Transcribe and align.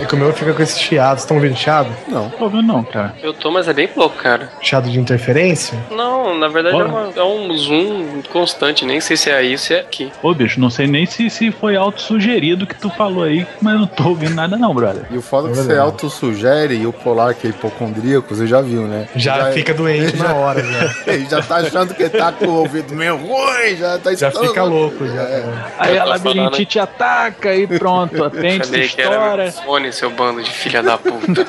É 0.00 0.04
que 0.04 0.14
o 0.14 0.18
meu 0.18 0.32
fica 0.32 0.52
com 0.52 0.62
esse 0.62 0.78
chiado. 0.78 1.12
Vocês 1.16 1.22
estão 1.22 1.36
ouvindo 1.38 1.56
chiado? 1.56 1.88
Não. 2.08 2.28
Tô 2.30 2.44
ouvindo 2.44 2.62
não, 2.62 2.84
cara. 2.84 3.14
Eu 3.22 3.32
tô, 3.32 3.50
mas 3.50 3.66
é 3.66 3.72
bem 3.72 3.88
pouco, 3.88 4.16
cara. 4.16 4.50
Chiado 4.60 4.90
de 4.90 4.98
interferência? 5.00 5.78
Não, 5.90 6.36
na 6.38 6.48
verdade 6.48 6.78
é, 6.78 6.84
uma- 6.84 7.12
é 7.16 7.22
um 7.22 7.56
zoom 7.56 8.22
constante, 8.30 8.84
nem 8.84 9.00
sei 9.00 9.16
se 9.16 9.30
é 9.30 9.36
aí 9.36 9.52
ou 9.52 9.58
se 9.58 9.74
é 9.74 9.80
aqui. 9.80 10.12
Ô, 10.22 10.34
bicho, 10.34 10.60
não 10.60 10.68
sei 10.68 10.86
nem 10.86 11.06
se, 11.06 11.30
se 11.30 11.50
foi 11.50 11.76
auto-sugerido 11.76 12.66
que 12.66 12.74
tu 12.74 12.90
falou 12.90 13.24
aí, 13.24 13.46
mas 13.60 13.74
não 13.80 13.86
tô 13.86 14.08
ouvindo 14.10 14.34
nada 14.34 14.56
não, 14.58 14.74
brother. 14.74 15.04
E 15.10 15.16
o 15.16 15.22
foda 15.22 15.48
é 15.48 15.52
que 15.52 15.58
É 15.58 15.62
você 15.62 15.78
autossugere 15.78 16.74
e 16.74 16.86
o 16.86 16.92
polar, 16.92 17.34
que 17.34 17.46
é 17.46 17.50
hipocondríaco, 17.50 18.34
você 18.34 18.46
já 18.46 18.60
viu, 18.60 18.82
né? 18.82 19.08
Já, 19.16 19.50
fica 19.52 19.72
doente 19.72 20.16
na 20.20 20.34
hora, 20.34 20.62
já. 20.62 20.94
Ele 21.12 21.26
já 21.28 21.40
tá 21.42 21.56
achando 21.56 21.94
que 21.94 22.08
tá 22.08 22.32
com 22.32 22.46
o 22.46 22.54
ouvido 22.60 22.94
meio 22.94 23.16
ruim, 23.16 23.76
já 23.78 23.98
tá 23.98 24.14
Já 24.14 24.30
fica 24.30 24.62
louco, 24.62 25.06
já. 25.06 25.22
É. 25.22 25.44
Aí 25.78 25.96
Eu 25.96 26.02
a 26.02 26.04
labirintite 26.04 26.78
ataca 26.78 27.54
e 27.54 27.66
pronto, 27.66 28.22
a 28.24 28.30
pente 28.30 28.66
Falei 28.66 28.88
que 28.88 29.00
era 29.00 29.10
meu 29.36 29.46
estoura. 29.46 29.66
Fone, 29.86 29.92
seu 29.92 30.10
bando 30.10 30.42
de 30.42 30.50
filha 30.50 30.82
da 30.82 30.98
puta. 30.98 31.46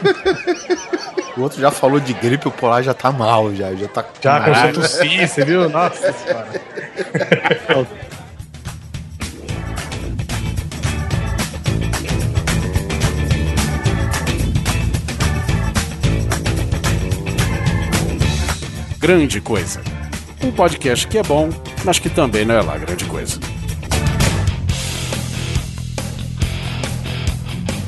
O 1.36 1.42
outro 1.42 1.60
já 1.60 1.72
falou 1.72 2.00
de 2.00 2.14
gripe, 2.14 2.48
o 2.48 2.52
polar 2.52 2.84
já 2.84 2.94
tá 2.94 3.12
mal, 3.12 3.54
já. 3.54 3.74
Já 3.74 3.88
tá 3.88 4.06
Já 4.22 4.42
começou 4.42 4.70
a 4.70 4.74
tossir, 4.74 5.28
você 5.28 5.46
viu? 5.46 5.70
Nossa 5.70 6.14
senhora. 6.14 6.48
Grande 19.00 19.40
Coisa. 19.40 19.82
Um 20.44 20.52
podcast 20.52 21.08
que 21.08 21.18
é 21.18 21.24
bom, 21.24 21.50
mas 21.84 22.00
que 22.00 22.10
também 22.10 22.46
não 22.46 22.56
é 22.56 22.62
lá 22.62 22.78
grande 22.78 23.06
coisa. 23.06 23.40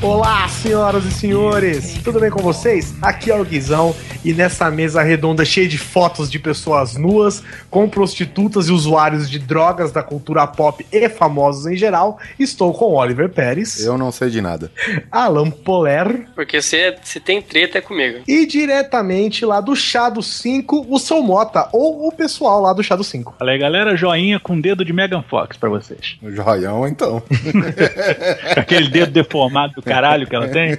Olá, 0.01 0.47
senhoras 0.47 1.03
e 1.03 1.11
senhores! 1.11 1.95
Tudo 2.01 2.21
bem 2.21 2.29
com 2.29 2.41
vocês? 2.41 2.93
Aqui 3.01 3.29
é 3.29 3.35
o 3.35 3.43
Guizão 3.43 3.93
e 4.23 4.33
nessa 4.33 4.69
mesa 4.69 5.01
redonda 5.01 5.45
cheia 5.45 5.67
de 5.67 5.77
fotos 5.77 6.29
de 6.29 6.37
pessoas 6.39 6.95
nuas, 6.95 7.43
com 7.69 7.87
prostitutas 7.89 8.67
e 8.67 8.71
usuários 8.71 9.29
de 9.29 9.39
drogas 9.39 9.91
da 9.91 10.03
cultura 10.03 10.45
pop 10.45 10.85
e 10.91 11.09
famosos 11.09 11.65
em 11.65 11.75
geral, 11.75 12.19
estou 12.37 12.73
com 12.73 12.93
Oliver 12.93 13.29
Pérez, 13.29 13.83
Eu 13.85 13.97
não 13.97 14.11
sei 14.11 14.29
de 14.29 14.41
nada. 14.41 14.71
Alan 15.11 15.49
Poler 15.49 16.27
Porque 16.35 16.61
se, 16.61 16.95
se 17.03 17.19
tem 17.19 17.41
treta 17.41 17.77
é 17.77 17.81
comigo. 17.81 18.19
e 18.27 18.45
diretamente 18.45 19.45
lá 19.45 19.61
do 19.61 19.75
Chá 19.75 20.09
do 20.09 20.21
5, 20.21 20.87
o 20.89 20.99
seu 20.99 21.21
Mota, 21.21 21.69
ou 21.71 22.07
o 22.07 22.11
pessoal 22.11 22.61
lá 22.61 22.73
do 22.73 22.83
Chá 22.83 22.95
do 22.95 23.03
5. 23.03 23.35
Falei, 23.39 23.57
galera, 23.57 23.95
joinha 23.95 24.39
com 24.39 24.59
dedo 24.59 24.83
de 24.83 24.91
Megan 24.93 25.23
Fox 25.23 25.57
pra 25.57 25.69
vocês. 25.69 26.17
O 26.21 26.31
joião, 26.31 26.87
então. 26.87 27.21
Aquele 28.55 28.89
dedo 28.89 29.11
deformado 29.11 29.73
do 29.75 29.81
caralho 29.81 30.27
que 30.27 30.35
ela 30.35 30.47
tem. 30.47 30.77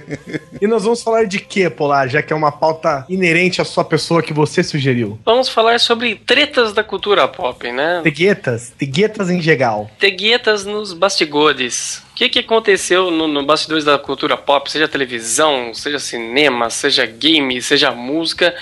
E 0.61 0.67
nós 0.67 0.83
vamos 0.83 1.01
falar 1.01 1.25
de 1.25 1.39
quê, 1.39 1.69
Polar, 1.69 2.07
já 2.07 2.21
que 2.21 2.31
é 2.31 2.35
uma 2.35 2.51
pauta 2.51 3.05
inerente 3.09 3.30
à 3.61 3.65
sua 3.65 3.83
pessoa 3.83 4.21
que 4.21 4.33
você 4.33 4.63
sugeriu? 4.63 5.19
Vamos 5.25 5.49
falar 5.49 5.79
sobre 5.79 6.15
tretas 6.15 6.73
da 6.73 6.83
cultura 6.83 7.27
pop, 7.27 7.71
né? 7.71 8.01
Teguetas, 8.03 8.73
teguetas 8.77 9.29
em 9.29 9.41
geral. 9.41 9.89
Teguetas 9.99 10.65
nos 10.65 10.93
bastidores. 10.93 12.03
O 12.11 12.15
que, 12.15 12.29
que 12.29 12.39
aconteceu 12.39 13.09
no, 13.09 13.27
no 13.27 13.45
bastidores 13.45 13.83
da 13.83 13.97
cultura 13.97 14.37
pop, 14.37 14.71
seja 14.71 14.87
televisão, 14.87 15.73
seja 15.73 15.99
cinema, 15.99 16.69
seja 16.69 17.05
game, 17.05 17.61
seja 17.61 17.91
música? 17.91 18.53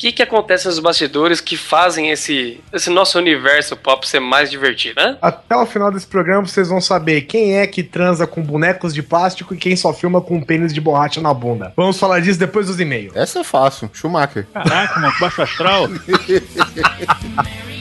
O 0.00 0.02
que, 0.02 0.12
que 0.12 0.22
acontece 0.22 0.66
nos 0.66 0.78
bastidores 0.78 1.42
que 1.42 1.58
fazem 1.58 2.08
esse, 2.08 2.58
esse 2.72 2.88
nosso 2.88 3.18
universo 3.18 3.76
pop 3.76 4.08
ser 4.08 4.18
mais 4.18 4.50
divertido, 4.50 4.98
né? 4.98 5.18
Até 5.20 5.54
o 5.54 5.66
final 5.66 5.92
desse 5.92 6.06
programa 6.06 6.46
vocês 6.46 6.70
vão 6.70 6.80
saber 6.80 7.20
quem 7.20 7.58
é 7.58 7.66
que 7.66 7.82
transa 7.82 8.26
com 8.26 8.40
bonecos 8.40 8.94
de 8.94 9.02
plástico 9.02 9.52
e 9.52 9.58
quem 9.58 9.76
só 9.76 9.92
filma 9.92 10.22
com 10.22 10.38
um 10.38 10.42
pênis 10.42 10.72
de 10.72 10.80
borracha 10.80 11.20
na 11.20 11.34
bunda. 11.34 11.74
Vamos 11.76 11.98
falar 11.98 12.20
disso 12.20 12.38
depois 12.38 12.68
dos 12.68 12.80
e-mails. 12.80 13.14
Essa 13.14 13.40
é 13.40 13.44
fácil. 13.44 13.90
Schumacher. 13.92 14.46
Caraca, 14.54 15.00
mano, 15.00 15.12
baixo 15.20 15.42
astral. 15.42 15.86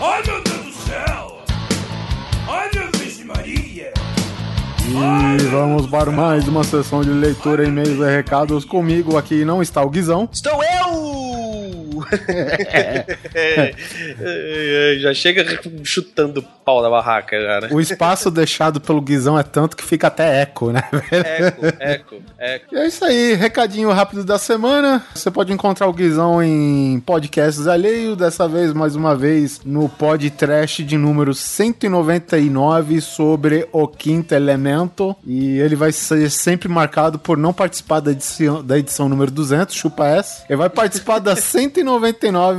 Ai 0.00 0.22
meu 0.24 0.42
Deus 0.44 0.64
do 0.64 0.72
céu! 0.72 1.38
Ai 2.48 2.70
meu 2.72 2.88
Vixe 2.92 3.24
Maria! 3.24 3.92
E 4.80 5.42
vamos 5.50 5.88
para 5.88 6.12
mais 6.12 6.46
uma 6.46 6.62
sessão 6.62 7.02
de 7.02 7.10
leitura, 7.10 7.64
e-mails 7.64 7.98
e 7.98 8.04
recados. 8.04 8.64
Comigo 8.64 9.16
aqui 9.16 9.44
não 9.44 9.60
está 9.60 9.82
o 9.82 9.90
Guizão. 9.90 10.28
Estou 10.32 10.62
eu! 10.62 11.87
Já 15.00 15.14
chega 15.14 15.44
chutando 15.84 16.40
o 16.40 16.42
pau 16.42 16.82
da 16.82 16.90
barraca, 16.90 17.38
cara. 17.38 17.68
O 17.72 17.80
espaço 17.80 18.30
deixado 18.30 18.80
pelo 18.80 19.00
Guizão 19.00 19.38
é 19.38 19.42
tanto 19.42 19.76
que 19.76 19.84
fica 19.84 20.08
até 20.08 20.42
eco, 20.42 20.72
né? 20.72 20.82
Eco, 21.10 21.66
eco, 21.78 22.16
eco. 22.38 22.74
E 22.74 22.78
é 22.78 22.86
isso 22.86 23.04
aí, 23.04 23.34
recadinho 23.34 23.90
rápido 23.90 24.24
da 24.24 24.38
semana. 24.38 25.04
Você 25.14 25.30
pode 25.30 25.52
encontrar 25.52 25.86
o 25.86 25.92
Guizão 25.92 26.42
em 26.42 27.00
podcasts 27.00 27.66
alheio, 27.66 28.14
dessa 28.14 28.48
vez, 28.48 28.72
mais 28.72 28.94
uma 28.94 29.14
vez, 29.14 29.60
no 29.64 29.88
podcast 29.88 30.82
de 30.84 30.96
número 30.96 31.34
199 31.34 33.00
sobre 33.00 33.68
o 33.72 33.86
quinto 33.88 34.34
elemento. 34.34 35.16
E 35.26 35.58
ele 35.58 35.76
vai 35.76 35.92
ser 35.92 36.30
sempre 36.30 36.68
marcado 36.68 37.18
por 37.18 37.36
não 37.36 37.52
participar 37.52 38.00
da 38.00 38.12
edição, 38.12 38.62
da 38.62 38.78
edição 38.78 39.08
número 39.08 39.30
200, 39.30 39.74
chupa 39.74 40.06
essa. 40.06 40.44
Ele 40.48 40.56
vai 40.56 40.68
participar 40.68 41.18
da 41.18 41.34
199, 41.36 41.87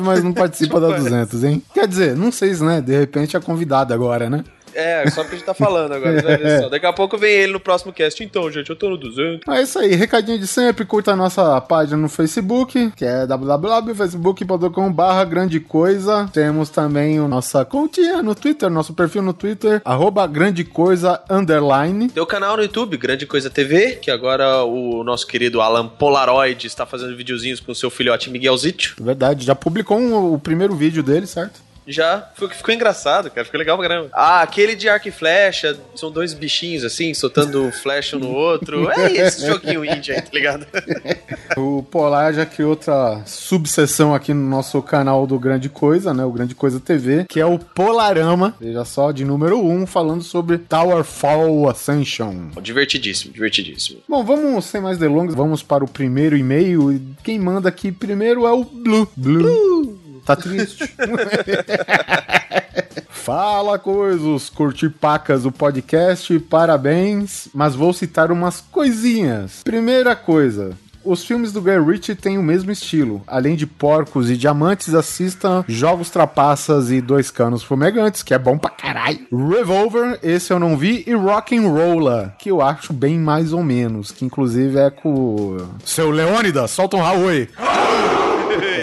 mas 0.03 0.23
não 0.23 0.33
participa 0.33 0.79
da 0.79 0.97
200, 0.97 1.43
hein? 1.43 1.63
Quer 1.73 1.87
dizer, 1.87 2.15
não 2.15 2.31
sei 2.31 2.53
se, 2.53 2.63
né? 2.63 2.81
De 2.81 2.97
repente 2.97 3.35
é 3.35 3.39
convidado 3.39 3.93
agora, 3.93 4.29
né? 4.29 4.43
É, 4.73 5.09
só 5.09 5.21
porque 5.21 5.35
a 5.35 5.37
gente 5.39 5.45
tá 5.45 5.53
falando 5.53 5.93
agora. 5.93 6.61
só. 6.61 6.69
Daqui 6.69 6.85
a 6.85 6.93
pouco 6.93 7.17
vem 7.17 7.31
ele 7.31 7.53
no 7.53 7.59
próximo 7.59 7.91
cast. 7.93 8.23
Então, 8.23 8.49
gente, 8.51 8.69
eu 8.69 8.75
tô 8.75 8.89
no 8.89 8.97
200. 8.97 9.47
É 9.47 9.61
isso 9.61 9.79
aí, 9.79 9.95
recadinho 9.95 10.37
de 10.39 10.47
sempre, 10.47 10.85
curta 10.85 11.11
a 11.11 11.15
nossa 11.15 11.59
página 11.61 11.97
no 11.97 12.09
Facebook, 12.09 12.91
que 12.95 13.05
é 13.05 13.25
www.facebook.com.br 13.27 15.25
grande 15.29 15.59
coisa. 15.59 16.29
Temos 16.33 16.69
também 16.69 17.17
a 17.19 17.27
nossa 17.27 17.65
continha 17.65 18.21
no 18.21 18.33
Twitter, 18.35 18.69
nosso 18.69 18.93
perfil 18.93 19.21
no 19.21 19.33
Twitter, 19.33 19.81
arroba 19.83 20.25
grande 20.27 20.63
coisa 20.63 21.21
underline. 21.29 22.09
Tem 22.09 22.21
o 22.21 22.25
canal 22.25 22.55
no 22.57 22.63
YouTube, 22.63 22.97
Grande 22.97 23.25
Coisa 23.25 23.49
TV, 23.49 23.97
que 24.01 24.11
agora 24.11 24.63
o 24.63 25.03
nosso 25.03 25.25
querido 25.27 25.61
Alan 25.61 25.87
Polaroid 25.87 26.65
está 26.67 26.85
fazendo 26.85 27.15
videozinhos 27.15 27.59
com 27.59 27.71
o 27.71 27.75
seu 27.75 27.89
filhote 27.89 28.29
Miguelzito. 28.29 28.95
Verdade, 29.01 29.45
já 29.45 29.55
publicou 29.55 29.97
um- 29.97 30.33
o 30.33 30.39
primeiro 30.39 30.75
vídeo 30.75 31.01
dele, 31.03 31.25
certo? 31.27 31.59
Já, 31.89 32.29
ficou, 32.35 32.49
ficou 32.49 32.73
engraçado, 32.73 33.31
cara, 33.31 33.43
ficou 33.43 33.57
legal 33.57 33.75
pra 33.77 33.87
caramba. 33.87 34.09
Ah, 34.13 34.41
aquele 34.41 34.75
de 34.75 34.87
arco 34.87 35.07
e 35.07 35.11
flecha, 35.11 35.75
são 35.95 36.11
dois 36.11 36.35
bichinhos 36.35 36.83
assim, 36.83 37.15
soltando 37.15 37.71
flecha 37.71 38.15
um 38.15 38.19
no 38.19 38.31
outro. 38.31 38.87
É 38.99 39.27
esse 39.27 39.45
joguinho 39.47 39.83
indie 39.85 40.11
aí, 40.11 40.21
tá 40.21 40.29
ligado? 40.33 40.67
O 41.57 41.81
Polar 41.83 42.33
já 42.33 42.45
criou 42.45 42.71
outra 42.71 43.21
subseção 43.25 44.13
aqui 44.13 44.33
no 44.33 44.47
nosso 44.47 44.81
canal 44.81 45.25
do 45.25 45.39
Grande 45.39 45.67
Coisa, 45.67 46.13
né? 46.13 46.23
O 46.23 46.31
Grande 46.31 46.53
Coisa 46.53 46.79
TV, 46.79 47.25
que 47.27 47.39
é 47.39 47.45
o 47.45 47.57
Polarama, 47.57 48.55
veja 48.59 48.85
só, 48.85 49.11
de 49.11 49.25
número 49.25 49.57
1, 49.59 49.81
um, 49.81 49.85
falando 49.87 50.21
sobre 50.21 50.57
Tower 50.57 51.03
Fall 51.03 51.67
Ascension. 51.69 52.49
divertidíssimo, 52.61 53.33
divertidíssimo. 53.33 53.99
Bom, 54.07 54.23
vamos 54.23 54.65
sem 54.65 54.79
mais 54.79 54.97
delongas, 54.97 55.35
vamos 55.35 55.63
para 55.63 55.83
o 55.83 55.89
primeiro 55.89 56.37
e-mail. 56.37 56.91
E 56.91 57.01
Quem 57.23 57.39
manda 57.39 57.67
aqui 57.67 57.91
primeiro 57.91 58.45
é 58.45 58.51
o 58.51 58.63
Blue. 58.63 59.07
Blue. 59.17 59.98
Tá 60.29 60.35
triste? 60.35 60.93
Fala 63.09 63.79
coisas, 63.79 64.47
curti 64.47 64.87
pacas 64.87 65.43
o 65.43 65.51
podcast, 65.51 66.37
parabéns, 66.41 67.47
mas 67.51 67.73
vou 67.73 67.91
citar 67.93 68.31
umas 68.31 68.61
coisinhas. 68.61 69.63
Primeira 69.63 70.15
coisa, 70.15 70.77
os 71.03 71.25
filmes 71.25 71.51
do 71.51 71.63
Guy 71.63 71.79
Ritchie 71.79 72.13
têm 72.13 72.37
o 72.37 72.43
mesmo 72.43 72.69
estilo. 72.69 73.23
Além 73.25 73.55
de 73.55 73.65
porcos 73.65 74.29
e 74.29 74.37
diamantes, 74.37 74.93
assistam 74.93 75.65
Jogos 75.67 76.11
Trapaças 76.11 76.91
e 76.91 77.01
Dois 77.01 77.31
Canos 77.31 77.63
Fumegantes, 77.63 78.21
que 78.21 78.35
é 78.35 78.37
bom 78.37 78.55
pra 78.55 78.69
caralho. 78.69 79.25
Revolver, 79.31 80.19
esse 80.21 80.53
eu 80.53 80.59
não 80.59 80.77
vi, 80.77 81.03
e 81.07 81.13
Rock 81.15 81.57
and 81.57 81.67
Rolla, 81.67 82.35
que 82.37 82.51
eu 82.51 82.61
acho 82.61 82.93
bem 82.93 83.17
mais 83.17 83.51
ou 83.51 83.63
menos, 83.63 84.11
que 84.11 84.23
inclusive 84.23 84.77
é 84.77 84.91
com. 84.91 85.57
Seu 85.83 86.11
Leônidas, 86.11 86.69
solta 86.69 86.97
um 86.97 87.01
Huawei. 87.01 87.49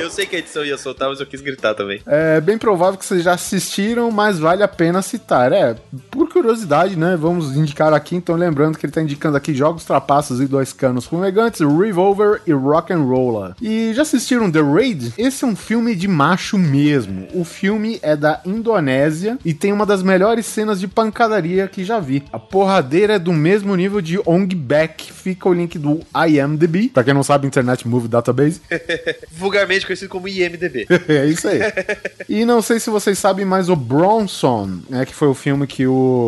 Eu 0.07 0.11
sei 0.11 0.25
que 0.25 0.37
a 0.37 0.39
edição 0.39 0.65
ia 0.65 0.79
soltar, 0.79 1.09
mas 1.09 1.19
eu 1.19 1.27
quis 1.27 1.41
gritar 1.41 1.75
também. 1.75 2.01
É 2.07 2.41
bem 2.41 2.57
provável 2.57 2.97
que 2.97 3.05
vocês 3.05 3.25
já 3.25 3.33
assistiram, 3.33 4.09
mas 4.13 4.39
vale 4.39 4.63
a 4.63 4.69
pena 4.69 5.03
citar. 5.03 5.53
É, 5.53 5.75
por 6.13 6.26
curiosidade, 6.37 6.99
né? 6.99 7.17
Vamos 7.17 7.57
indicar 7.57 7.95
aqui, 7.95 8.15
então 8.15 8.37
lembrando 8.37 8.77
que 8.77 8.85
ele 8.85 8.93
tá 8.93 9.01
indicando 9.01 9.39
aqui 9.39 9.55
Jogos 9.55 9.87
Trapaços 9.87 10.39
e 10.39 10.47
Dois 10.47 10.71
Canos 10.71 11.07
Fumegantes, 11.07 11.61
Revolver 11.61 12.43
e 12.47 12.53
Rock 12.53 12.93
and 12.93 13.05
Roller. 13.05 13.55
E 13.59 13.95
já 13.95 14.03
assistiram 14.03 14.53
The 14.53 14.61
Raid? 14.61 15.15
Esse 15.17 15.47
é 15.47 15.49
um 15.49 15.57
filme 15.57 15.95
de 15.95 16.07
macho 16.07 16.59
mesmo. 16.59 17.27
O 17.33 17.43
filme 17.43 17.99
é 18.03 18.15
da 18.15 18.43
Indonésia 18.45 19.39
e 19.43 19.55
tem 19.55 19.73
uma 19.73 19.87
das 19.87 20.03
melhores 20.03 20.45
cenas 20.45 20.79
de 20.79 20.87
pancadaria 20.87 21.67
que 21.69 21.83
já 21.83 21.99
vi. 21.99 22.23
A 22.31 22.39
porradeira 22.39 23.15
é 23.15 23.19
do 23.19 23.33
mesmo 23.33 23.75
nível 23.75 24.03
de 24.03 24.21
Ong 24.27 24.55
Bak. 24.55 25.11
Fica 25.11 25.49
o 25.49 25.55
link 25.55 25.79
do 25.79 26.01
IMDb. 26.29 26.91
Pra 26.91 27.03
quem 27.03 27.15
não 27.15 27.23
sabe, 27.23 27.47
Internet 27.47 27.89
Movie 27.89 28.09
Database. 28.09 28.61
Vulgarmente 29.33 29.87
conhecido 29.87 30.11
como 30.11 30.29
IMDB. 30.29 30.87
é 31.09 31.25
isso 31.25 31.49
aí. 31.49 31.61
E 32.29 32.45
não 32.45 32.61
sei 32.61 32.81
se 32.81 32.91
vocês 32.91 33.19
sabem, 33.19 33.45
mas 33.45 33.69
o 33.69 33.77
Bronson, 33.77 34.81
né, 34.91 35.07
que 35.07 35.15
foi 35.15 35.29
o 35.29 35.35
filme 35.35 35.65
que 35.65 35.87
o 35.87 36.26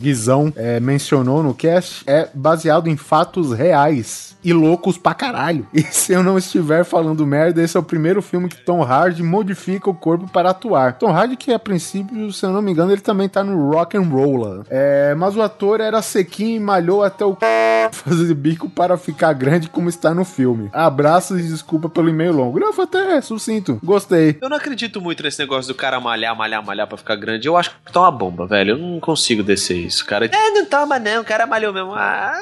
Guizão 0.00 0.52
é, 0.56 0.80
mencionou 0.80 1.42
no 1.42 1.54
cast, 1.54 2.02
é 2.06 2.28
baseado 2.34 2.88
em 2.88 2.96
fatos 2.96 3.52
reais 3.52 4.36
e 4.44 4.52
loucos 4.52 4.98
pra 4.98 5.14
caralho. 5.14 5.66
E 5.82 5.82
se 5.82 6.12
eu 6.12 6.22
não 6.22 6.38
estiver 6.38 6.84
falando 6.84 7.26
merda, 7.26 7.62
esse 7.62 7.76
é 7.76 7.80
o 7.80 7.82
primeiro 7.82 8.22
filme 8.22 8.48
que 8.48 8.56
Tom 8.56 8.82
Hardy 8.82 9.22
modifica 9.22 9.90
o 9.90 9.94
corpo 9.94 10.28
para 10.28 10.50
atuar. 10.50 10.98
Tom 10.98 11.10
Hardy, 11.10 11.36
que 11.36 11.52
a 11.52 11.58
princípio, 11.58 12.32
se 12.32 12.44
eu 12.44 12.50
não 12.50 12.62
me 12.62 12.70
engano, 12.70 12.92
ele 12.92 13.00
também 13.00 13.28
tá 13.28 13.42
no 13.42 13.70
Rock 13.70 13.96
and 13.96 14.02
Roller. 14.02 14.64
É, 14.68 15.14
mas 15.14 15.36
o 15.36 15.42
ator 15.42 15.80
era 15.80 16.00
sequinho 16.02 16.56
e 16.56 16.60
malhou 16.60 17.02
até 17.02 17.24
o 17.24 17.36
fazer 17.90 18.34
bico 18.34 18.68
para 18.68 18.96
ficar 18.96 19.32
grande 19.32 19.68
como 19.68 19.88
está 19.88 20.14
no 20.14 20.24
filme. 20.24 20.68
Abraços 20.72 21.40
e 21.40 21.48
desculpa 21.48 21.88
pelo 21.88 22.08
e-mail 22.08 22.32
longo. 22.32 22.60
Não, 22.60 22.72
foi 22.72 22.84
até 22.84 23.20
sucinto. 23.20 23.80
Gostei. 23.82 24.38
Eu 24.40 24.48
não 24.48 24.56
acredito 24.56 25.00
muito 25.00 25.22
nesse 25.22 25.38
negócio 25.38 25.72
do 25.72 25.76
cara 25.76 26.00
malhar, 26.00 26.36
malhar, 26.36 26.64
malhar 26.64 26.86
pra 26.86 26.98
ficar 26.98 27.16
grande. 27.16 27.48
Eu 27.48 27.56
acho 27.56 27.70
que 27.70 27.92
tá 27.92 28.00
uma 28.00 28.10
bomba, 28.10 28.46
velho. 28.46 28.72
Eu 28.72 28.78
não 28.78 29.00
consigo 29.12 29.42
descer 29.42 29.76
isso, 29.76 30.04
cara. 30.06 30.26
É, 30.26 30.50
não 30.50 30.64
toma 30.64 30.98
não, 30.98 31.20
o 31.20 31.24
cara 31.24 31.46
malhou 31.46 31.72
mesmo. 31.72 31.94
Ah, 31.94 32.34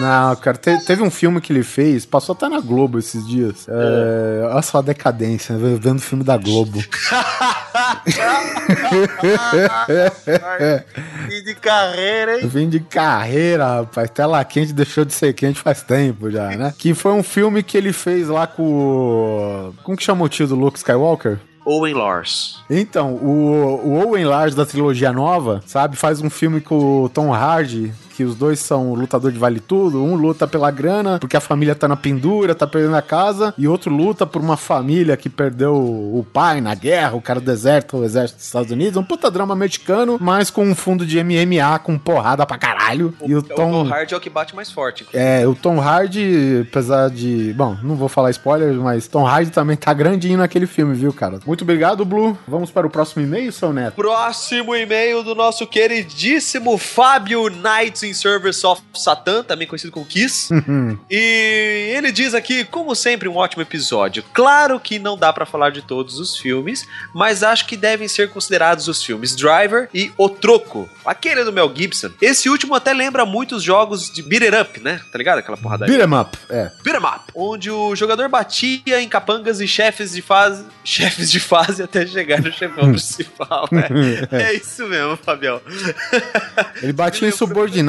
Não, 0.00 0.34
cara, 0.36 0.56
te- 0.56 0.84
teve 0.84 1.02
um 1.02 1.10
filme 1.10 1.40
que 1.40 1.52
ele 1.52 1.62
fez, 1.62 2.04
passou 2.06 2.34
até 2.34 2.48
na 2.48 2.60
Globo 2.60 2.98
esses 2.98 3.26
dias. 3.26 3.66
É, 3.68 4.46
olha 4.46 4.62
só 4.62 4.78
a 4.78 4.82
decadência, 4.82 5.54
né? 5.56 5.78
vendo 5.80 5.98
o 5.98 6.02
filme 6.02 6.24
da 6.24 6.36
Globo. 6.38 6.78
fim 11.28 11.42
de 11.44 11.54
carreira, 11.54 12.40
hein? 12.40 12.48
Vim 12.48 12.68
de 12.68 12.80
carreira, 12.80 13.66
rapaz. 13.80 14.10
Tela 14.10 14.42
quente 14.44 14.72
deixou 14.72 15.04
de 15.04 15.12
ser 15.12 15.32
quente 15.34 15.60
faz 15.60 15.82
tempo 15.82 16.30
já, 16.30 16.48
né? 16.56 16.72
Que 16.76 16.94
foi 16.94 17.12
um 17.12 17.22
filme 17.22 17.62
que 17.62 17.76
ele 17.76 17.92
fez 17.92 18.28
lá 18.28 18.46
com. 18.46 19.72
Como 19.82 19.96
que 19.96 20.04
chama 20.04 20.24
o 20.24 20.28
tio 20.28 20.46
do 20.46 20.54
Luke 20.54 20.78
Skywalker? 20.78 21.38
Owen 21.68 21.92
Lars. 21.92 22.60
Então, 22.70 23.14
o, 23.14 23.80
o 23.84 24.06
Owen 24.06 24.24
Lars 24.24 24.54
da 24.54 24.64
trilogia 24.64 25.12
nova, 25.12 25.62
sabe, 25.66 25.96
faz 25.96 26.22
um 26.22 26.30
filme 26.30 26.62
com 26.62 27.04
o 27.04 27.08
Tom 27.10 27.32
Hardy, 27.32 27.92
que 28.18 28.24
os 28.24 28.34
dois 28.34 28.58
são 28.58 28.94
lutador 28.94 29.30
de 29.30 29.38
vale 29.38 29.60
tudo. 29.60 30.02
Um 30.02 30.16
luta 30.16 30.44
pela 30.48 30.72
grana, 30.72 31.20
porque 31.20 31.36
a 31.36 31.40
família 31.40 31.72
tá 31.72 31.86
na 31.86 31.94
pendura, 31.94 32.52
tá 32.52 32.66
perdendo 32.66 32.96
a 32.96 33.00
casa, 33.00 33.54
e 33.56 33.68
outro 33.68 33.94
luta 33.94 34.26
por 34.26 34.42
uma 34.42 34.56
família 34.56 35.16
que 35.16 35.28
perdeu 35.28 35.76
o 35.76 36.26
pai 36.32 36.60
na 36.60 36.74
guerra, 36.74 37.14
o 37.14 37.22
cara 37.22 37.38
deserta 37.38 37.96
o 37.96 38.02
exército 38.02 38.38
dos 38.38 38.46
Estados 38.46 38.72
Unidos. 38.72 38.96
Um 38.96 39.04
puta 39.04 39.30
drama 39.30 39.54
mexicano, 39.54 40.18
mas 40.20 40.50
com 40.50 40.64
um 40.64 40.74
fundo 40.74 41.06
de 41.06 41.22
MMA 41.22 41.78
com 41.78 41.96
porrada 41.96 42.44
pra 42.44 42.58
caralho. 42.58 43.14
e 43.24 43.36
o 43.36 43.38
O 43.38 43.42
Tom. 43.44 43.84
Tom 43.84 43.88
Hardy 43.88 44.14
é 44.14 44.16
o 44.16 44.20
que 44.20 44.28
bate 44.28 44.56
mais 44.56 44.68
forte. 44.72 45.06
É, 45.12 45.46
o 45.46 45.54
Tom 45.54 45.80
Hardy, 45.80 46.66
apesar 46.68 47.10
de. 47.10 47.52
Bom, 47.52 47.76
não 47.84 47.94
vou 47.94 48.08
falar 48.08 48.30
spoilers, 48.32 48.74
mas 48.78 49.06
Tom 49.06 49.24
Hardy 49.24 49.52
também 49.52 49.76
tá 49.76 49.94
grandinho 49.94 50.38
naquele 50.38 50.66
filme, 50.66 50.92
viu, 50.92 51.12
cara? 51.12 51.38
Muito 51.46 51.62
obrigado, 51.62 52.04
Blue. 52.04 52.36
Vamos 52.48 52.68
para 52.72 52.84
o 52.84 52.90
próximo 52.90 53.22
e-mail, 53.22 53.52
seu 53.52 53.72
neto. 53.72 53.94
Próximo 53.94 54.74
e-mail 54.74 55.22
do 55.22 55.36
nosso 55.36 55.68
queridíssimo 55.68 56.76
Fábio 56.76 57.44
Knights 57.48 58.07
in 58.08 58.14
Service 58.14 58.66
of 58.66 58.82
Satan, 58.94 59.42
também 59.42 59.66
conhecido 59.66 59.92
como 59.92 60.06
Kiss. 60.06 60.48
e 61.10 61.92
ele 61.96 62.10
diz 62.12 62.34
aqui, 62.34 62.64
como 62.64 62.94
sempre, 62.94 63.28
um 63.28 63.36
ótimo 63.36 63.62
episódio. 63.62 64.22
Claro 64.32 64.78
que 64.80 64.98
não 64.98 65.16
dá 65.16 65.32
pra 65.32 65.46
falar 65.46 65.70
de 65.70 65.82
todos 65.82 66.18
os 66.18 66.36
filmes, 66.36 66.86
mas 67.14 67.42
acho 67.42 67.66
que 67.66 67.76
devem 67.76 68.08
ser 68.08 68.30
considerados 68.30 68.88
os 68.88 69.02
filmes 69.02 69.34
Driver 69.36 69.88
e 69.92 70.10
O 70.16 70.28
Troco, 70.28 70.88
aquele 71.04 71.44
do 71.44 71.52
Mel 71.52 71.72
Gibson. 71.74 72.10
Esse 72.20 72.48
último 72.48 72.74
até 72.74 72.92
lembra 72.92 73.24
muitos 73.26 73.62
jogos 73.62 74.10
de 74.10 74.22
beat 74.22 74.42
it 74.42 74.56
up, 74.56 74.80
né? 74.80 75.00
Tá 75.10 75.18
ligado? 75.18 75.38
Aquela 75.38 75.56
porrada 75.56 75.86
Beat 75.86 76.00
'em 76.00 76.14
up. 76.14 76.36
É. 76.50 76.70
Beat 76.82 76.96
'em 76.96 77.06
up, 77.06 77.20
onde 77.34 77.70
o 77.70 77.94
jogador 77.94 78.28
batia 78.28 79.00
em 79.00 79.08
capangas 79.08 79.60
e 79.60 79.68
chefes 79.68 80.12
de 80.12 80.22
fase, 80.22 80.64
chefes 80.84 81.30
de 81.30 81.40
fase 81.40 81.82
até 81.82 82.06
chegar 82.06 82.40
no 82.40 82.52
chefão 82.52 82.90
principal, 82.90 83.68
né? 83.70 83.88
É 84.30 84.54
isso 84.54 84.86
mesmo, 84.86 85.16
Fabião. 85.16 85.60
Ele 86.82 86.92
batia 86.92 87.28
em 87.28 87.32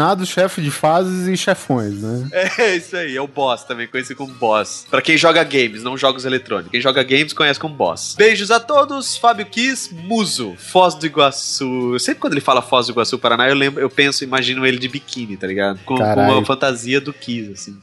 subordinados, 0.10 0.30
chefe 0.30 0.62
de 0.62 0.72
fases 0.72 1.28
e 1.28 1.38
chefões, 1.38 2.02
né? 2.02 2.28
É 2.60 2.76
isso 2.76 2.96
aí, 2.96 3.16
é 3.16 3.22
o 3.22 3.28
boss 3.28 3.64
também, 3.64 3.88
conhecido 3.88 4.18
como 4.18 4.34
boss. 4.34 4.86
Pra 4.90 5.02
quem 5.02 5.18
joga 5.18 5.44
games, 5.44 5.84
não 5.84 5.98
jogos 5.98 6.26
eletrônicos. 6.26 6.72
Quem 6.72 6.82
joga 6.82 7.04
games 7.04 7.34
conhece 7.34 7.60
como 7.60 7.74
boss. 7.76 8.16
Beijos 8.18 8.52
a 8.52 8.60
todos, 8.60 9.18
Fábio 9.18 9.46
Kiss, 9.46 9.94
Muso, 9.94 10.56
Foz 10.58 10.96
do 10.96 11.06
Iguaçu. 11.06 11.98
Sempre 12.00 12.22
quando 12.22 12.34
ele 12.34 12.42
fala 12.42 12.62
Foz 12.62 12.88
do 12.88 12.94
Iguaçu, 12.94 13.18
Paraná, 13.18 13.48
eu 13.48 13.56
lembro, 13.56 13.82
eu 13.82 13.90
penso, 13.90 14.24
imagino 14.24 14.66
ele 14.66 14.78
de 14.78 14.88
biquíni, 14.88 15.38
tá 15.38 15.48
ligado? 15.48 15.80
Com, 15.86 15.96
com 15.96 16.04
uma 16.04 16.46
fantasia 16.46 17.00
do 17.00 17.14
Kiss, 17.14 17.52
assim. 17.54 17.78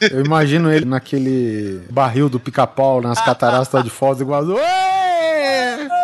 Eu 0.10 0.24
imagino 0.24 0.72
ele 0.72 0.84
naquele 0.84 1.80
barril 1.90 2.28
do 2.28 2.38
pica-pau 2.38 3.00
nas 3.00 3.20
cataratas 3.24 3.82
de 3.82 3.90
Foz 3.90 4.18
do 4.18 4.24
Iguaçu. 4.24 4.56
Ê! 4.58 5.97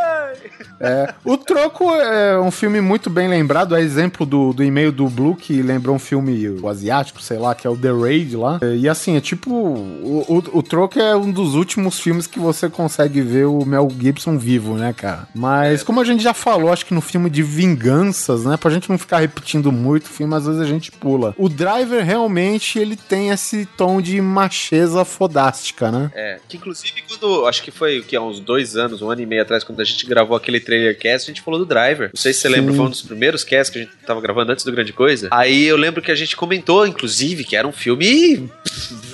É, 0.81 1.15
o 1.25 1.37
Troco 1.37 1.91
é 1.95 2.39
um 2.39 2.51
filme 2.51 2.81
muito 2.81 3.09
bem 3.09 3.29
lembrado, 3.29 3.75
é 3.75 3.81
exemplo 3.81 4.27
do, 4.27 4.53
do 4.53 4.63
e-mail 4.63 4.93
do 4.93 5.09
Blue, 5.09 5.37
que 5.37 5.63
lembrou 5.63 5.97
um 5.97 5.99
filme 5.99 6.47
asiático, 6.69 7.23
sei 7.23 7.39
lá, 7.39 7.55
que 7.55 7.67
é 7.67 7.71
o 7.71 7.77
The 7.77 7.91
Raid 7.91 8.37
lá. 8.37 8.61
E 8.77 8.89
assim, 8.89 9.17
é 9.17 9.21
tipo, 9.21 9.51
o, 9.51 10.25
o, 10.29 10.59
o 10.59 10.63
Troco 10.63 10.99
é 10.99 11.15
um 11.17 11.31
dos 11.31 11.55
últimos 11.55 11.99
filmes 11.99 12.27
que 12.27 12.39
você 12.39 12.69
consegue 12.69 13.21
ver 13.21 13.47
o 13.47 13.65
Mel 13.65 13.89
Gibson 13.99 14.39
vivo, 14.39 14.75
né, 14.77 14.93
cara? 14.93 15.29
Mas 15.35 15.83
como 15.83 16.01
a 16.01 16.05
gente 16.05 16.23
já 16.23 16.35
falou, 16.35 16.73
acho 16.73 16.87
que 16.87 16.95
no 16.95 17.01
filme 17.01 17.31
de 17.31 17.43
vinganças, 17.43 18.45
né, 18.45 18.57
pra 18.57 18.71
gente 18.71 18.91
não 18.91 18.99
ficar 18.99 19.19
repetindo 19.19 19.71
muito 19.71 20.07
o 20.07 20.11
filme, 20.11 20.35
às 20.35 20.47
vezes 20.47 20.61
a 20.61 20.67
gente 20.67 20.91
pula. 20.93 21.35
O 21.39 21.49
Driver 21.49 22.05
realmente, 22.05 22.79
ele 22.79 22.97
tem 22.97 23.31
esse 23.31 23.67
tom 23.67 24.01
de 24.01 24.21
macheza 24.21 25.05
fodástica, 25.05 25.91
né? 25.91 26.11
É, 26.15 26.41
que 26.49 26.57
inclusive 26.57 27.03
quando, 27.09 27.47
acho 27.47 27.63
que 27.63 27.71
foi 27.71 28.01
o 28.01 28.05
que, 28.05 28.17
há 28.17 28.23
uns 28.23 28.41
dois 28.41 28.77
anos, 28.77 29.03
um 29.03 29.11
ano 29.11 29.23
e 29.23 29.27
meio 29.27 29.43
atrás, 29.43 29.65
quando 29.65 29.81
a 29.81 29.85
gente 29.85 30.07
gravou 30.07 30.34
aquele 30.35 30.61
trailer 30.61 30.99
cast, 30.99 31.31
a 31.31 31.35
gente 31.35 31.43
falou 31.43 31.61
do 31.61 31.67
Driver. 31.67 32.11
Não 32.15 32.21
sei 32.21 32.33
se 32.33 32.41
você 32.41 32.49
Sim. 32.49 32.55
lembra, 32.55 32.75
foi 32.75 32.85
um 32.87 32.91
dos 32.91 33.03
primeiros 33.03 33.45
casts 33.45 33.71
que 33.71 33.79
a 33.79 33.83
gente 33.83 33.95
tava 34.07 34.21
gravando 34.21 34.53
antes 34.53 34.65
do 34.65 34.73
Grande 34.73 34.93
Coisa. 34.93 35.29
Aí 35.31 35.65
eu 35.65 35.77
lembro 35.77 36.03
que 36.03 36.11
a 36.11 36.15
gente 36.15 36.37
comentou, 36.37 36.87
inclusive, 36.87 37.45
que 37.45 37.57
era 37.57 37.67
um 37.67 37.73
filme. 37.73 38.51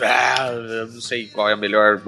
Ah, 0.03 0.51
eu 0.53 0.87
não 0.89 1.01
sei 1.01 1.27
qual 1.27 1.49
é 1.49 1.55
o 1.55 1.59
melhor 1.59 2.01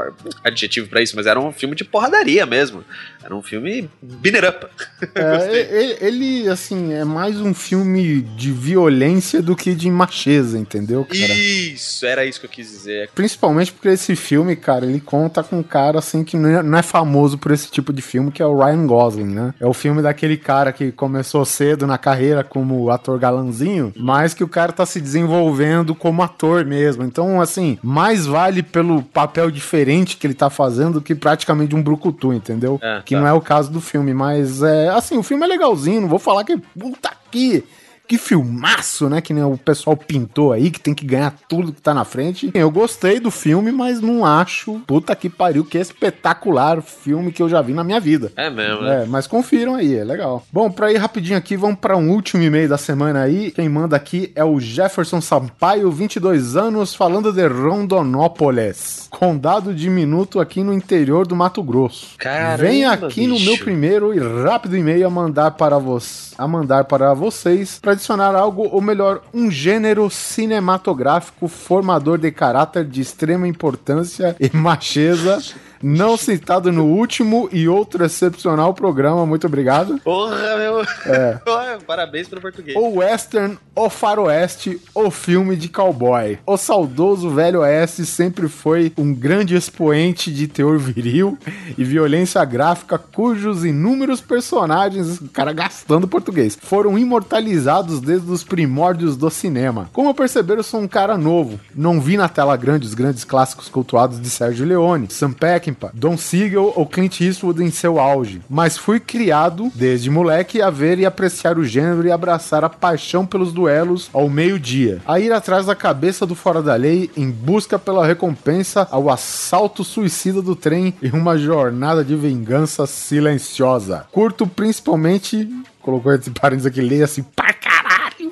adjetivo 0.42 0.88
pra 0.88 1.02
isso, 1.02 1.14
mas 1.16 1.26
era 1.26 1.38
um 1.38 1.52
filme 1.52 1.74
de 1.74 1.84
porradaria 1.84 2.46
mesmo. 2.46 2.84
Era 3.22 3.36
um 3.36 3.42
filme 3.42 3.88
binner 4.02 4.48
up. 4.48 4.66
É, 5.14 5.98
ele, 6.00 6.48
assim, 6.48 6.92
é 6.92 7.04
mais 7.04 7.40
um 7.40 7.52
filme 7.52 8.22
de 8.22 8.50
violência 8.50 9.42
do 9.42 9.54
que 9.54 9.74
de 9.74 9.90
macheza, 9.90 10.58
entendeu, 10.58 11.04
cara? 11.04 11.32
Isso, 11.34 12.06
era 12.06 12.24
isso 12.24 12.40
que 12.40 12.46
eu 12.46 12.50
quis 12.50 12.70
dizer. 12.70 13.10
Principalmente 13.14 13.72
porque 13.72 13.88
esse 13.88 14.16
filme, 14.16 14.56
cara, 14.56 14.86
ele 14.86 15.00
conta 15.00 15.42
com 15.42 15.58
um 15.58 15.62
cara, 15.62 15.98
assim, 15.98 16.24
que 16.24 16.36
não 16.36 16.48
é, 16.48 16.62
não 16.62 16.78
é 16.78 16.82
famoso 16.82 17.36
por 17.36 17.52
esse 17.52 17.70
tipo 17.70 17.92
de 17.92 18.00
filme, 18.00 18.32
que 18.32 18.42
é 18.42 18.46
o 18.46 18.56
Ryan 18.56 18.86
Gosling, 18.86 19.01
né? 19.10 19.54
É 19.60 19.66
o 19.66 19.72
filme 19.72 20.02
daquele 20.02 20.36
cara 20.36 20.72
que 20.72 20.92
começou 20.92 21.44
cedo 21.44 21.86
na 21.86 21.98
carreira 21.98 22.44
como 22.44 22.90
ator 22.90 23.18
galanzinho, 23.18 23.92
mas 23.96 24.34
que 24.34 24.44
o 24.44 24.48
cara 24.48 24.72
tá 24.72 24.84
se 24.86 25.00
desenvolvendo 25.00 25.94
como 25.94 26.22
ator 26.22 26.64
mesmo. 26.64 27.02
Então, 27.02 27.40
assim, 27.40 27.78
mais 27.82 28.26
vale 28.26 28.62
pelo 28.62 29.02
papel 29.02 29.50
diferente 29.50 30.16
que 30.16 30.26
ele 30.26 30.34
tá 30.34 30.50
fazendo 30.50 30.94
do 30.94 31.00
que 31.00 31.14
praticamente 31.14 31.74
um 31.74 31.82
brucutu, 31.82 32.32
entendeu? 32.32 32.78
É, 32.82 33.02
que 33.04 33.14
tá. 33.14 33.20
não 33.20 33.26
é 33.26 33.32
o 33.32 33.40
caso 33.40 33.70
do 33.70 33.80
filme, 33.80 34.12
mas 34.12 34.62
é, 34.62 34.88
assim, 34.90 35.16
o 35.16 35.22
filme 35.22 35.44
é 35.44 35.46
legalzinho, 35.46 36.02
não 36.02 36.08
vou 36.08 36.18
falar 36.18 36.44
que 36.44 36.56
puta 36.56 37.10
que 37.30 37.64
que 38.12 38.18
filmaço, 38.18 39.08
né? 39.08 39.22
Que 39.22 39.32
nem 39.32 39.42
o 39.42 39.56
pessoal 39.56 39.96
pintou 39.96 40.52
aí, 40.52 40.70
que 40.70 40.78
tem 40.78 40.92
que 40.92 41.06
ganhar 41.06 41.34
tudo 41.48 41.72
que 41.72 41.80
tá 41.80 41.94
na 41.94 42.04
frente. 42.04 42.50
Eu 42.52 42.70
gostei 42.70 43.18
do 43.18 43.30
filme, 43.30 43.72
mas 43.72 44.02
não 44.02 44.22
acho, 44.22 44.80
puta 44.86 45.16
que 45.16 45.30
pariu, 45.30 45.64
que 45.64 45.78
espetacular 45.78 46.82
filme 46.82 47.32
que 47.32 47.42
eu 47.42 47.48
já 47.48 47.62
vi 47.62 47.72
na 47.72 47.82
minha 47.82 47.98
vida. 47.98 48.30
É 48.36 48.50
mesmo, 48.50 48.82
né? 48.82 49.04
É, 49.04 49.06
mas 49.06 49.26
confiram 49.26 49.74
aí, 49.74 49.96
é 49.96 50.04
legal. 50.04 50.44
Bom, 50.52 50.70
pra 50.70 50.92
ir 50.92 50.98
rapidinho 50.98 51.38
aqui, 51.38 51.56
vamos 51.56 51.78
pra 51.78 51.96
um 51.96 52.10
último 52.10 52.42
e-mail 52.42 52.68
da 52.68 52.76
semana 52.76 53.22
aí. 53.22 53.50
Quem 53.50 53.66
manda 53.66 53.96
aqui 53.96 54.30
é 54.34 54.44
o 54.44 54.60
Jefferson 54.60 55.22
Sampaio, 55.22 55.90
22 55.90 56.54
anos, 56.54 56.94
falando 56.94 57.32
de 57.32 57.46
Rondonópolis, 57.46 59.08
condado 59.08 59.72
diminuto 59.74 60.38
aqui 60.38 60.62
no 60.62 60.74
interior 60.74 61.26
do 61.26 61.34
Mato 61.34 61.62
Grosso. 61.62 62.08
Caramba, 62.18 62.58
Vem 62.58 62.84
aqui 62.84 63.26
no 63.26 63.36
bicho. 63.36 63.46
meu 63.46 63.58
primeiro 63.58 64.12
e 64.12 64.18
rápido 64.44 64.76
e-mail 64.76 65.06
a 65.06 65.10
mandar 65.10 65.52
para 65.52 65.78
vocês, 65.78 66.34
a 66.36 66.46
mandar 66.46 66.84
para 66.84 67.14
vocês 67.14 67.78
para 67.80 68.01
adicionar 68.02 68.34
algo, 68.34 68.68
ou 68.72 68.80
melhor, 68.80 69.22
um 69.32 69.48
gênero 69.50 70.10
cinematográfico 70.10 71.46
formador 71.46 72.18
de 72.18 72.32
caráter 72.32 72.84
de 72.84 73.00
extrema 73.00 73.46
importância 73.46 74.34
e 74.40 74.54
macheza 74.54 75.38
Não 75.82 76.16
citado 76.16 76.70
no 76.70 76.84
último 76.84 77.48
e 77.50 77.68
outro 77.68 78.04
excepcional 78.04 78.72
programa, 78.72 79.26
muito 79.26 79.46
obrigado. 79.46 79.98
Porra, 79.98 80.56
meu. 80.56 80.82
É. 81.06 81.38
Parabéns 81.86 82.28
pelo 82.28 82.40
português. 82.40 82.76
O 82.76 82.98
Western, 82.98 83.58
o 83.74 83.90
Faroeste, 83.90 84.80
o 84.94 85.10
filme 85.10 85.56
de 85.56 85.68
cowboy. 85.68 86.38
O 86.46 86.56
saudoso 86.56 87.30
Velho 87.30 87.60
Oeste 87.60 88.06
sempre 88.06 88.48
foi 88.48 88.92
um 88.96 89.12
grande 89.12 89.56
expoente 89.56 90.32
de 90.32 90.46
teor 90.46 90.78
viril 90.78 91.36
e 91.76 91.84
violência 91.84 92.44
gráfica, 92.44 92.98
cujos 92.98 93.64
inúmeros 93.64 94.20
personagens, 94.20 95.20
o 95.20 95.28
cara 95.28 95.52
gastando 95.52 96.06
português, 96.06 96.56
foram 96.60 96.98
imortalizados 96.98 98.00
desde 98.00 98.30
os 98.30 98.44
primórdios 98.44 99.16
do 99.16 99.30
cinema. 99.30 99.90
Como 99.92 100.14
perceberam, 100.14 100.60
eu 100.60 100.64
sou 100.64 100.80
um 100.80 100.88
cara 100.88 101.18
novo. 101.18 101.58
Não 101.74 102.00
vi 102.00 102.16
na 102.16 102.28
tela 102.28 102.56
grande 102.56 102.86
os 102.86 102.94
grandes 102.94 103.24
clássicos 103.24 103.68
cultuados 103.68 104.20
de 104.20 104.30
Sérgio 104.30 104.66
Leone, 104.66 105.08
Sam 105.10 105.32
Peckinpah, 105.32 105.71
Don 105.94 106.16
Siegel 106.16 106.72
ou 106.74 106.86
Clint 106.86 107.20
Eastwood 107.20 107.62
em 107.62 107.70
seu 107.70 107.98
auge. 107.98 108.40
Mas 108.48 108.76
fui 108.76 109.00
criado, 109.00 109.70
desde 109.74 110.10
moleque, 110.10 110.60
a 110.60 110.70
ver 110.70 110.98
e 110.98 111.06
apreciar 111.06 111.58
o 111.58 111.64
gênero 111.64 112.06
e 112.06 112.10
abraçar 112.10 112.64
a 112.64 112.68
paixão 112.68 113.26
pelos 113.26 113.52
duelos 113.52 114.08
ao 114.12 114.28
meio-dia. 114.28 115.00
A 115.06 115.20
ir 115.20 115.32
atrás 115.32 115.66
da 115.66 115.74
cabeça 115.74 116.26
do 116.26 116.34
fora 116.34 116.62
da 116.62 116.74
lei 116.74 117.10
em 117.16 117.30
busca 117.30 117.78
pela 117.78 118.06
recompensa 118.06 118.86
ao 118.90 119.10
assalto 119.10 119.84
suicida 119.84 120.42
do 120.42 120.56
trem 120.56 120.94
e 121.02 121.08
uma 121.08 121.36
jornada 121.38 122.04
de 122.04 122.16
vingança 122.16 122.86
silenciosa. 122.86 124.06
Curto 124.12 124.46
principalmente 124.46 125.48
colocou 125.80 126.12
esse 126.12 126.30
parênteses 126.30 126.66
aqui, 126.66 126.80
leia 126.80 127.04
assim. 127.04 127.24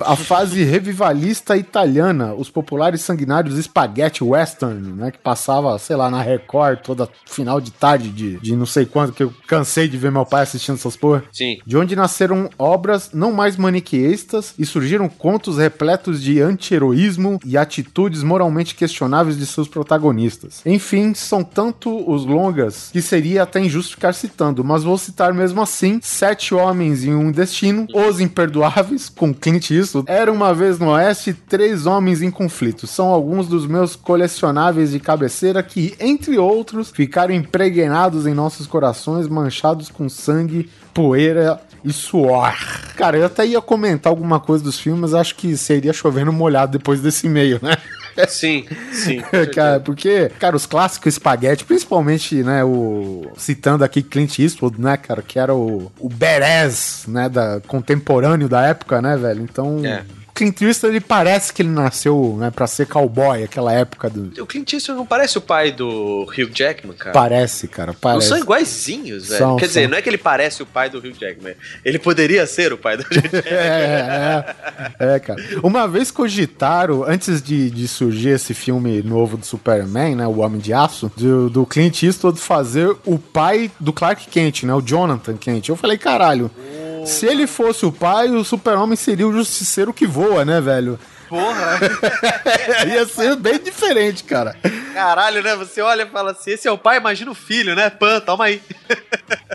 A 0.05 0.15
fase 0.15 0.63
revivalista 0.63 1.57
italiana, 1.57 2.33
os 2.33 2.49
populares 2.49 3.01
sanguinários 3.01 3.57
spaghetti 3.63 4.23
western, 4.23 4.93
né, 4.93 5.11
que 5.11 5.17
passava, 5.17 5.77
sei 5.77 5.95
lá, 5.95 6.09
na 6.09 6.21
Record 6.21 6.79
toda 6.79 7.09
final 7.25 7.59
de 7.61 7.71
tarde 7.71 8.09
de, 8.09 8.39
de 8.39 8.55
não 8.55 8.65
sei 8.65 8.85
quando, 8.85 9.13
que 9.13 9.23
eu 9.23 9.33
cansei 9.47 9.87
de 9.87 9.97
ver 9.97 10.11
meu 10.11 10.25
pai 10.25 10.43
assistindo 10.43 10.75
essas 10.75 10.95
porra. 10.95 11.23
Sim. 11.31 11.59
De 11.65 11.77
onde 11.77 11.95
nasceram 11.95 12.49
obras 12.57 13.11
não 13.13 13.31
mais 13.31 13.57
maniqueístas 13.57 14.53
e 14.57 14.65
surgiram 14.65 15.09
contos 15.09 15.57
repletos 15.57 16.21
de 16.21 16.41
anti-heroísmo 16.41 17.39
e 17.45 17.57
atitudes 17.57 18.23
moralmente 18.23 18.75
questionáveis 18.75 19.37
de 19.37 19.45
seus 19.45 19.67
protagonistas. 19.67 20.61
Enfim, 20.65 21.13
são 21.13 21.43
tanto 21.43 22.09
os 22.09 22.25
longas 22.25 22.89
que 22.91 23.01
seria 23.01 23.43
até 23.43 23.59
injusto 23.59 23.95
ficar 23.95 24.13
citando, 24.13 24.63
mas 24.63 24.83
vou 24.83 24.97
citar 24.97 25.33
mesmo 25.33 25.61
assim: 25.61 25.99
Sete 26.01 26.53
Homens 26.53 27.03
e 27.03 27.09
um 27.09 27.31
Destino, 27.31 27.87
Os 27.93 28.19
Imperdoáveis, 28.19 29.09
com 29.09 29.33
Clint 29.33 29.71
Eastwood, 29.71 29.90
Era 30.07 30.31
uma 30.31 30.53
vez 30.53 30.79
no 30.79 30.89
Oeste, 30.89 31.33
Três 31.33 31.85
Homens 31.85 32.21
em 32.21 32.31
Conflito. 32.31 32.87
São 32.87 33.07
alguns 33.09 33.47
dos 33.47 33.65
meus 33.65 33.95
colecionáveis 33.95 34.91
de 34.91 34.99
cabeceira 34.99 35.61
que, 35.61 35.95
entre 35.99 36.37
outros, 36.37 36.91
ficaram 36.91 37.33
impregnados 37.33 38.25
em 38.25 38.33
nossos 38.33 38.67
corações, 38.67 39.27
manchados 39.27 39.89
com 39.89 40.07
sangue, 40.09 40.69
poeira 40.93 41.59
e 41.83 41.91
suor. 41.91 42.53
Cara, 42.95 43.17
eu 43.17 43.25
até 43.25 43.45
ia 43.45 43.61
comentar 43.61 44.11
alguma 44.11 44.39
coisa 44.39 44.63
dos 44.63 44.79
filmes, 44.79 45.13
acho 45.13 45.35
que 45.35 45.57
seria 45.57 45.93
chovendo 45.93 46.31
molhado 46.31 46.77
depois 46.77 47.01
desse 47.01 47.27
e-mail, 47.27 47.59
né? 47.61 47.75
Sim, 48.27 48.65
sim. 48.91 49.21
cara, 49.53 49.79
porque, 49.79 50.29
cara, 50.39 50.55
os 50.55 50.65
clássicos 50.65 51.13
espaguete, 51.13 51.65
principalmente, 51.65 52.43
né, 52.43 52.63
o 52.63 53.31
citando 53.37 53.83
aqui 53.83 54.01
Clint 54.01 54.39
Eastwood, 54.39 54.79
né, 54.79 54.97
cara, 54.97 55.21
que 55.21 55.39
era 55.39 55.53
o, 55.53 55.91
o 55.99 56.09
badass, 56.09 57.05
né, 57.07 57.29
da 57.29 57.61
contemporâneo 57.67 58.49
da 58.49 58.65
época, 58.67 59.01
né, 59.01 59.17
velho? 59.17 59.41
Então, 59.41 59.81
É. 59.85 60.03
Clint 60.33 60.61
Eastwood, 60.61 60.95
ele 60.95 61.01
parece 61.03 61.53
que 61.53 61.61
ele 61.61 61.69
nasceu, 61.69 62.35
né, 62.39 62.49
pra 62.51 62.67
ser 62.67 62.87
cowboy, 62.87 63.43
aquela 63.43 63.73
época 63.73 64.09
do... 64.09 64.41
O 64.41 64.45
Clint 64.47 64.73
Eastwood 64.73 64.97
não 64.97 65.05
parece 65.05 65.37
o 65.37 65.41
pai 65.41 65.71
do 65.71 66.23
Hugh 66.23 66.51
Jackman, 66.53 66.95
cara? 66.95 67.11
Parece, 67.11 67.67
cara, 67.67 67.87
Não 67.91 67.99
parece. 67.99 68.27
são 68.29 68.37
iguaizinhos, 68.37 69.27
velho. 69.27 69.37
São, 69.37 69.55
Quer 69.57 69.67
dizer, 69.67 69.81
são. 69.83 69.91
não 69.91 69.97
é 69.97 70.01
que 70.01 70.09
ele 70.09 70.17
parece 70.17 70.63
o 70.63 70.65
pai 70.65 70.89
do 70.89 70.97
Hugh 70.99 71.13
Jackman. 71.19 71.55
Ele 71.83 71.99
poderia 71.99 72.45
ser 72.47 72.71
o 72.73 72.77
pai 72.77 72.97
do 72.97 73.01
Hugh 73.03 73.13
Jackman. 73.31 73.41
É, 73.45 74.55
é, 74.99 75.15
é, 75.15 75.19
cara. 75.19 75.41
Uma 75.63 75.87
vez 75.87 76.11
cogitaram, 76.11 77.03
antes 77.03 77.41
de, 77.41 77.69
de 77.69 77.87
surgir 77.87 78.29
esse 78.29 78.53
filme 78.53 79.01
novo 79.01 79.37
do 79.37 79.45
Superman, 79.45 80.15
né, 80.15 80.27
o 80.27 80.39
Homem 80.39 80.59
de 80.59 80.73
Aço, 80.73 81.11
do, 81.17 81.49
do 81.49 81.65
Clint 81.65 82.03
Eastwood 82.03 82.39
fazer 82.39 82.95
o 83.05 83.17
pai 83.19 83.69
do 83.79 83.91
Clark 83.93 84.27
Kent, 84.29 84.63
né, 84.63 84.73
o 84.73 84.81
Jonathan 84.81 85.35
Kent. 85.37 85.69
Eu 85.69 85.75
falei, 85.75 85.97
caralho, 85.97 86.49
se 87.05 87.25
ele 87.25 87.47
fosse 87.47 87.85
o 87.85 87.91
pai, 87.91 88.29
o 88.29 88.43
Super-Homem 88.43 88.95
seria 88.95 89.27
o 89.27 89.33
justiceiro 89.33 89.93
que 89.93 90.05
voa, 90.05 90.45
né, 90.45 90.59
velho? 90.61 90.99
Porra! 91.31 91.79
Ia 92.85 93.05
ser 93.05 93.37
bem 93.37 93.57
diferente, 93.57 94.21
cara. 94.25 94.53
Caralho, 94.93 95.41
né? 95.41 95.55
Você 95.55 95.81
olha 95.81 96.03
e 96.03 96.09
fala 96.09 96.31
assim: 96.31 96.51
esse 96.51 96.67
é 96.67 96.71
o 96.71 96.77
pai, 96.77 96.97
imagina 96.97 97.31
o 97.31 97.35
filho, 97.35 97.73
né? 97.73 97.89
Pan, 97.89 98.19
toma 98.19 98.45
aí. 98.45 98.61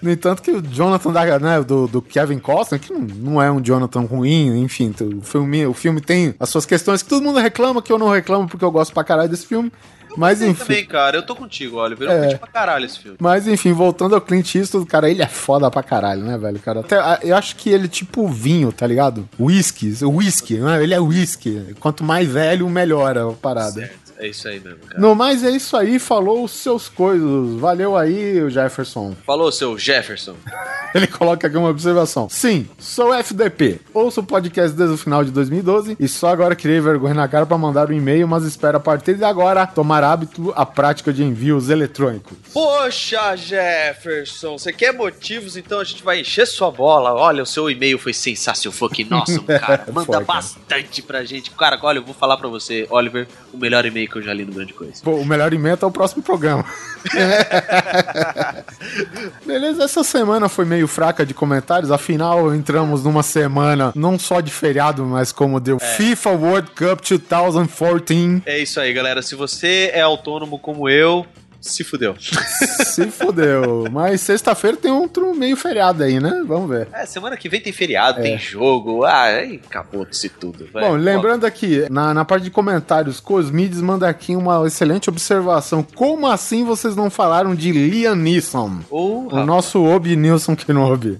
No 0.02 0.10
entanto 0.10 0.42
que 0.42 0.50
o 0.50 0.60
Jonathan 0.60 1.10
da, 1.10 1.38
né, 1.38 1.60
do, 1.62 1.86
do 1.86 2.02
Kevin 2.02 2.38
Costner, 2.38 2.80
que 2.80 2.92
não, 2.92 3.40
é 3.40 3.50
um 3.50 3.60
Jonathan 3.60 4.00
ruim, 4.00 4.62
enfim, 4.62 4.94
o 5.00 5.22
filme, 5.22 5.66
o 5.66 5.72
filme 5.72 6.00
tem 6.00 6.34
as 6.38 6.50
suas 6.50 6.66
questões 6.66 7.02
que 7.02 7.08
todo 7.08 7.22
mundo 7.22 7.38
reclama, 7.38 7.80
que 7.80 7.90
eu 7.90 7.98
não 7.98 8.10
reclamo 8.10 8.46
porque 8.46 8.64
eu 8.64 8.70
gosto 8.70 8.92
pra 8.92 9.04
caralho 9.04 9.28
desse 9.28 9.46
filme. 9.46 9.72
Mas 10.16 10.40
Eu 10.40 10.48
enfim. 10.50 10.64
também, 10.64 10.84
cara, 10.86 11.16
eu 11.16 11.22
tô 11.22 11.34
contigo, 11.36 11.76
olha. 11.76 11.94
Virou 11.94 12.12
É. 12.14 12.20
curti 12.20 12.38
pra 12.38 12.48
caralho 12.48 12.84
esse 12.86 12.98
filme. 12.98 13.16
Mas 13.20 13.46
enfim, 13.46 13.72
voltando 13.72 14.14
ao 14.14 14.20
Clint 14.20 14.54
Eastwood, 14.54 14.86
cara, 14.86 15.10
ele 15.10 15.22
é 15.22 15.26
foda 15.28 15.70
pra 15.70 15.82
caralho, 15.82 16.22
né, 16.22 16.36
velho? 16.38 16.58
Cara, 16.58 16.80
até, 16.80 16.96
eu 17.22 17.36
acho 17.36 17.56
que 17.56 17.70
ele 17.70 17.84
é 17.84 17.88
tipo 17.88 18.26
vinho, 18.28 18.72
tá 18.72 18.86
ligado? 18.86 19.28
Whisky, 19.38 19.94
whisky, 20.02 20.54
né? 20.58 20.82
Ele 20.82 20.94
é 20.94 21.00
whisky. 21.00 21.74
Quanto 21.80 22.02
mais 22.04 22.28
velho, 22.28 22.68
melhor 22.68 23.16
a 23.18 23.32
parada. 23.32 23.72
Certo, 23.72 24.05
é 24.18 24.28
isso 24.28 24.48
aí 24.48 24.60
mesmo, 24.60 24.78
cara. 24.86 25.00
No 25.00 25.14
mais 25.14 25.44
é 25.44 25.50
isso 25.50 25.76
aí, 25.76 25.98
falou 25.98 26.44
os 26.44 26.52
seus 26.52 26.88
coisas. 26.88 27.58
Valeu 27.60 27.96
aí, 27.96 28.42
o 28.42 28.50
Jefferson. 28.50 29.14
Falou, 29.26 29.50
seu 29.52 29.78
Jefferson. 29.78 30.34
Ele 30.94 31.06
coloca 31.06 31.46
aqui 31.46 31.56
uma 31.56 31.68
observação. 31.68 32.28
Sim, 32.30 32.68
sou 32.78 33.12
FDP. 33.12 33.80
Ouço 33.92 34.20
o 34.20 34.24
podcast 34.24 34.74
desde 34.76 34.94
o 34.94 34.98
final 34.98 35.22
de 35.24 35.30
2012 35.30 35.96
e 36.00 36.08
só 36.08 36.28
agora 36.28 36.56
criei 36.56 36.80
vergonha 36.80 37.12
na 37.14 37.28
cara 37.28 37.44
pra 37.44 37.58
mandar 37.58 37.90
um 37.90 37.92
e-mail, 37.92 38.26
mas 38.26 38.44
espero 38.44 38.78
a 38.78 38.80
partir 38.80 39.14
de 39.14 39.24
agora 39.24 39.66
tomar 39.66 40.02
hábito 40.02 40.52
a 40.56 40.64
prática 40.64 41.12
de 41.12 41.22
envios 41.22 41.68
eletrônicos. 41.68 42.36
Poxa, 42.52 43.36
Jefferson, 43.36 44.58
você 44.58 44.72
quer 44.72 44.92
motivos? 44.92 45.56
Então 45.56 45.80
a 45.80 45.84
gente 45.84 46.02
vai 46.02 46.20
encher 46.20 46.46
sua 46.46 46.70
bola. 46.70 47.12
Olha, 47.12 47.42
o 47.42 47.46
seu 47.46 47.68
e-mail 47.70 47.98
foi 47.98 48.12
sensacional, 48.14 48.76
fucking 48.78 49.08
awesome, 49.10 49.44
cara. 49.58 49.84
Manda 49.92 50.06
Foi, 50.06 50.14
cara. 50.14 50.24
bastante 50.24 51.02
pra 51.02 51.24
gente. 51.24 51.50
Cara, 51.50 51.78
olha, 51.82 51.98
eu 51.98 52.04
vou 52.04 52.14
falar 52.14 52.36
pra 52.36 52.48
você, 52.48 52.86
Oliver, 52.90 53.26
o 53.52 53.58
melhor 53.58 53.84
e-mail 53.84 54.05
que 54.08 54.16
eu 54.16 54.22
já 54.22 54.32
li 54.32 54.44
no 54.44 54.52
Grande 54.52 54.72
Coisa. 54.72 54.94
Pô, 55.02 55.12
o 55.12 55.24
melhor 55.24 55.52
e-mail 55.52 55.78
é 55.80 55.86
o 55.86 55.90
próximo 55.90 56.22
programa. 56.22 56.64
Beleza, 59.46 59.84
essa 59.84 60.02
semana 60.02 60.48
foi 60.48 60.64
meio 60.64 60.88
fraca 60.88 61.24
de 61.24 61.34
comentários, 61.34 61.90
afinal 61.90 62.54
entramos 62.54 63.04
numa 63.04 63.22
semana 63.22 63.92
não 63.94 64.18
só 64.18 64.40
de 64.40 64.50
feriado, 64.50 65.04
mas 65.04 65.32
como 65.32 65.60
deu 65.60 65.78
FIFA 65.78 66.30
World 66.30 66.70
Cup 66.70 67.00
2014. 67.00 68.42
É 68.46 68.58
isso 68.58 68.80
aí, 68.80 68.92
galera. 68.92 69.22
Se 69.22 69.34
você 69.34 69.90
é 69.92 70.00
autônomo 70.00 70.58
como 70.58 70.88
eu, 70.88 71.26
se 71.72 71.84
fudeu. 71.84 72.14
Se 72.18 73.06
fodeu. 73.10 73.86
Mas 73.90 74.20
sexta-feira 74.20 74.76
tem 74.76 74.90
outro 74.90 75.34
meio 75.34 75.56
feriado 75.56 76.02
aí, 76.02 76.18
né? 76.20 76.42
Vamos 76.46 76.68
ver. 76.70 76.88
É, 76.92 77.04
semana 77.06 77.36
que 77.36 77.48
vem 77.48 77.60
tem 77.60 77.72
feriado, 77.72 78.22
tem 78.22 78.38
jogo. 78.38 79.04
Ah, 79.04 79.22
aí 79.24 79.60
acabou-se 79.68 80.28
tudo. 80.28 80.68
vai. 80.72 80.84
Bom, 80.84 80.96
lembrando 80.96 81.44
aqui, 81.44 81.86
na, 81.90 82.14
na 82.14 82.24
parte 82.24 82.44
de 82.44 82.50
comentários, 82.50 83.20
Cosmides 83.20 83.80
manda 83.80 84.08
aqui 84.08 84.34
uma 84.36 84.66
excelente 84.66 85.08
observação. 85.08 85.82
Como 85.82 86.26
assim 86.26 86.64
vocês 86.64 86.96
não 86.96 87.10
falaram 87.10 87.54
de 87.54 87.72
Liam 87.72 88.14
Neeson? 88.14 88.80
Ô, 88.90 89.28
O 89.30 89.44
nosso 89.44 89.82
Obi 89.84 90.16
Nilson 90.16 90.54
Kenobi. 90.56 91.18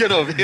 eu 0.00 0.08
não 0.08 0.24
vi. 0.24 0.34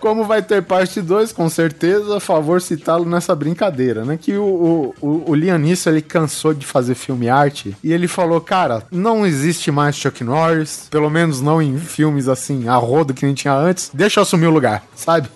Como 0.00 0.24
vai 0.24 0.42
ter 0.42 0.62
parte 0.62 1.00
2, 1.00 1.32
com 1.32 1.48
certeza, 1.48 2.16
a 2.16 2.20
favor 2.20 2.60
citá-lo 2.60 3.04
nessa 3.04 3.34
brincadeira, 3.34 4.04
né? 4.04 4.18
Que 4.20 4.36
o, 4.36 4.94
o, 5.00 5.06
o, 5.06 5.30
o 5.30 5.34
Liam 5.34 5.58
Neeson, 5.58 5.90
ele 5.90 6.02
cansou 6.02 6.54
de 6.54 6.66
fazer 6.66 6.94
filme 6.94 7.28
arte 7.28 7.76
e 7.82 7.92
ele 7.92 8.08
falou, 8.08 8.21
cara, 8.40 8.84
não 8.90 9.26
existe 9.26 9.70
mais 9.70 9.96
Chuck 9.96 10.22
Norris, 10.24 10.88
pelo 10.90 11.10
menos 11.10 11.40
não 11.40 11.60
em 11.60 11.78
filmes 11.78 12.28
assim, 12.28 12.68
a 12.68 12.76
rodo 12.76 13.14
que 13.14 13.24
nem 13.24 13.34
tinha 13.34 13.54
antes, 13.54 13.90
deixa 13.92 14.20
eu 14.20 14.22
assumir 14.22 14.46
o 14.46 14.50
lugar, 14.50 14.84
sabe? 14.94 15.28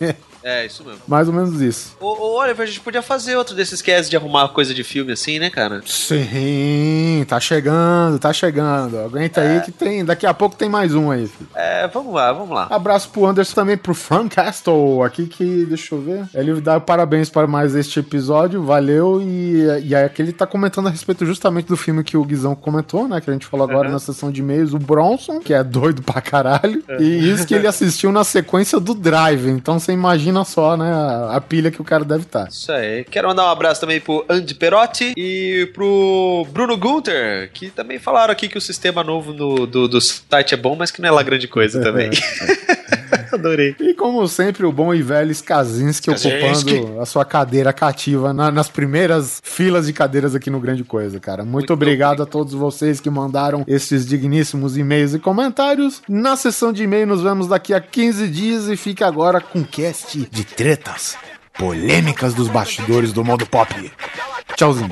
É, 0.46 0.64
isso 0.64 0.84
mesmo. 0.84 1.00
Mais 1.08 1.26
ou 1.26 1.34
menos 1.34 1.60
isso. 1.60 1.96
Ô, 1.98 2.06
ô, 2.06 2.38
Oliver, 2.38 2.62
a 2.62 2.66
gente 2.66 2.78
podia 2.78 3.02
fazer 3.02 3.34
outro 3.34 3.52
desses 3.52 3.82
casts 3.82 4.08
de 4.08 4.16
arrumar 4.16 4.46
coisa 4.50 4.72
de 4.72 4.84
filme 4.84 5.10
assim, 5.10 5.40
né, 5.40 5.50
cara? 5.50 5.82
Sim, 5.84 7.24
tá 7.26 7.40
chegando, 7.40 8.16
tá 8.20 8.32
chegando. 8.32 8.96
Aguenta 9.00 9.40
aí 9.40 9.60
que 9.62 9.72
tem, 9.72 10.04
daqui 10.04 10.24
a 10.24 10.32
pouco 10.32 10.54
tem 10.54 10.68
mais 10.68 10.94
um 10.94 11.10
aí, 11.10 11.26
filho. 11.26 11.50
É, 11.52 11.88
vamos 11.88 12.14
lá, 12.14 12.32
vamos 12.32 12.54
lá. 12.54 12.68
Abraço 12.70 13.08
pro 13.10 13.26
Anderson 13.26 13.54
também, 13.56 13.76
pro 13.76 13.92
Frank 13.92 14.36
Castle, 14.36 15.02
aqui 15.02 15.26
que, 15.26 15.66
deixa 15.66 15.96
eu 15.96 16.00
ver. 16.00 16.28
Ele 16.32 16.60
dá 16.60 16.78
parabéns 16.78 17.28
para 17.28 17.48
mais 17.48 17.74
este 17.74 17.98
episódio, 17.98 18.62
valeu. 18.62 19.20
E, 19.20 19.64
e 19.84 19.96
aí 19.96 20.04
aqui 20.04 20.22
ele 20.22 20.32
tá 20.32 20.46
comentando 20.46 20.86
a 20.86 20.90
respeito 20.90 21.26
justamente 21.26 21.66
do 21.66 21.76
filme 21.76 22.04
que 22.04 22.16
o 22.16 22.24
Guizão 22.24 22.54
comentou, 22.54 23.08
né? 23.08 23.20
Que 23.20 23.30
a 23.30 23.32
gente 23.32 23.46
falou 23.46 23.68
agora 23.68 23.90
na 23.90 23.98
sessão 23.98 24.30
de 24.30 24.42
e-mails, 24.42 24.72
o 24.72 24.78
Bronson, 24.78 25.40
que 25.40 25.52
é 25.52 25.64
doido 25.64 26.02
pra 26.02 26.20
caralho. 26.20 26.84
E 27.00 27.32
isso 27.32 27.44
que 27.44 27.54
ele 27.54 27.66
assistiu 27.66 28.12
na 28.12 28.22
sequência 28.22 28.78
do 28.78 28.94
Drive. 28.94 29.48
Então 29.48 29.80
você 29.80 29.90
imagina 29.90 30.35
imagina 30.36 30.44
só, 30.44 30.76
né, 30.76 30.92
a, 30.92 31.36
a 31.36 31.40
pilha 31.40 31.70
que 31.70 31.80
o 31.80 31.84
cara 31.84 32.04
deve 32.04 32.22
estar. 32.24 32.48
Isso 32.48 32.70
aí. 32.72 33.04
Quero 33.04 33.28
mandar 33.28 33.44
um 33.46 33.50
abraço 33.50 33.80
também 33.80 34.00
pro 34.00 34.24
Andy 34.28 34.54
Perotti 34.54 35.12
e 35.16 35.70
pro 35.74 36.46
Bruno 36.50 36.76
Gunter, 36.76 37.50
que 37.52 37.70
também 37.70 37.98
falaram 37.98 38.32
aqui 38.32 38.48
que 38.48 38.58
o 38.58 38.60
sistema 38.60 39.02
novo 39.02 39.32
no- 39.32 39.66
do, 39.66 39.88
do 39.88 40.00
site 40.00 40.54
é 40.54 40.56
bom, 40.56 40.76
mas 40.76 40.90
que 40.90 41.00
não 41.00 41.08
é 41.08 41.12
lá 41.12 41.22
grande 41.22 41.48
coisa 41.48 41.80
também. 41.82 42.10
Adorei. 43.32 43.74
E 43.80 43.94
como 43.94 44.26
sempre, 44.28 44.64
o 44.66 44.72
bom 44.72 44.94
e 44.94 45.02
velho 45.02 45.30
Skazinski 45.30 46.10
ocupando 46.10 47.00
a 47.00 47.06
sua 47.06 47.24
cadeira 47.24 47.72
cativa 47.72 48.32
na- 48.32 48.50
nas 48.50 48.68
primeiras 48.68 49.40
filas 49.44 49.86
de 49.86 49.92
cadeiras 49.92 50.34
aqui 50.34 50.50
no 50.50 50.60
Grande 50.60 50.84
Coisa, 50.84 51.18
cara. 51.20 51.42
Muito, 51.42 51.52
Muito 51.56 51.72
obrigado 51.72 52.22
a 52.22 52.26
todos 52.26 52.52
vocês 52.54 53.00
que 53.00 53.10
mandaram 53.10 53.64
esses 53.66 54.06
digníssimos 54.06 54.76
e-mails 54.76 55.14
e 55.14 55.18
comentários. 55.18 56.02
Na 56.08 56.36
sessão 56.36 56.72
de 56.72 56.82
e-mail 56.84 57.06
nos 57.06 57.22
vemos 57.22 57.48
daqui 57.48 57.72
a 57.74 57.80
15 57.80 58.28
dias 58.28 58.68
e 58.68 58.76
fique 58.76 59.02
agora 59.04 59.40
com 59.40 59.60
o 59.60 59.64
cast 59.64 60.18
de 60.30 60.44
tretas, 60.44 61.16
polêmicas 61.58 62.34
dos 62.34 62.48
bastidores 62.48 63.12
do 63.12 63.24
modo 63.24 63.46
pop. 63.46 63.90
Tchauzinho. 64.56 64.90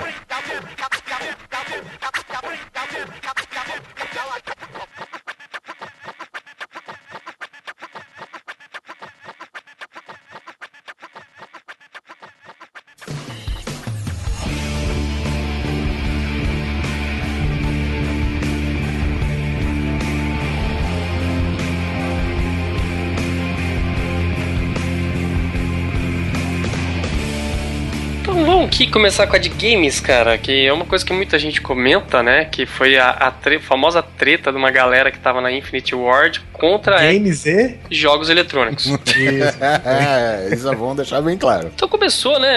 Aqui 28.75 28.89
começar 28.91 29.29
com 29.29 29.37
a 29.37 29.39
de 29.39 29.49
games, 29.51 30.01
cara, 30.01 30.37
que 30.37 30.67
é 30.67 30.73
uma 30.73 30.85
coisa 30.85 31.05
que 31.07 31.13
muita 31.13 31.39
gente 31.39 31.61
comenta, 31.61 32.25
né? 32.25 32.45
Que 32.45 32.67
foi 32.67 32.99
a, 32.99 33.09
a 33.11 33.31
tre- 33.31 33.61
famosa 33.61 34.03
treta 34.03 34.51
de 34.51 34.59
uma 34.59 34.71
galera 34.73 35.13
que 35.13 35.19
tava 35.19 35.41
na 35.41 35.53
Infinity 35.53 35.95
Ward 35.95 36.41
contra 36.53 36.97
Games 37.01 37.47
e. 37.47 37.77
jogos 37.89 38.29
eletrônicos. 38.29 38.89
é, 39.15 40.49
isso 40.53 40.69
é 40.69 40.75
bom 40.75 40.93
deixar 40.97 41.23
bem 41.23 41.39
claro. 41.39 41.71
Então 41.73 41.89
começou, 41.89 42.39
né? 42.41 42.49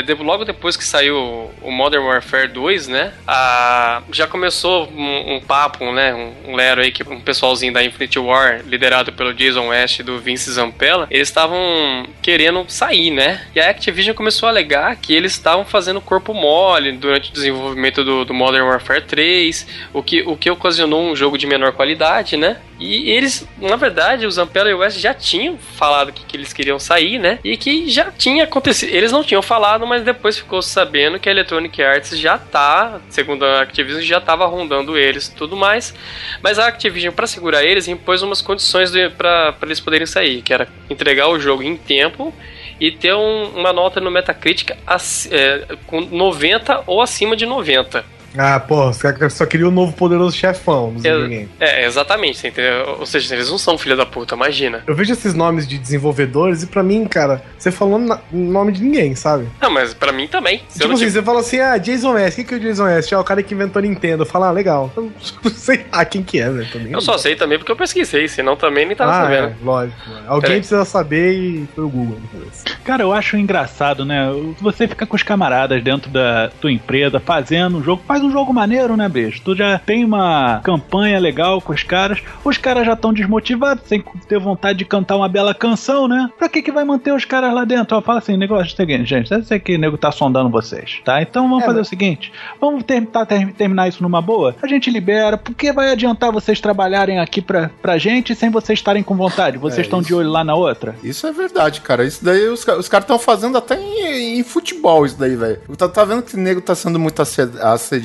é, 0.00 0.04
Logo 0.24 0.44
depois 0.44 0.76
que 0.76 0.84
saiu 0.84 1.50
o 1.62 1.70
Modern 1.70 2.04
Warfare 2.04 2.48
2, 2.48 2.88
né? 2.88 3.12
a- 3.26 4.02
já 4.12 4.26
começou 4.26 4.88
um, 4.94 5.36
um 5.36 5.40
papo, 5.40 5.90
né? 5.92 6.14
Um, 6.14 6.52
um 6.52 6.56
lero 6.56 6.82
aí 6.82 6.92
que 6.92 7.02
um 7.08 7.20
pessoalzinho 7.20 7.72
da 7.72 7.82
Infinity 7.82 8.18
War, 8.18 8.60
liderado 8.66 9.12
pelo 9.12 9.32
Jason 9.32 9.68
West 9.68 9.98
e 10.00 10.02
do 10.02 10.18
Vince 10.18 10.50
Zampella, 10.52 11.06
eles 11.10 11.28
estavam 11.28 12.06
querendo 12.20 12.64
sair, 12.68 13.10
né? 13.10 13.40
E 13.54 13.60
a 13.60 13.70
Activision 13.70 14.14
começou 14.14 14.46
a 14.46 14.50
alegar 14.52 14.94
que 14.96 15.14
eles 15.14 15.32
estavam 15.32 15.53
fazendo 15.62 16.00
corpo 16.00 16.32
mole 16.32 16.92
durante 16.92 17.30
o 17.30 17.34
desenvolvimento 17.34 18.02
do, 18.02 18.24
do 18.24 18.32
Modern 18.32 18.64
Warfare 18.64 19.02
3, 19.02 19.66
o 19.92 20.02
que, 20.02 20.22
o 20.22 20.36
que 20.38 20.50
ocasionou 20.50 21.02
um 21.02 21.14
jogo 21.14 21.36
de 21.36 21.46
menor 21.46 21.72
qualidade, 21.72 22.34
né? 22.38 22.56
E 22.80 23.10
eles, 23.10 23.46
na 23.58 23.76
verdade, 23.76 24.26
o 24.26 24.30
Zampella 24.30 24.70
e 24.70 24.74
o 24.74 24.78
West 24.78 24.98
já 24.98 25.14
tinham 25.14 25.56
falado 25.58 26.12
que, 26.12 26.24
que 26.24 26.36
eles 26.36 26.52
queriam 26.52 26.78
sair, 26.78 27.18
né? 27.18 27.38
E 27.44 27.56
que 27.56 27.88
já 27.90 28.10
tinha 28.10 28.44
acontecido. 28.44 28.90
Eles 28.90 29.12
não 29.12 29.22
tinham 29.22 29.42
falado, 29.42 29.86
mas 29.86 30.02
depois 30.02 30.38
ficou 30.38 30.60
sabendo 30.60 31.20
que 31.20 31.28
a 31.28 31.32
Electronic 31.32 31.82
Arts 31.82 32.18
já 32.18 32.36
tá, 32.36 33.00
segundo 33.08 33.44
a 33.44 33.60
Activision, 33.60 34.02
já 34.02 34.20
tava 34.20 34.46
rondando 34.46 34.98
eles 34.98 35.28
e 35.28 35.34
tudo 35.34 35.56
mais. 35.56 35.94
Mas 36.42 36.58
a 36.58 36.66
Activision, 36.66 37.14
para 37.14 37.26
segurar 37.26 37.62
eles, 37.62 37.86
impôs 37.86 38.22
umas 38.22 38.42
condições 38.42 38.90
para 39.16 39.54
eles 39.62 39.80
poderem 39.80 40.06
sair, 40.06 40.42
que 40.42 40.52
era 40.52 40.66
entregar 40.90 41.28
o 41.28 41.38
jogo 41.38 41.62
em 41.62 41.76
tempo 41.76 42.34
e 42.80 42.90
ter 42.90 43.14
um- 43.14 43.50
uma 43.56 43.72
nota 43.72 44.00
no 44.00 44.10
Metacritic 44.10 44.70
ac- 44.86 45.28
é, 45.32 45.76
com 45.86 46.00
90 46.00 46.82
ou 46.86 47.00
acima 47.00 47.36
de 47.36 47.46
90. 47.46 48.04
Ah, 48.36 48.58
pô, 48.60 48.88
os 48.88 48.98
caras 48.98 49.32
só 49.32 49.46
queriam 49.46 49.68
o 49.68 49.72
novo 49.72 49.92
poderoso 49.92 50.36
chefão 50.36 50.90
nos 50.92 51.02
videogames. 51.02 51.48
É, 51.60 51.86
exatamente, 51.86 52.38
você 52.38 52.48
entendeu? 52.48 52.96
Ou 53.00 53.06
seja, 53.06 53.34
eles 53.34 53.50
não 53.50 53.58
são 53.58 53.78
filha 53.78 53.94
da 53.96 54.04
puta, 54.04 54.34
imagina. 54.34 54.82
Eu 54.86 54.94
vejo 54.94 55.12
esses 55.12 55.34
nomes 55.34 55.66
de 55.66 55.78
desenvolvedores 55.78 56.62
e 56.62 56.66
pra 56.66 56.82
mim, 56.82 57.04
cara, 57.06 57.42
você 57.58 57.70
falou 57.70 57.98
na- 57.98 58.18
nome 58.32 58.72
de 58.72 58.82
ninguém, 58.82 59.14
sabe? 59.14 59.46
Não, 59.60 59.70
mas 59.70 59.94
pra 59.94 60.12
mim 60.12 60.26
também. 60.26 60.58
Se 60.68 60.78
eu 60.78 60.82
Tipo 60.82 60.88
não 60.88 60.94
assim, 60.94 61.04
tive- 61.06 61.18
você 61.18 61.22
fala 61.22 61.40
assim, 61.40 61.60
ah, 61.60 61.78
Jason 61.78 62.12
West, 62.12 62.32
o 62.34 62.36
que, 62.36 62.44
que 62.44 62.54
é 62.54 62.56
o 62.56 62.60
Jason 62.60 62.84
West? 62.84 63.12
Ah, 63.12 63.20
o 63.20 63.24
cara 63.24 63.42
que 63.42 63.54
inventou 63.54 63.80
Nintendo. 63.82 64.26
Fala, 64.26 64.48
ah, 64.48 64.52
legal. 64.52 64.92
Eu 64.96 65.04
não 65.42 65.50
sei 65.52 65.84
lá 65.92 66.04
quem 66.04 66.22
que 66.22 66.40
é, 66.40 66.50
velho. 66.50 66.68
também. 66.72 66.92
Eu 66.92 67.00
só 67.00 67.16
sei 67.18 67.36
também 67.36 67.58
porque 67.58 67.70
eu 67.72 67.76
pesquisei, 67.76 68.26
senão 68.28 68.56
também 68.56 68.86
nem 68.86 68.96
tava 68.96 69.12
Ah, 69.12 69.22
sabendo. 69.22 69.48
é, 69.48 69.54
lógico. 69.62 69.96
Alguém 70.26 70.40
Peraí. 70.42 70.58
precisa 70.58 70.84
saber 70.84 71.32
e 71.34 71.68
foi 71.74 71.84
o 71.84 71.88
Google. 71.88 72.18
começo. 72.32 72.64
Cara, 72.84 73.02
eu 73.02 73.12
acho 73.12 73.36
engraçado, 73.36 74.04
né? 74.04 74.28
Você 74.60 74.88
fica 74.88 75.06
com 75.06 75.14
os 75.16 75.22
camaradas 75.22 75.82
dentro 75.82 76.10
da 76.10 76.50
tua 76.60 76.72
empresa 76.72 77.20
fazendo 77.20 77.78
um 77.78 77.82
jogo. 77.82 78.02
Faz 78.06 78.23
um 78.24 78.30
jogo 78.30 78.52
maneiro, 78.52 78.96
né, 78.96 79.08
beijo? 79.08 79.40
Tu 79.44 79.54
já 79.56 79.78
tem 79.78 80.04
uma 80.04 80.60
campanha 80.62 81.18
legal 81.18 81.60
com 81.60 81.72
os 81.72 81.82
caras. 81.82 82.20
Os 82.44 82.56
caras 82.58 82.86
já 82.86 82.92
estão 82.94 83.12
desmotivados, 83.12 83.84
sem 83.86 84.02
ter 84.28 84.38
vontade 84.38 84.78
de 84.78 84.84
cantar 84.84 85.16
uma 85.16 85.28
bela 85.28 85.54
canção, 85.54 86.08
né? 86.08 86.30
Pra 86.38 86.48
que 86.48 86.62
que 86.62 86.72
vai 86.72 86.84
manter 86.84 87.12
os 87.12 87.24
caras 87.24 87.52
lá 87.54 87.64
dentro? 87.64 87.96
Ó, 87.96 88.00
fala 88.02 88.18
assim, 88.18 88.36
negócio 88.36 88.70
é 88.70 88.72
o 88.72 88.76
seguinte, 88.76 89.04
gente. 89.08 89.32
Eu 89.32 89.42
sei 89.42 89.58
que 89.58 89.74
o 89.76 89.78
nego 89.78 89.96
tá 89.98 90.10
sondando 90.12 90.50
vocês, 90.50 91.00
tá? 91.04 91.20
Então 91.22 91.48
vamos 91.48 91.62
É, 91.64 91.66
fazer 91.66 91.78
mas- 91.78 91.86
o 91.86 91.90
seguinte. 91.90 92.32
Vamos 92.60 92.82
tentar 92.84 93.26
ter- 93.26 93.52
terminar 93.52 93.88
isso 93.88 94.02
numa 94.02 94.20
boa? 94.22 94.54
A 94.62 94.66
gente 94.66 94.90
libera. 94.90 95.36
Porque 95.36 95.72
vai 95.72 95.90
adiantar 95.92 96.30
vocês 96.32 96.60
trabalharem 96.60 97.18
aqui 97.18 97.40
pra, 97.42 97.70
pra 97.82 97.98
gente 97.98 98.34
sem 98.34 98.50
vocês 98.50 98.78
estarem 98.78 99.02
com 99.02 99.14
vontade? 99.16 99.58
Vocês 99.58 99.78
É, 99.80 99.82
estão 99.82 100.00
isso. 100.00 100.08
de 100.08 100.14
olho 100.14 100.30
lá 100.30 100.42
na 100.44 100.54
outra? 100.54 100.94
Isso 101.02 101.26
é 101.26 101.32
verdade, 101.32 101.80
cara. 101.80 102.04
Isso 102.04 102.24
daí 102.24 102.46
os, 102.48 102.60
os 102.66 102.88
caras 102.88 103.04
estão 103.04 103.18
fazendo 103.18 103.56
até 103.58 103.78
em, 103.80 104.38
em 104.38 104.42
futebol, 104.42 105.04
isso 105.06 105.18
daí, 105.18 105.36
velho. 105.36 105.58
Tá, 105.76 105.88
tá 105.88 106.04
vendo 106.04 106.22
que 106.22 106.34
o 106.34 106.40
nego 106.40 106.60
tá 106.60 106.74
sendo 106.74 106.98
muito 106.98 107.20
asse- 107.20 107.50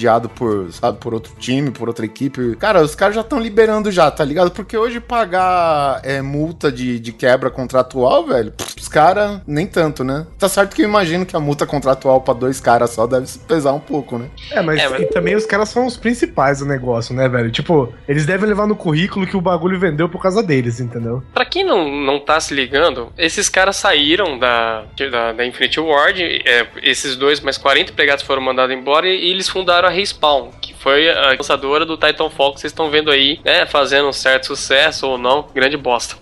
assediado 0.10 0.30
por, 0.30 0.72
sabe, 0.72 0.98
por 1.00 1.14
outro 1.14 1.34
time, 1.38 1.72
por 1.72 1.88
outra 1.88 2.06
equipe. 2.06 2.56
Cara, 2.56 2.82
os 2.82 2.96
caras 2.96 3.16
já 3.16 3.22
estão 3.22 3.40
liberando 3.40 3.92
já, 3.92 4.10
tá 4.10 4.24
ligado? 4.24 4.52
Porque 4.52 4.76
hoje 4.78 5.00
pagar 5.00 6.02
é, 6.04 6.22
multa 6.22 6.72
de, 6.72 7.00
de 7.00 7.12
quebra 7.12 7.50
contratual, 7.50 8.26
velho, 8.26 8.54
os 8.78 8.88
caras 8.88 9.42
nem 9.46 9.68
tanto, 9.68 10.04
né? 10.04 10.26
Tá 10.38 10.50
certo 10.50 10.76
que 10.76 10.82
eu 10.82 10.88
imagino 10.88 11.26
que 11.26 11.36
a 11.36 11.40
multa 11.40 11.66
contratual 11.66 12.22
pra 12.22 12.34
dois 12.34 12.60
caras 12.60 12.90
só 12.92 13.06
deve 13.06 13.28
se 13.28 13.40
pesar 13.40 13.74
um 13.74 13.80
pouco, 13.80 14.18
né? 14.18 14.30
É, 14.52 14.62
mas, 14.62 14.80
É, 14.82 14.90
mas- 14.90 15.02
e 15.02 15.06
também 15.06 15.36
os 15.36 15.46
caras 15.46 15.70
são 15.70 15.86
os 15.86 15.98
principais 15.98 16.60
do 16.60 16.66
negócio, 16.66 17.14
né, 17.14 17.28
velho? 17.30 17.52
Tipo, 17.52 17.94
eles 18.08 18.26
devem 18.26 18.50
levar 18.50 18.68
no 18.68 18.76
currículo 18.76 19.28
que 19.28 19.38
o 19.38 19.42
bagulho 19.42 19.80
vendeu 19.80 20.10
por 20.10 20.22
causa 20.22 20.42
deles, 20.42 20.80
entendeu? 20.80 21.22
Pra 21.34 21.46
quem 21.46 21.64
não, 21.64 21.90
não 21.90 22.20
tá 22.20 22.40
se 22.40 22.54
ligando, 22.54 23.12
esses 23.18 23.50
caras 23.50 23.76
saíram 23.78 24.38
da, 24.40 24.84
da, 25.12 25.34
da 25.34 25.46
Infinity 25.46 25.80
Ward, 25.80 26.22
é, 26.46 26.68
esses 26.82 27.16
dois 27.16 27.40
mais 27.40 27.58
40 27.58 27.92
empregados 27.92 28.24
foram 28.24 28.42
mandados 28.42 28.76
embora 28.76 29.08
e, 29.08 29.28
e 29.28 29.32
eles 29.32 29.48
fundaram 29.50 29.88
a 29.88 29.92
Respawn, 30.00 30.52
que 30.62 30.74
foi 30.74 31.10
a 31.10 31.32
lançadora 31.32 31.86
do 31.86 31.98
Titanfall 31.98 32.54
que 32.54 32.62
vocês 32.62 32.72
estão 32.72 32.90
vendo 32.90 33.12
aí, 33.12 33.40
né, 33.44 33.66
fazendo 33.66 34.08
um 34.08 34.14
certo 34.14 34.48
sucesso 34.48 35.08
ou 35.08 35.18
não, 35.18 35.48
grande 35.54 35.78
bosta. 35.78 36.16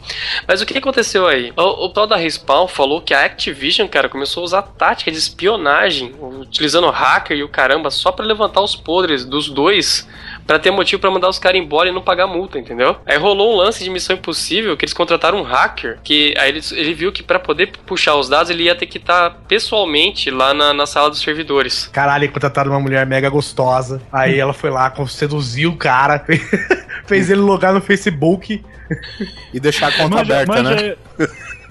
Mas 0.48 0.62
o 0.62 0.66
que 0.66 0.78
aconteceu 0.78 1.28
aí? 1.28 1.54
O, 1.56 1.86
o 1.86 1.90
tal 1.90 2.08
da 2.08 2.16
Respawn 2.16 2.68
falou 2.68 3.02
que 3.02 3.14
a 3.14 3.24
Activision, 3.24 3.88
cara, 3.88 4.10
começou 4.10 4.42
a 4.42 4.46
usar 4.46 4.62
tática 4.62 5.12
de 5.12 5.18
espionagem, 5.18 6.16
utilizando 6.20 6.90
hacker 6.90 7.38
e 7.38 7.44
o 7.44 7.50
caramba, 7.50 7.92
só 7.92 8.12
pra 8.12 8.26
levantar 8.26 8.62
os 8.62 8.76
podres 8.76 9.24
dos 9.24 9.50
dois 9.50 10.08
Pra 10.48 10.58
ter 10.58 10.72
motivo 10.72 11.02
pra 11.02 11.12
mandar 11.12 11.28
os 11.28 11.38
caras 11.38 11.60
embora 11.60 11.90
e 11.90 11.92
não 11.92 12.02
pagar 12.02 12.26
multa, 12.26 12.58
entendeu? 12.58 12.96
Aí 13.06 13.18
rolou 13.18 13.54
um 13.54 13.58
lance 13.58 13.84
de 13.84 13.90
missão 13.90 14.16
impossível 14.16 14.78
que 14.78 14.86
eles 14.86 14.94
contrataram 14.94 15.40
um 15.40 15.44
hacker, 15.44 16.00
que 16.04 16.34
aí 16.38 16.50
ele, 16.50 16.62
ele 16.72 16.94
viu 16.94 17.12
que 17.12 17.22
pra 17.22 17.38
poder 17.38 17.74
puxar 17.86 18.16
os 18.16 18.30
dados 18.30 18.50
ele 18.50 18.64
ia 18.64 18.76
ter 18.76 18.86
que 18.86 18.98
estar 18.98 19.32
pessoalmente 19.48 20.32
lá 20.32 20.54
na, 20.54 20.74
na 20.74 20.86
sala 20.86 21.10
dos 21.10 21.20
servidores. 21.22 21.88
Caralho, 21.92 22.32
contrataram 22.32 22.72
uma 22.72 22.80
mulher 22.80 23.06
mega 23.06 23.30
gostosa. 23.30 24.02
Aí 24.12 24.40
ela 24.40 24.54
foi 24.54 24.70
lá, 24.70 24.94
seduziu 25.08 25.72
o 25.72 25.76
cara, 25.76 26.24
fez 27.06 27.30
ele 27.30 27.42
logar 27.42 27.74
no 27.74 27.82
Facebook. 27.82 28.64
E 29.54 29.60
deixar 29.60 29.88
a 29.88 29.92
conta 29.92 30.22
aberta, 30.22 30.64
né? 30.64 30.96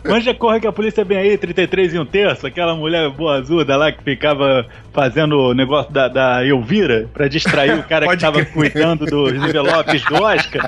Manja 0.09 0.35
corre 0.35 0.61
que 0.61 0.67
a 0.67 0.73
polícia 0.73 1.05
vem 1.05 1.19
aí, 1.19 1.39
33 1.39 1.95
e 1.95 1.99
um 1.99 2.07
terço, 2.07 2.47
aquela 2.47 2.75
mulher 2.75 3.09
boazuda 3.11 3.77
lá 3.77 3.91
que 3.93 4.03
ficava 4.03 4.67
fazendo 4.93 5.39
o 5.39 5.55
negócio 5.55 5.93
da, 5.93 6.09
da 6.09 6.45
Elvira 6.47 7.09
pra 7.13 7.29
distrair 7.29 7.79
o 7.79 7.83
cara 7.85 8.07
que 8.15 8.17
tava 8.17 8.45
crer. 8.45 8.53
cuidando 8.53 9.05
dos 9.07 9.33
envelopes 9.33 10.03
do 10.05 10.15
Oscar. 10.23 10.67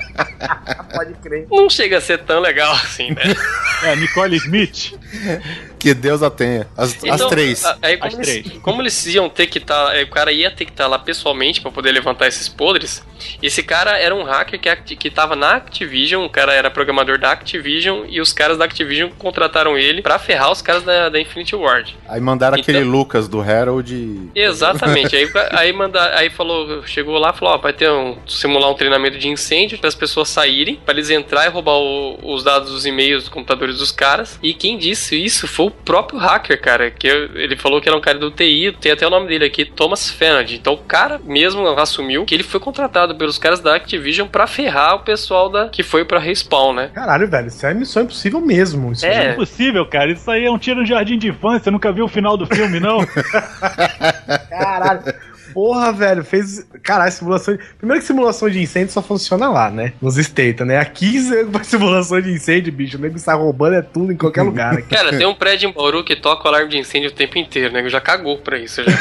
Pode 0.93 1.13
crer. 1.15 1.47
Não 1.49 1.69
chega 1.69 1.97
a 1.97 2.01
ser 2.01 2.19
tão 2.19 2.39
legal 2.39 2.71
assim, 2.73 3.09
né? 3.11 3.21
É, 3.83 3.95
Nicole 3.95 4.35
Smith. 4.37 4.93
Que 5.79 5.93
Deus 5.93 6.21
a 6.21 6.29
tenha. 6.29 6.67
As, 6.75 6.95
as 6.95 7.03
Então, 7.03 7.29
três. 7.29 7.63
a- 7.65 7.77
Aí, 7.81 7.97
como, 7.97 8.07
As 8.07 8.13
eles, 8.15 8.27
três. 8.43 8.61
como 8.61 8.81
eles 8.81 9.05
iam 9.07 9.29
ter 9.29 9.47
que 9.47 9.57
estar. 9.59 9.95
o 10.03 10.07
cara 10.09 10.31
ia 10.31 10.51
ter 10.51 10.65
que 10.65 10.71
estar 10.71 10.87
lá 10.87 10.99
pessoalmente 10.99 11.61
pra 11.61 11.71
poder 11.71 11.91
levantar 11.91 12.27
esses 12.27 12.47
podres. 12.49 13.03
Esse 13.41 13.63
cara 13.63 13.97
era 13.97 14.13
um 14.15 14.23
hacker 14.23 14.59
que, 14.59 14.95
que 14.95 15.09
tava 15.09 15.35
na 15.35 15.55
Activision, 15.55 16.23
o 16.25 16.29
cara 16.29 16.53
era 16.53 16.69
programador 16.69 17.17
da 17.17 17.31
Activision 17.31 18.05
e 18.09 18.19
os 18.21 18.31
caras 18.33 18.57
da 18.57 18.65
Activision 18.65 19.09
contrataram 19.17 19.77
ele 19.77 20.01
pra 20.01 20.17
ferrar 20.19 20.51
os 20.51 20.61
caras 20.61 20.83
da, 20.83 21.09
da 21.09 21.19
Infinity 21.19 21.55
Ward. 21.55 21.95
Aí 22.07 22.19
mandaram 22.21 22.57
Então- 22.57 22.73
aquele 22.73 22.83
Lucas 22.89 23.27
do 23.27 23.41
Harold 23.41 23.93
e... 23.93 24.29
Exatamente. 24.39 25.15
aí, 25.15 25.29
aí, 25.51 25.73
manda, 25.73 26.15
aí 26.17 26.29
falou, 26.29 26.83
chegou 26.85 27.17
lá 27.17 27.31
e 27.35 27.37
falou, 27.37 27.53
ó, 27.55 27.57
vai 27.57 27.73
ter 27.73 27.89
um 27.89 28.17
simular 28.27 28.69
um 28.69 28.73
treinamento 28.75 29.17
de 29.17 29.27
incêndio 29.27 29.77
para 29.77 29.87
as 29.87 29.95
pessoas 29.95 30.29
saírem, 30.29 30.75
para 30.75 30.93
eles 30.95 31.09
entrar 31.09 31.45
e 31.45 31.49
roubar 31.49 31.77
o- 31.77 32.19
os 32.33 32.43
dados 32.43 32.71
dos 32.71 32.85
e-mails 32.85 33.23
dos 33.23 33.29
computadores 33.29 33.77
dos 33.77 33.91
caras. 33.91 34.39
E 34.41 34.53
quem 34.53 34.77
disse 34.77 35.21
isso 35.23 35.47
foi 35.47 35.67
o 35.67 35.71
próprio 35.71 36.19
hacker, 36.19 36.59
cara, 36.61 36.91
que 36.91 37.07
ele 37.07 37.55
falou 37.55 37.81
que 37.81 37.87
era 37.89 37.97
um 37.97 38.01
cara 38.01 38.17
do 38.17 38.31
TI, 38.31 38.75
tem 38.79 38.91
até 38.91 39.05
o 39.05 39.09
nome 39.09 39.27
dele 39.27 39.45
aqui, 39.45 39.65
Thomas 39.65 40.09
Fennard. 40.09 40.53
Então 40.55 40.73
o 40.73 40.77
cara 40.77 41.19
mesmo 41.23 41.67
assumiu 41.67 42.25
que 42.25 42.33
ele 42.35 42.43
foi 42.43 42.59
contratado 42.59 43.08
pelos 43.15 43.37
caras 43.37 43.59
da 43.59 43.75
Activision 43.75 44.27
para 44.27 44.45
ferrar 44.47 44.95
o 44.95 44.99
pessoal 44.99 45.49
da 45.49 45.69
que 45.69 45.83
foi 45.83 46.03
para 46.05 46.19
Respawn, 46.19 46.73
né? 46.73 46.89
Caralho, 46.93 47.27
velho, 47.27 47.47
isso 47.47 47.65
é 47.65 47.73
missão 47.73 48.03
impossível 48.03 48.41
mesmo. 48.41 48.91
Isso 48.91 49.05
É. 49.05 49.27
É 49.27 49.31
impossível, 49.33 49.85
cara. 49.85 50.11
Isso 50.11 50.29
aí 50.29 50.45
é 50.45 50.51
um 50.51 50.57
tiro 50.57 50.79
no 50.81 50.85
jardim 50.85 51.17
de 51.17 51.27
infância. 51.29 51.65
Você 51.65 51.71
nunca 51.71 51.91
viu 51.91 52.05
o 52.05 52.09
final 52.09 52.35
do 52.37 52.45
filme, 52.45 52.79
não? 52.79 52.99
Caralho. 54.49 55.01
Porra, 55.53 55.91
velho, 55.91 56.23
fez. 56.23 56.63
Caralho, 56.83 57.11
simulação. 57.11 57.55
de- 57.55 57.63
Primeiro 57.77 57.99
que 58.01 58.07
simulação 58.07 58.49
de 58.49 58.61
incêndio 58.61 58.91
só 58.93 59.01
funciona 59.01 59.49
lá, 59.49 59.71
né? 59.71 59.93
Nos 59.99 60.15
States, 60.17 60.65
né? 60.65 60.77
Aqui, 60.77 61.19
faz 61.51 61.67
simulação 61.67 62.21
de 62.21 62.31
incêndio, 62.31 62.71
bicho. 62.71 62.97
O 62.97 63.01
nego 63.01 63.15
está 63.15 63.33
roubando 63.33 63.75
é 63.75 63.81
tudo 63.81 64.11
em 64.11 64.15
qualquer 64.17 64.43
lugar. 64.45 64.73
Aqui. 64.75 64.89
Cara, 64.95 65.09
tem 65.17 65.25
um 65.25 65.33
prédio 65.33 65.67
em 65.69 65.73
Bauru 65.73 66.03
que 66.03 66.15
toca 66.15 66.45
o 66.45 66.47
alarme 66.47 66.69
de 66.69 66.77
incêndio 66.77 67.09
o 67.09 67.13
tempo 67.13 67.37
inteiro, 67.39 67.73
né? 67.73 67.87
Já 67.89 67.99
cagou 67.99 68.37
pra 68.37 68.59
isso 68.59 68.83
já. 68.83 68.91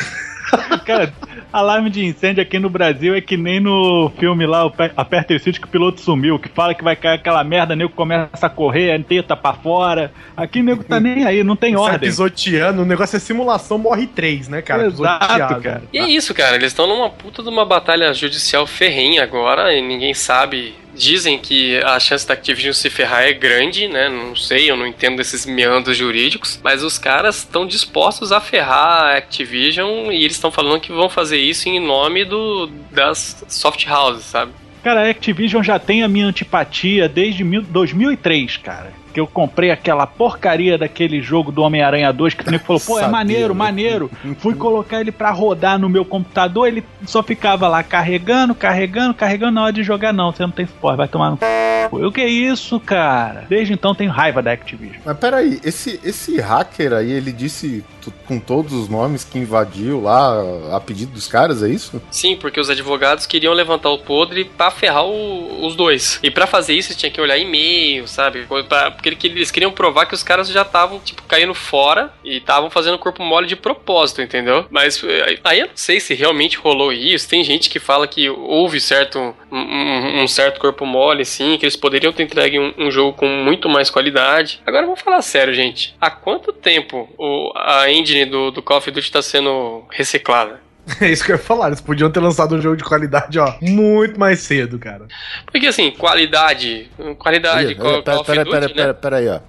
Cara, 0.84 1.12
alarme 1.52 1.90
de 1.90 2.04
incêndio 2.04 2.42
aqui 2.42 2.58
no 2.58 2.70
Brasil 2.70 3.14
é 3.14 3.20
que 3.20 3.36
nem 3.36 3.60
no 3.60 4.10
filme 4.18 4.46
lá, 4.46 4.70
Aperta 4.96 5.34
o 5.34 5.38
Sítio 5.38 5.60
que 5.60 5.68
o 5.68 5.70
piloto 5.70 6.00
sumiu, 6.00 6.38
que 6.38 6.48
fala 6.48 6.74
que 6.74 6.82
vai 6.82 6.96
cair 6.96 7.14
aquela 7.16 7.42
merda, 7.44 7.76
nego 7.76 7.92
começa 7.92 8.46
a 8.46 8.50
correr, 8.50 8.92
a 8.92 9.02
teta 9.02 9.36
pra 9.36 9.52
fora. 9.52 10.12
Aqui 10.36 10.62
nego 10.62 10.82
tá 10.84 10.98
nem 10.98 11.24
aí, 11.24 11.44
não 11.44 11.56
tem 11.56 11.74
Sai 11.74 11.82
ordem. 11.82 12.08
pisoteando, 12.08 12.82
o 12.82 12.86
negócio 12.86 13.16
é 13.16 13.20
simulação, 13.20 13.78
morre 13.78 14.06
três, 14.06 14.48
né, 14.48 14.62
cara? 14.62 14.86
Exato, 14.86 15.26
Pisoteado. 15.26 15.62
cara. 15.62 15.82
E 15.92 15.98
é 15.98 16.08
isso, 16.08 16.32
cara. 16.34 16.56
Eles 16.56 16.68
estão 16.72 16.86
numa 16.86 17.10
puta 17.10 17.42
de 17.42 17.48
uma 17.48 17.64
batalha 17.64 18.12
judicial 18.14 18.66
ferrenha 18.66 19.22
agora 19.22 19.74
e 19.74 19.80
ninguém 19.82 20.14
sabe. 20.14 20.74
Dizem 20.98 21.38
que 21.38 21.78
a 21.84 21.98
chance 22.00 22.26
da 22.26 22.34
Activision 22.34 22.72
se 22.74 22.90
ferrar 22.90 23.22
é 23.22 23.32
grande, 23.32 23.86
né? 23.86 24.08
Não 24.08 24.34
sei, 24.34 24.68
eu 24.70 24.76
não 24.76 24.86
entendo 24.86 25.16
desses 25.16 25.46
meandros 25.46 25.96
jurídicos. 25.96 26.58
Mas 26.62 26.82
os 26.82 26.98
caras 26.98 27.38
estão 27.38 27.64
dispostos 27.66 28.32
a 28.32 28.40
ferrar 28.40 29.12
a 29.12 29.16
Activision 29.16 30.10
e 30.10 30.24
eles 30.24 30.32
estão 30.32 30.50
falando 30.50 30.80
que 30.80 30.90
vão 30.92 31.08
fazer 31.08 31.38
isso 31.38 31.68
em 31.68 31.78
nome 31.78 32.24
do, 32.24 32.66
das 32.90 33.44
soft 33.48 33.86
houses, 33.88 34.24
sabe? 34.24 34.52
Cara, 34.82 35.06
a 35.06 35.10
Activision 35.10 35.62
já 35.62 35.78
tem 35.78 36.02
a 36.02 36.08
minha 36.08 36.26
antipatia 36.26 37.08
desde 37.08 37.44
mil- 37.44 37.62
2003, 37.62 38.56
cara. 38.58 38.92
Que 39.12 39.20
eu 39.20 39.26
comprei 39.26 39.70
aquela 39.70 40.06
porcaria 40.06 40.76
daquele 40.76 41.20
jogo 41.20 41.50
do 41.50 41.62
Homem-Aranha 41.62 42.12
2 42.12 42.34
que 42.34 42.48
o 42.48 42.50
nego 42.50 42.64
falou, 42.64 42.80
pô, 42.80 42.98
é 43.00 43.08
maneiro, 43.08 43.54
né? 43.54 43.58
maneiro. 43.58 44.10
Fui 44.38 44.54
colocar 44.54 45.00
ele 45.00 45.12
pra 45.12 45.30
rodar 45.30 45.78
no 45.78 45.88
meu 45.88 46.04
computador, 46.04 46.68
ele 46.68 46.84
só 47.06 47.22
ficava 47.22 47.68
lá 47.68 47.82
carregando, 47.82 48.54
carregando, 48.54 49.14
carregando. 49.14 49.52
Na 49.52 49.64
hora 49.64 49.72
de 49.72 49.82
jogar, 49.82 50.12
não, 50.12 50.32
você 50.32 50.42
não 50.42 50.50
tem 50.50 50.66
suporte, 50.66 50.96
vai 50.96 51.08
tomar 51.08 51.30
no 51.30 51.38
c. 51.38 51.44
O 51.90 52.12
que 52.12 52.20
é 52.20 52.28
isso, 52.28 52.78
cara? 52.78 53.46
Desde 53.48 53.72
então 53.72 53.94
tenho 53.94 54.10
raiva 54.10 54.42
da 54.42 54.52
Activision. 54.52 55.00
Mas 55.04 55.16
peraí, 55.16 55.58
esse, 55.64 55.98
esse 56.04 56.38
hacker 56.40 56.92
aí, 56.92 57.10
ele 57.10 57.32
disse 57.32 57.84
com 58.26 58.38
todos 58.38 58.72
os 58.72 58.88
nomes 58.88 59.24
que 59.24 59.38
invadiu 59.38 60.00
lá 60.00 60.42
a 60.74 60.80
pedido 60.80 61.12
dos 61.12 61.26
caras, 61.28 61.62
é 61.62 61.68
isso? 61.68 62.00
Sim, 62.10 62.36
porque 62.36 62.60
os 62.60 62.70
advogados 62.70 63.26
queriam 63.26 63.52
levantar 63.54 63.90
o 63.90 63.98
podre 63.98 64.44
pra 64.44 64.70
ferrar 64.70 65.04
o- 65.06 65.66
os 65.66 65.74
dois. 65.74 66.18
E 66.22 66.30
pra 66.30 66.46
fazer 66.46 66.74
isso, 66.74 66.88
eles 66.88 66.96
tinham 66.98 67.12
que 67.12 67.20
olhar 67.20 67.36
e-mail, 67.38 68.06
sabe? 68.08 68.46
Pra- 68.68 68.90
porque 68.90 69.08
ele- 69.08 69.18
eles 69.38 69.50
queriam 69.50 69.72
provar 69.72 70.06
que 70.06 70.14
os 70.14 70.22
caras 70.22 70.48
já 70.48 70.62
estavam, 70.62 70.98
tipo, 71.00 71.22
caindo 71.24 71.54
fora 71.54 72.12
e 72.24 72.36
estavam 72.38 72.70
fazendo 72.70 72.98
corpo 72.98 73.22
mole 73.22 73.46
de 73.46 73.56
propósito, 73.56 74.22
entendeu? 74.22 74.66
Mas 74.70 75.02
eh, 75.04 75.38
aí 75.44 75.60
eu 75.60 75.66
não 75.66 75.76
sei 75.76 76.00
se 76.00 76.14
realmente 76.14 76.56
rolou 76.56 76.92
isso. 76.92 77.28
Tem 77.28 77.42
gente 77.44 77.68
que 77.70 77.78
fala 77.78 78.06
que 78.06 78.28
houve 78.30 78.80
certo 78.80 79.34
um, 79.50 80.22
um- 80.22 80.28
certo 80.28 80.60
corpo 80.60 80.84
mole, 80.84 81.24
sim, 81.24 81.56
que 81.58 81.64
eles 81.64 81.76
poderiam 81.76 82.12
ter 82.12 82.22
entregue 82.22 82.58
um, 82.58 82.72
um 82.78 82.90
jogo 82.90 83.16
com 83.16 83.26
muito 83.26 83.68
mais 83.68 83.88
qualidade. 83.90 84.60
Agora 84.66 84.84
vamos 84.86 85.00
falar 85.00 85.22
sério, 85.22 85.54
gente. 85.54 85.94
Há 86.00 86.10
quanto 86.10 86.52
tempo 86.52 87.08
o- 87.18 87.52
a 87.56 87.90
engine 87.90 88.24
do, 88.26 88.50
do 88.50 88.62
Call 88.62 88.78
of 88.78 88.90
Duty 88.90 89.10
tá 89.10 89.22
sendo 89.22 89.84
reciclada? 89.90 90.60
É 91.02 91.10
isso 91.10 91.22
que 91.22 91.30
eu 91.32 91.36
ia 91.36 91.42
falar. 91.42 91.66
Eles 91.66 91.82
podiam 91.82 92.10
ter 92.10 92.18
lançado 92.20 92.54
um 92.54 92.60
jogo 92.62 92.74
de 92.76 92.82
qualidade, 92.84 93.38
ó, 93.38 93.54
muito 93.60 94.18
mais 94.18 94.40
cedo, 94.40 94.78
cara. 94.78 95.06
Porque 95.52 95.66
assim, 95.66 95.90
qualidade. 95.90 96.90
Qualidade, 97.18 97.68
Aí, 97.68 97.74
Call, 97.74 98.02
Call 98.02 98.20
of 98.20 98.24
pera, 98.26 98.42
Duty, 98.44 98.50
pera, 98.56 98.68
né? 98.68 98.74
pera, 98.74 98.94
pera 98.94 99.16
aí, 99.18 99.28
ó. 99.28 99.40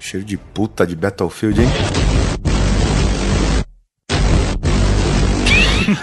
Cheiro 0.00 0.26
de 0.26 0.36
puta 0.36 0.84
de 0.86 0.96
Battlefield, 0.96 1.60
hein? 1.62 1.68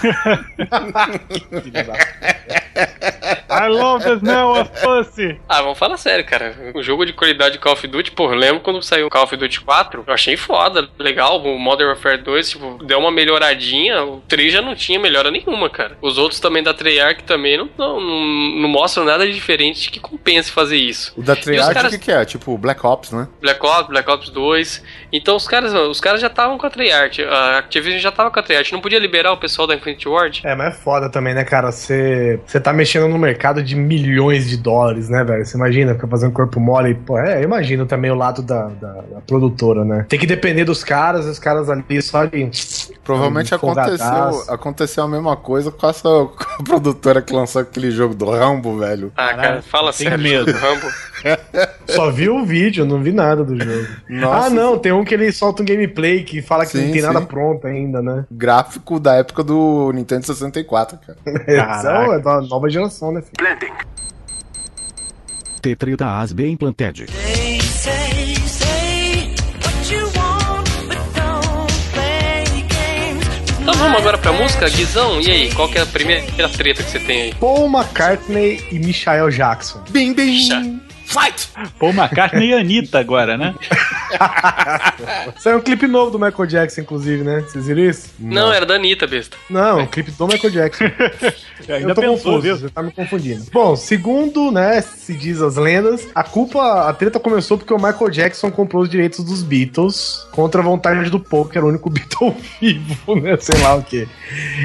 que 1.50 1.60
filha 1.60 1.84
da 1.84 1.94
I 3.58 3.68
love 3.68 4.04
the 4.04 4.16
smell 4.18 4.50
of 4.60 4.70
pussy. 4.82 5.38
Ah, 5.48 5.62
vamos 5.62 5.78
falar 5.78 5.96
sério, 5.96 6.24
cara. 6.24 6.72
O 6.74 6.82
jogo 6.82 7.04
de 7.06 7.12
qualidade 7.12 7.52
de 7.54 7.58
Call 7.58 7.72
of 7.72 7.86
Duty, 7.86 8.10
pô, 8.12 8.24
eu 8.30 8.34
lembro 8.36 8.60
quando 8.60 8.82
saiu 8.82 9.06
o 9.06 9.10
Call 9.10 9.24
of 9.24 9.36
Duty 9.36 9.60
4, 9.60 10.04
eu 10.06 10.14
achei 10.14 10.36
foda, 10.36 10.88
legal. 10.98 11.40
O 11.42 11.58
Modern 11.58 11.88
Warfare 11.88 12.18
2, 12.22 12.50
tipo, 12.50 12.78
deu 12.84 12.98
uma 12.98 13.10
melhoradinha. 13.10 14.02
O 14.04 14.20
3 14.28 14.52
já 14.52 14.62
não 14.62 14.74
tinha 14.74 14.98
melhora 14.98 15.30
nenhuma, 15.30 15.68
cara. 15.70 15.96
Os 16.00 16.18
outros 16.18 16.40
também 16.40 16.62
da 16.62 16.74
Treyarch 16.74 17.24
também 17.24 17.56
não, 17.56 17.68
não, 17.76 18.00
não, 18.00 18.68
mostram 18.68 19.04
nada 19.04 19.26
de 19.26 19.32
diferente 19.34 19.90
que 19.90 20.00
compense 20.00 20.50
fazer 20.50 20.76
isso. 20.76 21.12
O 21.16 21.22
da 21.22 21.36
Treyarch, 21.36 21.74
caras- 21.74 21.92
o 21.92 21.98
que, 21.98 22.04
que 22.06 22.12
é? 22.12 22.24
Tipo 22.24 22.56
Black 22.58 22.84
Ops, 22.84 23.12
né? 23.12 23.28
Black 23.40 23.64
Ops, 23.64 23.88
Black 23.88 24.10
Ops 24.10 24.28
2. 24.30 24.82
Então 25.12 25.36
os 25.36 25.46
caras, 25.46 25.72
os 25.72 26.00
caras 26.00 26.20
já 26.20 26.26
estavam 26.28 26.58
com 26.58 26.66
a 26.66 26.70
Treyarch. 26.70 27.22
A 27.22 27.58
Activision 27.58 28.00
já 28.00 28.10
tava 28.10 28.30
com 28.30 28.38
a 28.40 28.42
Treyarch. 28.42 28.72
Não 28.72 28.80
podia 28.80 28.98
liberar 28.98 29.32
o 29.32 29.36
pessoal 29.36 29.66
da 29.68 29.74
Infinity 29.74 30.08
Ward? 30.08 30.40
É, 30.44 30.54
mas 30.54 30.74
é 30.74 30.76
foda 30.78 31.08
também, 31.10 31.34
né, 31.34 31.44
cara? 31.44 31.70
Você 31.70 32.40
você 32.46 32.60
tá 32.60 32.72
mexendo 32.72 33.08
no 33.08 33.18
mercado 33.18 33.43
de 33.62 33.74
milhões 33.74 34.48
de 34.48 34.56
dólares, 34.56 35.08
né, 35.08 35.24
velho? 35.24 35.44
Você 35.44 35.56
imagina 35.56 35.94
ficar 35.94 36.08
fazendo 36.08 36.32
corpo 36.32 36.60
mole. 36.60 36.90
e, 36.90 36.94
Pô, 36.94 37.18
é, 37.18 37.40
eu 37.40 37.44
imagino 37.44 37.86
também 37.86 38.10
o 38.10 38.14
lado 38.14 38.42
da, 38.42 38.68
da, 38.68 38.92
da 38.92 39.20
produtora, 39.26 39.84
né? 39.84 40.06
Tem 40.08 40.18
que 40.18 40.26
depender 40.26 40.64
dos 40.64 40.82
caras, 40.84 41.26
os 41.26 41.38
caras 41.38 41.68
ali 41.68 42.00
só 42.02 42.24
de. 42.24 42.50
Provavelmente 43.04 43.52
Um 43.52 43.56
aconteceu, 43.56 44.44
aconteceu 44.48 45.04
a 45.04 45.08
mesma 45.08 45.36
coisa 45.36 45.70
com 45.70 45.88
essa 45.88 46.02
com 46.08 46.62
a 46.62 46.64
produtora 46.64 47.20
que 47.20 47.32
lançou 47.32 47.62
aquele 47.62 47.90
jogo 47.90 48.14
do 48.14 48.30
Rambo, 48.30 48.78
velho. 48.78 49.12
Ah, 49.16 49.34
cara, 49.34 49.62
fala 49.62 49.92
tem 49.92 50.08
sério. 50.08 50.22
medo. 50.22 50.50
Rambo. 50.56 50.86
Só 51.88 52.10
vi 52.10 52.28
o 52.28 52.44
vídeo, 52.44 52.84
não 52.84 53.02
vi 53.02 53.12
nada 53.12 53.44
do 53.44 53.58
jogo. 53.58 53.86
Nossa, 54.08 54.46
ah, 54.46 54.50
não, 54.50 54.78
tem 54.78 54.92
um 54.92 55.04
que 55.04 55.14
ele 55.14 55.30
solta 55.32 55.62
um 55.62 55.66
gameplay 55.66 56.22
que 56.24 56.40
fala 56.40 56.64
que 56.64 56.72
Sim, 56.72 56.86
não 56.86 56.92
tem 56.92 57.02
nada 57.02 57.20
sim. 57.20 57.26
pronto 57.26 57.66
ainda, 57.66 58.02
né? 58.02 58.24
Gráfico 58.30 58.98
da 58.98 59.14
época 59.14 59.44
do 59.44 59.92
Nintendo 59.92 60.26
64, 60.26 60.98
cara. 60.98 61.18
Essa 61.46 62.14
é 62.14 62.18
da 62.18 62.40
nova 62.40 62.68
geração, 62.68 63.12
né, 63.12 63.22
filho? 63.22 63.74
Tetrida 65.60 66.18
as 66.18 66.32
bem 66.32 66.52
implanted. 66.52 67.06
Então 73.60 73.74
vamos 73.76 73.98
agora 73.98 74.18
pra 74.18 74.30
música, 74.30 74.68
Guizão. 74.68 75.22
E 75.22 75.30
aí, 75.30 75.54
qual 75.54 75.66
que 75.70 75.78
é 75.78 75.80
a 75.80 75.86
primeira 75.86 76.48
treta 76.50 76.82
que 76.82 76.90
você 76.90 76.98
tem 76.98 77.22
aí? 77.22 77.34
Paul 77.34 77.66
McCartney 77.66 78.62
e 78.70 78.78
Michael 78.78 79.30
Jackson. 79.30 79.82
Bim, 79.88 80.12
bim! 80.12 80.46
Já. 80.46 80.62
Fight! 81.14 81.48
Paul 81.78 81.92
McCartney 81.92 82.48
e 82.50 82.54
Anitta 82.54 82.98
agora, 82.98 83.36
né? 83.38 83.54
Saiu 85.38 85.58
um 85.58 85.60
clipe 85.60 85.86
novo 85.86 86.10
do 86.10 86.18
Michael 86.18 86.46
Jackson, 86.46 86.80
inclusive, 86.80 87.22
né? 87.22 87.40
Vocês 87.40 87.68
viram 87.68 87.82
isso? 87.82 88.10
Não, 88.18 88.52
era 88.52 88.66
da 88.66 88.74
Anitta, 88.74 89.06
besta. 89.06 89.36
Não, 89.48 89.80
um 89.80 89.86
clipe 89.86 90.10
do 90.10 90.26
Michael 90.26 90.52
Jackson. 90.52 90.84
Ainda 91.68 91.90
Eu 91.90 91.94
tô 91.94 92.00
pensou, 92.00 92.16
confuso, 92.16 92.40
viu? 92.42 92.56
você 92.56 92.68
tá 92.68 92.82
me 92.82 92.90
confundindo. 92.90 93.44
Bom, 93.52 93.76
segundo, 93.76 94.50
né, 94.50 94.80
se 94.80 95.14
diz 95.14 95.40
as 95.40 95.56
lendas, 95.56 96.08
a 96.14 96.24
culpa, 96.24 96.88
a 96.88 96.92
treta 96.92 97.20
começou 97.20 97.56
porque 97.56 97.72
o 97.72 97.76
Michael 97.78 98.10
Jackson 98.10 98.50
comprou 98.50 98.82
os 98.82 98.88
direitos 98.88 99.24
dos 99.24 99.42
Beatles 99.42 100.26
contra 100.32 100.60
a 100.60 100.64
vontade 100.64 101.08
do 101.10 101.20
Paul, 101.20 101.44
que 101.46 101.56
era 101.56 101.64
o 101.64 101.68
único 101.70 101.88
Beatle 101.94 102.34
vivo, 102.60 103.14
né, 103.16 103.36
sei 103.38 103.60
lá 103.60 103.76
o 103.76 103.82
quê. 103.84 104.08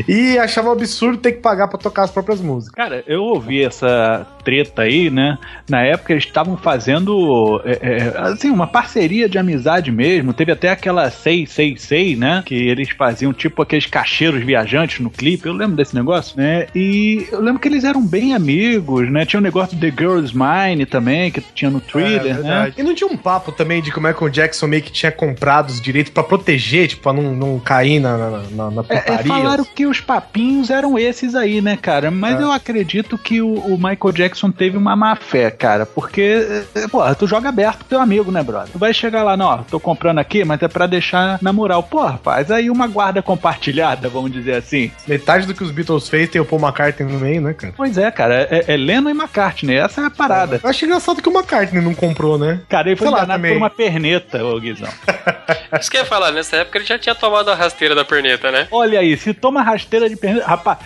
E 0.08 0.38
achava 0.40 0.70
um 0.70 0.72
absurdo 0.74 1.18
ter 1.20 1.34
que 1.34 1.42
pagar 1.42 1.68
pra 1.68 1.78
tocar 1.78 2.04
as 2.04 2.12
próprias 2.12 2.42
músicas. 2.42 2.74
Cara, 2.76 3.04
eu 3.08 3.24
ouvi 3.24 3.64
essa 3.64 4.26
treta 4.50 4.82
aí, 4.82 5.12
né? 5.12 5.38
Na 5.70 5.84
época 5.84 6.12
eles 6.14 6.24
estavam 6.24 6.58
fazendo 6.58 7.62
é, 7.64 7.80
é, 7.82 8.20
assim, 8.20 8.50
uma 8.50 8.66
parceria 8.66 9.30
de 9.30 9.38
amizade 9.38 9.92
mesmo. 9.92 10.34
Teve 10.34 10.52
até 10.52 10.70
aquela 10.72 11.12
Sei, 11.12 11.46
Sei, 11.46 11.78
Sei, 11.78 12.16
né? 12.16 12.42
Que 12.44 12.56
eles 12.56 12.90
faziam 12.90 13.32
tipo 13.32 13.62
aqueles 13.62 13.86
cacheiros 13.86 14.44
viajantes 14.44 15.00
no 15.02 15.12
clipe. 15.12 15.46
Eu 15.48 15.54
lembro 15.54 15.76
desse 15.76 15.94
negócio, 15.94 16.36
né? 16.36 16.66
E 16.74 17.28
eu 17.32 17.40
lembro 17.42 17.60
que 17.62 17.68
eles 17.68 17.84
eram 17.84 18.02
bem 18.06 18.34
amigos, 18.34 19.10
né? 19.12 19.24
Tinha 19.24 19.40
o 19.40 19.42
um 19.42 19.44
negócio 19.44 19.78
do 19.78 19.80
The 19.82 19.94
Girl's 19.96 20.34
Mine 20.34 20.86
também, 20.88 21.30
que 21.32 21.42
tinha 21.54 21.70
no 21.70 21.80
thriller, 21.80 22.38
É, 22.40 22.42
né? 22.42 22.74
E 22.76 22.82
não 22.82 22.96
tinha 22.96 23.10
um 23.10 23.18
papo 23.18 23.52
também 23.52 23.82
de 23.84 23.92
que 23.92 24.00
o 24.00 24.02
Michael 24.02 24.30
Jackson 24.30 24.66
meio 24.66 24.82
que 24.82 24.92
tinha 24.92 25.12
comprado 25.12 25.70
os 25.70 25.80
direitos 25.80 26.12
pra 26.12 26.24
proteger, 26.24 26.88
tipo, 26.88 27.04
pra 27.04 27.14
não, 27.14 27.36
não 27.36 27.60
cair 27.60 28.00
na, 28.00 28.18
na, 28.18 28.30
na, 28.52 28.72
na 28.72 28.86
É, 28.90 28.96
é, 28.96 29.02
putaria? 29.02 29.28
falaram 29.28 29.66
que 29.66 29.86
os 29.86 30.00
papinhos 30.02 30.70
eram 30.72 30.98
esses 30.98 31.36
aí, 31.36 31.62
né, 31.62 31.78
cara? 31.80 32.10
Mas 32.10 32.40
É. 32.40 32.44
eu 32.44 32.52
acredito 32.52 33.18
que 33.18 33.42
o, 33.42 33.54
o 33.54 33.78
Michael 33.78 34.14
Jackson 34.14 34.39
teve 34.52 34.78
uma 34.78 34.96
má 34.96 35.16
fé, 35.16 35.52
cara. 35.52 35.86
Porque, 35.86 36.66
é, 36.76 36.88
porra, 36.88 37.14
tu 37.16 37.28
joga 37.28 37.50
aberto 37.50 37.80
com 37.80 37.86
teu 37.86 38.00
amigo, 38.00 38.32
né, 38.32 38.42
brother? 38.44 38.72
Tu 38.72 38.80
vai 38.80 38.94
chegar 38.94 39.24
lá, 39.24 39.36
não, 39.36 39.48
ó, 39.48 39.58
tô 39.58 39.80
comprando 39.80 40.20
aqui, 40.20 40.46
mas 40.46 40.62
é 40.62 40.68
pra 40.68 40.88
deixar 40.88 41.40
na 41.42 41.52
moral. 41.52 41.84
Porra, 41.84 42.20
faz 42.24 42.52
aí 42.52 42.70
uma 42.70 42.88
guarda 42.88 43.22
compartilhada, 43.22 44.08
vamos 44.08 44.32
dizer 44.32 44.56
assim. 44.56 44.92
Metade 45.08 45.46
do 45.46 45.54
que 45.54 45.64
os 45.64 45.72
Beatles 45.72 46.08
fez 46.08 46.30
tem 46.30 46.40
o 46.40 46.46
Paul 46.46 46.62
McCartney 46.62 47.12
no 47.12 47.20
meio, 47.20 47.42
né, 47.42 47.54
cara? 47.54 47.74
Pois 47.76 47.98
é, 47.98 48.10
cara, 48.12 48.48
é, 48.50 48.66
é 48.68 48.78
Lennon 48.78 49.10
e 49.10 49.14
McCartney, 49.14 49.76
essa 49.76 50.02
é 50.02 50.06
a 50.06 50.10
parada. 50.10 50.60
Eu 50.64 50.70
acho 50.70 50.86
engraçado 50.86 51.22
que 51.22 51.30
o 51.30 51.34
McCartney 51.34 51.82
não 51.82 51.94
comprou, 51.94 52.38
né? 52.38 52.62
Cara, 52.70 52.90
ele 52.90 52.96
foi 52.96 53.10
lá, 53.10 53.26
por 53.26 53.52
uma 53.58 53.70
perneta, 53.70 54.44
ô 54.44 54.60
Guizão. 54.60 54.90
Isso 55.80 55.90
que 55.90 55.98
eu 55.98 56.02
ia 56.02 56.06
falar, 56.06 56.32
nessa 56.32 56.58
época 56.58 56.78
ele 56.78 56.86
já 56.86 56.98
tinha 56.98 57.16
tomado 57.16 57.50
a 57.50 57.56
rasteira 57.56 57.96
da 57.96 58.06
perneta, 58.06 58.52
né? 58.52 58.68
Olha 58.72 59.00
aí, 59.00 59.18
se 59.18 59.34
toma 59.34 59.62
rasteira 59.62 60.10
de 60.10 60.16
perneta. 60.16 60.46
Rapaz, 60.46 60.80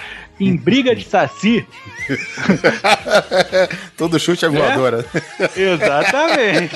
em 0.48 0.56
briga 0.56 0.96
de 0.96 1.06
saci, 1.06 1.66
Todo 3.98 4.20
chute 4.20 4.46
é 4.46 4.50
voadora. 4.50 5.06
exatamente. 5.56 6.76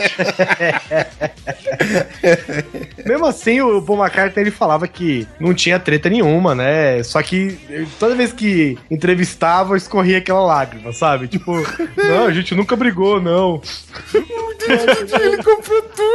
Mesmo 3.06 3.26
assim, 3.26 3.62
o 3.62 3.82
Paul 3.82 4.00
McCartney 4.04 4.44
ele 4.44 4.52
falava 4.52 4.88
que 4.88 5.28
não 5.40 5.54
tinha 5.54 5.80
treta 5.80 6.10
nenhuma, 6.10 6.56
né? 6.56 7.04
Só 7.04 7.22
que 7.22 7.58
toda 8.00 8.16
vez 8.16 8.32
que 8.34 8.78
entrevistava, 8.90 9.76
escorria 9.78 10.18
aquela 10.20 10.42
lágrima, 10.42 10.94
sabe? 10.94 11.28
Tipo, 11.28 11.52
não, 11.98 12.26
a 12.26 12.34
gente 12.34 12.56
nunca 12.56 12.76
brigou, 12.76 13.22
não. 13.22 13.62
Ele 14.14 15.38
comprou 15.44 15.82
tudo. 15.82 16.08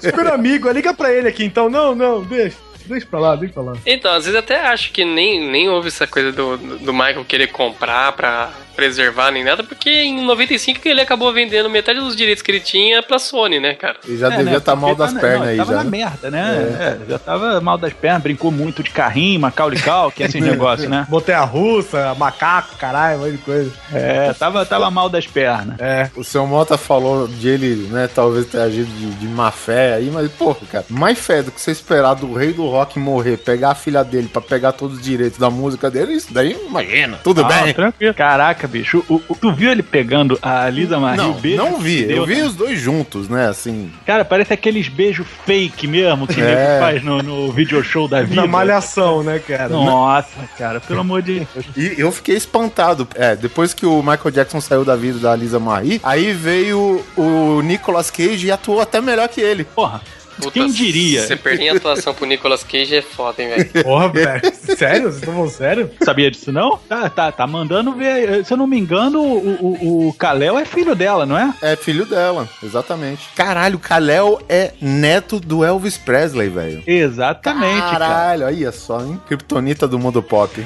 Super 0.00 0.26
amigo, 0.28 0.70
liga 0.70 0.94
pra 0.94 1.12
ele 1.12 1.28
aqui 1.28 1.44
então. 1.44 1.68
Não, 1.68 1.94
não, 1.94 2.22
deixa. 2.22 2.56
Deixa 2.86 3.06
pra 3.06 3.20
lá, 3.20 3.36
deixa 3.36 3.54
pra 3.54 3.62
lá. 3.62 3.72
Então, 3.86 4.12
às 4.12 4.24
vezes 4.24 4.38
até 4.38 4.60
acho 4.68 4.92
que 4.92 5.04
nem, 5.04 5.40
nem 5.50 5.68
houve 5.68 5.88
essa 5.88 6.06
coisa 6.06 6.32
do, 6.32 6.56
do 6.56 6.92
Michael 6.92 7.24
querer 7.24 7.48
comprar 7.48 8.12
pra 8.12 8.52
preservar 8.74 9.30
nem 9.30 9.44
nada, 9.44 9.62
porque 9.62 9.90
em 9.90 10.24
95 10.24 10.80
ele 10.88 11.00
acabou 11.00 11.32
vendendo 11.32 11.68
metade 11.70 12.00
dos 12.00 12.16
direitos 12.16 12.42
que 12.42 12.50
ele 12.50 12.60
tinha 12.60 13.02
pra 13.02 13.18
Sony, 13.18 13.60
né, 13.60 13.74
cara? 13.74 13.96
Ele 14.06 14.18
já 14.18 14.26
É, 14.28 14.30
devia 14.36 14.52
né, 14.52 14.56
estar 14.58 14.76
mal 14.76 14.94
das 14.94 15.08
tá 15.10 15.14
na- 15.14 15.20
pernas 15.20 15.40
não, 15.40 15.48
aí 15.48 15.56
tava 15.58 15.70
já. 15.72 15.76
na 15.78 15.84
né? 15.84 15.90
merda, 15.90 16.30
né? 16.30 16.98
É, 17.06 17.10
já 17.10 17.18
tava 17.18 17.60
mal 17.60 17.78
das 17.78 17.92
pernas, 17.92 18.22
brincou 18.22 18.50
muito 18.50 18.82
de 18.82 18.90
carrinho, 18.90 19.40
Macaulay 19.40 19.78
Culkin, 19.80 20.24
esse 20.24 20.40
negócio, 20.40 20.88
né? 20.88 21.06
Botei 21.08 21.34
a 21.34 21.44
russa, 21.44 22.14
macaco, 22.14 22.76
caralho, 22.76 23.18
um 23.18 23.20
monte 23.22 23.32
de 23.32 23.38
coisa. 23.38 23.72
É, 23.92 24.32
tava, 24.32 24.64
tava 24.66 24.90
mal 24.90 25.08
das 25.08 25.26
pernas. 25.26 25.78
É. 25.78 26.10
O 26.16 26.24
seu 26.24 26.46
Mota 26.46 26.76
falou 26.78 27.26
de 27.28 27.48
ele, 27.48 27.88
né, 27.88 28.08
talvez 28.12 28.46
ter 28.46 28.58
agido 28.60 28.90
de, 28.90 29.10
de 29.14 29.26
má 29.28 29.50
fé 29.50 29.94
aí, 29.94 30.10
mas, 30.12 30.30
porra, 30.32 30.58
cara, 30.70 30.84
mais 30.88 31.18
fé 31.18 31.42
do 31.42 31.50
que 31.50 31.60
você 31.60 31.70
esperar 31.70 32.14
do 32.14 32.32
rei 32.34 32.52
do 32.52 32.66
rock 32.66 32.98
morrer, 32.98 33.36
pegar 33.36 33.70
a 33.70 33.74
filha 33.74 34.02
dele 34.04 34.28
pra 34.32 34.42
pegar 34.42 34.72
todos 34.72 34.98
os 34.98 35.02
direitos 35.02 35.38
da 35.38 35.50
música 35.50 35.90
dele, 35.90 36.12
isso 36.14 36.32
daí, 36.32 36.56
imagina. 36.66 37.18
Tudo 37.22 37.42
Ah, 37.44 37.48
bem. 37.48 37.72
tranquilo. 37.74 38.14
Caraca, 38.14 38.61
bicho, 38.68 39.04
o- 39.08 39.20
o- 39.28 39.34
tu 39.34 39.52
viu 39.52 39.70
ele 39.70 39.82
pegando 39.82 40.38
a 40.42 40.68
Lisa 40.68 40.98
Marie? 40.98 41.18
Não, 41.18 41.30
o 41.30 41.34
beijo 41.34 41.56
não 41.56 41.78
vi. 41.78 42.04
deu, 42.04 42.16
Eu 42.18 42.26
vi 42.26 42.36
né? 42.36 42.44
os 42.44 42.54
dois 42.54 42.78
juntos, 42.80 43.28
né, 43.28 43.48
assim. 43.48 43.90
Cara, 44.06 44.24
parece 44.24 44.52
aqueles 44.52 44.88
beijos 44.88 45.26
fake 45.46 45.86
mesmo 45.86 46.26
que 46.26 46.40
É. 46.40 46.78
faz 46.80 47.02
no, 47.02 47.22
no 47.22 47.52
video 47.52 47.82
show 47.82 48.06
da 48.08 48.22
vida. 48.22 48.34
Na 48.40 48.46
malhação, 48.46 49.22
né, 49.22 49.38
cara? 49.38 49.68
Nossa, 49.68 50.28
cara, 50.58 50.80
pelo 50.80 51.00
amor 51.00 51.22
de 51.22 51.46
Deus. 51.52 51.66
E 51.76 51.94
eu 52.00 52.10
fiquei 52.12 52.36
espantado. 52.36 53.06
É, 53.14 53.34
depois 53.36 53.72
que 53.74 53.84
o 53.86 53.98
Michael 54.02 54.30
Jackson 54.30 54.60
saiu 54.60 54.84
da 54.84 54.96
vida 54.96 55.18
da 55.18 55.34
Lisa 55.36 55.58
Marie, 55.58 56.00
aí 56.02 56.32
veio 56.32 57.04
o 57.16 57.60
Nicolas 57.62 58.10
Cage 58.10 58.46
e 58.46 58.50
atuou 58.50 58.80
até 58.80 59.00
melhor 59.00 59.28
que 59.28 59.40
ele. 59.40 59.64
Porra, 59.64 60.00
Puta, 60.36 60.50
quem 60.50 60.70
diria? 60.70 61.26
Você 61.26 61.36
perder 61.36 61.70
a 61.70 61.76
atuação 61.76 62.14
pro 62.14 62.26
Nicolas 62.26 62.64
Cage 62.64 62.96
é 62.96 63.02
foda, 63.02 63.42
hein, 63.42 63.48
velho? 63.48 63.70
Porra, 63.84 64.08
velho. 64.08 64.40
Sério? 64.76 65.02
Vocês 65.02 65.16
estão 65.16 65.34
falando 65.34 65.50
sério? 65.50 65.90
Sabia 66.02 66.30
disso 66.30 66.52
não? 66.52 66.78
Tá, 66.88 67.08
tá, 67.10 67.32
tá 67.32 67.46
mandando 67.46 67.92
ver. 67.92 68.44
Se 68.44 68.52
eu 68.52 68.56
não 68.56 68.66
me 68.66 68.78
engano, 68.78 69.22
o, 69.22 69.48
o, 69.60 70.08
o 70.08 70.12
Kalel 70.14 70.58
é 70.58 70.64
filho 70.64 70.94
dela, 70.94 71.26
não 71.26 71.36
é? 71.36 71.52
É 71.62 71.76
filho 71.76 72.04
dela, 72.04 72.48
exatamente. 72.62 73.28
Caralho, 73.34 73.76
o 73.76 73.80
Kal-El 73.80 74.40
é 74.48 74.72
neto 74.80 75.38
do 75.38 75.64
Elvis 75.64 75.96
Presley, 75.96 76.48
velho. 76.48 76.82
Exatamente, 76.86 77.80
cara. 77.80 78.06
Caralho, 78.06 78.46
aí 78.46 78.72
só, 78.72 79.00
hein? 79.00 79.20
Kryptonita 79.26 79.86
do 79.86 79.98
mundo 79.98 80.22
pop. 80.22 80.64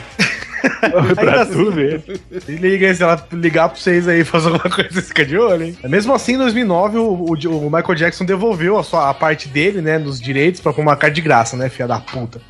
pra 1.15 1.47
tu 1.47 1.71
ver. 1.71 2.03
Se 2.45 2.53
liga 2.53 2.87
aí, 2.89 2.95
se 2.95 3.03
ela 3.03 3.27
ligar 3.33 3.69
pra 3.69 3.79
vocês 3.79 4.07
aí 4.09 4.21
e 4.21 4.25
fazer 4.25 4.49
alguma 4.49 4.71
coisa, 4.75 4.91
você 4.93 5.03
fica 5.03 5.25
de 5.25 5.37
olho, 5.39 5.65
hein? 5.65 5.79
Mesmo 5.85 6.13
assim, 6.15 6.35
em 6.35 6.39
2009, 6.39 6.99
o, 6.99 7.03
o- 7.03 7.67
o 7.67 7.71
Michael 7.71 7.95
Jackson 7.95 8.25
devolveu 8.25 8.79
a, 8.79 8.83
sua, 8.85 9.11
a 9.11 9.15
parte 9.15 9.49
dele, 9.49 9.81
né, 9.81 9.99
nos 9.99 10.21
direitos 10.21 10.61
pra 10.61 10.73
pôr 10.73 10.83
uma 10.83 10.97
carta 10.97 11.15
de 11.15 11.21
graça, 11.21 11.57
né, 11.57 11.69
filha 11.69 11.89
da 11.89 11.99
puta. 12.01 12.41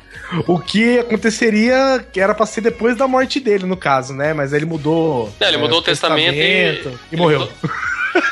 O 0.45 0.59
que 0.59 0.99
aconteceria, 0.99 2.05
que 2.11 2.19
era 2.19 2.33
pra 2.33 2.45
ser 2.45 2.59
depois 2.61 2.97
da 2.97 3.07
morte 3.07 3.39
dele, 3.39 3.65
no 3.65 3.77
caso, 3.77 4.13
né? 4.13 4.33
Mas 4.33 4.51
aí 4.51 4.59
ele 4.59 4.65
mudou. 4.65 5.31
Não, 5.39 5.47
ele 5.47 5.55
é, 5.57 5.59
mudou 5.59 5.79
o 5.79 5.81
testamento 5.81 6.35
e- 6.35 6.73
testamento 6.73 6.99
e 7.11 7.15
ele 7.15 7.21
morreu. 7.21 7.39
mudou- 7.41 7.53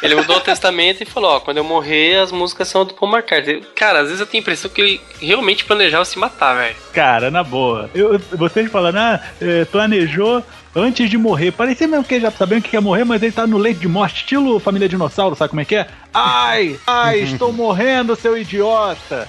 Ele 0.02 0.16
mudou 0.16 0.38
o 0.38 0.42
testamento 0.42 1.02
e 1.02 1.06
falou, 1.06 1.32
ó, 1.32 1.40
quando 1.40 1.58
eu 1.58 1.64
morrer, 1.64 2.18
as 2.18 2.32
músicas 2.32 2.68
são 2.68 2.86
do 2.86 2.94
Paul 2.94 3.12
McCartney. 3.12 3.64
Cara, 3.76 4.00
às 4.00 4.06
vezes 4.06 4.20
eu 4.20 4.26
tenho 4.26 4.42
a 4.42 4.44
impressão 4.44 4.70
que 4.70 4.82
ele 4.82 5.02
realmente 5.20 5.66
planejava 5.66 6.06
se 6.06 6.18
matar, 6.20 6.56
velho. 6.56 6.76
Cara, 6.94 7.32
na 7.32 7.44
boa. 7.44 7.90
Eu, 7.94 8.20
vocês 8.34 8.70
falando, 8.72 8.98
ah, 8.98 9.22
é, 9.42 9.66
planejou 9.66 10.44
antes 10.76 11.10
de 11.10 11.18
morrer. 11.18 11.52
Parecia 11.52 11.88
mesmo 11.88 12.04
que 12.04 12.16
ele 12.16 12.24
já 12.24 12.32
sabia 12.32 12.60
que 12.60 12.76
ia 12.76 12.82
morrer, 12.82 13.06
mas 13.06 13.24
ele 13.24 13.32
tá 13.32 13.48
no 13.48 13.58
leito 13.58 13.80
de 13.80 13.88
morte, 13.88 14.18
estilo 14.18 14.60
Família 14.60 14.90
Dinossauro, 14.90 15.36
sabe 15.36 15.50
como 15.50 15.62
é 15.62 15.66
que 15.66 15.76
é? 15.76 15.88
Ai, 16.18 16.78
ai, 16.88 17.20
estou 17.20 17.52
morrendo, 17.52 18.16
seu 18.16 18.38
idiota. 18.38 19.28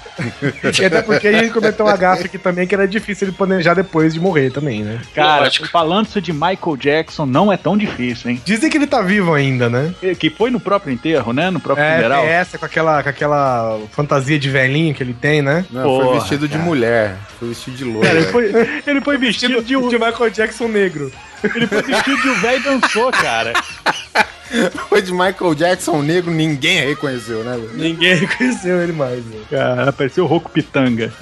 E 0.80 0.84
até 0.84 1.02
porque 1.02 1.26
a 1.26 1.32
gente 1.32 1.52
cometeu 1.52 1.84
uma 1.84 1.96
gafe 1.96 2.26
aqui 2.26 2.38
também, 2.38 2.66
que 2.66 2.74
era 2.74 2.86
difícil 2.86 3.26
ele 3.28 3.36
planejar 3.36 3.74
depois 3.74 4.14
de 4.14 4.20
morrer 4.20 4.50
também, 4.50 4.82
né? 4.84 5.00
Cara, 5.14 5.50
falando 5.70 6.06
isso 6.06 6.20
de 6.20 6.32
Michael 6.32 6.76
Jackson, 6.78 7.26
não 7.26 7.52
é 7.52 7.56
tão 7.56 7.76
difícil, 7.76 8.30
hein? 8.30 8.40
Dizem 8.44 8.70
que 8.70 8.76
ele 8.76 8.86
tá 8.86 9.02
vivo 9.02 9.34
ainda, 9.34 9.68
né? 9.68 9.92
Que 10.18 10.30
foi 10.30 10.50
no 10.50 10.60
próprio 10.60 10.92
enterro, 10.92 11.32
né? 11.32 11.50
No 11.50 11.58
próprio 11.58 11.84
É, 11.84 11.96
funeral. 11.96 12.22
tem 12.22 12.30
essa 12.30 12.56
com 12.58 12.64
aquela, 12.64 13.02
com 13.02 13.08
aquela 13.08 13.78
fantasia 13.92 14.38
de 14.38 14.48
velhinho 14.48 14.94
que 14.94 15.02
ele 15.02 15.14
tem, 15.14 15.42
né? 15.42 15.64
Não, 15.70 15.82
Porra, 15.82 16.04
foi 16.06 16.14
vestido 16.20 16.46
de 16.46 16.54
cara. 16.54 16.64
mulher. 16.64 17.16
Foi 17.40 17.48
vestido 17.48 17.76
de 17.76 17.84
loira. 17.84 18.06
Cara, 18.08 18.18
ele 18.20 18.26
foi, 18.30 18.82
ele 18.86 19.00
foi 19.00 19.18
vestido 19.18 19.62
de 19.62 19.76
um, 19.76 19.88
de 19.88 19.98
Michael 19.98 20.30
Jackson 20.30 20.68
negro. 20.68 21.10
ele 21.42 21.66
foi 21.66 21.82
vestido 21.82 22.22
de 22.22 22.28
um 22.28 22.34
velho 22.34 22.62
dançou, 22.62 23.10
cara. 23.10 23.52
Foi 24.88 25.02
de 25.02 25.12
Michael 25.12 25.54
Jackson 25.54 26.02
negro, 26.02 26.30
ninguém 26.30 26.86
reconheceu, 26.86 27.42
né? 27.44 27.56
velho? 27.56 27.74
Ninguém 27.74 28.14
reconheceu 28.14 28.82
ele 28.82 28.92
mais, 28.92 29.24
velho. 29.24 29.46
Cara, 29.50 29.88
apareceu 29.88 30.24
o 30.24 30.26
Roco 30.26 30.50
Pitanga. 30.50 31.12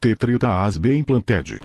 Tetrita 0.00 0.62
as 0.64 0.76
bem 0.76 1.02
planted. 1.02 1.60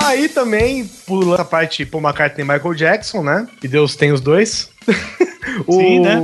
Aí 0.00 0.28
também, 0.28 0.86
pula 1.06 1.42
a 1.42 1.44
parte 1.44 1.84
Paul 1.84 2.02
McCartney 2.02 2.44
e 2.44 2.48
Michael 2.48 2.74
Jackson, 2.74 3.22
né? 3.22 3.46
Que 3.60 3.68
Deus 3.68 3.94
tem 3.94 4.12
os 4.12 4.20
dois. 4.20 4.70
Sim, 5.70 6.00
né? 6.00 6.20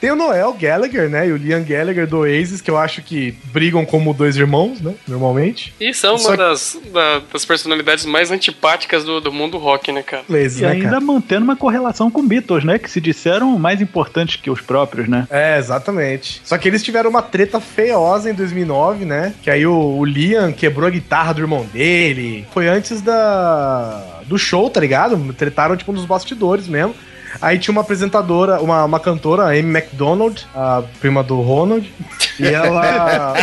Tem 0.00 0.10
o 0.10 0.16
Noel 0.16 0.52
Gallagher, 0.52 1.08
né? 1.08 1.26
E 1.28 1.32
o 1.32 1.36
Liam 1.36 1.62
Gallagher 1.64 2.06
do 2.06 2.18
Oasis, 2.18 2.60
que 2.60 2.70
eu 2.70 2.76
acho 2.78 3.02
que 3.02 3.34
brigam 3.52 3.84
como 3.84 4.14
dois 4.14 4.36
irmãos, 4.36 4.80
né? 4.80 4.94
Normalmente. 5.08 5.74
E 5.80 5.92
são 5.92 6.16
Só 6.16 6.28
uma 6.28 6.36
que- 6.36 6.42
das, 6.42 6.78
da- 6.92 7.22
das 7.32 7.44
personalidades 7.44 8.04
mais 8.06 8.30
antipáticas 8.30 9.04
do, 9.04 9.20
do 9.20 9.32
mundo 9.32 9.58
rock, 9.58 9.90
né, 9.90 10.02
cara? 10.02 10.22
Beleza, 10.28 10.60
E 10.60 10.62
né, 10.62 10.68
ainda 10.72 10.84
cara? 10.90 11.00
mantendo 11.00 11.44
uma 11.44 11.56
correlação 11.56 12.10
com 12.10 12.26
Beatles, 12.26 12.64
né? 12.64 12.78
Que 12.78 12.90
se 12.90 13.00
disseram 13.00 13.58
mais 13.58 13.80
importantes 13.80 14.36
que 14.36 14.50
os 14.50 14.60
próprios, 14.60 15.08
né? 15.08 15.26
É, 15.30 15.58
exatamente. 15.58 16.40
Só 16.44 16.56
que 16.56 16.68
eles 16.68 16.82
tiveram 16.82 17.10
uma 17.10 17.22
treta 17.22 17.58
feiosa 17.60 18.30
em 18.30 18.34
2009, 18.34 19.04
né? 19.04 19.34
Que 19.42 19.50
aí 19.50 19.66
o, 19.66 19.74
o 19.98 20.04
Liam 20.04 20.52
quebrou 20.52 20.86
a 20.86 20.90
guitarra 20.90 21.32
do 21.34 21.40
irmão 21.40 21.64
dele. 21.72 22.46
Foi 22.52 22.68
antes 22.68 23.00
da 23.00 24.20
do 24.26 24.36
show, 24.38 24.68
tá 24.68 24.80
ligado? 24.80 25.16
Tretaram, 25.34 25.76
tipo, 25.76 25.92
nos 25.92 26.04
bastidores 26.04 26.66
mesmo. 26.68 26.94
Aí 27.40 27.58
tinha 27.58 27.72
uma 27.72 27.80
apresentadora, 27.82 28.60
uma, 28.60 28.84
uma 28.84 29.00
cantora, 29.00 29.44
a 29.44 29.48
Amy 29.50 29.78
McDonald, 29.78 30.46
a 30.54 30.82
prima 31.00 31.22
do 31.22 31.40
Ronald. 31.40 31.92
E 32.38 32.46
ela... 32.48 33.34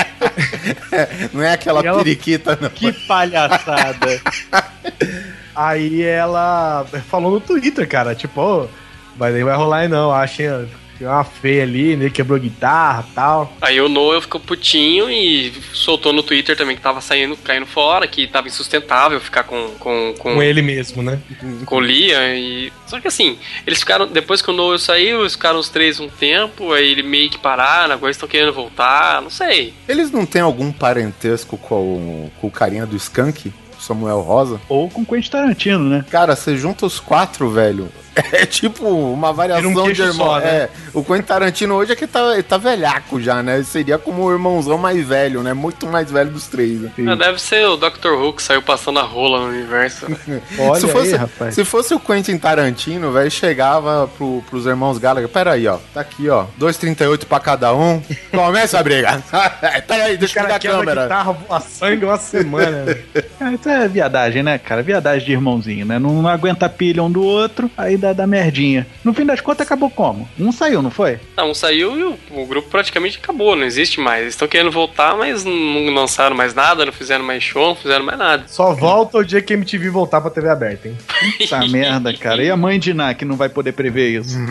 Não 1.31 1.41
é 1.43 1.53
aquela 1.53 1.81
ela- 1.81 1.97
periquita, 2.03 2.57
não. 2.59 2.69
Que 2.69 2.91
palhaçada. 2.91 4.21
Aí 5.55 6.01
ela 6.01 6.85
falou 7.09 7.31
no 7.31 7.39
Twitter, 7.39 7.87
cara, 7.87 8.15
tipo, 8.15 8.41
ó, 8.41 8.65
vai, 9.15 9.31
nem 9.31 9.43
vai 9.43 9.55
rolar 9.55 9.77
aí 9.81 9.87
não, 9.87 10.11
achem, 10.11 10.47
Deu 10.99 11.09
uma 11.09 11.23
feia 11.23 11.63
ali, 11.63 11.95
né? 11.95 12.09
Quebrou 12.09 12.39
guitarra 12.39 13.05
e 13.09 13.13
tal. 13.13 13.53
Aí 13.61 13.81
o 13.81 13.89
Noel 13.89 14.21
ficou 14.21 14.39
putinho 14.39 15.09
e 15.09 15.53
soltou 15.73 16.13
no 16.13 16.23
Twitter 16.23 16.55
também 16.55 16.75
que 16.75 16.81
tava 16.81 17.01
saindo, 17.01 17.35
caindo 17.37 17.65
fora, 17.65 18.07
que 18.07 18.27
tava 18.27 18.47
insustentável 18.47 19.19
ficar 19.19 19.43
com, 19.43 19.69
com, 19.79 20.13
com, 20.17 20.33
Com 20.35 20.43
ele 20.43 20.61
mesmo, 20.61 21.01
né? 21.01 21.19
com 21.65 21.79
Lia 21.79 22.35
e. 22.35 22.71
Só 22.87 22.99
que 22.99 23.07
assim, 23.07 23.37
eles 23.65 23.79
ficaram. 23.79 24.07
Depois 24.07 24.41
que 24.41 24.49
o 24.49 24.53
Noel 24.53 24.79
saiu, 24.79 25.21
eles 25.21 25.33
ficaram 25.33 25.59
os 25.59 25.69
três 25.69 25.99
um 25.99 26.07
tempo, 26.07 26.71
aí 26.71 26.91
ele 26.91 27.03
meio 27.03 27.29
que 27.29 27.37
pararam, 27.37 27.93
agora 27.93 28.11
estão 28.11 28.29
querendo 28.29 28.53
voltar, 28.53 29.21
não 29.21 29.29
sei. 29.29 29.73
Eles 29.87 30.11
não 30.11 30.25
têm 30.25 30.41
algum 30.41 30.71
parentesco 30.71 31.57
com 31.57 31.75
o, 31.75 32.31
com 32.39 32.47
o 32.47 32.51
carinha 32.51 32.85
do 32.85 32.95
Skunk? 32.95 33.51
Samuel 33.79 34.21
Rosa? 34.21 34.61
Ou 34.69 34.89
com 34.89 35.05
Quentin 35.05 35.29
Tarantino, 35.29 35.83
né? 35.89 36.05
Cara, 36.09 36.35
você 36.35 36.55
junta 36.55 36.85
os 36.85 36.99
quatro, 36.99 37.49
velho. 37.49 37.89
É 38.33 38.45
tipo 38.45 38.87
uma 38.87 39.31
variação 39.33 39.71
um 39.71 39.91
de 39.91 40.01
irmão. 40.01 40.27
só, 40.27 40.39
né? 40.39 40.45
É, 40.45 40.69
o 40.93 41.03
Quentin 41.03 41.23
Tarantino 41.23 41.75
hoje 41.75 41.93
é 41.93 41.95
que 41.95 42.07
tá, 42.07 42.33
ele 42.33 42.43
tá 42.43 42.57
velhaco 42.57 43.19
já, 43.21 43.41
né? 43.43 43.61
Seria 43.63 43.97
como 43.97 44.23
o 44.23 44.31
irmãozão 44.31 44.77
mais 44.77 45.05
velho, 45.05 45.41
né? 45.43 45.53
Muito 45.53 45.85
mais 45.87 46.11
velho 46.11 46.29
dos 46.31 46.47
três. 46.47 46.81
Né? 46.81 46.91
Ah, 47.07 47.15
deve 47.15 47.39
ser 47.41 47.65
o 47.67 47.77
Dr. 47.77 48.09
Who 48.09 48.33
que 48.33 48.43
saiu 48.43 48.61
passando 48.61 48.99
a 48.99 49.03
rola 49.03 49.41
no 49.41 49.47
universo. 49.47 50.05
Olha 50.59 50.79
se, 50.81 50.87
fosse, 50.87 51.13
aí, 51.13 51.19
rapaz. 51.19 51.55
se 51.55 51.65
fosse 51.65 51.93
o 51.93 51.99
Quentin 51.99 52.37
Tarantino, 52.37 53.11
velho, 53.11 53.29
chegava 53.31 54.07
pro, 54.17 54.43
pros 54.49 54.65
irmãos 54.65 54.97
Gallagher. 54.97 55.29
Pera 55.29 55.53
aí, 55.53 55.67
ó. 55.67 55.77
Tá 55.93 56.01
aqui, 56.01 56.29
ó. 56.29 56.45
2,38 56.59 57.25
pra 57.25 57.39
cada 57.39 57.73
um. 57.73 58.01
Começa 58.31 58.79
a 58.79 58.83
briga. 58.83 59.23
Pera 59.87 60.05
aí, 60.05 60.17
deixa 60.17 60.39
eu 60.39 60.43
ligar 60.43 60.55
a 60.55 60.59
câmera. 60.59 61.01
guitarra, 61.03 61.37
a 61.49 61.59
sangue 61.59 62.05
uma 62.05 62.17
semana. 62.17 62.83
velho. 62.83 63.03
Ah, 63.39 63.53
isso 63.53 63.69
é 63.69 63.87
viadagem, 63.87 64.43
né, 64.43 64.57
cara? 64.57 64.81
Viadagem 64.81 65.25
de 65.25 65.31
irmãozinho, 65.31 65.85
né? 65.85 65.99
Não 65.99 66.27
aguenta 66.27 66.65
a 66.65 66.69
pilha 66.69 67.03
um 67.03 67.11
do 67.11 67.23
outro, 67.23 67.69
aí 67.77 67.97
dá, 68.03 68.13
dá 68.13 68.27
merdinha. 68.27 68.85
No 69.03 69.13
fim 69.13 69.25
das 69.25 69.39
contas, 69.39 69.65
acabou 69.65 69.89
como? 69.89 70.27
Um 70.37 70.51
saiu, 70.51 70.81
não 70.81 70.91
foi? 70.91 71.19
Não, 71.37 71.51
um 71.51 71.53
saiu 71.53 71.97
e 71.97 72.03
o, 72.03 72.41
o 72.41 72.45
grupo 72.45 72.69
praticamente 72.69 73.19
acabou, 73.21 73.55
não 73.55 73.63
existe 73.63 73.99
mais. 73.99 74.23
Eles 74.23 74.33
estão 74.33 74.47
querendo 74.47 74.71
voltar, 74.71 75.15
mas 75.15 75.45
não 75.45 75.89
lançaram 75.93 76.35
mais 76.35 76.53
nada, 76.53 76.85
não 76.85 76.91
fizeram 76.91 77.23
mais 77.23 77.41
show, 77.41 77.69
não 77.69 77.75
fizeram 77.75 78.05
mais 78.05 78.17
nada. 78.17 78.43
Só 78.47 78.73
volta 78.73 79.19
o 79.19 79.23
dia 79.23 79.41
que 79.41 79.53
a 79.53 79.55
MTV 79.55 79.89
voltar 79.89 80.19
pra 80.19 80.29
TV 80.29 80.49
aberta, 80.49 80.89
hein? 80.89 80.97
Tá 81.49 81.65
merda, 81.67 82.13
cara. 82.13 82.43
E 82.43 82.51
a 82.51 82.57
mãe 82.57 82.77
de 82.77 82.93
Ná, 82.93 83.13
que 83.13 83.23
não 83.23 83.35
vai 83.35 83.47
poder 83.47 83.71
prever 83.71 84.19
isso? 84.19 84.37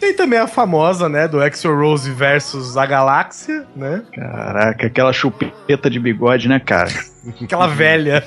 Tem 0.00 0.14
também 0.14 0.38
a 0.38 0.46
famosa, 0.46 1.08
né, 1.08 1.28
do 1.28 1.42
Exo 1.42 1.74
Rose 1.74 2.10
versus 2.10 2.76
a 2.76 2.86
Galáxia, 2.86 3.66
né? 3.76 4.02
Caraca, 4.14 4.86
aquela 4.86 5.12
chupeta 5.12 5.90
de 5.90 5.98
bigode, 5.98 6.48
né, 6.48 6.58
cara? 6.58 6.90
Aquela 7.42 7.66
velha. 7.74 8.24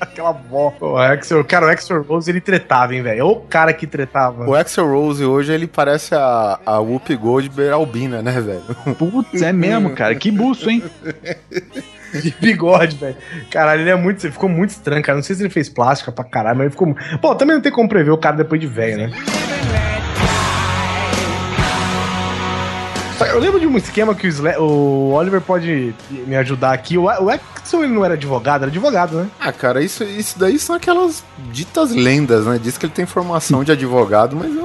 Aquela 0.00 0.30
avó. 0.30 0.74
O 0.80 1.02
Exo, 1.02 1.44
cara, 1.44 1.66
o 1.66 1.70
Exo 1.70 2.00
Rose, 2.02 2.30
ele 2.30 2.40
tretava, 2.40 2.94
hein, 2.94 3.02
velho? 3.02 3.26
O 3.26 3.36
cara 3.36 3.72
que 3.72 3.86
tretava. 3.86 4.48
O 4.48 4.54
Axel 4.54 4.86
Rose 4.90 5.24
hoje, 5.24 5.52
ele 5.52 5.66
parece 5.66 6.14
a, 6.14 6.58
a 6.64 6.78
Whoopi 6.78 7.14
Goldberg 7.16 7.72
albina, 7.72 8.20
né, 8.22 8.40
velho? 8.40 8.62
Putz, 8.96 9.42
é 9.42 9.52
mesmo, 9.52 9.94
cara. 9.94 10.14
Que 10.14 10.30
buço, 10.30 10.68
hein? 10.68 10.82
De 12.22 12.34
bigode, 12.40 12.96
velho. 12.96 13.16
Caralho, 13.50 13.82
ele 13.82 13.90
é 13.90 13.94
muito. 13.94 14.24
Ele 14.24 14.32
ficou 14.32 14.48
muito 14.48 14.70
estranho, 14.70 15.02
cara. 15.02 15.16
Não 15.16 15.22
sei 15.22 15.36
se 15.36 15.42
ele 15.42 15.50
fez 15.50 15.68
plástica 15.68 16.10
pra 16.10 16.24
caralho, 16.24 16.56
mas 16.56 16.64
ele 16.66 16.70
ficou. 16.70 16.96
Pô, 17.20 17.34
também 17.34 17.54
não 17.54 17.62
tem 17.62 17.70
como 17.70 17.86
prever 17.86 18.10
o 18.10 18.16
cara 18.16 18.34
depois 18.34 18.58
de 18.58 18.66
velho, 18.66 18.96
né? 18.96 19.10
Eu 23.32 23.38
lembro 23.38 23.60
de 23.60 23.66
um 23.66 23.76
esquema 23.76 24.14
que 24.14 24.26
o, 24.26 24.30
Sla- 24.30 24.58
o 24.58 25.12
Oliver 25.12 25.40
pode 25.40 25.94
me 26.10 26.36
ajudar 26.36 26.72
aqui. 26.72 26.96
O, 26.98 27.04
o 27.04 27.30
Exxon 27.30 27.84
ele 27.84 27.92
não 27.92 28.04
era 28.04 28.14
advogado, 28.14 28.62
era 28.62 28.70
advogado, 28.70 29.16
né? 29.18 29.26
Ah, 29.40 29.52
cara, 29.52 29.82
isso, 29.82 30.02
isso 30.04 30.38
daí 30.38 30.58
são 30.58 30.74
aquelas 30.76 31.22
ditas 31.50 31.92
lendas, 31.94 32.46
né? 32.46 32.58
Diz 32.62 32.76
que 32.78 32.86
ele 32.86 32.92
tem 32.92 33.06
formação 33.06 33.62
de 33.64 33.72
advogado, 33.72 34.36
mas 34.36 34.54
eu 34.54 34.62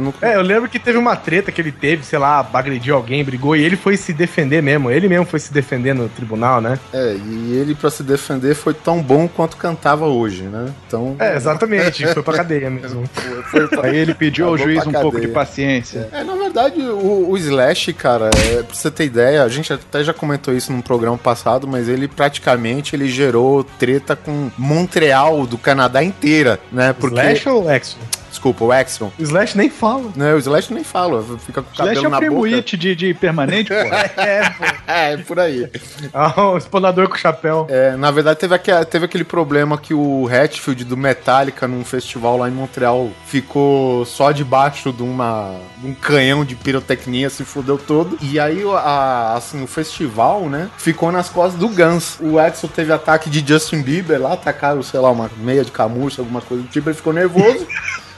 não. 0.00 0.14
É, 0.20 0.36
eu 0.36 0.42
lembro 0.42 0.68
que 0.68 0.78
teve 0.78 0.98
uma 0.98 1.14
treta 1.16 1.50
que 1.52 1.60
ele 1.60 1.72
teve, 1.72 2.04
sei 2.04 2.18
lá, 2.18 2.46
agrediu 2.52 2.94
alguém, 2.94 3.24
brigou, 3.24 3.54
e 3.56 3.62
ele 3.64 3.76
foi 3.76 3.96
se 3.96 4.12
defender 4.12 4.62
mesmo. 4.62 4.90
Ele 4.90 5.08
mesmo 5.08 5.24
foi 5.24 5.38
se 5.38 5.52
defender 5.52 5.94
no 5.94 6.08
tribunal, 6.08 6.60
né? 6.60 6.78
É, 6.92 7.14
e 7.14 7.56
ele, 7.56 7.74
pra 7.74 7.90
se 7.90 8.02
defender, 8.02 8.54
foi 8.54 8.74
tão 8.74 9.00
bom 9.02 9.26
quanto 9.28 9.56
cantava 9.56 10.06
hoje, 10.06 10.42
né? 10.42 10.66
Então. 10.86 11.16
É, 11.18 11.36
exatamente, 11.36 12.06
foi 12.08 12.22
pra 12.22 12.34
cadeia 12.34 12.68
mesmo. 12.70 13.04
foi 13.50 13.66
pra- 13.68 13.86
Aí 13.86 13.96
ele 13.96 14.14
pediu 14.14 14.46
ao 14.48 14.54
Acabou 14.54 14.72
juiz 14.72 14.84
pra 14.84 14.98
um 14.98 15.02
pouco 15.02 15.20
de 15.20 15.28
paciência. 15.28 16.08
É, 16.12 16.22
na 16.24 16.34
verdade, 16.34 16.80
o, 16.80 17.30
o 17.30 17.36
Slash, 17.36 17.92
cara, 18.02 18.30
é, 18.34 18.62
pra 18.64 18.74
você 18.74 18.90
ter 18.90 19.04
ideia, 19.04 19.44
a 19.44 19.48
gente 19.48 19.72
até 19.72 20.02
já 20.02 20.12
comentou 20.12 20.52
isso 20.52 20.72
num 20.72 20.80
programa 20.80 21.16
passado, 21.16 21.68
mas 21.68 21.88
ele 21.88 22.08
praticamente 22.08 22.96
ele 22.96 23.08
gerou 23.08 23.62
treta 23.62 24.16
com 24.16 24.50
Montreal 24.58 25.46
do 25.46 25.56
Canadá 25.56 26.02
inteira, 26.02 26.58
né? 26.72 26.92
Porque. 26.92 27.20
Slash 27.20 27.48
ou 27.48 27.70
Exxon? 27.70 28.21
Desculpa, 28.42 28.64
o 28.64 28.72
Exxon. 28.74 29.12
O 29.20 29.22
Slash 29.22 29.56
nem 29.56 29.70
fala. 29.70 30.10
Né, 30.16 30.34
o 30.34 30.38
Slash 30.38 30.74
nem 30.74 30.82
fala, 30.82 31.22
fica 31.38 31.62
com 31.62 31.70
o 31.72 31.76
cabelo 31.76 31.92
Slash 31.94 32.04
é 32.04 32.08
o 32.08 32.10
na 32.10 32.20
boca. 32.60 32.76
De, 32.76 32.96
de 32.96 33.14
permanente, 33.14 33.68
pô. 33.70 33.74
É, 34.20 34.50
pô. 34.50 34.64
É, 34.88 35.16
por 35.18 35.38
aí. 35.38 35.70
Ah, 36.12 36.48
o 36.50 36.58
exponador 36.58 37.08
com 37.08 37.14
chapéu. 37.16 37.66
É, 37.70 37.94
na 37.96 38.10
verdade, 38.10 38.40
teve, 38.40 38.54
aque- 38.54 38.84
teve 38.86 39.04
aquele 39.04 39.22
problema 39.22 39.78
que 39.78 39.94
o 39.94 40.28
Hatfield 40.28 40.84
do 40.84 40.96
Metallica, 40.96 41.68
num 41.68 41.84
festival 41.84 42.36
lá 42.36 42.48
em 42.48 42.52
Montreal, 42.52 43.10
ficou 43.26 44.04
só 44.04 44.32
debaixo 44.32 44.92
de, 44.92 45.02
uma, 45.04 45.54
de 45.78 45.86
um 45.86 45.94
canhão 45.94 46.44
de 46.44 46.56
pirotecnia, 46.56 47.30
se 47.30 47.44
fudeu 47.44 47.78
todo. 47.78 48.18
E 48.20 48.40
aí, 48.40 48.64
o- 48.64 48.72
a- 48.76 49.34
assim, 49.36 49.62
o 49.62 49.66
festival, 49.68 50.48
né, 50.48 50.68
ficou 50.76 51.12
nas 51.12 51.28
costas 51.28 51.60
do 51.60 51.68
Guns. 51.68 52.18
O 52.20 52.40
Axel 52.40 52.68
teve 52.68 52.92
ataque 52.92 53.30
de 53.30 53.46
Justin 53.46 53.82
Bieber 53.82 54.20
lá, 54.20 54.32
atacaram, 54.32 54.82
sei 54.82 54.98
lá, 54.98 55.10
uma 55.12 55.30
meia 55.38 55.64
de 55.64 55.70
camurça, 55.70 56.20
alguma 56.20 56.40
coisa 56.40 56.64
do 56.64 56.68
tipo, 56.68 56.88
ele 56.90 56.96
ficou 56.96 57.12
nervoso. 57.12 57.64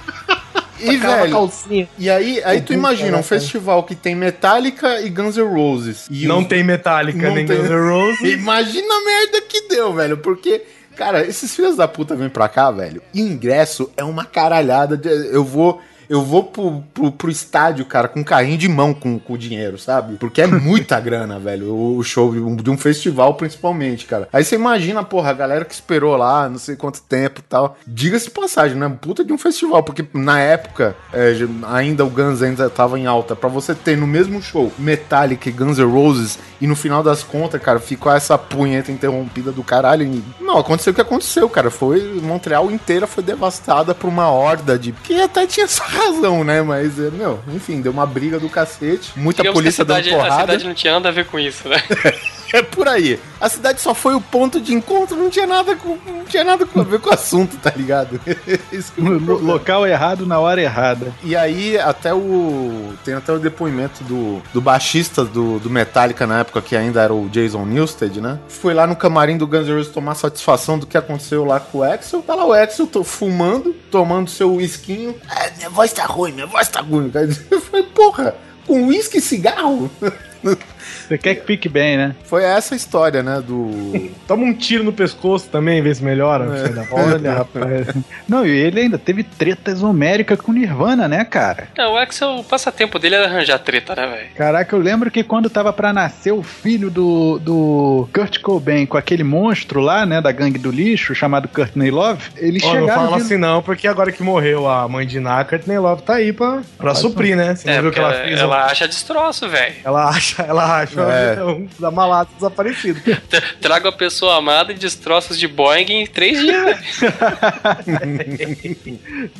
E, 0.80 0.96
velho, 0.96 1.50
e 1.98 2.10
aí, 2.10 2.42
aí 2.44 2.60
tu 2.60 2.72
imagina 2.72 3.16
um 3.18 3.22
festival 3.22 3.82
que 3.84 3.94
tem 3.94 4.14
Metallica 4.14 5.00
e 5.00 5.08
Guns 5.08 5.36
N' 5.36 5.44
Roses. 5.54 6.06
E 6.10 6.26
Não 6.26 6.40
os- 6.40 6.46
tem 6.48 6.64
Metallica, 6.64 7.28
Não 7.28 7.34
nem 7.34 7.46
tem- 7.46 7.56
Guns 7.56 7.70
N' 7.70 7.88
Roses. 7.90 8.32
Imagina 8.32 8.94
a 8.94 9.04
merda 9.04 9.40
que 9.42 9.68
deu, 9.68 9.92
velho. 9.94 10.16
Porque, 10.18 10.62
cara, 10.96 11.24
esses 11.24 11.54
filhos 11.54 11.76
da 11.76 11.86
puta 11.86 12.16
vêm 12.16 12.28
pra 12.28 12.48
cá, 12.48 12.70
velho. 12.70 13.00
E 13.14 13.20
ingresso 13.20 13.90
é 13.96 14.02
uma 14.04 14.24
caralhada. 14.24 14.96
De, 14.96 15.08
eu 15.08 15.44
vou. 15.44 15.80
Eu 16.14 16.22
vou 16.22 16.44
pro, 16.44 16.80
pro, 16.94 17.10
pro 17.10 17.28
estádio, 17.28 17.84
cara, 17.84 18.06
com 18.06 18.22
carrinho 18.22 18.56
de 18.56 18.68
mão 18.68 18.94
com, 18.94 19.18
com 19.18 19.32
o 19.32 19.38
dinheiro, 19.38 19.76
sabe? 19.76 20.14
Porque 20.14 20.40
é 20.40 20.46
muita 20.46 20.98
grana, 21.02 21.40
velho. 21.40 21.74
O, 21.74 22.04
show 22.04 22.32
de 22.32 22.70
um, 22.70 22.78
festival, 22.78 23.34
principalmente, 23.34 24.06
cara. 24.06 24.28
Aí 24.32 24.44
você 24.44 24.54
imagina, 24.54 25.02
porra, 25.02 25.30
a 25.30 25.32
galera 25.32 25.64
que 25.64 25.74
esperou 25.74 26.16
lá, 26.16 26.48
não 26.48 26.56
sei 26.56 26.76
quanto 26.76 27.02
tempo 27.02 27.40
e 27.40 27.42
tal. 27.42 27.76
Diga-se 27.84 28.30
passagem, 28.30 28.76
né? 28.76 28.96
Puta 29.00 29.24
de 29.24 29.32
um 29.32 29.38
festival. 29.38 29.82
Porque 29.82 30.06
na 30.14 30.38
época, 30.38 30.94
é, 31.12 31.34
ainda 31.66 32.04
o 32.04 32.10
Guns 32.10 32.42
ainda 32.42 32.70
tava 32.70 32.96
em 32.96 33.06
alta. 33.06 33.34
Pra 33.34 33.48
você 33.48 33.74
ter 33.74 33.96
no 33.96 34.06
mesmo 34.06 34.40
show 34.40 34.72
Metallica 34.78 35.48
e 35.48 35.52
Guns 35.52 35.78
N' 35.78 35.90
Roses, 35.90 36.38
e 36.60 36.66
no 36.68 36.76
final 36.76 37.02
das 37.02 37.24
contas, 37.24 37.60
cara, 37.60 37.80
ficou 37.80 38.12
essa 38.12 38.38
punheta 38.38 38.92
interrompida 38.92 39.50
do 39.50 39.64
caralho. 39.64 40.06
E, 40.06 40.22
não, 40.40 40.58
aconteceu 40.58 40.92
o 40.92 40.94
que 40.94 41.00
aconteceu, 41.00 41.50
cara. 41.50 41.72
Foi. 41.72 42.20
Montreal 42.22 42.70
inteira 42.70 43.08
foi 43.08 43.24
devastada 43.24 43.96
por 43.96 44.06
uma 44.06 44.30
horda 44.30 44.78
de. 44.78 44.92
Que 44.92 45.20
até 45.20 45.44
tinha 45.44 45.64
essa 45.64 45.82
razão, 46.06 46.44
né? 46.44 46.62
Mas, 46.62 46.98
é, 46.98 47.10
meu, 47.10 47.40
enfim, 47.52 47.80
deu 47.80 47.92
uma 47.92 48.06
briga 48.06 48.38
do 48.38 48.48
cacete. 48.48 49.12
Muita 49.16 49.42
Digamos 49.42 49.60
polícia 49.60 49.82
a 49.82 49.84
cidade, 49.84 50.10
dando 50.10 50.20
a 50.20 50.22
porrada. 50.24 50.40
cidade 50.42 50.64
não 50.64 50.74
tinha 50.74 50.92
nada 50.94 51.08
a 51.08 51.12
ver 51.12 51.26
com 51.26 51.38
isso, 51.38 51.68
né? 51.68 51.82
É 52.54 52.62
por 52.62 52.86
aí. 52.86 53.18
A 53.40 53.48
cidade 53.48 53.80
só 53.80 53.92
foi 53.92 54.14
o 54.14 54.20
ponto 54.20 54.60
de 54.60 54.72
encontro, 54.72 55.16
não 55.16 55.28
tinha 55.28 55.44
nada 55.44 55.74
com, 55.74 55.98
não 56.06 56.24
tinha 56.24 56.44
nada 56.44 56.64
com 56.64 56.80
a 56.80 56.84
ver 56.84 57.00
com 57.00 57.10
o 57.10 57.12
assunto, 57.12 57.56
tá 57.56 57.72
ligado? 57.74 58.20
Isso 58.70 58.92
que 58.92 59.00
é 59.00 59.04
local 59.04 59.84
errado, 59.84 60.24
na 60.24 60.38
hora 60.38 60.62
errada. 60.62 61.12
E 61.24 61.34
aí, 61.34 61.76
até 61.76 62.14
o. 62.14 62.92
Tem 63.04 63.14
até 63.14 63.32
o 63.32 63.40
depoimento 63.40 64.04
do, 64.04 64.40
do 64.52 64.60
baixista 64.60 65.24
do, 65.24 65.58
do 65.58 65.68
Metallica 65.68 66.28
na 66.28 66.40
época, 66.40 66.62
que 66.62 66.76
ainda 66.76 67.02
era 67.02 67.12
o 67.12 67.28
Jason 67.28 67.64
Newsted, 67.64 68.20
né? 68.20 68.38
Foi 68.46 68.72
lá 68.72 68.86
no 68.86 68.94
camarim 68.94 69.36
do 69.36 69.48
Guns 69.48 69.66
N' 69.66 69.74
Roses 69.74 69.92
tomar 69.92 70.14
satisfação 70.14 70.78
do 70.78 70.86
que 70.86 70.96
aconteceu 70.96 71.44
lá 71.44 71.58
com 71.58 71.78
o 71.78 71.82
Axel. 71.82 72.22
Tá 72.22 72.36
lá 72.36 72.46
o 72.46 72.52
Axel 72.52 72.86
tô 72.86 73.02
fumando, 73.02 73.74
tomando 73.90 74.30
seu 74.30 74.54
whiskinho. 74.54 75.16
Ah, 75.28 75.50
minha 75.56 75.70
voz 75.84 75.92
tá 75.92 76.06
ruim, 76.06 76.32
minha 76.32 76.46
voz 76.46 76.68
tá 76.68 76.80
ruim. 76.80 77.12
Eu 77.50 77.60
falei, 77.60 77.82
porra, 77.82 78.34
com 78.66 78.86
uísque 78.86 79.18
e 79.18 79.20
cigarro? 79.20 79.90
Você 81.06 81.18
quer 81.18 81.34
que 81.36 81.46
fique 81.46 81.68
bem, 81.68 81.96
né? 81.96 82.14
Foi 82.24 82.42
essa 82.44 82.74
a 82.74 82.76
história, 82.76 83.22
né? 83.22 83.42
Do. 83.46 84.10
Toma 84.26 84.44
um 84.44 84.54
tiro 84.54 84.82
no 84.84 84.92
pescoço 84.92 85.48
também, 85.48 85.82
vê 85.82 85.94
se 85.94 86.02
melhora. 86.02 86.44
É. 86.44 86.92
Olha, 86.94 87.32
rapaz. 87.34 87.86
Não, 88.28 88.46
e 88.46 88.50
ele 88.50 88.80
ainda 88.80 88.98
teve 88.98 89.22
treta 89.22 89.70
exomérica 89.70 90.36
com 90.36 90.52
Nirvana, 90.52 91.06
né, 91.08 91.24
cara? 91.24 91.68
É, 91.76 91.86
o 91.86 91.96
Axel, 91.96 92.36
o 92.38 92.44
passatempo 92.44 92.98
dele 92.98 93.16
era 93.16 93.26
arranjar 93.26 93.58
treta, 93.58 93.94
né, 93.94 94.06
velho? 94.06 94.28
Caraca, 94.36 94.74
eu 94.74 94.80
lembro 94.80 95.10
que 95.10 95.22
quando 95.22 95.50
tava 95.50 95.72
pra 95.72 95.92
nascer 95.92 96.32
o 96.32 96.42
filho 96.42 96.90
do, 96.90 97.38
do 97.38 98.08
Kurt 98.14 98.40
Cobain 98.40 98.86
com 98.86 98.96
aquele 98.96 99.22
monstro 99.24 99.80
lá, 99.80 100.06
né, 100.06 100.20
da 100.20 100.32
gangue 100.32 100.58
do 100.58 100.70
lixo, 100.70 101.14
chamado 101.14 101.48
Courtney 101.48 101.90
Love, 101.90 102.22
eles 102.36 102.62
Ó, 102.64 102.74
não 102.74 102.88
fala 102.88 103.16
de- 103.16 103.22
assim 103.24 103.36
não, 103.36 103.62
porque 103.62 103.86
agora 103.86 104.10
que 104.12 104.22
morreu 104.22 104.68
a 104.68 104.88
mãe 104.88 105.06
de 105.06 105.20
Ná, 105.20 105.44
Courtney 105.44 105.78
Love 105.78 106.02
tá 106.02 106.14
aí 106.14 106.32
pra, 106.32 106.62
pra 106.78 106.94
suprir, 106.94 107.36
né? 107.36 107.54
Você 107.54 107.68
É, 107.68 107.80
viu 107.80 107.90
que 107.90 107.98
ela 107.98 108.12
ela, 108.14 108.24
fez? 108.24 108.40
ela 108.40 108.56
ó? 108.56 108.70
acha 108.70 108.88
destroço, 108.88 109.48
velho. 109.48 109.74
Ela 109.84 110.08
acha, 110.08 110.42
ela 110.42 110.80
acha. 110.80 110.93
É. 111.00 111.42
um 111.44 111.68
da 111.78 111.90
malata 111.90 112.30
desaparecido. 112.34 113.00
Trago 113.60 113.88
a 113.88 113.92
pessoa 113.92 114.36
amada 114.36 114.72
e 114.72 114.76
destroços 114.76 115.38
de 115.38 115.46
Boeing 115.48 115.86
em 115.90 116.06
três 116.06 116.40
dias. 116.40 117.00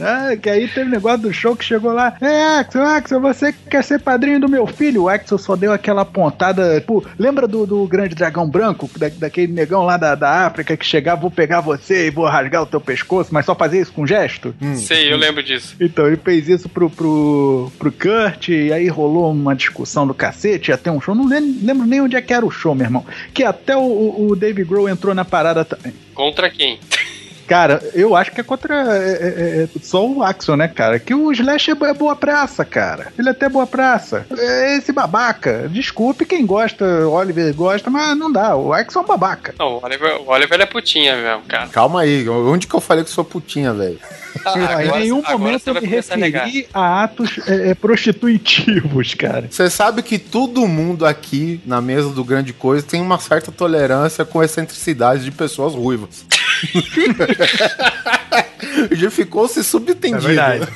Ah, 0.00 0.36
que 0.36 0.48
aí 0.48 0.68
teve 0.68 0.90
negócio 0.90 1.22
do 1.22 1.32
show 1.32 1.56
que 1.56 1.64
chegou 1.64 1.92
lá. 1.92 2.16
É, 2.20 2.58
Axel, 2.58 2.82
Axel, 2.82 3.20
você 3.20 3.54
quer 3.70 3.82
ser 3.82 4.00
padrinho 4.00 4.40
do 4.40 4.48
meu 4.48 4.66
filho? 4.66 5.04
O 5.04 5.08
Axel 5.08 5.38
só 5.38 5.56
deu 5.56 5.72
aquela 5.72 6.04
pontada. 6.04 6.82
Pô, 6.86 7.04
lembra 7.18 7.46
do, 7.46 7.66
do 7.66 7.86
grande 7.86 8.14
dragão 8.14 8.48
branco? 8.48 8.90
Da, 8.96 9.08
daquele 9.08 9.52
negão 9.52 9.84
lá 9.84 9.96
da, 9.96 10.14
da 10.14 10.46
África 10.46 10.76
que 10.76 10.84
chegava, 10.84 11.20
vou 11.20 11.30
pegar 11.30 11.60
você 11.60 12.06
e 12.06 12.10
vou 12.10 12.26
rasgar 12.26 12.62
o 12.62 12.66
teu 12.66 12.80
pescoço, 12.80 13.32
mas 13.32 13.46
só 13.46 13.54
fazia 13.54 13.80
isso 13.80 13.92
com 13.92 14.06
gesto? 14.06 14.54
Sei, 14.76 15.12
eu 15.12 15.16
lembro 15.16 15.42
disso. 15.42 15.76
Então, 15.80 16.06
ele 16.06 16.16
fez 16.16 16.48
isso 16.48 16.68
pro, 16.68 16.90
pro, 16.90 17.70
pro 17.78 17.92
Kurt, 17.92 18.48
e 18.48 18.72
aí 18.72 18.88
rolou 18.88 19.30
uma 19.30 19.54
discussão 19.54 20.06
do 20.06 20.14
cacete, 20.14 20.70
ia 20.70 20.78
ter 20.78 20.90
um 20.90 21.00
show. 21.00 21.14
Não 21.14 21.28
lem- 21.44 21.58
lembro 21.62 21.86
nem 21.86 22.00
onde 22.00 22.16
é 22.16 22.22
que 22.22 22.32
era 22.32 22.44
o 22.44 22.50
show, 22.50 22.74
meu 22.74 22.86
irmão. 22.86 23.04
Que 23.32 23.44
até 23.44 23.76
o, 23.76 23.80
o, 23.80 24.30
o 24.30 24.36
Dave 24.36 24.64
Grohl 24.64 24.88
entrou 24.88 25.14
na 25.14 25.24
parada 25.24 25.64
também. 25.64 25.92
Contra 26.14 26.50
quem? 26.50 26.78
Cara, 27.46 27.82
eu 27.94 28.16
acho 28.16 28.32
que 28.32 28.40
é 28.40 28.44
contra 28.44 28.74
é, 28.96 29.12
é, 29.12 29.62
é, 29.62 29.68
só 29.82 30.06
o 30.06 30.22
Axel, 30.22 30.56
né, 30.56 30.68
cara? 30.68 30.98
Que 30.98 31.14
o 31.14 31.30
Slash 31.32 31.70
é 31.70 31.74
é 31.84 31.94
boa 31.94 32.16
praça, 32.16 32.64
cara. 32.64 33.12
Ele 33.18 33.28
é 33.28 33.32
até 33.32 33.48
boa 33.48 33.66
praça. 33.66 34.26
É 34.36 34.76
esse 34.76 34.92
babaca. 34.92 35.68
Desculpe 35.68 36.24
quem 36.24 36.46
gosta, 36.46 36.84
o 36.84 37.12
Oliver 37.12 37.54
gosta, 37.54 37.90
mas 37.90 38.16
não 38.16 38.32
dá. 38.32 38.56
O 38.56 38.72
Axel 38.72 39.02
é 39.02 39.04
um 39.04 39.08
babaca. 39.08 39.54
Não, 39.58 39.74
o 39.74 39.84
Oliver, 39.84 40.20
o 40.22 40.30
Oliver 40.30 40.60
é 40.60 40.66
putinha 40.66 41.16
mesmo, 41.16 41.42
cara. 41.42 41.68
Calma 41.68 42.00
aí, 42.00 42.28
onde 42.28 42.66
que 42.66 42.74
eu 42.74 42.80
falei 42.80 43.04
que 43.04 43.10
sou 43.10 43.24
putinha, 43.24 43.72
velho? 43.72 43.98
em 44.84 45.00
nenhum 45.00 45.22
momento 45.22 45.68
eu 45.68 45.74
me 45.74 45.80
começar 45.80 46.14
a 46.14 46.18
referi 46.18 46.68
a 46.72 47.04
atos 47.04 47.38
é, 47.46 47.70
é, 47.70 47.74
prostitutivos, 47.74 49.14
cara. 49.14 49.46
Você 49.50 49.70
sabe 49.70 50.02
que 50.02 50.18
todo 50.18 50.66
mundo 50.66 51.06
aqui 51.06 51.60
na 51.64 51.80
mesa 51.80 52.10
do 52.10 52.24
Grande 52.24 52.52
Coisa 52.52 52.84
tem 52.84 53.00
uma 53.00 53.18
certa 53.18 53.52
tolerância 53.52 54.24
com 54.24 54.42
excentricidade 54.42 55.24
de 55.24 55.30
pessoas 55.30 55.74
ruivas. 55.74 56.24
Já 58.92 59.10
ficou 59.10 59.46
se 59.48 59.60
É 59.60 59.62
subentendido. 59.62 60.22
verdade. 60.26 60.66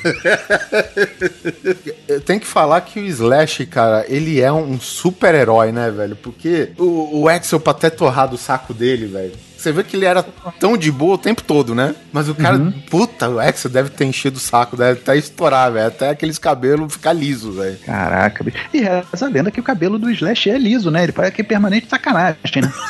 Tem 2.25 2.39
que 2.39 2.45
falar 2.45 2.81
que 2.81 2.99
o 2.99 3.05
Slash, 3.05 3.65
cara, 3.65 4.05
ele 4.07 4.39
é 4.41 4.51
um 4.51 4.79
super-herói, 4.79 5.71
né, 5.71 5.89
velho? 5.91 6.15
Porque 6.15 6.71
o, 6.77 7.21
o 7.21 7.29
Axel, 7.29 7.59
pra 7.59 7.71
até 7.71 7.89
torrar 7.89 8.27
do 8.27 8.37
saco 8.37 8.73
dele, 8.73 9.07
velho. 9.07 9.31
Você 9.57 9.71
vê 9.73 9.83
que 9.83 9.97
ele 9.97 10.05
era 10.05 10.23
tão 10.59 10.77
de 10.77 10.89
boa 10.91 11.15
o 11.15 11.17
tempo 11.17 11.43
todo, 11.43 11.75
né? 11.75 11.93
Mas 12.13 12.29
o 12.29 12.35
cara, 12.35 12.57
puta, 12.89 13.29
o 13.29 13.39
Axel 13.39 13.69
deve 13.69 13.89
ter 13.89 14.05
enchido 14.05 14.37
o 14.37 14.39
saco, 14.39 14.77
deve 14.77 14.99
até 15.01 15.17
estourar, 15.17 15.71
velho. 15.71 15.87
Até 15.87 16.09
aqueles 16.09 16.37
cabelos 16.37 16.93
ficar 16.93 17.11
lisos, 17.13 17.55
velho. 17.57 17.77
Caraca, 17.85 18.43
bicho. 18.43 18.57
E 18.73 18.83
essa 19.11 19.27
lenda 19.27 19.51
que 19.51 19.59
o 19.59 19.63
cabelo 19.63 19.99
do 19.99 20.09
Slash 20.09 20.49
é 20.49 20.57
liso, 20.57 20.89
né? 20.89 21.03
Ele 21.03 21.11
parece 21.11 21.35
que 21.35 21.41
é 21.41 21.45
permanente 21.45 21.87
sacanagem, 21.89 22.39
né? 22.61 22.71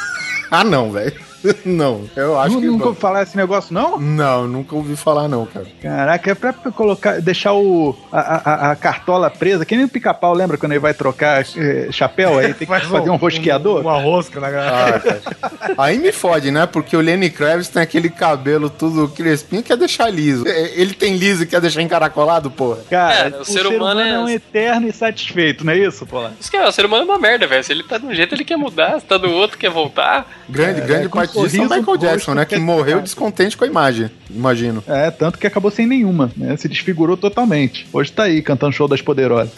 Ah, 0.52 0.64
não, 0.64 0.92
velho. 0.92 1.14
Não, 1.66 2.04
eu 2.16 2.40
acho 2.40 2.60
que 2.60 2.66
Nunca 2.68 2.88
ouvi 2.88 3.00
falar 3.00 3.24
esse 3.24 3.36
negócio, 3.38 3.74
não? 3.74 4.00
Não, 4.00 4.48
nunca 4.48 4.76
ouvi 4.76 4.96
falar, 4.96 5.28
não, 5.28 5.46
cara. 5.46 5.66
Caraca, 5.82 6.32
é 6.32 6.36
pra 6.36 6.54
colocar, 6.54 7.22
deixar 7.22 7.54
o, 7.54 7.96
a, 8.12 8.20
a- 8.20 8.72
a 8.72 8.76
cartola 8.76 9.30
presa, 9.30 9.66
que 9.66 9.76
nem 9.76 9.86
o 9.86 9.90
pica-pau, 9.90 10.34
lembra 10.34 10.58
quando 10.58 10.72
ele 10.74 10.80
vai 10.80 10.94
trocar 10.94 11.42
eh, 11.56 11.88
chapéu? 11.92 12.38
Aí 12.38 12.48
tem 12.54 12.56
que 12.60 12.66
Faz 12.66 12.84
fazer 12.84 13.10
um 13.10 13.16
rosqueador? 13.16 13.82
Uma 13.82 14.00
rosca 14.00 14.40
na 14.40 14.50
garrafa. 14.52 15.22
Ah, 15.32 15.40
cara. 15.60 15.74
Aí 15.78 15.98
me 15.98 16.12
fode, 16.12 16.52
né? 16.52 16.66
Porque 16.66 16.96
o 16.96 17.02
Lenny 17.02 17.30
Kravitz 17.30 17.70
tem 17.70 17.82
aquele 17.82 18.10
cabelo 18.10 18.70
tudo 18.70 19.08
crespinho 19.10 19.62
que 19.62 19.70
quer 19.70 19.78
deixar 19.78 20.10
liso. 20.10 20.48
É, 20.48 20.72
Ele 20.80 20.94
tem 20.94 21.16
liso 21.16 21.44
e 21.44 21.46
quer 21.46 21.62
deixar 21.62 21.82
encaracolado, 21.82 22.50
porra. 22.52 22.80
Cara, 22.90 23.30
É, 23.30 23.42
o, 23.42 23.46
ser, 23.46 23.66
humano, 23.68 24.00
é... 24.02 24.20
um 24.20 24.30
eterno 24.30 24.88
insatisfeito, 24.88 25.66
não 25.66 25.74
é 25.74 25.78
isso, 25.78 26.06
Pola? 26.06 26.34
Isso 26.40 26.50
que 26.52 26.58
é, 26.58 26.68
o 26.68 26.72
ser 26.72 26.86
humano 26.86 27.04
é 27.04 27.06
uma 27.06 27.18
merda, 27.20 27.48
velho. 27.48 27.64
Se 27.64 27.72
ele 27.72 27.84
tá 27.84 27.98
de 27.98 28.06
um 28.06 28.14
jeito, 28.14 28.36
ele 28.36 28.44
quer 28.44 28.58
mudar. 28.58 29.00
Se 29.00 29.06
tá 29.06 29.18
do 29.18 29.30
outro, 29.30 29.58
quer 29.58 29.70
voltar. 29.70 30.28
Grande, 30.50 30.82
grande 30.82 31.08
com 31.10 31.20
parte 31.30 31.50
disso 31.50 31.62
é 31.62 31.66
o 31.66 31.80
Michael 31.80 31.98
Jackson, 31.98 32.34
né? 32.34 32.46
Que 32.46 32.58
morreu 32.58 33.02
descontente 33.02 33.56
com 33.56 33.64
a 33.64 33.68
imagem, 33.68 34.10
imagino. 34.30 34.84
É, 34.88 35.10
tanto 35.12 35.38
que 35.38 35.48
acabou 35.48 35.72
sem 35.72 35.86
nenhuma, 35.86 36.32
né? 36.36 36.56
Se 36.58 36.68
desfigurou 36.68 37.16
totalmente. 37.16 37.88
Hoje 37.92 38.12
tá 38.12 38.24
aí 38.24 38.42
cantando 38.42 38.74
show 38.74 38.88
das 38.88 39.02
poderosas. 39.02 39.52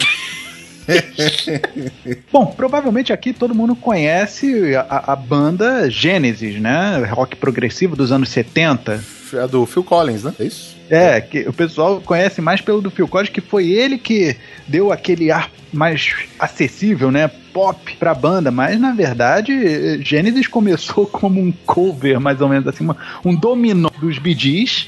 Bom, 2.32 2.46
provavelmente 2.46 3.12
aqui 3.12 3.32
todo 3.32 3.54
mundo 3.54 3.76
conhece 3.76 4.74
a, 4.76 5.12
a 5.12 5.16
banda 5.16 5.88
Genesis, 5.90 6.60
né? 6.60 7.04
Rock 7.10 7.36
progressivo 7.36 7.94
dos 7.94 8.10
anos 8.12 8.28
70. 8.30 9.02
É 9.34 9.46
do 9.46 9.64
Phil 9.64 9.82
Collins, 9.82 10.24
né? 10.24 10.34
É 10.38 10.44
isso? 10.44 10.76
É, 10.90 11.20
que 11.20 11.48
o 11.48 11.52
pessoal 11.52 12.02
conhece 12.04 12.42
mais 12.42 12.60
pelo 12.60 12.82
do 12.82 12.90
Phil 12.90 13.08
Collins, 13.08 13.30
que 13.30 13.40
foi 13.40 13.70
ele 13.70 13.96
que 13.96 14.36
deu 14.68 14.92
aquele 14.92 15.30
ar 15.30 15.50
mais 15.72 16.12
acessível, 16.38 17.10
né? 17.10 17.30
Pop 17.52 17.96
pra 17.96 18.14
banda, 18.14 18.50
mas 18.50 18.80
na 18.80 18.92
verdade 18.92 20.02
Genesis 20.02 20.46
começou 20.46 21.06
como 21.10 21.40
um 21.40 21.52
cover, 21.66 22.18
mais 22.20 22.40
ou 22.40 22.48
menos 22.48 22.66
assim, 22.66 22.84
uma- 22.84 22.96
um 23.24 23.34
dominó 23.34 23.90
dos 24.00 24.18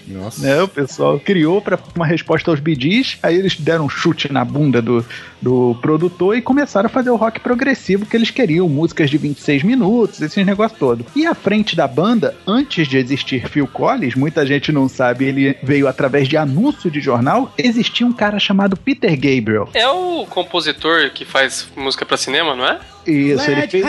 Nossa. 0.09 0.47
né? 0.47 0.63
O 0.63 0.69
pessoal 0.69 1.21
criou 1.21 1.61
para 1.61 1.79
uma 1.95 2.07
resposta 2.07 2.51
aos 2.51 2.61
Gees, 2.65 3.19
aí 3.23 3.37
eles 3.37 3.57
deram 3.57 3.87
um 3.87 3.89
chute 3.89 4.33
na 4.33 4.45
bunda 4.45 4.81
do, 4.83 5.05
do 5.41 5.77
produtor 5.81 6.37
e 6.37 6.43
começaram 6.43 6.87
a 6.87 6.91
fazer 6.91 7.11
o 7.11 7.17
rock 7.17 7.39
progressivo 7.41 8.07
que 8.07 8.17
eles 8.17 8.31
queriam, 8.31 8.69
músicas 8.69 9.11
de 9.11 9.19
26 9.19 9.63
minutos, 9.63 10.21
esse 10.21 10.43
negócio 10.45 10.77
todo. 10.79 11.05
E 11.15 11.27
à 11.27 11.35
frente 11.35 11.77
da 11.77 11.87
banda, 11.87 12.35
antes 12.47 12.89
de 12.89 12.97
existir 12.97 13.49
Phil 13.49 13.67
Collins, 13.67 14.15
muita 14.15 14.47
gente 14.47 14.73
não 14.73 14.89
sabe, 14.89 15.27
ele 15.27 15.57
veio 15.63 15.87
através 15.87 16.29
de 16.29 16.37
anúncio 16.37 16.91
de 16.91 17.01
jornal, 17.01 17.53
existia 17.59 18.07
um 18.07 18.13
cara 18.13 18.39
chamado 18.39 18.77
Peter 18.77 19.13
Gabriel. 19.13 19.69
É 19.75 19.89
o 19.89 20.27
compositor 20.27 21.11
que 21.11 21.25
faz 21.25 21.69
música 21.77 22.05
pra 22.07 22.17
cinema, 22.17 22.54
não 22.57 22.67
é? 22.67 22.81
Isso, 23.07 23.51
ele 23.51 23.69
fez. 23.69 23.85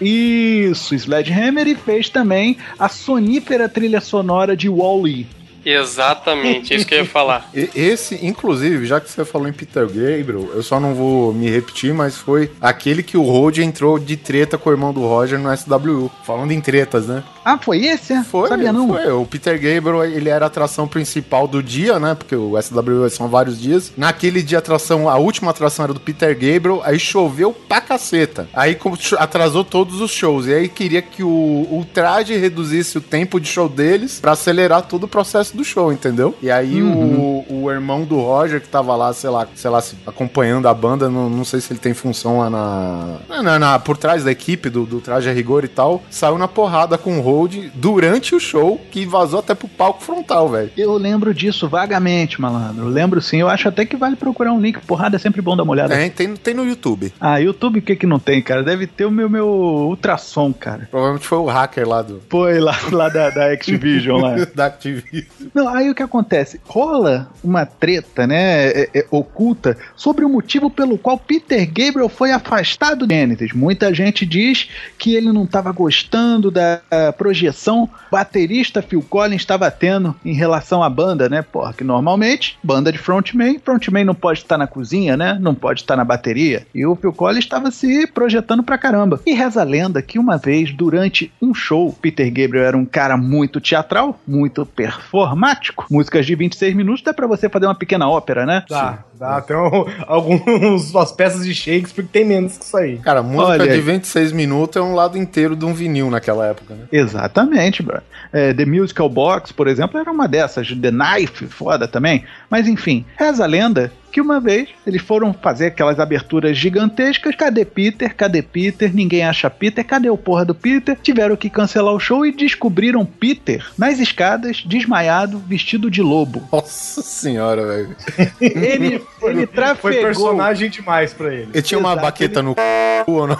Isso, 0.00 0.94
Sledgehammer 0.94 1.66
e 1.66 1.74
fez 1.74 2.08
também 2.08 2.56
a 2.78 2.88
sonífera 2.88 3.68
trilha 3.68 4.00
sonora 4.00 4.56
de 4.56 4.68
Wall-E. 4.68 5.26
Exatamente, 5.66 6.72
é 6.72 6.76
isso 6.76 6.86
que 6.86 6.94
eu 6.94 6.98
ia 6.98 7.04
falar. 7.04 7.50
Esse, 7.74 8.24
inclusive, 8.24 8.86
já 8.86 9.00
que 9.00 9.10
você 9.10 9.24
falou 9.24 9.48
em 9.48 9.52
Peter 9.52 9.84
Gabriel, 9.84 10.48
eu 10.54 10.62
só 10.62 10.78
não 10.78 10.94
vou 10.94 11.34
me 11.34 11.50
repetir, 11.50 11.92
mas 11.92 12.16
foi 12.16 12.52
aquele 12.60 13.02
que 13.02 13.16
o 13.16 13.22
Road 13.22 13.60
entrou 13.64 13.98
de 13.98 14.16
treta 14.16 14.56
com 14.56 14.70
o 14.70 14.72
irmão 14.72 14.92
do 14.92 15.00
Roger 15.00 15.40
no 15.40 15.54
SWU. 15.56 16.08
Falando 16.22 16.52
em 16.52 16.60
tretas, 16.60 17.08
né? 17.08 17.24
Ah, 17.48 17.58
foi 17.58 17.84
esse? 17.86 18.12
é? 18.12 18.24
Foi, 18.24 18.48
Sabia 18.48 18.72
não? 18.72 18.88
foi. 18.88 19.06
O 19.12 19.24
Peter 19.24 19.54
Gabriel, 19.54 20.04
ele 20.04 20.28
era 20.28 20.46
a 20.46 20.48
atração 20.48 20.88
principal 20.88 21.46
do 21.46 21.62
dia, 21.62 21.96
né? 22.00 22.16
Porque 22.16 22.34
o 22.34 22.60
SWU 22.60 23.08
são 23.08 23.28
vários 23.28 23.60
dias. 23.60 23.92
Naquele 23.96 24.42
dia, 24.42 24.58
a 24.58 24.60
atração, 24.60 25.08
a 25.08 25.16
última 25.16 25.52
atração 25.52 25.84
era 25.84 25.94
do 25.94 26.00
Peter 26.00 26.34
Gabriel, 26.34 26.82
aí 26.84 26.98
choveu 26.98 27.52
pra 27.52 27.80
caceta. 27.80 28.48
Aí 28.52 28.76
atrasou 29.16 29.62
todos 29.62 30.00
os 30.00 30.10
shows. 30.10 30.46
E 30.48 30.54
aí 30.54 30.68
queria 30.68 31.00
que 31.00 31.22
o, 31.22 31.28
o 31.28 31.86
traje 31.94 32.36
reduzisse 32.36 32.98
o 32.98 33.00
tempo 33.00 33.38
de 33.38 33.46
show 33.46 33.68
deles 33.68 34.18
pra 34.18 34.32
acelerar 34.32 34.82
todo 34.82 35.04
o 35.04 35.08
processo 35.08 35.56
do 35.56 35.62
show, 35.64 35.92
entendeu? 35.92 36.34
E 36.42 36.50
aí 36.50 36.82
o, 36.82 37.44
o 37.48 37.70
irmão 37.70 38.02
do 38.04 38.16
Roger, 38.20 38.60
que 38.60 38.68
tava 38.68 38.96
lá, 38.96 39.12
sei 39.12 39.30
lá, 39.30 39.46
sei 39.54 39.70
lá, 39.70 39.80
acompanhando 40.04 40.66
a 40.66 40.74
banda, 40.74 41.08
não, 41.08 41.30
não 41.30 41.44
sei 41.44 41.60
se 41.60 41.72
ele 41.72 41.78
tem 41.78 41.94
função 41.94 42.38
lá 42.40 42.50
na, 42.50 43.18
na- 43.42 43.58
na- 43.58 43.78
por 43.78 43.96
trás 43.96 44.24
da 44.24 44.32
equipe 44.32 44.68
do, 44.68 44.84
do 44.84 45.00
traje 45.00 45.28
a 45.30 45.32
rigor 45.32 45.64
e 45.64 45.68
tal, 45.68 46.02
saiu 46.10 46.36
na 46.38 46.48
porrada 46.48 46.98
com 46.98 47.18
o 47.18 47.20
Hold 47.36 47.70
durante 47.74 48.34
o 48.34 48.40
show, 48.40 48.80
que 48.90 49.04
vazou 49.04 49.40
até 49.40 49.54
pro 49.54 49.68
palco 49.68 50.02
frontal, 50.02 50.48
velho. 50.48 50.70
Eu 50.76 50.96
lembro 50.96 51.34
disso 51.34 51.68
vagamente, 51.68 52.40
malandro. 52.40 52.86
Eu 52.86 52.88
lembro 52.88 53.20
sim. 53.20 53.40
Eu 53.40 53.48
acho 53.48 53.68
até 53.68 53.84
que 53.84 53.96
vale 53.96 54.16
procurar 54.16 54.52
um 54.52 54.60
link. 54.60 54.80
Porrada 54.86 55.16
é 55.16 55.18
sempre 55.18 55.42
bom 55.42 55.54
dar 55.54 55.62
uma 55.62 55.72
olhada. 55.72 55.94
Tem, 55.94 56.10
tem, 56.10 56.34
tem 56.34 56.54
no 56.54 56.64
YouTube. 56.64 57.12
Ah, 57.20 57.38
YouTube 57.38 57.80
o 57.80 57.82
que 57.82 57.94
que 57.94 58.06
não 58.06 58.18
tem, 58.18 58.40
cara? 58.40 58.62
Deve 58.62 58.86
ter 58.86 59.04
o 59.04 59.10
meu, 59.10 59.28
meu 59.28 59.46
ultrassom, 59.46 60.52
cara. 60.52 60.88
Provavelmente 60.90 61.26
foi 61.26 61.38
o 61.38 61.46
hacker 61.46 61.86
lá 61.86 62.02
do. 62.02 62.22
Foi 62.30 62.58
lá, 62.58 62.76
lá 62.90 63.08
da, 63.08 63.28
da 63.28 63.52
Activision 63.52 64.20
lá. 64.20 64.36
da 64.54 64.66
Activision. 64.66 65.26
Não, 65.54 65.68
aí 65.68 65.90
o 65.90 65.94
que 65.94 66.02
acontece? 66.02 66.60
Rola 66.64 67.30
uma 67.44 67.66
treta, 67.66 68.26
né, 68.26 68.68
é, 68.68 68.90
é, 68.94 69.06
oculta, 69.10 69.76
sobre 69.94 70.24
o 70.24 70.28
motivo 70.28 70.70
pelo 70.70 70.96
qual 70.96 71.18
Peter 71.18 71.66
Gabriel 71.66 72.08
foi 72.08 72.32
afastado 72.32 73.06
do 73.06 73.14
Genesis. 73.14 73.52
Muita 73.52 73.92
gente 73.92 74.24
diz 74.24 74.68
que 74.98 75.14
ele 75.14 75.32
não 75.32 75.44
estava 75.44 75.70
gostando 75.72 76.50
da 76.50 76.80
ah, 76.90 77.12
projeção 77.26 77.88
baterista 78.08 78.80
Phil 78.80 79.02
Collins 79.02 79.42
estava 79.42 79.68
tendo 79.68 80.14
em 80.24 80.32
relação 80.32 80.80
à 80.80 80.88
banda, 80.88 81.28
né? 81.28 81.42
Porra, 81.42 81.72
que 81.72 81.82
normalmente, 81.82 82.56
banda 82.62 82.92
de 82.92 82.98
frontman, 82.98 83.58
frontman 83.58 84.04
não 84.04 84.14
pode 84.14 84.38
estar 84.38 84.56
na 84.56 84.68
cozinha, 84.68 85.16
né? 85.16 85.36
Não 85.40 85.52
pode 85.52 85.80
estar 85.80 85.96
na 85.96 86.04
bateria. 86.04 86.64
E 86.72 86.86
o 86.86 86.94
Phil 86.94 87.12
Collins 87.12 87.44
estava 87.44 87.72
se 87.72 88.06
projetando 88.06 88.62
pra 88.62 88.78
caramba. 88.78 89.20
E 89.26 89.32
reza 89.32 89.60
a 89.60 89.64
lenda 89.64 90.00
que 90.00 90.20
uma 90.20 90.38
vez, 90.38 90.72
durante 90.72 91.32
um 91.42 91.52
show, 91.52 91.92
Peter 92.00 92.28
Gabriel 92.28 92.64
era 92.64 92.76
um 92.76 92.86
cara 92.86 93.16
muito 93.16 93.60
teatral, 93.60 94.20
muito 94.24 94.64
performático. 94.64 95.86
Músicas 95.90 96.24
de 96.26 96.36
26 96.36 96.76
minutos 96.76 97.02
dá 97.02 97.12
pra 97.12 97.26
você 97.26 97.48
fazer 97.48 97.66
uma 97.66 97.74
pequena 97.74 98.08
ópera, 98.08 98.46
né? 98.46 98.62
Dá, 98.68 99.04
dá. 99.18 99.40
Tem 99.40 99.56
um, 99.56 99.86
alguns 100.06 100.90
umas 100.90 101.12
peças 101.12 101.44
de 101.44 101.54
Shakespeare 101.54 102.04
que 102.04 102.12
tem 102.12 102.24
menos 102.24 102.58
que 102.58 102.64
isso 102.64 102.76
aí. 102.76 102.98
Cara, 102.98 103.22
música 103.22 103.52
Olha 103.52 103.64
de 103.64 103.70
aí. 103.70 103.80
26 103.80 104.32
minutos 104.32 104.76
é 104.76 104.80
um 104.80 104.94
lado 104.94 105.18
inteiro 105.18 105.56
de 105.56 105.64
um 105.64 105.74
vinil 105.74 106.10
naquela 106.10 106.46
época, 106.46 106.74
né? 106.74 106.84
Exatamente, 106.92 107.82
bro. 107.82 108.00
É, 108.32 108.52
The 108.52 108.64
Musical 108.64 109.08
Box, 109.08 109.52
por 109.52 109.68
exemplo, 109.68 109.98
era 109.98 110.10
uma 110.10 110.28
dessas. 110.28 110.68
The 110.68 110.90
Knife, 110.90 111.46
foda 111.46 111.88
também. 111.88 112.24
Mas 112.50 112.68
enfim, 112.68 113.04
reza 113.16 113.44
a 113.44 113.46
lenda 113.46 113.92
que 114.16 114.20
uma 114.22 114.40
vez 114.40 114.70
eles 114.86 115.02
foram 115.02 115.34
fazer 115.34 115.66
aquelas 115.66 116.00
aberturas 116.00 116.56
gigantescas. 116.56 117.36
Cadê 117.36 117.66
Peter? 117.66 118.14
Cadê 118.16 118.40
Peter? 118.40 118.90
Ninguém 118.94 119.22
acha 119.22 119.50
Peter. 119.50 119.84
Cadê 119.84 120.08
o 120.08 120.16
porra 120.16 120.42
do 120.42 120.54
Peter? 120.54 120.96
Tiveram 121.02 121.36
que 121.36 121.50
cancelar 121.50 121.92
o 121.92 122.00
show 122.00 122.24
e 122.24 122.32
descobriram 122.32 123.04
Peter 123.04 123.62
nas 123.76 123.98
escadas, 123.98 124.64
desmaiado, 124.66 125.38
vestido 125.40 125.90
de 125.90 126.00
lobo. 126.00 126.42
Nossa 126.50 127.02
senhora, 127.02 127.66
velho. 127.66 127.96
Ele, 128.40 129.04
ele 129.20 129.46
trafegou. 129.46 129.92
Foi 129.92 130.00
personagem 130.00 130.70
demais 130.70 131.12
pra 131.12 131.34
ele. 131.34 131.50
Ele 131.52 131.62
tinha 131.62 131.78
uma 131.78 131.90
Exato, 131.90 132.06
baqueta 132.06 132.42
no 132.42 132.54
c... 132.54 132.60
ou 133.06 133.26
não? 133.26 133.38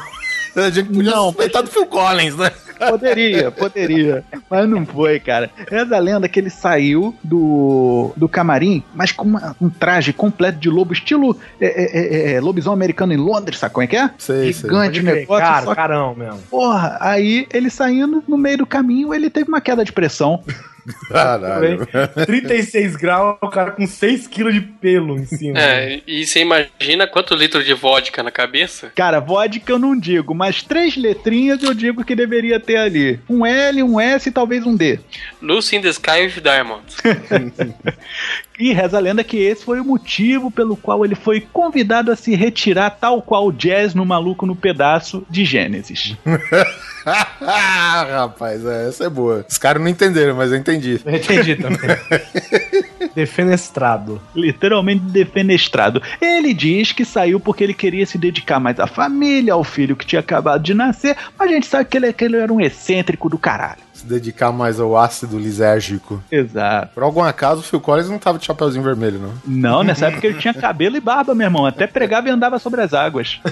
A 0.56 0.70
gente 0.70 0.88
podia 0.88 1.10
Não, 1.12 1.26
suspeitar 1.26 1.62
do 1.62 1.70
Phil 1.70 1.86
Collins, 1.86 2.36
né? 2.36 2.50
Poderia, 2.90 3.50
poderia. 3.50 4.24
Mas 4.50 4.68
não 4.68 4.84
foi, 4.84 5.18
cara. 5.20 5.50
A 5.94 5.98
lenda 5.98 6.28
que 6.28 6.38
ele 6.38 6.50
saiu 6.50 7.14
do, 7.24 8.12
do 8.16 8.28
camarim, 8.28 8.82
mas 8.94 9.12
com 9.12 9.24
uma- 9.24 9.56
um 9.60 9.70
traje 9.70 10.12
completo 10.12 10.58
de 10.58 10.68
lobo, 10.68 10.92
estilo 10.92 11.36
é, 11.60 11.66
é, 11.66 11.84
é, 11.84 12.32
é, 12.34 12.40
lobisomem 12.40 12.76
americano 12.76 13.12
em 13.14 13.16
Londres, 13.16 13.58
sabe 13.58 13.72
como 13.74 13.84
é 13.84 13.86
que 13.86 13.96
é? 13.96 14.10
Sei, 14.18 14.52
sei. 14.52 14.68
Gigante 14.68 15.00
crer, 15.00 15.14
negócio. 15.14 15.44
Cara, 15.44 15.64
só 15.64 15.74
carão 15.74 16.14
mesmo. 16.14 16.38
porra, 16.50 16.98
aí 17.00 17.46
ele 17.52 17.70
saindo, 17.70 18.22
no 18.28 18.36
meio 18.36 18.58
do 18.58 18.66
caminho, 18.66 19.14
ele 19.14 19.30
teve 19.30 19.48
uma 19.48 19.60
queda 19.60 19.84
de 19.84 19.92
pressão. 19.92 20.42
Caralho. 21.08 21.86
36 22.26 22.96
graus, 22.96 23.36
o 23.40 23.48
cara 23.48 23.70
com 23.70 23.86
6 23.86 24.26
quilos 24.26 24.54
de 24.54 24.60
pelo 24.60 25.18
em 25.18 25.26
cima. 25.26 25.58
É, 25.58 26.00
e 26.06 26.26
você 26.26 26.40
imagina 26.40 27.06
quanto 27.06 27.34
litro 27.34 27.62
de 27.62 27.74
vodka 27.74 28.22
na 28.22 28.30
cabeça? 28.30 28.92
Cara, 28.94 29.20
vodka 29.20 29.72
eu 29.72 29.78
não 29.78 29.98
digo, 29.98 30.34
mas 30.34 30.62
três 30.62 30.96
letrinhas 30.96 31.62
eu 31.62 31.74
digo 31.74 32.04
que 32.04 32.14
deveria 32.14 32.60
ter 32.60 32.76
ali. 32.76 33.20
Um 33.28 33.44
L, 33.44 33.82
um 33.82 34.00
S 34.00 34.28
e 34.28 34.32
talvez 34.32 34.64
um 34.66 34.76
D. 34.76 34.98
Lucy 35.40 35.76
in 35.76 35.82
the 35.82 35.88
Sky 35.88 36.22
with 36.22 36.40
Diamonds. 36.42 36.96
E 38.58 38.72
reza 38.72 38.96
a 38.96 39.00
lenda 39.00 39.22
que 39.22 39.36
esse 39.36 39.64
foi 39.64 39.80
o 39.80 39.84
motivo 39.84 40.50
pelo 40.50 40.76
qual 40.76 41.04
ele 41.04 41.14
foi 41.14 41.40
convidado 41.40 42.10
a 42.10 42.16
se 42.16 42.34
retirar, 42.34 42.90
tal 42.90 43.20
qual 43.20 43.46
o 43.48 43.52
Jazz 43.52 43.94
no 43.94 44.06
Maluco 44.06 44.46
no 44.46 44.56
Pedaço 44.56 45.26
de 45.28 45.44
Gênesis. 45.44 46.16
Rapaz, 47.06 48.64
é, 48.64 48.88
essa 48.88 49.04
é 49.04 49.08
boa. 49.08 49.44
Os 49.48 49.58
caras 49.58 49.80
não 49.80 49.88
entenderam, 49.88 50.34
mas 50.34 50.50
eu 50.50 50.58
entendi. 50.58 51.00
Eu 51.04 51.14
entendi 51.14 51.54
também. 51.56 51.78
Defenestrado. 53.14 54.20
Literalmente 54.34 55.04
defenestrado. 55.04 56.02
Ele 56.20 56.52
diz 56.52 56.92
que 56.92 57.04
saiu 57.04 57.38
porque 57.38 57.62
ele 57.62 57.72
queria 57.74 58.04
se 58.04 58.18
dedicar 58.18 58.58
mais 58.58 58.80
à 58.80 58.86
família, 58.86 59.54
ao 59.54 59.64
filho 59.64 59.96
que 59.96 60.04
tinha 60.04 60.20
acabado 60.20 60.62
de 60.62 60.74
nascer, 60.74 61.16
mas 61.38 61.48
a 61.48 61.52
gente 61.52 61.66
sabe 61.66 61.84
que 61.86 61.96
ele, 61.96 62.12
que 62.12 62.24
ele 62.24 62.36
era 62.36 62.52
um 62.52 62.60
excêntrico 62.60 63.28
do 63.28 63.38
caralho. 63.38 63.85
Se 63.96 64.06
dedicar 64.06 64.52
mais 64.52 64.78
ao 64.78 64.96
ácido 64.96 65.38
lisérgico. 65.38 66.22
Exato. 66.30 66.90
Por 66.94 67.02
algum 67.02 67.22
acaso, 67.22 67.60
o 67.60 67.64
Phil 67.64 67.80
Collins 67.80 68.10
não 68.10 68.18
tava 68.18 68.38
de 68.38 68.44
chapeuzinho 68.44 68.84
vermelho, 68.84 69.18
não. 69.18 69.32
Não, 69.46 69.82
nessa 69.82 70.08
época 70.08 70.26
ele 70.26 70.38
tinha 70.38 70.52
cabelo 70.52 70.96
e 70.96 71.00
barba, 71.00 71.34
meu 71.34 71.46
irmão. 71.46 71.64
Até 71.64 71.86
pregava 71.86 72.28
e 72.28 72.30
andava 72.30 72.58
sobre 72.58 72.82
as 72.82 72.92
águas. 72.92 73.40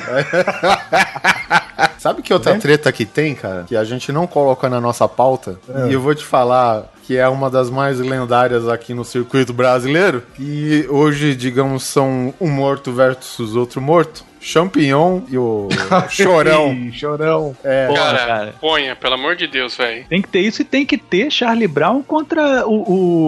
Sabe 1.99 2.21
que 2.21 2.35
outra 2.35 2.59
treta 2.59 2.93
que 2.93 3.07
tem, 3.07 3.35
cara? 3.35 3.65
Que 3.65 3.75
a 3.75 3.83
gente 3.83 4.13
não 4.13 4.27
coloca 4.27 4.69
na 4.69 4.79
nossa 4.79 5.09
pauta? 5.09 5.59
É. 5.67 5.89
E 5.89 5.95
eu 5.95 6.01
vou 6.03 6.15
te 6.15 6.23
falar 6.23 6.93
que 7.07 7.17
é 7.17 7.27
uma 7.29 7.49
das 7.49 7.71
mais 7.71 7.99
lendárias 7.99 8.69
aqui 8.69 8.93
no 8.93 9.05
circuito 9.05 9.55
brasileiro. 9.55 10.23
E 10.39 10.87
hoje, 10.91 11.35
digamos, 11.35 11.85
são 11.85 12.35
um 12.39 12.51
morto 12.51 12.93
versus 12.93 13.57
outro 13.57 13.81
morto. 13.81 14.23
Champignon 14.45 15.23
e 15.31 15.39
o 15.39 15.69
Chorão. 16.11 16.77
Chorão. 16.93 17.57
É, 17.65 17.89
cara, 17.95 18.19
cara. 18.19 18.55
ponha, 18.61 18.95
pelo 18.95 19.15
amor 19.15 19.37
de 19.37 19.47
Deus, 19.47 19.75
velho. 19.75 20.05
Tem 20.07 20.21
que 20.21 20.29
ter 20.29 20.41
isso 20.41 20.61
e 20.61 20.65
tem 20.67 20.85
que 20.85 20.99
ter 20.99 21.31
Charlie 21.33 21.67
Brown 21.67 22.03
contra 22.03 22.67
o, 22.67 22.75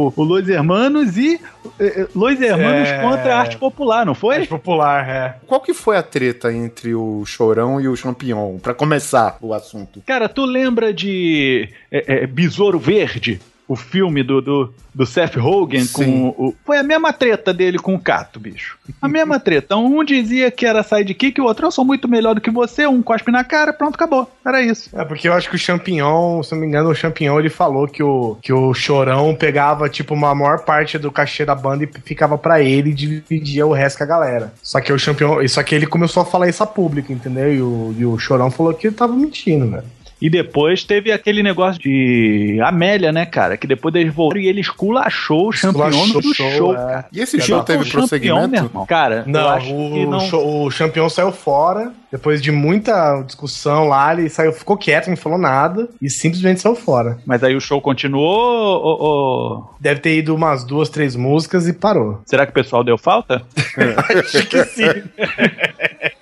o, 0.08 0.12
o 0.14 0.22
Los 0.22 0.46
Hermanos 0.46 1.16
e 1.16 1.40
eh, 1.80 2.00
eh, 2.02 2.08
Los 2.14 2.38
Hermanos 2.38 2.88
É. 2.88 3.00
contra 3.00 3.34
a 3.34 3.38
arte 3.38 3.56
popular, 3.56 4.04
não 4.04 4.14
foi? 4.14 4.36
Mais 4.36 4.48
popular, 4.48 5.08
é. 5.08 5.34
Qual 5.46 5.60
que 5.62 5.72
foi 5.72 5.96
a 5.96 6.02
treta 6.02 6.52
entre 6.52 6.94
o 6.94 7.24
Chorão 7.24 7.80
e 7.80 7.88
o 7.88 7.96
Champignon? 7.96 8.58
Pra 8.58 8.74
começar 8.74 9.38
o 9.40 9.54
assunto. 9.54 10.02
Cara, 10.06 10.28
tu 10.28 10.44
lembra 10.44 10.92
de 10.92 11.70
eh, 11.90 12.04
eh, 12.06 12.26
Besouro 12.26 12.78
Verde? 12.78 13.40
O 13.68 13.74
filme 13.74 14.22
do, 14.22 14.40
do, 14.40 14.74
do 14.94 15.04
Seth 15.04 15.36
Rogen 15.36 15.84
Sim. 15.84 15.92
com 15.92 16.28
o. 16.28 16.54
Foi 16.64 16.78
a 16.78 16.82
mesma 16.82 17.12
treta 17.12 17.52
dele 17.52 17.78
com 17.78 17.94
o 17.94 18.00
Cato, 18.00 18.38
bicho. 18.38 18.78
A 19.02 19.08
mesma 19.08 19.40
treta. 19.40 19.76
Um 19.76 20.04
dizia 20.04 20.50
que 20.50 20.64
era 20.64 20.82
sidekick 20.82 21.38
e 21.38 21.42
o 21.42 21.46
outro, 21.46 21.66
eu 21.66 21.70
sou 21.70 21.84
muito 21.84 22.08
melhor 22.08 22.34
do 22.34 22.40
que 22.40 22.50
você, 22.50 22.86
um 22.86 23.02
cospe 23.02 23.30
na 23.30 23.42
cara, 23.42 23.72
pronto, 23.72 23.96
acabou. 23.96 24.30
Era 24.44 24.62
isso. 24.62 24.90
É, 24.96 25.04
porque 25.04 25.28
eu 25.28 25.32
acho 25.32 25.50
que 25.50 25.56
o 25.56 25.58
Champignon, 25.58 26.42
se 26.42 26.52
não 26.52 26.60
me 26.60 26.66
engano, 26.66 26.90
o 26.90 26.94
Champignon 26.94 27.38
ele 27.38 27.50
falou 27.50 27.88
que 27.88 28.02
o, 28.02 28.36
que 28.40 28.52
o 28.52 28.72
Chorão 28.72 29.34
pegava, 29.34 29.88
tipo, 29.88 30.14
uma 30.14 30.34
maior 30.34 30.60
parte 30.60 30.98
do 30.98 31.10
cachê 31.10 31.44
da 31.44 31.54
banda 31.54 31.84
e 31.84 32.00
ficava 32.04 32.38
pra 32.38 32.62
ele 32.62 32.90
e 32.90 32.94
dividia 32.94 33.66
o 33.66 33.72
resto 33.72 33.98
com 33.98 34.04
a 34.04 34.06
galera. 34.06 34.54
Só 34.62 34.80
que 34.80 34.92
o 34.92 34.98
Champignon, 34.98 35.46
só 35.48 35.62
que 35.62 35.74
ele 35.74 35.86
começou 35.86 36.22
a 36.22 36.26
falar 36.26 36.48
isso 36.48 36.62
a 36.62 36.66
público, 36.66 37.12
entendeu? 37.12 37.52
E 37.52 37.60
o, 37.60 37.94
e 37.98 38.06
o 38.06 38.18
Chorão 38.18 38.50
falou 38.50 38.72
que 38.72 38.86
ele 38.86 38.96
tava 38.96 39.14
mentindo, 39.14 39.68
velho. 39.70 39.96
E 40.20 40.30
depois 40.30 40.82
teve 40.82 41.12
aquele 41.12 41.42
negócio 41.42 41.80
de 41.80 42.58
Amélia, 42.64 43.12
né, 43.12 43.26
cara? 43.26 43.56
Que 43.56 43.66
depois 43.66 43.94
eles 43.94 44.14
voltaram 44.14 44.40
e 44.42 44.48
ele 44.48 44.60
esculachou 44.62 45.48
o 45.48 45.50
Esculachou 45.50 46.22
do 46.22 46.34
show, 46.34 46.50
show, 46.52 46.72
é. 46.72 46.76
cara. 46.76 47.06
E 47.12 47.20
esse 47.20 47.40
show 47.40 47.62
teve 47.62 47.84
prosseguimento? 47.90 48.48
meu 48.48 48.64
irmão. 48.64 48.86
Cara, 48.86 49.24
eu 49.26 49.32
Não, 49.32 49.48
acho 49.50 49.66
que 49.66 49.72
o, 49.74 50.10
não. 50.10 50.20
cho- 50.20 50.38
o 50.64 50.70
Champignon 50.70 51.10
saiu 51.10 51.30
fora, 51.32 51.92
depois 52.10 52.40
de 52.40 52.50
muita 52.50 53.20
discussão 53.26 53.88
lá, 53.88 54.14
ele 54.14 54.28
saiu, 54.30 54.52
ficou 54.52 54.76
quieto, 54.78 55.08
não 55.08 55.16
falou 55.18 55.38
nada 55.38 55.86
e 56.00 56.08
simplesmente 56.08 56.60
saiu 56.62 56.74
fora. 56.76 57.18
Mas 57.26 57.44
aí 57.44 57.54
o 57.54 57.60
show 57.60 57.80
continuou 57.80 58.80
ou, 58.82 59.00
ou- 59.02 59.70
Deve 59.78 60.00
ter 60.00 60.16
ido 60.16 60.34
umas 60.34 60.64
duas, 60.64 60.88
três 60.88 61.14
músicas 61.14 61.68
e 61.68 61.72
parou. 61.74 62.22
Será 62.24 62.46
que 62.46 62.50
o 62.52 62.54
pessoal 62.54 62.82
deu 62.82 62.96
falta? 62.96 63.42
Acho 64.24 64.46
que 64.46 64.64
sim. 64.64 64.84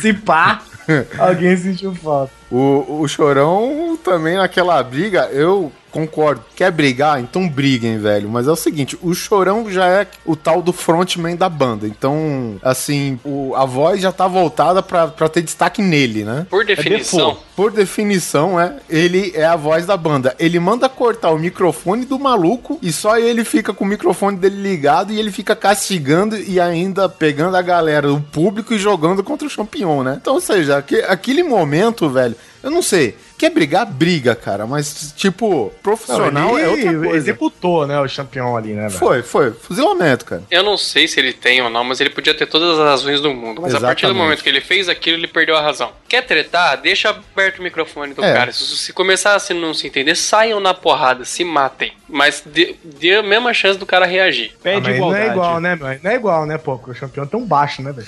Se 0.00 0.12
pá, 0.12 0.62
alguém 1.18 1.56
sentiu 1.56 1.94
falta. 1.94 2.32
O, 2.50 3.00
o 3.00 3.08
Chorão 3.08 3.98
também 4.02 4.36
naquela 4.36 4.82
briga, 4.82 5.28
eu 5.32 5.72
concordo. 5.92 6.42
Quer 6.56 6.72
brigar? 6.72 7.20
Então 7.20 7.48
briguem, 7.48 7.98
velho. 7.98 8.28
Mas 8.28 8.48
é 8.48 8.50
o 8.50 8.56
seguinte, 8.56 8.98
o 9.02 9.14
Chorão 9.14 9.70
já 9.70 9.86
é 9.86 10.06
o 10.24 10.34
tal 10.34 10.62
do 10.62 10.72
frontman 10.72 11.36
da 11.36 11.48
banda. 11.48 11.86
Então, 11.86 12.56
assim, 12.62 13.20
o- 13.24 13.54
a 13.54 13.64
voz 13.64 14.00
já 14.00 14.10
tá 14.10 14.26
voltada 14.26 14.82
pra, 14.82 15.08
pra 15.08 15.28
ter 15.28 15.42
destaque 15.42 15.80
nele, 15.82 16.24
né? 16.24 16.46
Por 16.50 16.64
definição, 16.64 17.18
default. 17.28 17.40
Por 17.54 17.70
definição, 17.70 18.58
é, 18.58 18.76
ele 18.88 19.32
é 19.34 19.44
a 19.44 19.54
voz 19.56 19.84
da 19.86 19.96
banda. 19.96 20.34
Ele 20.38 20.58
manda 20.58 20.88
cortar 20.88 21.30
o 21.30 21.38
microfone 21.38 22.04
do 22.04 22.18
maluco 22.18 22.78
e 22.82 22.90
só 22.90 23.18
ele 23.18 23.44
fica 23.44 23.72
com 23.74 23.84
o 23.84 23.88
microfone 23.88 24.36
dele 24.38 24.60
ligado 24.62 25.12
e 25.12 25.18
ele 25.18 25.30
fica 25.30 25.54
castigando 25.54 26.36
e 26.36 26.58
ainda 26.58 27.08
pegando 27.08 27.56
a 27.56 27.62
galera, 27.62 28.10
o 28.12 28.20
público 28.20 28.72
e 28.72 28.78
jogando 28.78 29.22
contra 29.22 29.46
o 29.46 29.50
Champignon, 29.50 30.02
né? 30.02 30.18
Então, 30.20 30.34
ou 30.34 30.40
seja, 30.40 30.78
aque- 30.78 31.04
aquele 31.06 31.42
momento, 31.42 32.08
velho, 32.08 32.34
eu 32.62 32.70
não 32.70 32.80
sei. 32.82 33.16
Quer 33.42 33.50
brigar? 33.50 33.84
Briga, 33.86 34.36
cara. 34.36 34.66
Mas, 34.68 35.12
tipo, 35.16 35.72
profissional 35.82 36.56
é 36.56 36.68
outra 36.68 36.92
coisa. 36.94 37.16
executou, 37.16 37.88
né, 37.88 37.98
o 38.00 38.06
Champignon 38.06 38.56
ali, 38.56 38.72
né, 38.72 38.86
velho? 38.86 38.92
Foi, 39.00 39.20
foi. 39.22 39.50
Fuzilamento, 39.50 40.24
cara. 40.24 40.44
eu 40.48 40.62
não 40.62 40.76
sei 40.76 41.08
se 41.08 41.18
ele 41.18 41.32
tem 41.32 41.60
ou 41.60 41.68
não, 41.68 41.82
mas 41.82 42.00
ele 42.00 42.10
podia 42.10 42.32
ter 42.34 42.46
todas 42.46 42.78
as 42.78 42.84
razões 42.84 43.20
do 43.20 43.34
mundo. 43.34 43.60
Mas 43.60 43.74
a 43.74 43.80
partir 43.80 44.02
do 44.02 44.10
Exatamente. 44.10 44.22
momento 44.22 44.42
que 44.44 44.48
ele 44.48 44.60
fez 44.60 44.88
aquilo, 44.88 45.16
ele 45.16 45.26
perdeu 45.26 45.56
a 45.56 45.60
razão. 45.60 45.90
Quer 46.08 46.22
tretar? 46.24 46.80
Deixa 46.80 47.10
aberto 47.10 47.58
o 47.58 47.62
microfone 47.64 48.14
do 48.14 48.24
É. 48.24 48.32
cara. 48.32 48.52
Se, 48.52 48.64
se 48.76 48.92
começar 48.92 49.34
a 49.34 49.40
se 49.40 49.52
não 49.52 49.74
se 49.74 49.88
entender, 49.88 50.14
saiam 50.14 50.60
na 50.60 50.72
porrada, 50.72 51.24
se 51.24 51.42
matem. 51.44 51.92
Mas 52.08 52.44
dê, 52.46 52.76
dê 52.84 53.16
a 53.16 53.22
mesma 53.24 53.52
chance 53.52 53.76
do 53.76 53.86
cara 53.86 54.06
reagir. 54.06 54.52
Ah, 54.54 54.58
Pede 54.62 54.76
mas 54.82 54.88
não 54.88 54.94
igualdade. 54.94 55.24
é 55.24 55.30
igual, 55.32 55.60
né, 55.60 55.74
meu? 55.74 55.98
Não 56.00 56.10
é 56.10 56.14
igual, 56.14 56.46
né, 56.46 56.58
pô? 56.58 56.76
Porque 56.78 56.92
o 56.92 56.94
Champignon 56.94 57.24
é 57.26 57.28
tão 57.28 57.44
baixo, 57.44 57.82
né, 57.82 57.90
velho? 57.90 58.06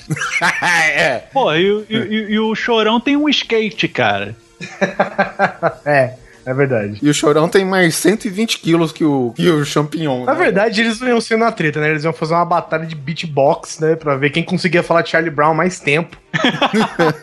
é. 0.63 1.19
Pô, 1.33 1.53
e, 1.55 1.85
e- 1.89 1.97
e- 1.97 2.33
e 2.35 2.39
o 2.39 2.55
Chorão 2.55 3.01
tem 3.01 3.17
um 3.17 3.29
skate, 3.29 3.89
cara. 3.89 4.37
é, 5.85 6.15
é 6.47 6.55
verdade. 6.55 6.99
E 7.03 7.09
o 7.09 7.15
Chorão 7.15 7.49
tem 7.49 7.65
mais 7.65 7.95
120 7.95 8.59
quilos 8.59 8.93
que 8.93 9.05
o, 9.05 9.33
que 9.35 9.49
o 9.49 9.65
Champignon. 9.65 10.25
Na 10.25 10.35
né? 10.35 10.39
verdade, 10.45 10.81
eles 10.81 11.01
não 11.01 11.09
iam 11.09 11.21
ser 11.21 11.37
na 11.39 11.51
treta, 11.51 11.81
né? 11.81 11.91
Eles 11.91 12.05
iam 12.05 12.13
fazer 12.13 12.35
uma 12.35 12.45
batalha 12.45 12.87
de 12.87 12.95
beatbox, 12.95 13.79
né? 13.81 13.97
Pra 13.97 14.17
ver 14.17 14.31
quem 14.31 14.43
conseguia 14.43 14.83
falar 14.83 15.05
Charlie 15.05 15.31
Brown 15.31 15.55
mais 15.55 15.81
tempo. 15.81 16.17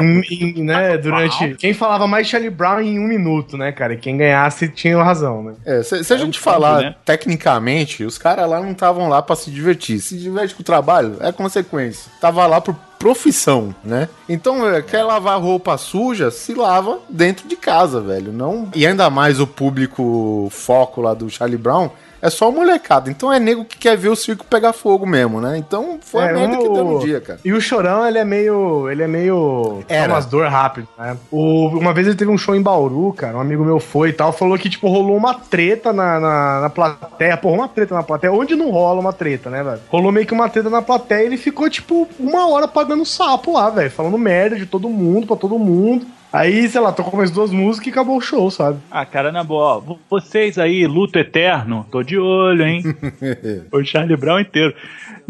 Em- 0.00 0.22
em- 0.30 0.64
né, 0.64 0.96
durante. 0.98 1.54
Quem 1.56 1.74
falava 1.74 2.06
mais 2.06 2.26
Charlie 2.26 2.50
Brown 2.50 2.80
em 2.80 2.98
um 2.98 3.06
minuto, 3.06 3.56
né, 3.56 3.72
cara? 3.72 3.94
E 3.94 3.96
quem 3.96 4.16
ganhasse 4.16 4.68
tinha 4.68 5.02
razão, 5.02 5.42
né? 5.42 5.54
É, 5.64 5.82
se, 5.82 6.02
se 6.02 6.12
a 6.12 6.16
É 6.16 6.18
gente 6.18 6.38
um 6.38 6.42
falar 6.42 6.80
né? 6.80 6.94
tecnicamente, 7.04 8.04
os 8.04 8.18
caras 8.18 8.48
lá 8.48 8.60
não 8.60 8.72
estavam 8.72 9.08
lá 9.08 9.22
pra 9.22 9.36
se 9.36 9.50
divertir. 9.50 10.00
Se 10.00 10.18
diverte 10.18 10.54
com 10.54 10.62
o 10.62 10.64
trabalho, 10.64 11.16
é 11.20 11.32
consequência. 11.32 12.10
Tava 12.20 12.46
lá 12.46 12.60
por 12.60 12.74
profissão, 13.00 13.74
né? 13.82 14.10
Então, 14.28 14.68
é, 14.68 14.82
quer 14.82 15.02
lavar 15.02 15.40
roupa 15.40 15.78
suja, 15.78 16.30
se 16.30 16.52
lava 16.52 17.00
dentro 17.08 17.48
de 17.48 17.56
casa, 17.56 17.98
velho. 17.98 18.30
Não... 18.30 18.68
E 18.74 18.86
ainda 18.86 19.08
mais 19.08 19.40
o 19.40 19.46
público 19.46 20.48
foco 20.50 21.00
lá 21.00 21.14
do 21.14 21.30
Charlie 21.30 21.56
Brown 21.56 21.88
é 22.22 22.28
só 22.30 22.50
molecada. 22.50 23.10
Então 23.10 23.32
é 23.32 23.38
nego 23.38 23.64
que 23.64 23.78
quer 23.78 23.96
ver 23.96 24.08
o 24.08 24.16
circo 24.16 24.44
pegar 24.44 24.72
fogo 24.72 25.06
mesmo, 25.06 25.40
né? 25.40 25.56
Então 25.58 25.98
foi 26.00 26.22
a 26.22 26.26
É, 26.28 26.32
merda 26.32 26.56
que 26.58 26.68
o- 26.68 26.72
deu 26.74 26.84
no 26.84 26.98
dia, 27.00 27.20
cara. 27.20 27.38
E 27.44 27.52
o 27.52 27.60
Chorão, 27.60 28.06
ele 28.06 28.18
é 28.18 28.24
meio. 28.24 28.88
Ele 28.90 29.02
é 29.02 29.06
meio. 29.08 29.82
Era. 29.88 30.08
Tomador 30.08 30.48
rápido, 30.48 30.88
né? 30.98 31.16
O, 31.30 31.68
uma 31.68 31.92
vez 31.92 32.06
ele 32.06 32.16
teve 32.16 32.30
um 32.30 32.38
show 32.38 32.54
em 32.54 32.62
Bauru, 32.62 33.12
cara. 33.12 33.36
Um 33.36 33.40
amigo 33.40 33.64
meu 33.64 33.80
foi 33.80 34.10
e 34.10 34.12
tal. 34.12 34.32
Falou 34.32 34.58
que, 34.58 34.68
tipo, 34.68 34.88
rolou 34.88 35.16
uma 35.16 35.34
treta 35.34 35.92
na, 35.92 36.20
na, 36.20 36.60
na 36.62 36.70
plateia. 36.70 37.36
Porra, 37.36 37.54
uma 37.54 37.68
treta 37.68 37.94
na 37.94 38.02
plateia. 38.02 38.32
Onde 38.32 38.54
não 38.56 38.70
rola 38.70 39.00
uma 39.00 39.12
treta, 39.12 39.48
né, 39.50 39.62
velho? 39.62 39.80
Rolou 39.88 40.12
meio 40.12 40.26
que 40.26 40.32
uma 40.34 40.48
treta 40.48 40.68
na 40.70 40.82
plateia 40.82 41.22
e 41.22 41.26
ele 41.26 41.36
ficou, 41.36 41.68
tipo, 41.70 42.08
uma 42.18 42.48
hora 42.48 42.66
pagando 42.68 43.04
sapo 43.04 43.52
lá, 43.52 43.70
velho. 43.70 43.90
Falando 43.90 44.18
merda 44.18 44.56
de 44.56 44.66
todo 44.66 44.88
mundo, 44.88 45.26
pra 45.26 45.36
todo 45.36 45.58
mundo. 45.58 46.06
Aí, 46.32 46.68
sei 46.68 46.80
lá, 46.80 46.92
tocou 46.92 47.16
mais 47.16 47.30
duas 47.30 47.50
músicas 47.50 47.88
e 47.88 47.90
acabou 47.90 48.16
o 48.16 48.20
show, 48.20 48.48
sabe? 48.50 48.78
Ah, 48.90 49.04
cara, 49.04 49.32
na 49.32 49.42
boa, 49.42 49.76
ó, 49.76 49.80
vo- 49.80 49.98
vocês 50.08 50.58
aí, 50.58 50.86
luto 50.86 51.18
eterno, 51.18 51.84
tô 51.90 52.02
de 52.04 52.16
olho, 52.18 52.64
hein? 52.64 52.82
o 53.72 53.82
Charlie 53.84 54.16
Brown 54.16 54.38
inteiro. 54.38 54.72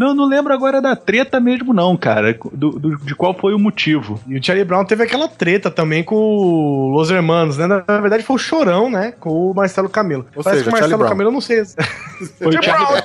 Não, 0.01 0.15
não 0.15 0.25
lembro 0.25 0.51
agora 0.55 0.81
da 0.81 0.97
treta 0.97 1.39
mesmo, 1.39 1.75
não, 1.75 1.95
cara. 1.95 2.35
do- 2.55 2.71
do- 2.79 2.97
de 2.97 3.15
qual 3.15 3.35
foi 3.35 3.53
o 3.53 3.59
motivo. 3.59 4.19
E 4.27 4.39
o 4.39 4.43
Charlie 4.43 4.65
Brown 4.65 4.83
teve 4.83 5.03
aquela 5.03 5.29
treta 5.29 5.71
também 5.71 6.03
com 6.03 6.17
o 6.17 6.89
Los 6.89 7.11
Hermanos, 7.11 7.59
né? 7.59 7.67
Na 7.67 8.01
verdade 8.01 8.23
foi 8.25 8.37
o 8.37 8.39
Chorão, 8.39 8.89
né? 8.91 9.13
Com 9.21 9.51
o 9.51 9.55
Marcelo 9.55 9.91
Camelo. 9.91 10.25
Ou 10.35 10.43
Parece 10.43 10.61
seja, 10.65 10.71
que 10.71 10.77
o 10.77 10.81
Marcelo 10.81 10.99
Brown. 10.99 11.09
Camelo, 11.11 11.29
eu 11.29 11.33
não 11.35 11.41
sei. 11.43 11.61
Foi 12.39 12.49
o 12.49 12.63
Charlie 12.63 13.03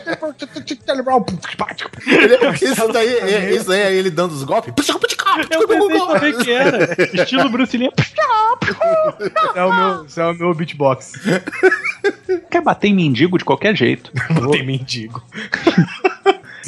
Charlie 0.86 1.04
Brown. 1.04 1.26
isso, 2.62 2.88
daí, 2.94 3.08
é, 3.10 3.54
isso 3.56 3.68
daí 3.68 3.82
é 3.82 3.94
ele 3.94 4.10
dando 4.10 4.32
os 4.32 4.44
golpes. 4.44 4.74
Eu 5.52 5.68
pensei 5.68 6.00
também 6.08 6.38
que 6.38 6.52
era. 6.52 6.98
Estilo 7.14 7.50
Bruce 7.50 7.78
Lee. 7.78 7.92
É 9.54 9.64
o 9.64 9.74
meu, 9.74 10.06
é 10.18 10.26
o 10.28 10.34
meu 10.34 10.54
beatbox. 10.54 11.14
Quer 12.50 12.62
bater 12.62 12.88
em 12.88 12.94
mendigo 12.96 13.38
de 13.38 13.44
qualquer 13.44 13.76
jeito. 13.76 14.12
Tem 14.52 14.66
mendigo. 14.66 15.22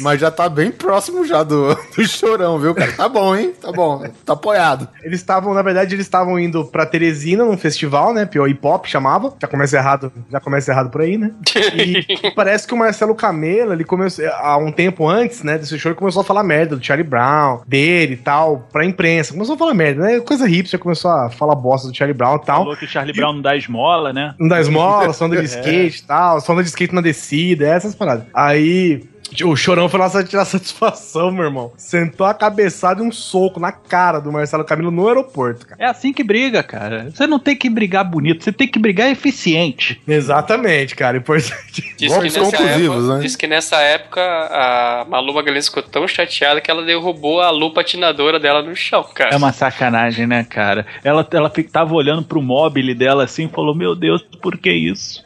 Mas 0.00 0.20
já 0.20 0.30
tá 0.30 0.48
bem 0.48 0.70
próximo 0.70 1.26
já 1.26 1.42
do, 1.42 1.74
do 1.96 2.06
chorão, 2.06 2.58
viu, 2.58 2.74
cara? 2.74 2.92
Tá 2.92 3.08
bom, 3.08 3.34
hein? 3.36 3.52
Tá 3.60 3.72
bom. 3.72 4.04
Tá 4.24 4.32
apoiado. 4.32 4.88
Eles 5.02 5.20
estavam, 5.20 5.54
na 5.54 5.62
verdade, 5.62 5.94
eles 5.94 6.06
estavam 6.06 6.38
indo 6.38 6.64
pra 6.64 6.86
Teresina 6.86 7.44
num 7.44 7.56
festival, 7.56 8.12
né? 8.12 8.26
Pior 8.26 8.48
Hip 8.48 8.66
Hop 8.66 8.86
chamava. 8.86 9.34
Já 9.40 9.48
começa 9.48 9.76
errado, 9.76 10.12
já 10.30 10.40
começa 10.40 10.70
errado 10.70 10.90
por 10.90 11.00
aí, 11.00 11.18
né? 11.18 11.32
E 11.74 12.30
parece 12.34 12.66
que 12.66 12.74
o 12.74 12.76
Marcelo 12.76 13.14
Camelo, 13.14 13.72
ele 13.72 13.84
começou 13.84 14.26
há 14.26 14.56
um 14.56 14.72
tempo 14.72 15.06
antes, 15.06 15.42
né, 15.42 15.58
desse 15.58 15.78
show, 15.78 15.90
ele 15.90 15.98
começou 15.98 16.22
a 16.22 16.24
falar 16.24 16.42
merda 16.42 16.76
do 16.76 16.84
Charlie 16.84 17.06
Brown, 17.06 17.60
dele 17.66 18.14
e 18.14 18.16
tal, 18.16 18.68
pra 18.72 18.84
imprensa. 18.84 19.32
Começou 19.32 19.54
a 19.54 19.58
falar 19.58 19.74
merda, 19.74 20.02
né? 20.02 20.20
Coisa 20.20 20.46
hipster, 20.46 20.78
começou 20.78 21.10
a 21.10 21.30
falar 21.30 21.54
bosta 21.54 21.88
do 21.88 21.96
Charlie 21.96 22.16
Brown 22.16 22.36
e 22.36 22.44
tal. 22.44 22.62
Falou 22.62 22.76
que 22.76 22.84
o 22.84 22.88
Charlie 22.88 23.14
Brown 23.14 23.34
não 23.34 23.42
dá 23.42 23.56
esmola, 23.56 24.12
né? 24.12 24.34
Não 24.38 24.48
dá 24.48 24.60
esmola, 24.60 25.12
só 25.12 25.26
anda 25.26 25.36
de 25.36 25.44
skate 25.46 26.00
e 26.00 26.06
tal, 26.06 26.40
só 26.40 26.52
anda 26.52 26.62
de 26.62 26.68
skate 26.68 26.94
na 26.94 27.00
descida, 27.00 27.66
essas 27.66 27.94
paradas. 27.94 28.26
Aí. 28.34 29.02
O 29.44 29.56
Chorão 29.56 29.88
foi 29.88 30.00
lá 30.00 30.08
só 30.08 30.22
tirar 30.22 30.44
satisfação, 30.46 31.30
meu 31.30 31.44
irmão. 31.44 31.72
Sentou 31.76 32.26
a 32.26 32.34
cabeçada 32.34 33.02
e 33.02 33.06
um 33.06 33.10
soco 33.10 33.58
na 33.58 33.72
cara 33.72 34.20
do 34.20 34.30
Marcelo 34.30 34.64
Camilo 34.64 34.90
no 34.90 35.08
aeroporto, 35.08 35.66
cara. 35.66 35.82
É 35.82 35.86
assim 35.86 36.12
que 36.12 36.22
briga, 36.22 36.62
cara. 36.62 37.10
Você 37.10 37.26
não 37.26 37.38
tem 37.38 37.56
que 37.56 37.70
brigar 37.70 38.04
bonito, 38.04 38.44
você 38.44 38.52
tem 38.52 38.68
que 38.68 38.78
brigar 38.78 39.10
eficiente. 39.10 40.00
Exatamente, 40.06 40.94
cara. 40.94 41.16
Importante. 41.16 41.94
Diz 41.96 42.12
Golpes 42.12 42.34
que, 42.34 42.40
nessa 42.40 42.56
conclusivos, 42.56 42.96
época, 42.96 43.14
né? 43.14 43.20
diz 43.20 43.36
que 43.36 43.46
nessa 43.46 43.76
época 43.76 44.20
a 44.20 45.06
Malu 45.08 45.34
Magalhães 45.34 45.66
ficou 45.66 45.82
tão 45.82 46.06
chateada 46.06 46.60
que 46.60 46.70
ela 46.70 46.84
derrubou 46.84 47.40
a 47.40 47.50
lupa 47.50 47.78
patinadora 47.78 48.38
dela 48.38 48.62
no 48.62 48.74
chão, 48.74 49.04
cara. 49.14 49.30
É 49.30 49.36
uma 49.36 49.52
sacanagem, 49.52 50.26
né, 50.26 50.44
cara? 50.44 50.84
Ela, 51.02 51.26
ela 51.32 51.50
tava 51.70 51.94
olhando 51.94 52.22
pro 52.22 52.42
mobile 52.42 52.94
dela 52.94 53.24
assim 53.24 53.46
e 53.46 53.48
falou: 53.48 53.74
Meu 53.74 53.94
Deus, 53.94 54.22
por 54.42 54.58
que 54.58 54.70
isso? 54.70 55.22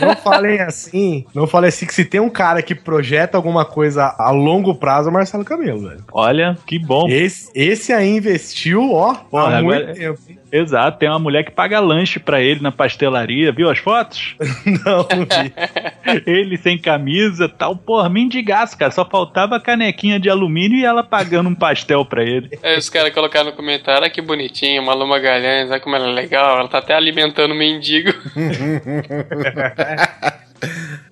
Não 0.00 0.16
falem 0.16 0.60
assim. 0.60 1.26
Não 1.34 1.46
falem 1.46 1.68
assim 1.68 1.86
que 1.86 1.94
se 1.94 2.04
tem 2.04 2.20
um 2.20 2.30
cara 2.30 2.62
que 2.62 2.74
projeta 2.74 3.29
alguma 3.36 3.64
coisa 3.64 4.14
a 4.18 4.30
longo 4.30 4.74
prazo 4.74 5.08
é 5.08 5.10
o 5.10 5.14
Marcelo 5.14 5.44
Camelo, 5.44 5.88
velho. 5.88 6.04
Olha, 6.12 6.56
que 6.66 6.78
bom. 6.78 7.08
Esse, 7.08 7.50
esse 7.54 7.92
aí 7.92 8.16
investiu, 8.16 8.92
ó, 8.92 9.10
há 9.32 9.60
muito 9.62 9.74
agora- 9.76 9.94
tempo. 9.94 10.18
Exato, 10.52 10.98
tem 10.98 11.08
uma 11.08 11.18
mulher 11.20 11.44
que 11.44 11.52
paga 11.52 11.78
lanche 11.78 12.18
pra 12.18 12.40
ele 12.40 12.60
na 12.60 12.72
pastelaria, 12.72 13.52
viu 13.52 13.70
as 13.70 13.78
fotos? 13.78 14.34
Não, 14.66 15.06
não 15.08 15.24
vi. 15.24 16.22
ele 16.26 16.56
sem 16.56 16.76
camisa 16.76 17.48
tal, 17.48 17.76
porra, 17.76 18.08
mendigaço, 18.08 18.76
cara. 18.76 18.90
Só 18.90 19.04
faltava 19.04 19.54
a 19.54 19.60
canequinha 19.60 20.18
de 20.18 20.28
alumínio 20.28 20.76
e 20.78 20.84
ela 20.84 21.04
pagando 21.04 21.48
um 21.48 21.54
pastel 21.54 22.04
pra 22.04 22.24
ele. 22.24 22.50
Aí 22.64 22.74
os 22.78 22.88
caras 22.90 23.14
colocaram 23.14 23.50
no 23.50 23.56
comentário, 23.56 24.04
ah, 24.04 24.10
que 24.10 24.20
bonitinho, 24.20 24.84
Malu 24.84 25.06
Magalhães, 25.06 25.70
olha 25.70 25.78
como 25.78 25.94
ela 25.94 26.08
é 26.08 26.12
legal, 26.12 26.58
ela 26.58 26.68
tá 26.68 26.78
até 26.78 26.94
alimentando 26.94 27.52
o 27.52 27.56
mendigo. 27.56 28.10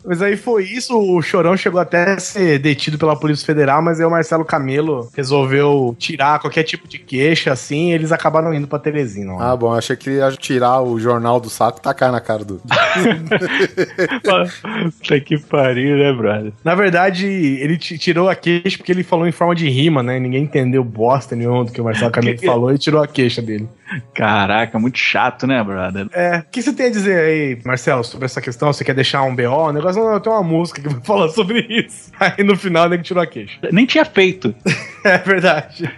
Mas 0.05 0.23
aí 0.23 0.37
foi 0.37 0.65
isso, 0.65 0.97
o 0.99 1.21
Chorão 1.23 1.57
chegou 1.57 1.81
até 1.81 2.08
a 2.15 2.19
ser 2.21 2.59
detido 2.59 2.99
pela 2.99 3.15
Polícia 3.17 3.45
Federal, 3.47 3.81
mas 3.83 4.01
aí 4.01 4.07
o 4.07 4.11
Marcelo 4.11 4.45
Camelo 4.45 5.09
resolveu 5.15 5.95
tirar 5.99 6.39
qualquer 6.41 6.63
tipo 6.63 6.87
de 6.89 6.99
queixa, 6.99 7.53
assim, 7.53 7.91
e 7.91 7.93
eles 7.93 8.13
acabaram 8.13 8.53
indo 8.55 8.67
pra 8.67 8.79
Teresina. 8.79 9.35
ó. 9.35 9.41
Ah, 9.41 9.57
bom, 9.57 9.73
achei 9.73 9.97
que 9.97 10.11
ia 10.11 10.31
tirar 10.33 10.81
o 10.83 10.99
jornal 10.99 11.41
do 11.41 11.49
saco 11.51 11.79
e 11.79 11.83
tacar 11.83 12.11
na 12.13 12.21
cara 12.21 12.45
do. 12.45 12.61
Puta 15.01 15.21
que 15.21 15.39
pariu, 15.39 15.97
né, 15.97 16.13
brother? 16.13 16.53
Na 16.65 16.75
verdade, 16.75 17.27
ele 17.27 17.77
ti- 17.77 17.99
tirou 17.99 18.29
a 18.29 18.35
queixa 18.35 18.77
porque 18.79 18.93
ele 18.93 19.03
falou 19.03 19.27
em 19.27 19.33
forma 19.33 19.55
de 19.55 19.69
rima, 19.69 20.03
né? 20.03 20.19
Ninguém 20.19 20.43
entendeu 20.45 20.83
bosta 20.85 21.35
nenhuma 21.37 21.65
do 21.65 21.73
que 21.73 21.81
o 21.81 21.85
Marcelo 21.85 22.11
Camelo 22.13 22.39
falou 22.39 22.73
e 22.73 22.79
tirou 22.79 23.03
a 23.03 23.07
queixa 23.07 23.41
dele. 23.43 23.69
Caraca, 24.15 24.79
muito 24.79 24.99
chato, 24.99 25.47
né, 25.47 25.63
brother? 25.63 26.09
É, 26.13 26.39
o 26.39 26.51
que 26.51 26.63
você 26.63 26.73
tem 26.73 26.87
a 26.87 26.91
dizer 26.91 27.19
aí, 27.19 27.59
Marcelo, 27.65 28.05
sobre 28.05 28.27
essa 28.27 28.41
questão? 28.41 28.73
Você 28.73 28.85
quer 28.85 28.95
deixar 28.95 29.23
um 29.23 29.35
BO? 29.35 29.43
O 29.43 29.73
negócio 29.73 30.03
não, 30.03 30.13
eu 30.13 30.21
tenho 30.21 30.37
uma 30.37 30.43
música 30.43 30.81
que 30.81 30.89
vai 30.89 31.01
falar 31.05 31.29
sobre 31.29 31.61
isso. 31.69 32.11
Aí 32.19 32.45
no 32.45 32.57
final 32.57 32.89
nego 32.89 33.03
tirou 33.03 33.23
a 33.23 33.27
queixa. 33.27 33.59
Nem 33.73 33.87
tinha 33.87 34.05
feito. 34.05 34.55
É 35.05 35.19
verdade. 35.19 35.91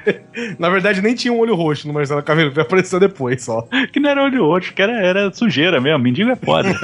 Na 0.59 0.69
verdade, 0.69 1.01
nem 1.01 1.15
tinha 1.15 1.33
um 1.33 1.39
olho 1.39 1.55
roxo 1.55 1.89
no 1.89 1.95
Marcelo 1.95 2.23
Camelo, 2.23 2.53
que 2.53 2.61
apareceu 2.61 3.01
depois 3.01 3.43
só. 3.43 3.67
Que 3.93 3.99
não 3.99 4.11
era 4.11 4.23
olho 4.23 4.45
roxo, 4.45 4.73
que 4.75 4.83
era, 4.83 4.93
era 4.93 5.33
sujeira 5.33 5.81
mesmo. 5.81 5.99
Mendigo 5.99 6.31
é 6.31 6.37
foda. 6.37 6.69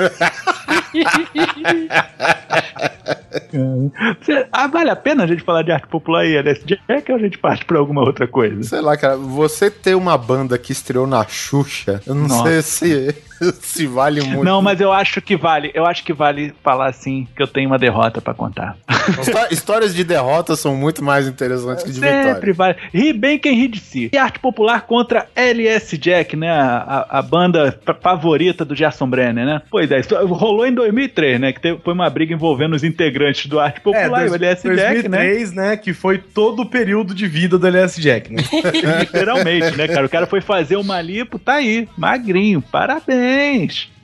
Ah, 4.52 4.66
vale 4.66 4.90
a 4.90 4.96
pena 4.96 5.24
a 5.24 5.26
gente 5.26 5.42
falar 5.42 5.62
de 5.62 5.72
arte 5.72 5.86
popular 5.88 6.24
e 6.26 6.36
LSD? 6.36 6.78
É 6.88 7.00
que 7.00 7.12
a 7.12 7.18
gente 7.18 7.38
parte 7.38 7.64
pra 7.64 7.78
alguma 7.78 8.02
outra 8.02 8.26
coisa? 8.26 8.62
Sei 8.62 8.80
lá, 8.80 8.96
cara, 8.96 9.16
você 9.16 9.70
ter 9.70 9.94
uma 9.94 10.16
banda 10.16 10.58
que 10.58 10.72
estreou 10.72 11.06
na 11.06 11.26
Xuxa, 11.26 12.00
eu 12.06 12.14
não 12.14 12.28
Nossa. 12.28 12.62
sei 12.62 12.62
se, 13.10 13.14
se 13.60 13.86
vale 13.86 14.20
muito. 14.22 14.44
Não, 14.44 14.60
mas 14.62 14.80
eu 14.80 14.92
acho 14.92 15.20
que 15.20 15.36
vale. 15.36 15.70
Eu 15.74 15.84
acho 15.86 16.02
que 16.04 16.12
vale 16.12 16.52
falar 16.62 16.88
assim 16.88 17.26
que 17.36 17.42
eu 17.42 17.46
tenho 17.46 17.68
uma 17.68 17.78
derrota 17.78 18.20
pra 18.20 18.34
contar. 18.34 18.76
Histó- 19.20 19.46
Histórias 19.50 19.94
de 19.94 20.02
derrota 20.04 20.56
são 20.56 20.74
muito 20.76 21.02
mais 21.04 21.26
interessantes 21.28 21.84
que 21.84 21.90
de 21.92 22.00
Sempre 22.00 22.52
vitória. 22.52 22.54
vale. 22.54 22.76
Ri 22.92 23.12
bem 23.12 23.38
quem 23.38 23.54
ri 23.54 23.68
de 23.68 23.78
si. 23.80 24.10
E 24.12 24.18
arte 24.18 24.38
popular 24.38 24.82
contra 24.82 25.26
LS 25.34 25.96
Jack, 25.98 26.36
né? 26.36 26.50
A, 26.50 27.06
a- 27.10 27.18
a 27.18 27.22
banda 27.22 27.78
fa- 27.84 27.94
favorita 27.94 28.64
do 28.64 28.74
Gerson 28.74 29.08
Brenner, 29.08 29.44
né? 29.46 29.62
Pois 29.70 29.90
é, 29.90 30.00
isso 30.00 30.14
rolou 30.26 30.66
em 30.66 30.72
2003, 30.74 31.40
né? 31.40 31.52
Que 31.52 31.60
teve- 31.60 31.80
foi 31.84 31.94
uma 31.94 32.08
briga 32.10 32.34
envolvendo 32.34 32.74
os 32.74 32.82
integrantes 32.84 33.46
do 33.46 33.60
arte 33.60 33.80
popular 33.80 34.26
e 34.26 34.30
o 34.30 34.34
LS 34.34 34.62
Jack, 34.62 35.08
né? 35.08 35.18
2003, 35.18 35.52
né? 35.52 35.76
Que 35.76 35.92
foi 35.92 36.18
todo 36.18 36.62
o 36.62 36.66
período 36.66 37.14
de 37.14 37.26
vida 37.26 37.58
do 37.58 37.66
LS 37.66 38.00
Jack, 38.00 38.32
né? 38.32 38.42
Literalmente, 39.00 39.76
né, 39.76 39.86
cara? 39.88 40.06
O 40.06 40.10
cara 40.10 40.26
foi 40.26 40.40
fazer 40.40 40.76
uma 40.76 41.00
lipo, 41.00 41.38
tá 41.38 41.54
aí, 41.54 41.88
magrinho, 41.96 42.60
parabéns. 42.60 43.25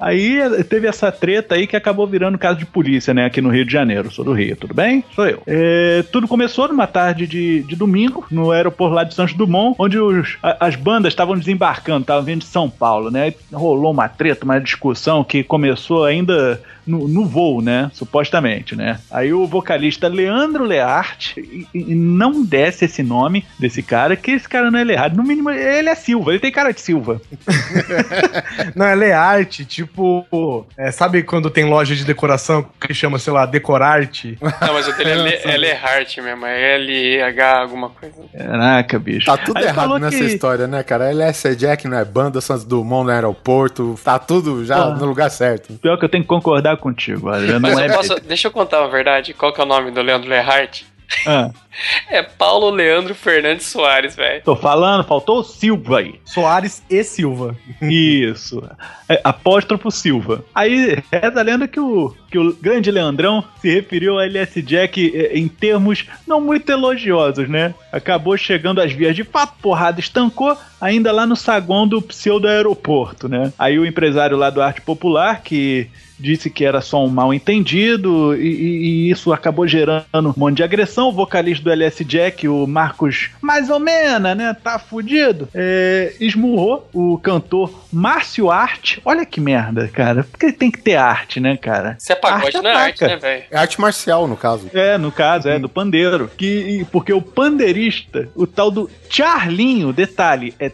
Aí 0.00 0.40
eh, 0.40 0.62
teve 0.64 0.86
essa 0.88 1.12
treta 1.12 1.54
aí 1.54 1.66
que 1.66 1.76
acabou 1.76 2.06
virando 2.06 2.36
caso 2.36 2.58
de 2.58 2.66
polícia, 2.66 3.14
né, 3.14 3.24
aqui 3.26 3.40
no 3.40 3.48
Rio 3.50 3.64
de 3.64 3.72
Janeiro. 3.72 4.10
Sou 4.12 4.24
do 4.24 4.32
Rio, 4.32 4.56
tudo 4.56 4.74
bem? 4.74 5.04
Sou 5.14 5.26
eu. 5.26 5.42
É, 5.46 6.02
tudo 6.10 6.26
começou 6.26 6.66
numa 6.68 6.86
tarde 6.86 7.26
de, 7.26 7.62
de 7.62 7.76
domingo, 7.76 8.26
no 8.30 8.50
aeroporto 8.50 8.94
lá 8.94 9.04
de 9.04 9.14
Santos 9.14 9.34
Dumont, 9.34 9.76
onde 9.78 9.98
os- 9.98 10.36
a- 10.42 10.56
as 10.66 10.74
bandas 10.74 11.12
estavam 11.12 11.36
desembarcando, 11.38 12.00
estavam 12.00 12.24
vindo 12.24 12.40
de 12.40 12.46
São 12.46 12.68
Paulo, 12.68 13.10
né? 13.10 13.32
Rolou 13.52 13.92
uma 13.92 14.08
treta, 14.08 14.44
uma 14.44 14.60
discussão 14.60 15.22
que 15.22 15.44
começou 15.44 16.04
ainda 16.04 16.60
no, 16.84 17.06
no 17.06 17.24
voo, 17.24 17.62
né? 17.62 17.88
Supostamente, 17.94 18.74
né? 18.74 18.98
Aí 19.10 19.32
o 19.32 19.46
vocalista 19.46 20.08
Leandro 20.08 20.64
Learte, 20.64 21.38
e, 21.72 21.92
e 21.92 21.94
não 21.94 22.44
desce 22.44 22.86
esse 22.86 23.02
nome 23.04 23.44
desse 23.56 23.82
cara, 23.84 24.16
que 24.16 24.32
esse 24.32 24.48
cara 24.48 24.68
não 24.70 24.80
é 24.80 24.84
Learte. 24.84 25.16
No 25.16 25.22
mínimo, 25.22 25.48
ele 25.50 25.88
é 25.88 25.94
Silva, 25.94 26.32
ele 26.32 26.40
tem 26.40 26.50
cara 26.50 26.72
de 26.72 26.80
Silva. 26.80 27.20
Não, 28.74 28.86
é 28.86 28.94
arte, 29.12 29.64
tipo. 29.64 30.66
é, 30.76 30.90
sabe 30.90 31.22
quando 31.22 31.50
tem 31.50 31.64
loja 31.64 31.94
de 31.94 32.04
decoração 32.04 32.66
que 32.80 32.92
chama, 32.94 33.18
sei 33.18 33.32
lá, 33.32 33.46
Decorarte? 33.46 34.38
Não, 34.40 34.74
mas 34.74 34.88
o 34.88 34.92
dele 34.96 35.10
é, 35.10 35.14
Le, 35.16 35.34
é 35.44 35.56
Lehart 35.56 36.18
mesmo, 36.18 36.46
é 36.46 36.74
L-E-H 36.76 37.58
alguma 37.60 37.88
coisa. 37.90 38.16
Caraca, 38.36 38.98
bicho. 38.98 39.26
Tá 39.26 39.36
tudo 39.36 39.56
Aí 39.58 39.64
errado 39.64 39.98
nessa 39.98 40.18
que- 40.18 40.24
história, 40.24 40.66
né, 40.66 40.82
cara? 40.82 41.10
LS 41.10 41.54
Jack 41.56 41.86
não 41.88 41.98
é 41.98 42.04
banda, 42.04 42.40
Santos 42.40 42.64
Dumont 42.64 43.04
no 43.06 43.10
aeroporto, 43.12 43.98
tá 44.02 44.18
tudo 44.18 44.64
já 44.64 44.76
Ah. 44.76 44.90
no 44.90 45.04
lugar 45.06 45.30
certo. 45.30 45.74
Pior 45.74 45.98
que 45.98 46.04
eu 46.04 46.08
tenho 46.08 46.22
que 46.24 46.28
concordar 46.28 46.76
contigo, 46.76 47.28
olha, 47.28 47.58
não 47.58 47.68
é 47.78 47.88
posso, 47.88 48.14
deixa 48.20 48.48
eu 48.48 48.52
contar 48.52 48.80
uma 48.80 48.90
verdade. 48.90 49.32
Qual 49.34 49.52
que 49.52 49.60
é 49.60 49.64
o 49.64 49.66
nome 49.66 49.90
do 49.90 50.00
Leandro 50.02 50.28
Lehart? 50.28 50.82
Ah, 51.26 51.50
É 52.10 52.22
Paulo 52.22 52.70
Leandro 52.70 53.14
Fernandes 53.14 53.66
Soares, 53.66 54.14
velho. 54.14 54.42
tô 54.44 54.54
falando, 54.54 55.04
faltou 55.04 55.38
o 55.40 55.42
Silva 55.42 55.98
aí. 56.00 56.20
Soares 56.24 56.82
e 56.90 57.02
Silva. 57.02 57.56
Isso. 57.80 58.62
É, 59.08 59.20
apóstrofo 59.24 59.90
Silva. 59.90 60.44
Aí 60.54 61.02
reza 61.10 61.40
a 61.40 61.42
lenda 61.42 61.66
que 61.66 61.80
o, 61.80 62.14
que 62.33 62.39
o 62.39 62.53
grande 62.55 62.91
Leandrão 62.91 63.45
se 63.61 63.70
referiu 63.72 64.18
a 64.18 64.24
LS 64.24 64.61
Jack 64.62 65.12
eh, 65.14 65.39
em 65.39 65.47
termos 65.47 66.07
não 66.26 66.41
muito 66.41 66.68
elogiosos, 66.72 67.49
né? 67.49 67.74
Acabou 67.93 68.37
chegando 68.39 68.80
às 68.80 68.91
vias 68.91 69.14
de 69.14 69.22
fato, 69.22 69.53
porrada 69.61 70.01
estancou, 70.01 70.57
ainda 70.80 71.12
lá 71.12 71.26
no 71.26 71.37
saguão 71.37 71.87
do 71.87 72.01
pseudo 72.01 72.49
aeroporto, 72.49 73.28
né? 73.28 73.53
Aí 73.59 73.78
o 73.78 73.85
empresário 73.87 74.37
lá 74.37 74.49
do 74.49 74.62
Arte 74.62 74.80
Popular, 74.80 75.43
que 75.43 75.89
disse 76.18 76.49
que 76.49 76.64
era 76.64 76.80
só 76.80 77.05
um 77.05 77.09
mal 77.09 77.35
entendido 77.35 78.33
e, 78.37 78.47
e- 78.47 78.83
e 79.09 79.11
isso 79.11 79.33
acabou 79.33 79.66
gerando 79.66 80.05
um 80.14 80.35
monte 80.37 80.59
de 80.59 80.62
agressão. 80.62 81.09
O 81.09 81.12
vocalista 81.12 81.64
do 81.64 81.70
LS 81.72 82.05
Jack, 82.05 82.47
o 82.47 82.64
Marcos, 82.64 83.30
mais 83.41 83.68
ou 83.68 83.80
menos, 83.80 84.37
né? 84.37 84.55
Tá 84.62 84.78
fudido. 84.78 85.49
É, 85.53 86.14
esmurrou 86.20 86.89
o 86.93 87.18
cantor 87.18 87.72
Márcio 87.93 88.51
Arte. 88.53 89.01
Olha 89.05 89.26
que 89.26 89.41
merda, 89.41 89.89
cara. 89.89 90.22
Porque 90.22 90.53
tem 90.53 90.70
que 90.70 90.80
ter 90.80 90.95
arte, 90.95 91.41
né, 91.41 91.57
cara? 91.57 91.97
Se 91.99 92.12
pagode, 92.22 92.44
Arte 92.46 92.60
não 92.62 92.70
é 92.70 92.74
arte, 92.74 93.04
ataca. 93.04 93.08
né, 93.08 93.16
velho? 93.20 93.44
É 93.50 93.58
arte 93.58 93.80
marcial, 93.80 94.26
no 94.28 94.36
caso. 94.36 94.70
É, 94.72 94.96
no 94.96 95.10
caso, 95.12 95.48
é 95.48 95.58
do 95.58 95.68
pandeiro. 95.68 96.30
Que, 96.36 96.86
porque 96.90 97.12
o 97.12 97.20
pandeirista, 97.20 98.28
o 98.34 98.46
tal 98.46 98.70
do 98.70 98.88
Charlinho, 99.10 99.92
detalhe, 99.92 100.54
é 100.58 100.70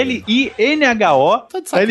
T-C-H-A-R-L-I-N-H-O. 0.00 1.46
É, 1.72 1.86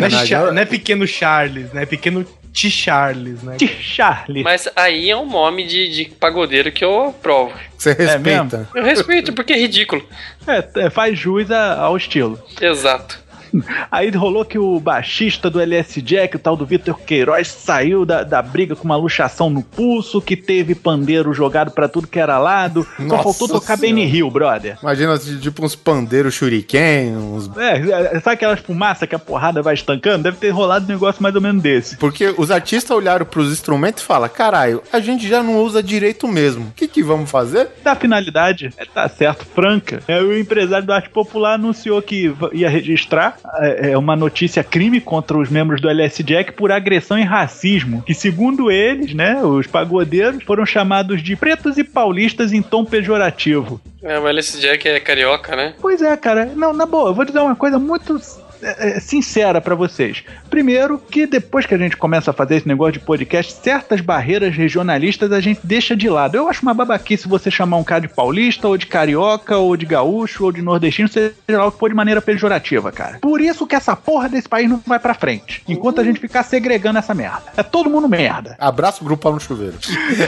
não 0.51 0.61
é 0.61 0.65
pequeno 0.65 1.07
Charles, 1.07 1.71
né? 1.73 1.83
É 1.83 1.85
pequeno 1.85 2.23
T. 2.23 2.69
Charles, 2.69 3.41
né? 3.43 3.55
Charlie. 3.79 4.43
Mas 4.43 4.67
aí 4.75 5.09
é 5.09 5.15
um 5.15 5.25
nome 5.25 5.65
de, 5.65 5.87
de 5.89 6.05
pagodeiro 6.15 6.69
que 6.69 6.83
eu 6.83 7.07
aprovo. 7.09 7.53
Você 7.77 7.95
mesmo? 7.95 8.03
respeita. 8.25 8.67
Eu 8.75 8.83
respeito, 8.83 9.31
porque 9.33 9.53
é 9.53 9.57
ridículo. 9.57 10.05
É, 10.45 10.67
é, 10.85 10.89
faz 10.89 11.17
jus 11.17 11.49
a- 11.49 11.79
ao 11.79 11.95
estilo. 11.95 12.37
Exato. 12.59 13.20
Aí 13.91 14.09
rolou 14.11 14.45
que 14.45 14.57
o 14.57 14.79
baixista 14.79 15.49
do 15.49 15.59
LS 15.59 16.01
Jack, 16.01 16.35
o 16.35 16.39
tal 16.39 16.55
do 16.55 16.65
Vitor 16.65 16.99
Queiroz, 16.99 17.47
saiu 17.47 18.05
da, 18.05 18.23
da 18.23 18.41
briga 18.41 18.75
com 18.75 18.85
uma 18.85 18.95
luxação 18.95 19.49
no 19.49 19.61
pulso, 19.61 20.21
que 20.21 20.35
teve 20.35 20.75
pandeiro 20.75 21.33
jogado 21.33 21.71
pra 21.71 21.87
tudo 21.87 22.07
que 22.07 22.19
era 22.19 22.37
lado. 22.37 22.85
Só 22.97 23.03
Nossa 23.03 23.23
faltou 23.23 23.47
tocar. 23.47 23.77
Benny 23.77 24.05
Hill, 24.05 24.29
brother. 24.29 24.77
Imagina, 24.81 25.17
tipo, 25.17 25.65
uns 25.65 25.75
pandeiros 25.75 26.33
shuriken, 26.33 27.15
uns... 27.17 27.49
É, 27.57 28.19
sabe 28.19 28.35
aquelas 28.35 28.59
fumaças 28.59 29.07
que 29.07 29.15
a 29.15 29.19
porrada 29.19 29.61
vai 29.61 29.73
estancando? 29.73 30.23
Deve 30.23 30.37
ter 30.37 30.49
rolado 30.49 30.85
um 30.85 30.89
negócio 30.89 31.21
mais 31.21 31.35
ou 31.35 31.41
menos 31.41 31.61
desse. 31.61 31.97
Porque 31.97 32.33
os 32.37 32.51
artistas 32.51 32.95
olharam 32.95 33.25
pros 33.25 33.51
instrumentos 33.51 34.03
e 34.03 34.05
falaram, 34.05 34.33
caralho, 34.33 34.83
a 34.91 34.99
gente 34.99 35.27
já 35.27 35.41
não 35.41 35.61
usa 35.61 35.81
direito 35.81 36.27
mesmo. 36.27 36.67
O 36.67 36.71
que 36.71 36.87
que 36.87 37.01
vamos 37.01 37.29
fazer? 37.29 37.69
Da 37.83 37.95
finalidade, 37.95 38.71
é, 38.77 38.85
tá 38.85 39.07
certo, 39.09 39.45
franca. 39.45 40.01
É, 40.07 40.21
o 40.21 40.37
empresário 40.37 40.85
da 40.85 40.95
arte 40.95 41.09
popular 41.09 41.55
anunciou 41.55 42.01
que 42.01 42.33
ia 42.53 42.69
registrar 42.69 43.37
é, 43.59 43.91
é, 43.91 43.97
uma 43.97 44.15
notícia 44.15 44.63
crime 44.63 45.01
contra 45.01 45.37
os 45.37 45.49
membros 45.49 45.81
do 45.81 45.89
LS 45.89 46.23
Jack 46.23 46.51
por 46.53 46.71
agressão 46.71 47.17
e 47.17 47.23
racismo. 47.23 48.01
Que, 48.03 48.13
segundo 48.13 48.71
eles, 48.71 49.13
né, 49.13 49.41
os 49.43 49.67
pagodeiros 49.67 50.43
foram 50.43 50.65
chamados 50.65 51.21
de 51.21 51.35
pretos 51.35 51.77
e 51.77 51.83
paulistas 51.83 52.53
em 52.53 52.61
tom 52.61 52.85
pejorativo. 52.85 53.81
É, 54.03 54.17
o 54.19 54.27
LS 54.27 54.59
Jack 54.59 54.87
é 54.87 54.99
carioca, 54.99 55.55
né? 55.55 55.73
Pois 55.79 56.01
é, 56.01 56.15
cara. 56.17 56.45
Não, 56.55 56.73
na 56.73 56.85
boa, 56.85 57.09
eu 57.09 57.13
vou 57.13 57.25
dizer 57.25 57.39
uma 57.39 57.55
coisa 57.55 57.77
muito 57.77 58.19
é, 58.61 58.97
é, 58.97 58.99
sincera 58.99 59.61
pra 59.61 59.75
vocês. 59.75 60.23
Primeiro, 60.49 60.97
que 60.97 61.25
depois 61.25 61.65
que 61.65 61.73
a 61.73 61.77
gente 61.77 61.97
começa 61.97 62.31
a 62.31 62.33
fazer 62.33 62.57
esse 62.57 62.67
negócio 62.67 62.93
de 62.93 62.99
podcast, 62.99 63.53
certas 63.53 64.01
barreiras 64.01 64.55
regionalistas 64.55 65.31
a 65.31 65.39
gente 65.39 65.61
deixa 65.63 65.95
de 65.95 66.09
lado. 66.09 66.35
Eu 66.35 66.47
acho 66.47 66.61
uma 66.61 66.73
babaquice 66.73 67.27
você 67.27 67.49
chamar 67.49 67.77
um 67.77 67.83
cara 67.83 68.01
de 68.01 68.07
paulista, 68.07 68.67
ou 68.67 68.77
de 68.77 68.85
carioca, 68.85 69.57
ou 69.57 69.75
de 69.75 69.85
gaúcho, 69.85 70.45
ou 70.45 70.51
de 70.51 70.61
nordestino, 70.61 71.07
seja 71.07 71.33
lá 71.49 71.65
o 71.65 71.71
que 71.71 71.79
for 71.79 71.89
de 71.89 71.95
maneira 71.95 72.21
pejorativa, 72.21 72.91
cara. 72.91 73.19
Por 73.19 73.41
isso 73.41 73.67
que 73.67 73.75
essa 73.75 73.95
porra 73.95 74.29
desse 74.29 74.47
país 74.47 74.69
não 74.69 74.81
vai 74.85 74.99
pra 74.99 75.13
frente. 75.13 75.63
Enquanto 75.67 76.01
a 76.01 76.03
gente 76.03 76.19
ficar 76.19 76.43
segregando 76.43 76.99
essa 76.99 77.13
merda. 77.13 77.43
É 77.57 77.63
todo 77.63 77.89
mundo 77.89 78.07
merda. 78.07 78.55
Abraço 78.59 79.03
grupal 79.03 79.33
no 79.33 79.39
chuveiro. 79.39 79.77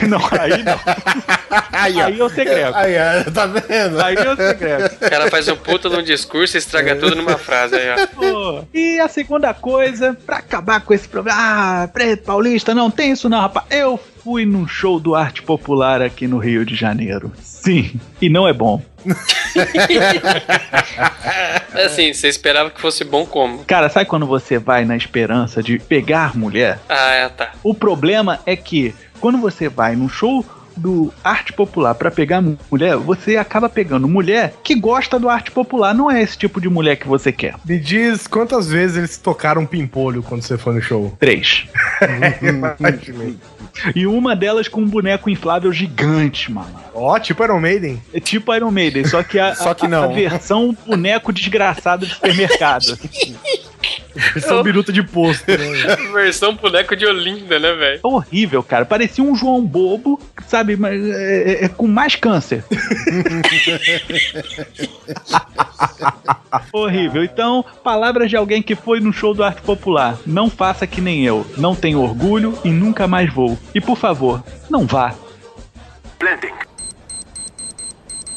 Não, 0.08 0.18
aí 0.38 0.62
não. 0.62 0.78
Aí. 1.72 2.00
Aí 2.00 2.18
eu 2.18 2.28
segrego. 2.28 2.74
Aí, 2.74 2.94
tá 3.32 3.46
vendo? 3.46 4.00
Aí 4.00 4.14
eu 4.14 4.36
segrego. 4.36 4.86
O 4.86 5.10
cara 5.10 5.30
faz 5.30 5.48
um 5.48 5.56
puta 5.56 5.88
num 5.88 6.02
discurso 6.02 6.56
e 6.56 6.58
estraga 6.58 6.96
tudo 6.96 7.14
numa 7.14 7.36
frase 7.36 7.76
aí, 7.76 7.88
ó. 7.90 8.23
E 8.72 8.98
a 9.00 9.08
segunda 9.08 9.52
coisa, 9.54 10.16
pra 10.26 10.36
acabar 10.36 10.80
com 10.80 10.94
esse 10.94 11.08
problema, 11.08 11.38
ah, 11.40 11.88
preto 11.88 12.24
paulista, 12.24 12.74
não 12.74 12.90
tem 12.90 13.12
isso 13.12 13.28
não, 13.28 13.40
rapaz. 13.40 13.66
Eu 13.70 13.98
fui 14.22 14.44
num 14.44 14.66
show 14.66 14.98
do 14.98 15.14
arte 15.14 15.42
popular 15.42 16.00
aqui 16.02 16.26
no 16.26 16.38
Rio 16.38 16.64
de 16.64 16.74
Janeiro. 16.74 17.32
Sim, 17.42 18.00
e 18.20 18.28
não 18.28 18.48
é 18.48 18.52
bom. 18.52 18.82
É 21.74 21.86
assim, 21.86 22.12
você 22.12 22.28
esperava 22.28 22.70
que 22.70 22.80
fosse 22.80 23.02
bom 23.02 23.26
como? 23.26 23.64
Cara, 23.64 23.88
sabe 23.88 24.06
quando 24.06 24.26
você 24.26 24.58
vai 24.58 24.84
na 24.84 24.96
esperança 24.96 25.60
de 25.60 25.78
pegar 25.78 26.36
mulher? 26.36 26.78
Ah, 26.88 27.10
é, 27.14 27.28
tá. 27.28 27.50
O 27.64 27.74
problema 27.74 28.38
é 28.46 28.54
que 28.54 28.94
quando 29.20 29.38
você 29.38 29.68
vai 29.68 29.96
num 29.96 30.08
show 30.08 30.44
do 30.76 31.12
arte 31.22 31.52
popular 31.52 31.94
pra 31.94 32.10
pegar 32.10 32.40
mu- 32.40 32.58
mulher, 32.70 32.96
você 32.96 33.36
acaba 33.36 33.68
pegando 33.68 34.08
mulher 34.08 34.54
que 34.62 34.74
gosta 34.74 35.18
do 35.18 35.28
arte 35.28 35.50
popular, 35.50 35.94
não 35.94 36.10
é 36.10 36.22
esse 36.22 36.36
tipo 36.36 36.60
de 36.60 36.68
mulher 36.68 36.96
que 36.96 37.06
você 37.08 37.30
quer. 37.32 37.54
Me 37.64 37.78
diz 37.78 38.26
quantas 38.26 38.68
vezes 38.68 38.96
eles 38.96 39.16
tocaram 39.18 39.64
pimpolho 39.66 40.22
quando 40.22 40.42
você 40.42 40.58
foi 40.58 40.74
no 40.74 40.82
show. 40.82 41.14
Três. 41.18 41.66
E 43.94 44.06
uma 44.06 44.36
delas 44.36 44.68
com 44.68 44.80
um 44.80 44.86
boneco 44.88 45.28
inflável 45.28 45.72
gigante, 45.72 46.50
mano. 46.52 46.74
Ó, 46.94 47.18
tipo 47.18 47.42
Iron 47.44 47.60
Maiden. 47.60 48.00
É 48.12 48.20
tipo 48.20 48.54
Iron 48.54 48.70
Maiden, 48.70 49.04
só 49.04 49.22
que 49.22 49.38
a, 49.38 49.54
Só 49.54 49.74
que 49.74 49.86
a- 49.86 49.88
não. 49.88 50.04
a 50.04 50.06
versão 50.14 50.76
boneco 50.86 51.32
desgraçado 51.32 52.06
de 52.06 52.14
supermercado. 52.14 52.96
São 54.40 54.62
biruta 54.62 54.92
de 54.92 55.02
posto, 55.02 55.44
né? 55.50 55.56
Versão 56.12 56.54
boneco 56.54 56.94
de 56.94 57.04
Olinda, 57.06 57.58
né, 57.58 57.72
velho? 57.72 58.00
Horrível, 58.02 58.62
cara. 58.62 58.84
Parecia 58.84 59.24
um 59.24 59.34
João 59.34 59.64
Bobo, 59.64 60.20
sabe? 60.46 60.76
Mas 60.76 61.02
é, 61.04 61.42
é- 61.52 61.64
é 61.64 61.68
com 61.68 61.86
mais 61.86 62.14
câncer. 62.14 62.64
Horrível. 66.72 67.24
Então, 67.24 67.64
palavras 67.82 68.30
de 68.30 68.36
alguém 68.36 68.62
que 68.62 68.74
foi 68.74 69.00
no 69.00 69.12
show 69.12 69.34
do 69.34 69.42
Arte 69.42 69.62
Popular. 69.62 70.16
Não 70.26 70.48
faça 70.48 70.86
que 70.86 71.00
nem 71.00 71.24
eu. 71.24 71.46
Não 71.56 71.74
tenho 71.74 72.00
orgulho 72.00 72.56
e 72.64 72.70
nunca 72.70 73.06
mais 73.08 73.32
vou. 73.32 73.58
E 73.74 73.80
por 73.80 73.96
favor, 73.96 74.42
não 74.70 74.86
vá. 74.86 75.14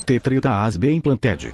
Tetrita 0.06 0.64
as 0.64 0.78
bem 0.78 1.02
planted. 1.02 1.54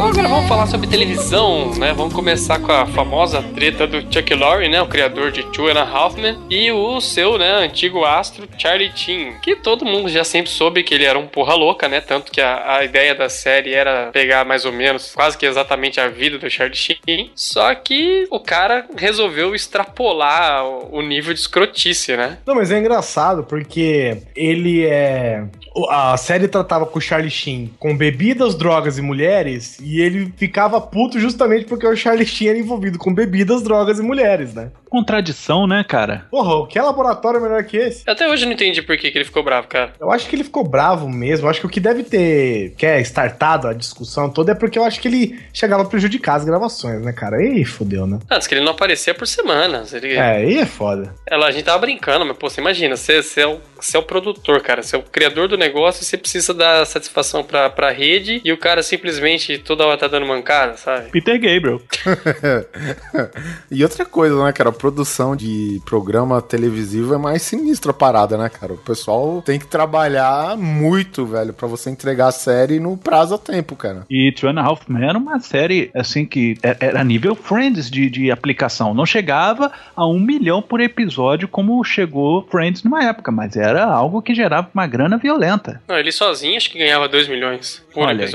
Bom, 0.00 0.08
agora 0.08 0.28
vamos 0.28 0.48
falar 0.48 0.66
sobre 0.66 0.86
televisão, 0.86 1.74
né? 1.74 1.92
Vamos 1.92 2.14
começar 2.14 2.58
com 2.58 2.72
a 2.72 2.86
famosa 2.86 3.42
treta 3.42 3.86
do 3.86 4.00
Chuck 4.00 4.32
Lorre, 4.32 4.66
né? 4.66 4.80
O 4.80 4.86
criador 4.86 5.30
de 5.30 5.42
Two 5.52 5.68
and 5.68 5.78
a 5.78 5.82
Half 5.82 6.16
Men, 6.16 6.38
e 6.48 6.72
o 6.72 6.98
seu, 7.02 7.36
né, 7.36 7.66
antigo 7.66 8.02
astro 8.02 8.48
Charlie 8.56 8.90
Sheen, 8.96 9.34
que 9.42 9.54
todo 9.54 9.84
mundo 9.84 10.08
já 10.08 10.24
sempre 10.24 10.50
soube 10.50 10.82
que 10.82 10.94
ele 10.94 11.04
era 11.04 11.18
um 11.18 11.26
porra 11.26 11.54
louca, 11.54 11.86
né? 11.86 12.00
Tanto 12.00 12.32
que 12.32 12.40
a, 12.40 12.76
a 12.76 12.82
ideia 12.82 13.14
da 13.14 13.28
série 13.28 13.74
era 13.74 14.08
pegar 14.10 14.42
mais 14.42 14.64
ou 14.64 14.72
menos 14.72 15.14
quase 15.14 15.36
que 15.36 15.44
exatamente 15.44 16.00
a 16.00 16.08
vida 16.08 16.38
do 16.38 16.48
Charlie 16.48 16.74
Sheen, 16.74 17.30
só 17.34 17.74
que 17.74 18.26
o 18.30 18.40
cara 18.40 18.86
resolveu 18.96 19.54
extrapolar 19.54 20.64
o 20.66 21.02
nível 21.02 21.34
de 21.34 21.40
escrotice, 21.40 22.16
né? 22.16 22.38
Não, 22.46 22.54
mas 22.54 22.70
é 22.70 22.78
engraçado 22.78 23.44
porque 23.44 24.16
ele 24.34 24.86
é. 24.86 25.44
A 25.88 26.16
série 26.16 26.48
tratava 26.48 26.84
com 26.84 26.98
o 26.98 27.02
Charlie 27.02 27.30
Sheen 27.30 27.72
com 27.78 27.96
bebidas, 27.96 28.56
drogas 28.56 28.98
e 28.98 29.02
mulheres, 29.02 29.78
e 29.80 30.00
ele 30.00 30.32
ficava 30.36 30.80
puto 30.80 31.18
justamente 31.20 31.64
porque 31.64 31.86
o 31.86 31.96
Charlie 31.96 32.26
Sheen 32.26 32.50
era 32.50 32.58
envolvido 32.58 32.98
com 32.98 33.14
bebidas, 33.14 33.62
drogas 33.62 33.98
e 33.98 34.02
mulheres, 34.02 34.52
né? 34.52 34.72
Contradição, 34.90 35.68
né, 35.68 35.84
cara? 35.84 36.26
Porra, 36.30 36.56
o 36.56 36.66
que 36.66 36.76
é 36.76 36.82
laboratório 36.82 37.40
melhor 37.40 37.62
que 37.62 37.76
esse? 37.76 38.02
Até 38.10 38.28
hoje 38.28 38.42
eu 38.42 38.46
não 38.46 38.54
entendi 38.54 38.82
por 38.82 38.96
que, 38.96 39.10
que 39.10 39.16
ele 39.16 39.24
ficou 39.24 39.44
bravo, 39.44 39.68
cara. 39.68 39.92
Eu 40.00 40.10
acho 40.10 40.28
que 40.28 40.34
ele 40.34 40.42
ficou 40.42 40.64
bravo 40.64 41.08
mesmo. 41.08 41.46
Eu 41.46 41.50
acho 41.50 41.60
que 41.60 41.66
o 41.66 41.70
que 41.70 41.78
deve 41.78 42.02
ter, 42.02 42.74
que 42.76 42.84
é 42.84 43.00
startado 43.00 43.68
a 43.68 43.72
discussão 43.72 44.28
toda, 44.28 44.50
é 44.50 44.54
porque 44.54 44.76
eu 44.76 44.84
acho 44.84 45.00
que 45.00 45.06
ele 45.06 45.40
chegava 45.52 45.84
a 45.84 45.86
prejudicar 45.86 46.34
as 46.34 46.44
gravações, 46.44 47.00
né, 47.02 47.12
cara? 47.12 47.36
Aí 47.36 47.64
fodeu, 47.64 48.04
né? 48.04 48.18
Antes 48.28 48.48
que 48.48 48.54
ele 48.54 48.64
não 48.64 48.72
aparecia 48.72 49.14
por 49.14 49.28
semanas. 49.28 49.92
Ele, 49.92 50.14
É, 50.14 50.38
aí 50.38 50.58
é 50.58 50.66
foda. 50.66 51.14
Ela, 51.24 51.46
a 51.46 51.50
gente 51.52 51.64
tava 51.64 51.78
brincando, 51.78 52.26
mas 52.26 52.36
pô, 52.36 52.50
você 52.50 52.60
imagina, 52.60 52.96
você, 52.96 53.22
você, 53.22 53.42
é 53.42 53.46
o, 53.46 53.60
você 53.80 53.96
é 53.96 54.00
o 54.00 54.02
produtor, 54.02 54.60
cara, 54.60 54.82
você 54.82 54.96
é 54.96 54.98
o 54.98 55.02
criador 55.02 55.46
do 55.46 55.56
negócio 55.56 56.02
e 56.02 56.04
você 56.04 56.16
precisa 56.16 56.52
dar 56.52 56.84
satisfação 56.84 57.44
pra, 57.44 57.70
pra 57.70 57.92
rede 57.92 58.40
e 58.44 58.52
o 58.52 58.58
cara 58.58 58.82
simplesmente 58.82 59.58
toda 59.58 59.86
hora 59.86 59.96
tá 59.96 60.08
dando 60.08 60.26
mancada, 60.26 60.76
sabe? 60.76 61.10
Peter 61.10 61.38
Gabriel. 61.38 61.80
e 63.70 63.82
outra 63.84 64.04
coisa, 64.04 64.44
né, 64.44 64.52
cara? 64.52 64.72
Produção 64.80 65.36
de 65.36 65.80
programa 65.84 66.40
televisivo 66.40 67.14
é 67.14 67.18
mais 67.18 67.42
sinistra 67.42 67.90
a 67.90 67.94
parada, 67.94 68.38
né, 68.38 68.48
cara? 68.48 68.72
O 68.72 68.78
pessoal 68.78 69.42
tem 69.44 69.58
que 69.58 69.66
trabalhar 69.66 70.56
muito, 70.56 71.26
velho, 71.26 71.52
pra 71.52 71.68
você 71.68 71.90
entregar 71.90 72.28
a 72.28 72.32
série 72.32 72.80
no 72.80 72.96
prazo 72.96 73.34
a 73.34 73.38
tempo, 73.38 73.76
cara. 73.76 74.06
E 74.08 74.32
Two 74.32 74.48
and 74.48 74.58
a 74.58 74.64
Half 74.64 74.88
Men 74.88 75.08
era 75.08 75.18
uma 75.18 75.38
série, 75.40 75.90
assim, 75.94 76.24
que 76.24 76.56
é- 76.62 76.76
era 76.80 77.04
nível 77.04 77.34
Friends 77.34 77.90
de, 77.90 78.08
de 78.08 78.30
aplicação. 78.30 78.94
Não 78.94 79.04
chegava 79.04 79.70
a 79.94 80.06
um 80.06 80.18
milhão 80.18 80.62
por 80.62 80.80
episódio 80.80 81.46
como 81.46 81.82
chegou 81.84 82.46
Friends 82.50 82.82
numa 82.82 83.04
época, 83.04 83.30
mas 83.30 83.56
era 83.56 83.84
algo 83.84 84.22
que 84.22 84.34
gerava 84.34 84.68
uma 84.72 84.86
grana 84.86 85.18
violenta. 85.18 85.82
Não, 85.86 85.98
ele 85.98 86.10
sozinho 86.12 86.56
acho 86.56 86.70
que 86.70 86.78
ganhava 86.78 87.08
2 87.08 87.28
milhões 87.28 87.84
por 87.92 88.04
Olha 88.06 88.24
aí. 88.24 88.30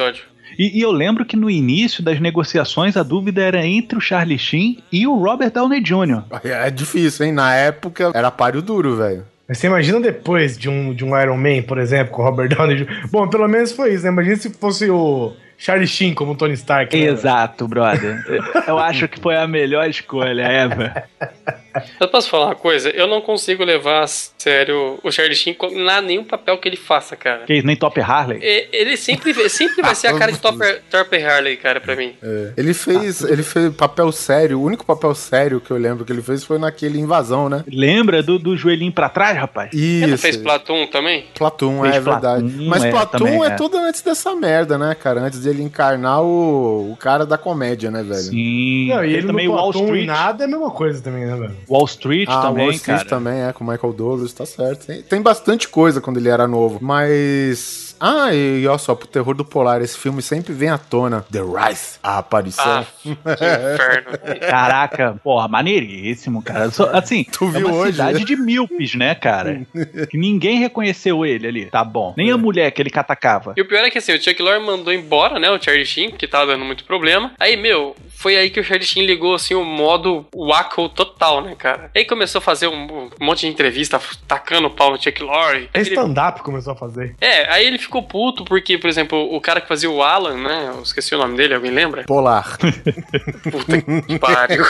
E, 0.58 0.80
e 0.80 0.82
eu 0.82 0.92
lembro 0.92 1.26
que 1.26 1.36
no 1.36 1.50
início 1.50 2.04
das 2.04 2.20
negociações 2.20 2.96
a 2.98 3.04
dúvida 3.04 3.42
era 3.42 3.66
entre 3.66 3.98
o 3.98 4.02
Charlie 4.02 4.40
Sheen 4.40 4.80
e 4.92 5.06
o 5.08 5.16
Robert 5.16 5.52
Downey 5.52 5.82
Jr. 5.82 6.24
É 6.44 6.70
difícil, 6.70 7.26
hein? 7.26 7.32
Na 7.32 7.54
época 7.56 8.12
era 8.14 8.32
páreo 8.32 8.62
duro, 8.62 8.96
velho. 8.98 9.26
Mas 9.48 9.60
você 9.60 9.68
imagina 9.68 10.00
depois 10.00 10.58
de 10.58 10.68
um, 10.68 10.94
de 10.94 11.06
um 11.06 11.20
Iron 11.20 11.38
Man, 11.38 11.62
por 11.68 11.78
exemplo, 11.78 12.12
com 12.14 12.22
o 12.22 12.26
Robert 12.26 12.50
Downey 12.50 12.78
Jr. 12.78 13.08
Bom, 13.12 13.28
pelo 13.28 13.48
menos 13.48 13.72
foi 13.72 13.94
isso, 13.94 14.04
né? 14.04 14.10
Imagina 14.10 14.36
se 14.38 14.50
fosse 14.52 14.90
o 14.90 15.34
Charlie 15.58 15.88
Sheen 15.88 16.14
como 16.14 16.36
Tony 16.36 16.54
Stark. 16.54 16.96
né? 16.96 17.06
Exato, 17.12 17.68
brother. 17.68 18.24
Eu 18.68 18.80
acho 18.80 19.08
que 19.08 19.20
foi 19.20 19.36
a 19.36 19.48
melhor 19.48 19.88
escolha 19.88 20.44
ever. 20.44 21.04
Eu 22.00 22.08
posso 22.08 22.30
falar 22.30 22.48
uma 22.48 22.56
coisa? 22.56 22.90
Eu 22.90 23.08
não 23.08 23.22
consigo 23.22 23.64
levar 23.64 24.04
a 24.04 24.08
sério 24.08 25.00
o 25.04 25.12
Charlie 25.12 25.36
Sheen 25.36 25.56
na 25.84 26.02
nenhum 26.02 26.24
papel 26.24 26.58
que 26.58 26.68
ele 26.68 26.76
faça, 26.78 27.16
cara. 27.16 27.44
Que 27.46 27.54
isso, 27.56 27.66
nem 27.68 27.76
Top 27.76 28.00
Harley. 28.00 28.40
E- 28.42 28.68
Ele 28.72 28.98
sempre, 28.98 29.34
sempre 29.50 29.82
vai 29.82 29.96
ser 29.96 30.08
a 30.08 30.18
cara 30.18 30.32
de 30.32 30.38
Topper, 30.42 30.82
Topper 30.90 31.26
Harley, 31.30 31.58
cara, 31.58 31.80
pra 31.80 31.96
mim. 31.96 32.14
É. 32.22 32.54
Ele 32.58 32.74
fez, 32.74 33.22
ele 33.24 33.44
fez 33.44 33.74
papel 33.76 34.12
sério. 34.12 34.60
O 34.60 34.64
único 34.64 34.86
papel 34.86 35.14
sério 35.16 35.60
que 35.62 35.72
eu 35.72 35.78
lembro 35.78 36.06
que 36.06 36.12
ele 36.12 36.22
fez 36.22 36.44
foi 36.44 36.58
naquele 36.58 37.00
Invasão, 37.00 37.50
né? 37.50 37.64
Lembra 37.68 38.22
do, 38.24 38.38
do 38.40 38.56
joelhinho 38.56 38.92
pra 38.92 39.10
trás, 39.10 39.38
rapaz? 39.38 39.72
Ele 39.74 40.06
Isso. 40.14 40.18
fez 40.22 40.38
Platum 40.38 40.88
também? 40.88 41.26
Platum, 41.36 41.82
Fez 41.82 41.96
é 41.96 42.00
verdade. 42.00 42.44
Platum, 42.44 42.66
Mas 42.70 42.84
é, 42.84 42.92
Platum 42.92 43.44
é 43.44 43.48
é. 43.48 43.50
tudo 43.52 43.78
antes 43.78 44.02
dessa 44.02 44.36
merda, 44.36 44.78
né, 44.78 44.96
cara? 44.96 45.22
Antes 45.22 45.40
dele 45.42 45.62
encarnar 45.64 46.22
o, 46.22 46.92
o 46.92 46.98
cara 46.98 47.26
da 47.26 47.38
comédia, 47.38 47.90
né, 47.92 48.04
velho? 48.04 48.16
Sim. 48.22 48.88
Não, 48.90 49.04
e 49.04 49.08
Tem 49.08 49.18
ele 49.18 49.28
também 49.28 49.48
no 49.48 49.54
Wall 49.54 49.72
Street. 49.72 50.06
nada 50.06 50.44
é 50.44 50.46
a 50.46 50.50
mesma 50.50 50.72
coisa 50.72 51.02
também, 51.02 51.26
né, 51.26 51.36
velho? 51.36 51.56
Wall 51.70 51.86
Street 51.86 52.28
Ah, 52.30 52.42
também, 52.42 52.66
Wall 52.66 52.74
Street 52.76 52.98
cara. 53.00 53.10
também, 53.10 53.42
é, 53.42 53.54
com 53.54 53.64
o 53.64 53.68
Michael 53.68 53.94
Douglas, 53.94 54.34
tá 54.34 54.46
certo. 54.46 54.86
Tem, 54.88 55.02
tem 55.02 55.22
bastante 55.22 55.68
coisa 55.68 56.00
quando 56.02 56.18
ele 56.18 56.30
era 56.30 56.48
novo, 56.48 56.80
mas... 56.82 57.84
Ah, 57.98 58.34
e 58.36 58.68
olha 58.68 58.78
só, 58.78 58.94
pro 58.94 59.08
terror 59.08 59.34
do 59.34 59.46
polar, 59.46 59.82
esse 59.82 59.98
filme 59.98 60.22
sempre 60.22 60.52
vem 60.54 60.68
à 60.68 60.78
tona. 60.78 61.26
The 61.32 61.40
Rise, 61.40 61.98
a 62.04 62.18
aparição. 62.18 62.64
Ah, 62.66 62.86
que 63.02 63.10
inferno. 63.10 64.18
Caraca, 64.50 65.20
porra, 65.24 65.48
maneiríssimo, 65.48 66.42
cara. 66.42 66.70
Só- 66.72 66.90
Assim, 66.94 67.24
Tu 67.32 67.46
é 67.48 67.52
viu 67.52 67.68
uma 67.68 67.76
hoje, 67.78 67.92
cidade 67.94 68.20
né? 68.20 68.26
de 68.26 68.36
míopes, 68.36 68.96
né, 68.96 69.16
cara? 69.16 69.66
que 70.12 70.18
ninguém 70.18 70.60
reconheceu 70.60 71.26
ele 71.26 71.48
ali. 71.48 71.66
Tá 71.68 71.86
bom. 71.86 72.14
Nem 72.18 72.30
É. 72.32 72.34
a 72.34 72.38
mulher 72.38 72.70
que 72.72 72.82
ele 72.82 72.90
catacava. 72.90 73.54
E 73.56 73.62
o 73.62 73.66
pior 73.68 73.80
é 73.86 73.90
que 73.90 73.98
assim, 73.98 74.14
o 74.14 74.22
Chuck 74.22 74.42
Lorre 74.42 74.60
mandou 74.60 74.94
embora, 74.94 75.40
né, 75.40 75.50
o 75.50 75.62
Charlie 75.62 75.86
Sheen, 75.86 76.10
porque 76.10 76.28
tava 76.28 76.48
dando 76.48 76.66
muito 76.66 76.84
problema. 76.84 77.32
Aí, 77.40 77.56
meu, 77.56 77.96
foi 78.26 78.38
aí 78.38 78.50
que 78.50 78.60
o 78.60 78.64
Charlie 78.64 78.88
Sheen 78.88 79.06
ligou, 79.06 79.36
assim, 79.36 79.54
o 79.54 79.64
modo 79.64 80.26
wacko 80.34 80.90
total, 80.90 81.42
né, 81.42 81.54
cara? 81.56 81.92
Aí 81.96 82.04
começou 82.06 82.40
a 82.40 82.42
fazer 82.42 82.68
um, 82.68 83.04
um 83.04 83.10
monte 83.22 83.42
de 83.42 83.48
entrevista, 83.50 84.02
tacando 84.28 84.66
o 84.66 84.72
pau 84.72 84.90
no 84.90 85.00
Chuck 85.00 85.22
Lorre. 85.22 85.70
É 85.72 85.82
Ele- 85.82 85.90
stand-up 85.92 86.42
começou 86.42 86.74
a 86.74 86.76
fazer. 86.76 87.16
É, 87.22 87.54
aí 87.54 87.68
ele 87.68 87.78
ficou 87.78 88.02
puto 88.02 88.44
porque, 88.44 88.80
por 88.80 88.90
exemplo, 88.90 89.32
o 89.32 89.40
cara 89.40 89.62
que 89.62 89.68
fazia 89.68 89.92
o 89.92 90.02
Alan, 90.02 90.38
né, 90.38 90.72
eu 90.76 90.82
esqueci 90.82 91.14
o 91.14 91.20
nome 91.20 91.38
dele, 91.38 91.54
alguém 91.54 91.70
lembra? 91.70 92.04
Polar. 92.06 92.58
Puta 92.58 93.82
que 94.02 94.18
pariu. 94.18 94.66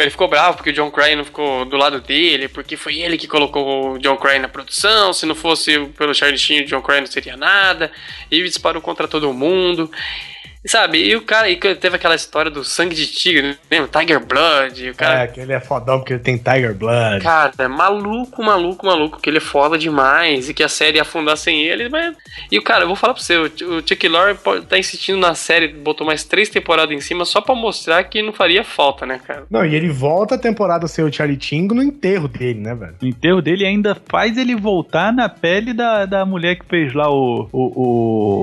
Ele 0.00 0.10
ficou 0.10 0.28
bravo 0.28 0.58
porque 0.58 0.70
o 0.70 0.72
John 0.72 0.92
Crane 0.92 1.16
não 1.16 1.24
ficou 1.24 1.64
do 1.64 1.76
lado 1.76 2.00
dele, 2.00 2.46
porque 2.46 2.76
foi 2.76 3.00
ele 3.00 3.18
que 3.18 3.26
colocou 3.26 3.94
o 3.94 3.98
John 3.98 4.16
Crane 4.16 4.38
na 4.38 4.48
produção. 4.48 5.12
Se 5.12 5.26
não 5.26 5.34
fosse 5.34 5.76
pelo 5.98 6.14
Charlie 6.14 6.38
Sheen, 6.38 6.62
o 6.62 6.66
John 6.66 6.82
Crane 6.82 7.00
não 7.00 7.08
seria 7.08 7.36
nada. 7.36 7.90
E 8.30 8.40
disparou 8.44 8.80
contra 8.80 9.08
todo 9.08 9.34
mundo. 9.34 9.90
Sabe, 10.66 10.98
e 10.98 11.14
o 11.16 11.22
cara 11.22 11.48
e 11.48 11.56
teve 11.56 11.96
aquela 11.96 12.14
história 12.14 12.50
do 12.50 12.64
sangue 12.64 12.94
de 12.94 13.06
tigre, 13.06 13.56
lembra? 13.70 13.88
Tiger 14.00 14.20
Blood. 14.24 14.90
O 14.90 14.94
cara, 14.94 15.22
É, 15.22 15.26
que 15.26 15.40
ele 15.40 15.52
é 15.52 15.60
fodão 15.60 15.98
porque 15.98 16.14
ele 16.14 16.20
tem 16.22 16.36
Tiger 16.36 16.74
Blood. 16.74 17.22
Cara, 17.22 17.52
é 17.58 17.68
maluco, 17.68 18.42
maluco, 18.42 18.84
maluco, 18.86 19.20
que 19.20 19.30
ele 19.30 19.38
é 19.38 19.40
foda 19.40 19.78
demais 19.78 20.48
e 20.48 20.54
que 20.54 20.62
a 20.62 20.68
série 20.68 20.96
ia 20.96 21.02
afundar 21.02 21.36
sem 21.36 21.62
ele, 21.62 21.88
mas... 21.88 22.14
E 22.50 22.58
o 22.58 22.62
cara, 22.62 22.84
eu 22.84 22.86
vou 22.88 22.96
falar 22.96 23.14
pra 23.14 23.22
você, 23.22 23.36
o, 23.36 23.46
Chuck 23.86 24.08
Lorre 24.08 24.34
tá 24.68 24.78
insistindo 24.78 25.18
na 25.18 25.34
série, 25.34 25.68
botou 25.68 26.06
mais 26.06 26.24
três 26.24 26.48
temporadas 26.48 26.94
em 26.94 27.00
cima 27.00 27.24
só 27.24 27.40
pra 27.40 27.54
mostrar 27.54 28.02
que 28.04 28.20
não 28.22 28.32
faria 28.32 28.64
falta, 28.64 29.06
né, 29.06 29.20
cara? 29.24 29.44
Não, 29.50 29.64
e 29.64 29.74
ele 29.74 29.88
volta 29.88 30.34
a 30.34 30.38
temporada 30.38 30.86
sem 30.88 31.04
o 31.04 31.12
Charlie 31.12 31.36
Tingo 31.36 31.74
no 31.74 31.82
enterro 31.82 32.26
dele, 32.28 32.60
né, 32.60 32.74
velho? 32.74 32.94
O 33.00 33.06
enterro 33.06 33.40
dele 33.40 33.64
ainda 33.64 33.96
faz 34.08 34.36
ele 34.36 34.54
voltar 34.56 35.12
na 35.12 35.28
pele 35.28 35.72
da, 35.72 36.04
da 36.04 36.26
mulher 36.26 36.56
que 36.56 36.64
fez 36.66 36.92
lá 36.94 37.10
o, 37.10 37.48
o, 37.52 37.62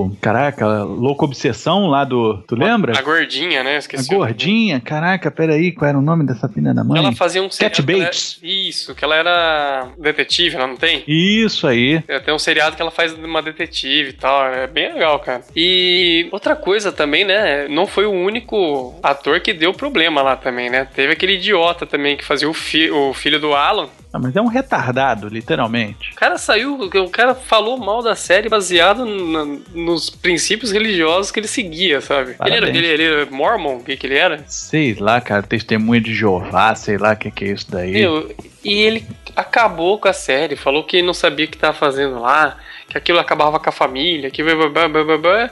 o- 0.06 0.16
Caraca, 0.20 0.66
louca 0.84 1.24
obsessão 1.24 1.86
lá 1.86 2.05
do. 2.06 2.38
Tu 2.48 2.54
lembra? 2.54 2.98
A 2.98 3.02
gordinha, 3.02 3.62
né? 3.62 3.76
A 3.76 3.78
Esqueci. 3.78 4.10
nome. 4.10 4.24
gordinha, 4.26 4.80
caraca, 4.80 5.30
peraí, 5.30 5.72
qual 5.72 5.88
era 5.88 5.98
o 5.98 6.02
nome 6.02 6.24
dessa 6.24 6.48
filha 6.48 6.72
da 6.72 6.82
mãe? 6.82 6.98
Ela 6.98 7.12
fazia 7.12 7.42
um 7.42 7.48
Cat 7.48 7.82
Bates. 7.82 8.38
Isso, 8.42 8.94
que 8.94 9.04
ela 9.04 9.14
era 9.16 9.88
detetive, 9.98 10.56
ela 10.56 10.66
não 10.66 10.76
tem? 10.76 11.04
Isso 11.06 11.66
aí. 11.66 12.02
É, 12.08 12.18
Tem 12.18 12.32
um 12.32 12.38
seriado 12.38 12.74
que 12.76 12.82
ela 12.82 12.90
faz 12.90 13.12
uma 13.12 13.42
detetive 13.42 14.10
e 14.10 14.12
tal. 14.14 14.46
É 14.46 14.66
bem 14.66 14.92
legal, 14.94 15.18
cara. 15.18 15.42
E 15.54 16.28
outra 16.32 16.54
coisa 16.56 16.90
também, 16.92 17.24
né? 17.24 17.68
Não 17.68 17.86
foi 17.86 18.06
o 18.06 18.12
único 18.12 18.98
ator 19.02 19.40
que 19.40 19.52
deu 19.52 19.74
problema 19.74 20.22
lá 20.22 20.36
também, 20.36 20.70
né? 20.70 20.86
Teve 20.94 21.12
aquele 21.12 21.34
idiota 21.34 21.84
também 21.86 22.16
que 22.16 22.24
fazia 22.24 22.48
o, 22.48 22.54
fi- 22.54 22.90
o 22.90 23.12
filho 23.12 23.40
do 23.40 23.54
Alan. 23.54 23.88
Ah, 24.12 24.18
mas 24.18 24.34
é 24.34 24.40
um 24.40 24.46
retardado, 24.46 25.28
literalmente. 25.28 26.12
O 26.12 26.14
cara 26.14 26.38
saiu, 26.38 26.74
o 26.80 27.10
cara 27.10 27.34
falou 27.34 27.76
mal 27.76 28.02
da 28.02 28.14
série 28.14 28.48
baseado 28.48 29.04
na- 29.04 29.58
nos 29.74 30.08
princípios 30.08 30.72
religiosos 30.72 31.30
que 31.30 31.40
ele 31.40 31.48
seguia, 31.48 31.95
sabe? 32.00 32.36
Ele 32.44 32.56
era, 32.56 32.68
ele, 32.68 32.86
ele 32.86 33.04
era 33.04 33.26
mormon, 33.26 33.76
o 33.76 33.84
que, 33.84 33.96
que 33.96 34.06
ele 34.06 34.16
era? 34.16 34.42
Sei 34.46 34.94
lá, 34.94 35.20
cara, 35.20 35.42
testemunho 35.42 36.00
de 36.00 36.14
Jeová, 36.14 36.74
sei 36.74 36.98
lá 36.98 37.12
o 37.12 37.16
que, 37.16 37.30
que 37.30 37.44
é 37.44 37.48
isso 37.48 37.70
daí. 37.70 37.92
Meu, 37.92 38.34
e 38.64 38.82
ele 38.82 39.06
acabou 39.34 39.98
com 39.98 40.08
a 40.08 40.12
série, 40.12 40.56
falou 40.56 40.84
que 40.84 41.02
não 41.02 41.14
sabia 41.14 41.46
o 41.46 41.48
que 41.48 41.58
tava 41.58 41.76
fazendo 41.76 42.20
lá, 42.20 42.56
que 42.88 42.96
aquilo 42.96 43.18
acabava 43.18 43.60
com 43.60 43.68
a 43.68 43.72
família, 43.72 44.30
que 44.30 44.42
blá, 44.42 44.54
blá, 44.54 44.68
blá, 44.68 44.88
blá, 44.88 45.04
blá, 45.04 45.18
blá. 45.18 45.50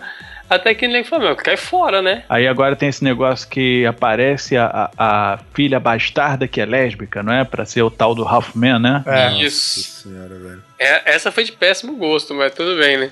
até 0.49 0.75
que 0.75 0.85
ele 0.85 1.05
falou, 1.05 1.27
meu, 1.27 1.37
cai 1.37 1.57
fora, 1.57 2.01
né? 2.01 2.25
Aí 2.29 2.47
agora 2.47 2.77
tem 2.77 2.89
esse 2.89 3.05
negócio 3.05 3.49
que 3.49 3.85
aparece 3.87 4.57
a, 4.57 4.91
a, 4.97 5.35
a 5.35 5.39
filha 5.53 5.81
bastarda 5.81 6.49
que 6.49 6.61
é 6.61 6.67
lésbica, 6.67 7.23
não 7.23 7.33
é? 7.33 7.45
Pra 7.45 7.65
ser 7.65 7.83
o 7.83 7.91
tal 7.91 8.15
do 8.15 8.27
Halfman, 8.27 8.79
né? 8.79 9.03
É. 9.07 9.33
Isso. 9.43 10.03
Senhora, 10.03 10.35
velho. 10.35 10.63
É, 10.79 11.15
essa 11.15 11.31
foi 11.31 11.45
de 11.45 11.53
péssimo 11.53 11.97
gosto, 11.97 12.35
mas 12.35 12.55
tudo 12.55 12.79
bem, 12.79 12.97
né? 12.97 13.11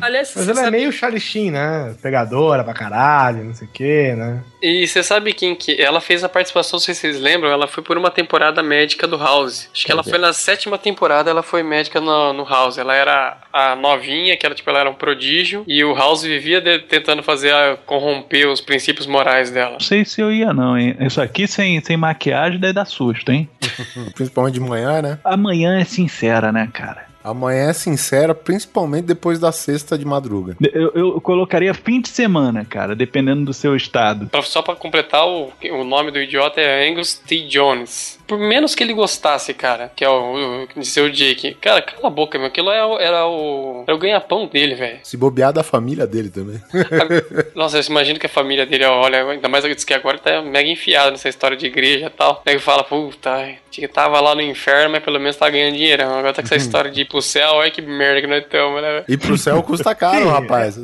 Aliás, 0.00 0.32
Mas 0.34 0.48
ele 0.48 0.58
é 0.58 0.62
sabe- 0.64 0.76
meio 0.76 0.92
Charlie 0.92 1.50
né? 1.50 1.94
Pegadora 2.02 2.64
pra 2.64 2.74
caralho, 2.74 3.44
não 3.44 3.54
sei 3.54 3.66
o 3.66 3.70
quê, 3.70 4.14
né? 4.16 4.42
E 4.62 4.86
você 4.86 5.02
sabe 5.02 5.32
quem 5.32 5.54
que. 5.54 5.80
Ela 5.80 6.00
fez 6.00 6.24
a 6.24 6.28
participação, 6.28 6.76
não 6.78 6.80
sei 6.80 6.94
se 6.94 7.00
vocês 7.02 7.20
lembram, 7.20 7.50
ela 7.50 7.66
foi 7.68 7.82
por 7.82 7.96
uma 7.96 8.10
temporada 8.10 8.62
médica 8.62 9.06
do 9.06 9.16
House. 9.16 9.68
Acho 9.72 9.86
que 9.86 9.92
ela 9.92 10.02
foi 10.02 10.18
na 10.18 10.32
sétima 10.32 10.76
temporada, 10.78 11.30
ela 11.30 11.42
foi 11.42 11.62
médica 11.62 12.00
no, 12.00 12.32
no 12.32 12.44
House. 12.44 12.78
Ela 12.78 12.94
era 12.94 13.38
a 13.52 13.76
novinha, 13.76 14.36
que 14.36 14.44
ela, 14.44 14.54
tipo, 14.54 14.68
ela 14.70 14.80
era 14.80 14.90
um 14.90 14.94
prodígio, 14.94 15.64
e 15.66 15.84
o 15.84 15.94
House 15.94 16.22
vivia 16.22 16.60
de- 16.60 16.80
tentando 16.80 17.22
fazer 17.22 17.52
a, 17.52 17.76
corromper 17.86 18.48
os 18.48 18.60
princípios 18.60 19.06
morais 19.06 19.50
dela. 19.50 19.72
Não 19.72 19.80
sei 19.80 20.04
se 20.04 20.20
eu 20.20 20.32
ia, 20.32 20.52
não, 20.52 20.76
hein? 20.76 20.96
Isso 21.00 21.20
aqui 21.20 21.46
sem, 21.46 21.80
sem 21.82 21.96
maquiagem 21.96 22.58
deve 22.60 22.72
dar 22.72 22.84
susto, 22.84 23.30
hein? 23.30 23.48
Principalmente 24.14 24.54
de 24.54 24.60
manhã, 24.60 25.00
né? 25.02 25.18
Amanhã 25.24 25.78
é 25.80 25.84
sincera, 25.84 26.50
né, 26.52 26.68
cara? 26.72 27.07
Amanhã 27.22 27.70
é 27.70 27.72
sincera, 27.72 28.34
principalmente 28.34 29.04
depois 29.06 29.38
da 29.38 29.52
sexta 29.52 29.98
de 29.98 30.04
madruga. 30.04 30.56
Eu, 30.72 30.92
eu 30.94 31.20
colocaria 31.20 31.74
fim 31.74 32.00
de 32.00 32.08
semana, 32.08 32.64
cara, 32.64 32.94
dependendo 32.94 33.44
do 33.44 33.52
seu 33.52 33.76
estado. 33.76 34.30
Só 34.44 34.62
pra 34.62 34.74
completar, 34.76 35.26
o, 35.26 35.52
o 35.72 35.84
nome 35.84 36.10
do 36.10 36.20
idiota 36.20 36.60
é 36.60 36.88
Angus 36.88 37.14
T. 37.14 37.40
Jones. 37.48 38.18
Por 38.26 38.38
menos 38.38 38.74
que 38.74 38.82
ele 38.82 38.92
gostasse, 38.92 39.54
cara, 39.54 39.90
que 39.96 40.04
é 40.04 40.08
o, 40.08 40.64
o 40.76 40.80
de 40.80 41.00
o 41.00 41.10
Jake. 41.10 41.54
Cara, 41.54 41.80
cala 41.80 42.08
a 42.08 42.10
boca, 42.10 42.38
meu. 42.38 42.48
Aquilo 42.48 42.70
é 42.70 42.84
o- 42.84 42.98
era 42.98 43.26
o. 43.26 43.84
Era 43.86 43.96
o 43.96 43.98
ganha-pão 43.98 44.46
dele, 44.46 44.74
velho. 44.74 44.98
Se 45.02 45.16
bobear 45.16 45.50
da 45.52 45.62
família 45.62 46.06
dele 46.06 46.28
também. 46.28 46.60
Nossa, 47.54 47.78
eu 47.78 47.82
imagino 47.88 48.18
que 48.18 48.26
a 48.26 48.28
família 48.28 48.66
dele, 48.66 48.84
olha, 48.84 49.24
ainda 49.24 49.48
mais 49.48 49.64
diz 49.64 49.82
que 49.84 49.94
agora 49.94 50.18
tá 50.18 50.42
mega 50.42 50.68
enfiado 50.68 51.10
nessa 51.12 51.28
história 51.28 51.56
de 51.56 51.66
igreja 51.66 52.06
e 52.06 52.10
tal. 52.10 52.42
Aí 52.44 52.58
fala, 52.58 52.84
puta, 52.84 53.56
tava 53.92 54.20
lá 54.20 54.34
no 54.34 54.42
inferno, 54.42 54.90
mas 54.92 55.02
pelo 55.02 55.18
menos 55.18 55.36
tá 55.36 55.48
ganhando 55.48 55.74
dinheiro. 55.76 56.02
Agora 56.04 56.34
tá 56.34 56.42
com 56.42 56.46
essa 56.48 56.56
história 56.56 56.90
de 56.90 57.07
pro 57.08 57.22
céu, 57.22 57.50
olha 57.54 57.70
que 57.70 57.82
merda 57.82 58.20
que 58.20 58.26
nós 58.26 58.42
estamos, 58.42 58.82
né? 58.82 59.04
E 59.08 59.16
pro 59.16 59.36
céu 59.38 59.62
custa 59.62 59.94
caro, 59.94 60.28
rapaz. 60.30 60.78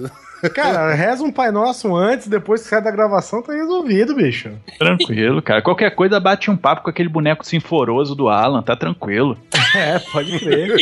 Cara, 0.50 0.94
reza 0.94 1.22
um 1.22 1.30
Pai 1.30 1.50
Nosso 1.50 1.94
antes, 1.94 2.26
depois 2.26 2.62
que 2.62 2.68
sai 2.68 2.82
da 2.82 2.90
gravação, 2.90 3.42
tá 3.42 3.52
resolvido, 3.52 4.14
bicho. 4.14 4.50
Tranquilo, 4.78 5.42
cara. 5.42 5.62
Qualquer 5.62 5.94
coisa 5.94 6.18
bate 6.20 6.50
um 6.50 6.56
papo 6.56 6.82
com 6.82 6.90
aquele 6.90 7.08
boneco 7.08 7.46
sinforoso 7.46 8.14
do 8.14 8.28
Alan, 8.28 8.62
tá 8.62 8.76
tranquilo. 8.76 9.36
É, 9.74 9.98
pode 9.98 10.38
crer. 10.38 10.72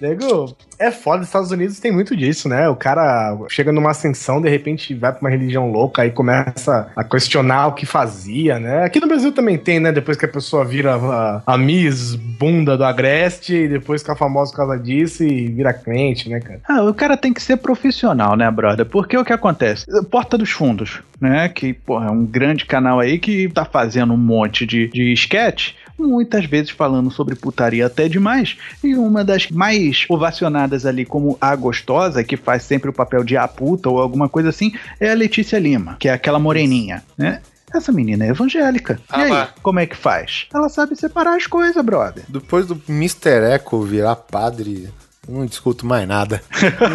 Nego, 0.00 0.54
é 0.78 0.92
foda, 0.92 1.22
os 1.22 1.26
Estados 1.26 1.50
Unidos 1.50 1.80
tem 1.80 1.90
muito 1.90 2.16
disso, 2.16 2.48
né? 2.48 2.68
O 2.68 2.76
cara 2.76 3.36
chega 3.48 3.72
numa 3.72 3.90
ascensão, 3.90 4.40
de 4.40 4.48
repente 4.48 4.94
vai 4.94 5.10
pra 5.10 5.20
uma 5.20 5.30
religião 5.30 5.68
louca, 5.68 6.02
aí 6.02 6.12
começa 6.12 6.92
a 6.94 7.02
questionar 7.02 7.66
o 7.66 7.72
que 7.72 7.84
fazia, 7.84 8.60
né? 8.60 8.84
Aqui 8.84 9.00
no 9.00 9.08
Brasil 9.08 9.32
também 9.32 9.58
tem, 9.58 9.80
né? 9.80 9.90
Depois 9.90 10.16
que 10.16 10.26
a 10.26 10.28
pessoa 10.28 10.64
vira 10.64 10.94
a, 10.94 11.42
a 11.44 11.58
Miss 11.58 12.14
Bunda 12.14 12.76
do 12.76 12.84
Agreste, 12.84 13.54
e 13.54 13.68
depois 13.68 14.02
fica 14.02 14.14
famosa 14.14 14.50
por 14.52 14.58
causa 14.58 14.78
disso 14.78 15.24
e 15.24 15.48
vira 15.48 15.72
crente, 15.72 16.28
né, 16.28 16.40
cara? 16.40 16.60
Ah, 16.68 16.82
o 16.82 16.94
cara 16.94 17.16
tem 17.16 17.32
que 17.32 17.42
ser 17.42 17.56
profissional, 17.56 18.36
né, 18.36 18.50
brother? 18.50 18.73
Porque 18.82 19.14
o 19.14 19.24
que 19.24 19.32
acontece? 19.32 19.84
Porta 20.10 20.38
dos 20.38 20.50
Fundos, 20.50 21.02
né? 21.20 21.50
Que, 21.50 21.74
porra, 21.74 22.06
é 22.06 22.10
um 22.10 22.24
grande 22.24 22.64
canal 22.64 22.98
aí 22.98 23.18
que 23.18 23.46
tá 23.50 23.66
fazendo 23.66 24.14
um 24.14 24.16
monte 24.16 24.64
de, 24.64 24.88
de 24.88 25.12
sketch, 25.12 25.72
muitas 25.98 26.46
vezes 26.46 26.70
falando 26.70 27.10
sobre 27.10 27.34
putaria 27.34 27.84
até 27.84 28.08
demais. 28.08 28.56
E 28.82 28.94
uma 28.94 29.22
das 29.22 29.50
mais 29.50 30.06
ovacionadas 30.08 30.86
ali 30.86 31.04
como 31.04 31.36
a 31.38 31.54
gostosa, 31.54 32.24
que 32.24 32.38
faz 32.38 32.62
sempre 32.62 32.88
o 32.88 32.92
papel 32.94 33.22
de 33.22 33.36
a 33.36 33.46
puta 33.46 33.90
ou 33.90 34.00
alguma 34.00 34.30
coisa 34.30 34.48
assim, 34.48 34.72
é 34.98 35.10
a 35.10 35.14
Letícia 35.14 35.58
Lima, 35.58 35.96
que 35.98 36.08
é 36.08 36.12
aquela 36.12 36.38
moreninha, 36.38 37.02
né? 37.18 37.42
Essa 37.74 37.90
menina 37.90 38.24
é 38.24 38.28
evangélica. 38.28 39.00
Ah, 39.10 39.20
e 39.20 39.24
aí, 39.24 39.30
lá. 39.30 39.48
como 39.60 39.80
é 39.80 39.86
que 39.86 39.96
faz? 39.96 40.46
Ela 40.54 40.68
sabe 40.68 40.94
separar 40.94 41.36
as 41.36 41.46
coisas, 41.46 41.84
brother. 41.84 42.22
Depois 42.28 42.66
do 42.66 42.80
Mr. 42.88 43.52
Echo 43.52 43.82
virar 43.82 44.14
padre, 44.14 44.88
eu 45.28 45.34
não 45.34 45.46
discuto 45.46 45.86
mais 45.86 46.06
nada. 46.06 46.42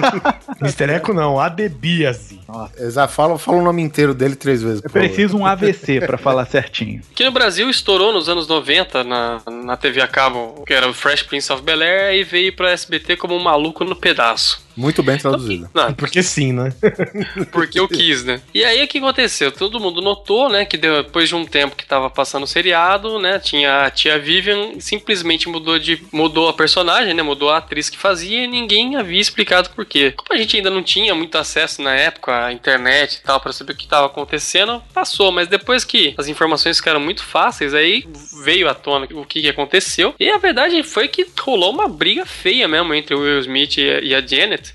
Mr. 0.61 0.91
Eco 0.91 1.13
não, 1.13 1.39
Adebíase. 1.39 2.39
Exato, 2.77 3.13
fala, 3.13 3.37
fala 3.37 3.57
o 3.57 3.63
nome 3.63 3.81
inteiro 3.81 4.13
dele 4.13 4.35
três 4.35 4.61
vezes. 4.61 4.83
Eu 4.83 4.89
favor. 4.89 5.07
preciso 5.07 5.37
um 5.37 5.45
AVC 5.45 6.01
pra 6.05 6.17
falar 6.17 6.45
certinho. 6.45 7.01
Aqui 7.11 7.23
no 7.23 7.31
Brasil 7.31 7.69
estourou 7.69 8.13
nos 8.13 8.29
anos 8.29 8.47
90 8.47 9.03
na, 9.03 9.41
na 9.63 9.77
TV 9.77 10.01
a 10.01 10.07
cabo, 10.07 10.63
que 10.65 10.73
era 10.73 10.89
o 10.89 10.93
Fresh 10.93 11.23
Prince 11.23 11.51
of 11.51 11.61
Bel 11.63 11.81
Air, 11.81 12.15
e 12.15 12.23
veio 12.23 12.55
pra 12.55 12.71
SBT 12.71 13.17
como 13.17 13.35
um 13.35 13.43
maluco 13.43 13.83
no 13.83 13.95
pedaço. 13.95 14.61
Muito 14.79 15.03
bem 15.03 15.17
traduzido. 15.17 15.69
Não, 15.73 15.93
Porque 15.93 16.23
sim, 16.23 16.53
né? 16.53 16.73
porque 17.51 17.79
eu 17.79 17.87
quis, 17.87 18.23
né? 18.23 18.41
E 18.53 18.63
aí 18.63 18.83
o 18.83 18.87
que 18.87 18.97
aconteceu? 18.97 19.51
Todo 19.51 19.79
mundo 19.79 20.01
notou, 20.01 20.49
né, 20.49 20.65
que 20.65 20.77
depois 20.77 21.27
de 21.29 21.35
um 21.35 21.45
tempo 21.45 21.75
que 21.75 21.85
tava 21.85 22.09
passando 22.09 22.43
o 22.43 22.47
seriado, 22.47 23.19
né, 23.19 23.39
tinha 23.39 23.85
a 23.85 23.91
tia 23.91 24.17
Vivian 24.17 24.79
simplesmente 24.79 25.49
mudou 25.49 25.77
de 25.77 26.01
mudou 26.11 26.47
a 26.49 26.53
personagem, 26.53 27.13
né, 27.13 27.21
mudou 27.21 27.49
a 27.49 27.57
atriz 27.57 27.89
que 27.89 27.97
fazia 27.97 28.43
e 28.43 28.47
ninguém 28.47 28.95
havia 28.95 29.19
explicado 29.19 29.69
por 29.71 29.85
quê. 29.85 30.13
Como 30.15 30.33
a 30.37 30.41
gente 30.41 30.55
ainda 30.57 30.69
não 30.69 30.81
tinha 30.83 31.13
muito 31.13 31.37
acesso 31.37 31.81
na 31.81 31.93
época 31.95 32.45
à 32.45 32.53
internet 32.53 33.15
e 33.15 33.21
tal 33.21 33.39
para 33.39 33.51
saber 33.51 33.73
o 33.73 33.75
que 33.75 33.87
tava 33.87 34.07
acontecendo, 34.07 34.81
passou, 34.93 35.31
mas 35.31 35.47
depois 35.47 35.83
que 35.83 36.13
as 36.17 36.27
informações 36.27 36.77
ficaram 36.77 36.99
muito 36.99 37.23
fáceis, 37.23 37.73
aí 37.73 38.05
veio 38.43 38.69
à 38.69 38.73
tona 38.73 39.07
o 39.11 39.25
que, 39.25 39.41
que 39.41 39.49
aconteceu. 39.49 40.13
E 40.19 40.29
a 40.29 40.37
verdade 40.37 40.81
foi 40.83 41.07
que 41.07 41.25
rolou 41.41 41.71
uma 41.73 41.87
briga 41.87 42.25
feia 42.25 42.67
mesmo 42.67 42.93
entre 42.93 43.15
o 43.15 43.19
Will 43.19 43.39
Smith 43.39 43.77
e 43.77 43.89
a- 43.89 43.99
e 44.01 44.15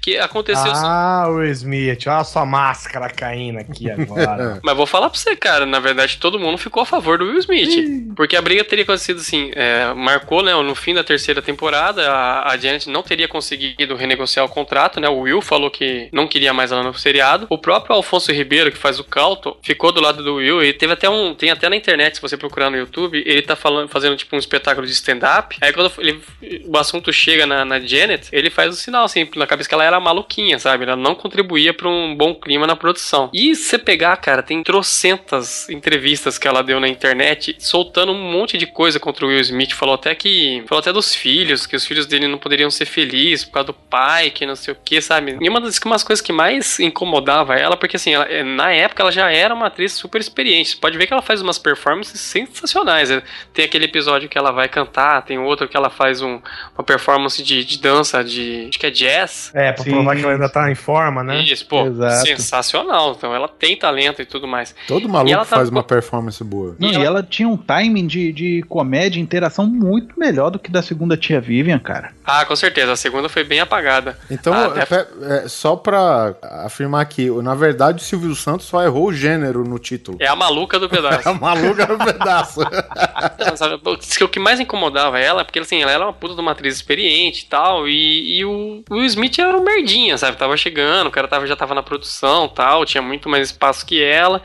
que 0.01 0.19
aconteceu 0.19 0.71
assim, 0.71 0.83
Ah, 0.87 1.27
Will 1.29 1.51
Smith, 1.51 2.07
olha 2.07 2.17
a 2.19 2.25
sua 2.25 2.45
máscara 2.47 3.09
caindo 3.09 3.59
aqui 3.59 3.91
agora. 3.91 4.61
Mas 4.65 4.77
vou 4.77 4.87
falar 4.87 5.11
pra 5.11 5.19
você, 5.19 5.35
cara, 5.37 5.67
na 5.67 5.81
verdade 5.81 6.19
todo 6.19 6.39
mundo 6.39 6.59
ficou 6.59 6.83
a 6.83 6.87
favor 6.87 7.19
do 7.19 7.25
Will 7.27 7.39
Smith. 7.39 8.15
Porque 8.17 8.37
a 8.37 8.43
briga 8.43 8.65
teria 8.65 8.85
acontecido 8.85 9.21
assim, 9.21 9.51
é, 9.55 9.93
marcou, 9.95 10.43
né, 10.43 10.55
no 10.55 10.75
fim 10.75 10.95
da 10.95 11.05
terceira 11.05 11.43
temporada, 11.43 12.11
a, 12.11 12.51
a 12.53 12.57
Janet 12.57 12.89
não 12.89 13.03
teria 13.03 13.29
conseguido 13.29 13.97
renegociar 13.97 14.45
o 14.45 14.49
contrato, 14.49 15.01
né, 15.01 15.09
o 15.09 15.21
Will 15.21 15.41
falou 15.41 15.71
que 15.71 16.09
não 16.13 16.27
queria 16.27 16.53
mais 16.53 16.73
ela 16.73 16.83
no 16.83 16.95
seriado. 16.95 17.47
O 17.51 17.59
próprio 17.59 17.95
Alfonso 17.97 18.33
Ribeiro, 18.33 18.71
que 18.71 18.79
faz 18.79 18.99
o 18.99 19.05
Calton, 19.05 19.57
ficou 19.63 19.93
do 19.93 20.01
lado 20.01 20.23
do 20.23 20.37
Will, 20.37 20.63
e 20.63 20.73
teve 20.73 20.93
até 20.93 21.09
um, 21.09 21.35
tem 21.35 21.51
até 21.51 21.69
na 21.69 21.77
internet, 21.77 22.17
se 22.17 22.23
você 22.23 22.37
procurar 22.37 22.71
no 22.71 22.77
YouTube, 22.77 23.23
ele 23.27 23.43
tá 23.43 23.57
falando, 23.57 23.89
fazendo 23.89 24.17
tipo 24.17 24.35
um 24.37 24.39
espetáculo 24.39 24.87
de 24.87 24.93
stand-up, 24.93 25.57
aí 25.61 25.73
quando 25.73 25.91
ele, 25.99 26.21
o 26.65 26.77
assunto 26.77 27.13
chega 27.13 27.47
na, 27.47 27.65
na 27.65 27.81
Janet, 27.81 28.29
ele 28.33 28.51
faz 28.51 28.75
o 28.75 28.77
sinal, 28.77 29.05
assim, 29.05 29.29
na 29.37 29.47
cabeça 29.47 29.69
que 29.75 29.77
ela 29.77 29.85
era 29.85 29.99
maluquinha, 30.01 30.59
sabe? 30.59 30.85
Ela 30.85 30.95
não 30.97 31.15
contribuía 31.17 31.75
pra 31.75 31.89
um 31.89 32.15
bom 32.15 32.35
clima 32.35 32.67
na 32.67 32.77
produção. 32.77 33.29
E 33.35 33.55
se 33.57 33.65
você 33.65 33.79
pegar, 33.79 34.17
cara, 34.19 34.43
tem 34.43 34.63
trocentas 34.63 35.69
entrevistas 35.69 36.39
que 36.39 36.47
ela 36.47 36.63
deu 36.63 36.79
na 36.79 36.89
internet, 36.89 37.57
soltando 37.59 38.13
um 38.13 38.31
monte 38.33 38.57
de 38.57 38.67
coisa 38.67 39.01
contra 39.01 39.25
o 39.25 39.29
Will 39.29 39.41
Smith. 39.41 39.73
Falou 39.73 39.97
até 39.97 40.15
que. 40.15 40.63
Falou 40.69 40.81
até 40.81 40.93
dos 40.93 41.15
filhos, 41.15 41.67
que 41.67 41.75
os 41.77 41.85
filhos 41.87 42.07
dele 42.07 42.29
não 42.29 42.39
poderiam 42.39 42.71
ser 42.71 42.87
felizes 42.87 43.45
por 43.45 43.53
causa 43.55 43.67
do 43.69 43.75
pai, 43.75 44.31
que 44.31 44.47
não 44.47 44.55
sei 44.57 44.73
o 44.73 44.77
que, 44.85 45.01
sabe? 45.01 45.37
E 45.41 45.49
uma 45.49 45.61
das 45.61 45.79
umas 45.85 46.03
coisas 46.05 46.23
que 46.25 46.33
mais 46.33 46.79
incomodava 46.81 47.57
ela, 47.57 47.77
porque 47.77 47.97
assim, 47.97 48.15
ela- 48.15 48.27
na 48.45 48.73
época 48.73 49.03
ela 49.03 49.13
já 49.13 49.31
era 49.31 49.53
uma 49.55 49.67
atriz 49.67 49.93
super 49.93 50.21
experiente. 50.21 50.71
Você 50.71 50.77
pode 50.77 50.97
ver 50.97 51.07
que 51.07 51.13
ela 51.13 51.21
faz 51.23 51.43
umas 51.43 51.59
performances 51.59 52.21
sensacionais. 52.21 53.11
né? 53.11 53.23
Tem 53.53 53.65
aquele 53.65 53.85
episódio 53.87 54.29
que 54.29 54.39
ela 54.39 54.51
vai 54.51 54.69
cantar, 54.69 55.23
tem 55.23 55.39
outro 55.39 55.69
que 55.69 55.77
ela 55.77 55.91
faz 55.91 56.23
um- 56.23 56.41
uma 56.77 56.85
performance 56.85 57.43
de, 57.43 57.65
de 57.65 57.79
dança, 57.79 58.23
de. 58.25 58.67
acho 58.69 58.79
que 58.79 58.87
é 58.87 58.91
jazz. 58.91 59.51
É, 59.55 59.64
pra 59.73 59.85
Sim. 59.85 59.91
provar 59.93 60.17
que 60.17 60.23
ela 60.23 60.33
ainda 60.33 60.49
tá 60.49 60.71
em 60.71 60.75
forma, 60.75 61.23
né? 61.25 61.43
Isso, 61.43 61.67
pô, 61.67 61.87
Exato. 61.87 62.27
sensacional. 62.27 63.15
Então 63.17 63.35
ela 63.35 63.49
tem 63.49 63.77
talento 63.77 64.21
e 64.23 64.27
tudo 64.27 64.47
mais. 64.47 64.75
Todo 64.87 65.07
E 65.07 65.11
maluco 65.11 65.33
ela 65.33 65.45
tá- 65.45 65.57
faz 65.57 65.69
uma 65.69 65.83
performance 65.83 66.43
boa. 66.45 66.77
Não, 66.79 66.89
E 66.89 66.93
e, 66.93 66.95
ela- 66.97 67.05
ela... 67.07 67.23
tinha 67.23 67.49
um 67.49 67.57
timing 67.57 68.07
de, 68.07 68.33
de 68.33 68.63
comédia 68.69 69.19
e 69.19 69.23
interação 69.23 69.67
muito 69.67 70.19
melhor 70.19 70.51
do 70.51 70.59
que 70.59 70.71
da 70.71 70.83
segunda 70.83 71.17
tia 71.17 71.41
Vivian, 71.41 71.79
cara. 71.79 72.13
Ah, 72.25 72.45
com 72.45 72.57
certeza. 72.57 72.93
A 72.93 72.97
segunda 72.97 73.29
foi 73.29 73.45
bem 73.45 73.61
apagada. 73.61 74.19
Então, 74.31 74.53
Ah, 74.53 74.73
é, 74.77 74.85
pe- 74.87 75.07
é, 75.23 75.49
só 75.49 75.77
pra 75.77 76.35
afirmar 76.65 77.01
aqui, 77.03 77.31
na 77.43 77.55
verdade 77.55 78.03
o 78.03 78.05
Silvio 78.05 78.35
Santos 78.35 78.67
só 78.67 78.83
errou 78.83 79.09
o 79.09 79.13
gênero 79.13 79.65
no 79.65 79.79
título. 79.79 80.17
É 80.21 80.27
a 80.27 80.37
maluca 80.37 80.79
do 80.79 80.89
pedaço. 80.89 81.29
A 81.29 81.35
maluca 81.35 81.87
no 81.87 81.99
pedaço. 81.99 82.61
O 84.25 84.29
que 84.29 84.39
mais 84.39 84.59
incomodava 84.61 85.19
ela 85.19 85.43
é 85.43 85.45
porque 85.45 85.59
assim, 85.59 85.83
ela 85.83 85.93
era 85.93 86.05
uma 86.05 86.13
puta 86.13 86.35
de 86.35 86.41
uma 86.41 86.53
atriz 86.53 86.75
experiente 86.75 87.45
e 87.45 87.47
tal, 87.47 87.87
e, 87.89 88.39
e 88.39 88.45
o 88.45 88.83
Will 88.91 89.05
Smith 89.05 89.39
era 89.39 89.54
um 89.57 89.65
merdinha, 89.65 90.17
sabe? 90.19 90.37
Tava 90.37 90.57
chegando, 90.57 91.09
o 91.09 91.11
cara 91.11 91.29
tava, 91.29 91.47
já 91.47 91.57
tava 91.57 91.75
na 91.75 91.83
produção 91.83 92.49
tal, 92.49 92.85
tinha 92.85 93.03
muito 93.03 93.29
mais 93.29 93.49
espaço 93.51 93.85
que 93.85 94.03
ela. 94.03 94.43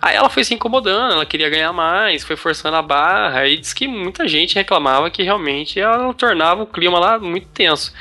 Aí 0.00 0.16
ela 0.16 0.28
foi 0.28 0.44
se 0.44 0.54
incomodando, 0.54 1.12
ela 1.12 1.26
queria 1.26 1.48
ganhar 1.48 1.72
mais, 1.72 2.24
foi 2.24 2.36
forçando 2.36 2.76
a 2.76 2.82
barra, 2.82 3.46
e 3.46 3.56
diz 3.56 3.72
que 3.72 3.86
muita 3.88 4.26
gente 4.28 4.54
reclamava 4.54 5.10
que 5.10 5.22
realmente 5.22 5.80
ela 5.80 6.12
tornava 6.14 6.62
o 6.62 6.66
clima 6.66 6.98
lá 6.98 7.18
muito 7.18 7.48
tenso. 7.48 7.92